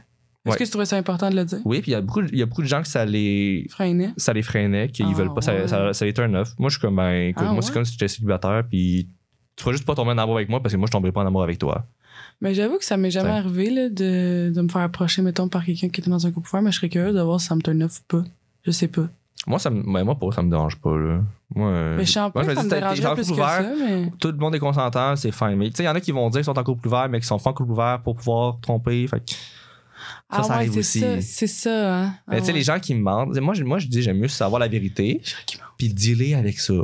Est-ce 0.44 0.52
Ouais. 0.52 0.58
que 0.58 0.64
tu 0.64 0.70
trouvais 0.70 0.86
ça 0.86 0.96
important 0.96 1.28
de 1.28 1.34
le 1.36 1.44
dire? 1.44 1.58
Oui, 1.64 1.80
puis 1.80 1.90
il 1.90 1.94
y, 1.94 1.96
a 1.96 2.00
beaucoup 2.00 2.22
de- 2.22 2.28
il 2.32 2.38
y 2.38 2.42
a 2.42 2.46
beaucoup 2.46 2.62
de 2.62 2.68
gens 2.68 2.80
que 2.80 2.86
ça 2.88 3.04
les, 3.04 3.66
Freinait? 3.68 4.10
ça 4.16 4.32
les 4.32 4.42
freinait, 4.42 4.88
qu'ils 4.88 5.06
Ah, 5.10 5.12
veulent 5.14 5.34
pas, 5.34 5.40
ça, 5.40 5.52
ouais. 5.54 5.66
ça, 5.66 5.92
ça 5.92 6.04
les 6.04 6.14
turn 6.14 6.36
off. 6.36 6.50
Moi, 6.58 6.68
je 6.70 6.74
suis 6.74 6.80
comme, 6.80 6.94
ben, 6.96 7.10
écoute, 7.30 7.46
Ah, 7.48 7.52
moi, 7.52 7.62
c'est 7.62 7.72
comme 7.72 7.84
si 7.84 7.92
j'étais 7.92 8.06
célibataire, 8.06 8.62
puis 8.68 9.08
tu 9.56 9.64
vas 9.64 9.72
juste 9.72 9.84
pas 9.84 9.94
tomber 9.96 10.12
en 10.12 10.18
amour 10.18 10.36
avec 10.36 10.48
moi 10.48 10.62
parce 10.62 10.72
que 10.72 10.78
moi, 10.78 10.86
je 10.86 10.92
tomberai 10.92 11.10
pas 11.10 11.22
en 11.22 11.26
amour 11.26 11.42
avec 11.42 11.58
toi. 11.58 11.84
Mais 12.40 12.54
j'avoue 12.54 12.76
que 12.78 12.84
ça 12.84 12.96
m'est 12.96 13.10
jamais 13.10 13.30
arrivé 13.30 13.70
là, 13.70 13.88
de, 13.88 14.52
de 14.54 14.60
me 14.60 14.68
faire 14.68 14.82
approcher, 14.82 15.22
mettons, 15.22 15.48
par 15.48 15.64
quelqu'un 15.64 15.88
qui 15.88 16.00
était 16.00 16.10
dans 16.10 16.26
un 16.26 16.30
couple 16.32 16.48
ouvert, 16.48 16.62
mais 16.62 16.70
je 16.72 16.76
serais 16.76 16.88
curieuse 16.88 17.14
de 17.14 17.20
voir 17.20 17.40
si 17.40 17.46
ça 17.46 17.56
me 17.56 17.62
turn 17.62 17.82
off 17.82 18.00
ou 18.00 18.02
pas. 18.16 18.24
Je 18.64 18.70
sais 18.70 18.88
pas. 18.88 19.08
Moi, 19.46 19.58
ça 19.58 19.70
me, 19.70 19.82
ben, 19.82 20.02
moi, 20.04 20.14
pour 20.18 20.34
ça 20.34 20.42
me 20.42 20.50
dérange 20.50 20.76
pas, 20.80 20.96
là. 20.96 21.20
Moi, 21.54 21.68
euh, 21.70 21.96
Mais 21.96 22.04
je 22.04 22.18
moi, 22.18 22.32
me 22.44 22.54
ça 22.54 22.62
dis, 22.62 22.68
t'es- 22.68 22.74
dérangerait 22.80 23.06
en 23.06 23.14
couple 23.16 23.32
ouvert, 23.32 23.46
ça, 23.46 23.72
mais... 23.78 24.10
tout 24.18 24.28
le 24.32 24.36
monde 24.38 24.54
est 24.54 24.58
consentant, 24.58 25.14
c'est 25.16 25.30
fine. 25.32 25.54
Mais 25.56 25.70
tu 25.70 25.76
sais, 25.76 25.82
il 25.84 25.86
y 25.86 25.88
en 25.88 25.94
a 25.94 26.00
qui 26.00 26.10
vont 26.12 26.28
dire 26.30 26.38
qu'ils 26.40 26.44
sont 26.46 26.58
en 26.58 26.64
couple 26.64 26.88
ouvert, 26.88 27.08
mais 27.08 27.20
qui 27.20 27.26
sont 27.26 27.38
pas 27.38 27.50
en 27.50 27.54
couple 27.54 27.70
ouvert 27.72 28.00
pour 28.02 28.16
pouvoir 28.16 28.58
tromper. 28.60 29.06
Fait 29.06 29.20
que- 29.20 29.34
ah 30.28 30.42
ça 30.42 30.48
ouais, 30.48 30.54
arrive 30.56 30.72
c'est 30.72 30.78
aussi. 30.80 31.00
ça, 31.00 31.20
c'est 31.20 31.46
ça, 31.46 31.96
hein. 32.04 32.14
Mais 32.28 32.36
Ah 32.36 32.40
tu 32.40 32.46
sais, 32.46 32.52
ouais. 32.52 32.58
les 32.58 32.64
gens 32.64 32.80
qui 32.80 32.94
me 32.94 33.00
mentent, 33.02 33.36
moi, 33.40 33.54
je, 33.54 33.62
moi, 33.62 33.78
je 33.78 33.86
dis, 33.86 34.02
j'aime 34.02 34.18
mieux 34.18 34.28
savoir 34.28 34.58
la 34.58 34.68
vérité, 34.68 35.22
puis 35.78 35.92
dealer 35.94 36.34
avec 36.34 36.58
ça. 36.58 36.74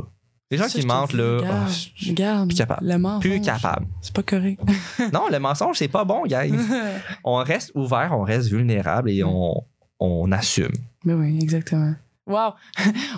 Les 0.53 0.57
gens 0.57 0.69
Ça, 0.69 0.79
qui 0.79 0.85
mentent, 0.85 1.11
dis, 1.11 1.17
là, 1.17 1.37
Regarde, 1.37 1.69
oh, 1.71 2.05
regarde, 2.09 2.47
plus 2.47 2.57
capable. 2.57 2.87
Le 2.87 2.97
mensonge. 2.97 3.21
plus 3.21 3.41
capable. 3.41 3.87
C'est 4.01 4.13
pas 4.13 4.23
correct. 4.23 4.61
Non, 5.13 5.23
le 5.31 5.39
mensonge, 5.39 5.77
c'est 5.77 5.87
pas 5.87 6.03
bon, 6.05 6.23
guys. 6.25 6.53
on 7.23 7.35
reste 7.37 7.71
ouvert, 7.75 8.09
on 8.17 8.21
reste 8.23 8.49
vulnérable 8.49 9.09
et 9.11 9.23
on, 9.23 9.53
on 9.99 10.31
assume. 10.31 10.71
Mais 11.05 11.13
oui, 11.13 11.39
exactement. 11.41 11.95
Wow! 12.25 12.53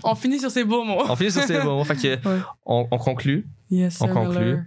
on 0.04 0.16
finit 0.16 0.40
sur 0.40 0.50
ces 0.50 0.64
beaux 0.64 0.84
mots. 0.84 1.04
On 1.08 1.16
finit 1.16 1.32
sur 1.32 1.44
ces 1.44 1.62
mots. 1.62 1.84
Fait 1.84 1.96
que 1.96 2.28
Ouais. 2.28 2.42
on, 2.66 2.88
on 2.90 2.98
conclut. 2.98 3.46
Yes, 3.70 4.02
On 4.02 4.08
conclut. 4.08 4.64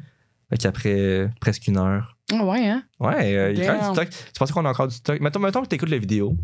Fait 0.51 0.57
qu'après 0.57 0.95
euh, 0.99 1.29
presque 1.41 1.67
une 1.67 1.77
heure. 1.77 2.17
Ah 2.33 2.45
ouais, 2.45 2.69
hein? 2.69 2.83
Ouais, 3.01 3.35
euh, 3.35 3.53
il 3.53 3.59
y 3.59 3.63
a 3.63 3.67
quand 3.67 3.73
même 3.81 3.89
du 3.89 3.95
stock. 3.95 4.09
Tu 4.11 4.39
penses 4.39 4.53
qu'on 4.53 4.65
a 4.65 4.71
encore 4.71 4.89
du 4.89 4.95
stock? 4.95 5.21
Mettons, 5.21 5.41
mettons 5.41 5.63
que 5.63 5.69
tu 5.69 5.75
écoutes 5.75 5.89
la 5.91 5.99
vidéo. 5.99 6.37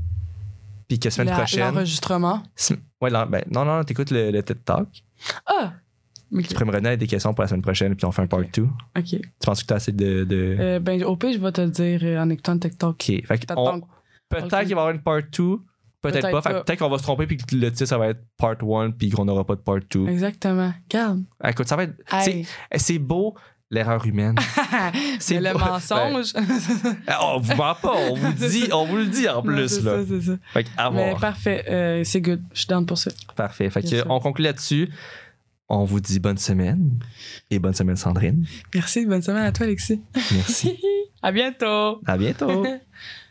Puis 0.88 0.98
que 0.98 1.08
semaine 1.08 1.28
La- 1.28 1.36
prochaine. 1.36 1.72
L'enregistrement. 1.72 2.42
Ouais, 3.00 3.10
ben, 3.10 3.42
non, 3.50 3.64
non, 3.64 3.82
t'écoutes 3.84 4.10
le, 4.10 4.30
le 4.30 4.42
TED 4.42 4.64
Talk. 4.64 4.88
Ah! 5.46 5.72
Ok. 6.32 6.42
Tu 6.48 6.54
pourrais 6.54 6.64
me 6.66 6.70
revenir 6.72 6.96
des 6.98 7.06
questions 7.06 7.32
pour 7.34 7.42
la 7.42 7.48
semaine 7.48 7.62
prochaine, 7.62 7.94
puis 7.94 8.04
on 8.06 8.12
fait 8.12 8.22
un 8.22 8.26
part 8.26 8.40
2. 8.40 8.48
Tu 8.52 8.62
Ok. 8.96 9.20
penses 9.44 9.62
que 9.62 9.66
t'as 9.68 9.76
assez 9.76 9.92
de. 9.92 10.24
de... 10.24 10.56
Euh, 10.58 10.78
ben, 10.80 11.02
au 11.04 11.16
pire, 11.16 11.32
je 11.32 11.38
vais 11.38 11.52
te 11.52 11.60
le 11.60 11.68
dire 11.70 12.00
euh, 12.02 12.18
en 12.22 12.30
écoutant 12.30 12.54
le 12.54 12.60
TikTok. 12.60 12.90
ok. 12.92 13.04
Fait 13.26 13.38
que 13.38 13.52
on- 13.56 13.80
peut-être 14.28 14.48
qu'il 14.48 14.50
va 14.52 14.64
y 14.68 14.72
avoir 14.72 14.90
une 14.90 15.02
part 15.02 15.20
2. 15.22 15.28
Peut-être 15.32 16.20
Peut-être 16.20 16.30
pas. 16.32 16.42
Pas. 16.42 16.62
Peut-être 16.64 16.78
qu'on 16.80 16.88
va 16.90 16.98
se 16.98 17.02
tromper, 17.02 17.26
puis 17.26 17.36
que 17.38 17.54
le 17.56 17.70
titre, 17.72 17.86
ça 17.86 17.96
va 17.98 18.08
être 18.08 18.20
part 18.36 18.56
1, 18.62 18.90
puis 18.90 19.10
qu'on 19.10 19.24
n'aura 19.24 19.44
pas 19.46 19.54
de 19.54 19.60
part 19.60 19.78
2. 19.90 20.06
Exactement. 20.08 20.72
Regarde. 20.90 21.22
Écoute, 21.46 21.66
ça 21.68 21.76
va 21.76 21.84
être. 21.84 21.94
c'est- 22.76 22.98
beau, 22.98 23.34
l'erreur 23.70 24.04
humaine. 24.06 24.34
C'est 25.18 25.40
le 25.40 25.52
mensonge. 25.54 26.32
Ah, 27.06 27.20
on 27.34 27.38
vous 27.40 27.54
ment 27.56 27.74
pas, 27.74 27.94
on 28.10 28.14
vous 28.14 28.32
dit, 28.48 28.68
on 28.72 28.84
vous 28.84 28.96
le 28.96 29.06
dit 29.06 29.28
en 29.28 29.36
Non, 29.36 29.42
plus. 29.42 29.68
c'est 29.68 29.82
là. 29.82 29.96
ça, 29.98 30.04
c'est 30.08 30.20
ça. 30.20 30.32
Fait 30.52 30.64
que, 30.64 30.68
à 30.76 30.90
Mais 30.90 31.08
voir. 31.10 31.20
parfait. 31.20 31.64
euh, 31.68 32.02
c'est 32.04 32.20
good. 32.20 32.42
Je 32.52 32.58
suis 32.60 32.68
down 32.68 32.84
pour 32.86 32.98
ça. 32.98 33.10
Parfait. 33.34 33.70
Fait 33.70 33.82
que, 33.82 34.06
on 34.08 34.20
conclut 34.20 34.44
là-dessus. 34.44 34.90
On 35.68 35.84
vous 35.84 36.00
dit 36.00 36.20
bonne 36.20 36.38
semaine. 36.38 36.98
Et 37.50 37.58
bonne 37.58 37.74
semaine, 37.74 37.96
Sandrine. 37.96 38.46
Merci. 38.74 39.06
Bonne 39.06 39.22
semaine 39.22 39.44
à 39.44 39.52
toi, 39.52 39.64
Alexis. 39.66 40.02
Merci. 40.32 40.78
à 41.22 41.32
bientôt. 41.32 42.00
à 42.06 42.18
bientôt. 42.18 42.66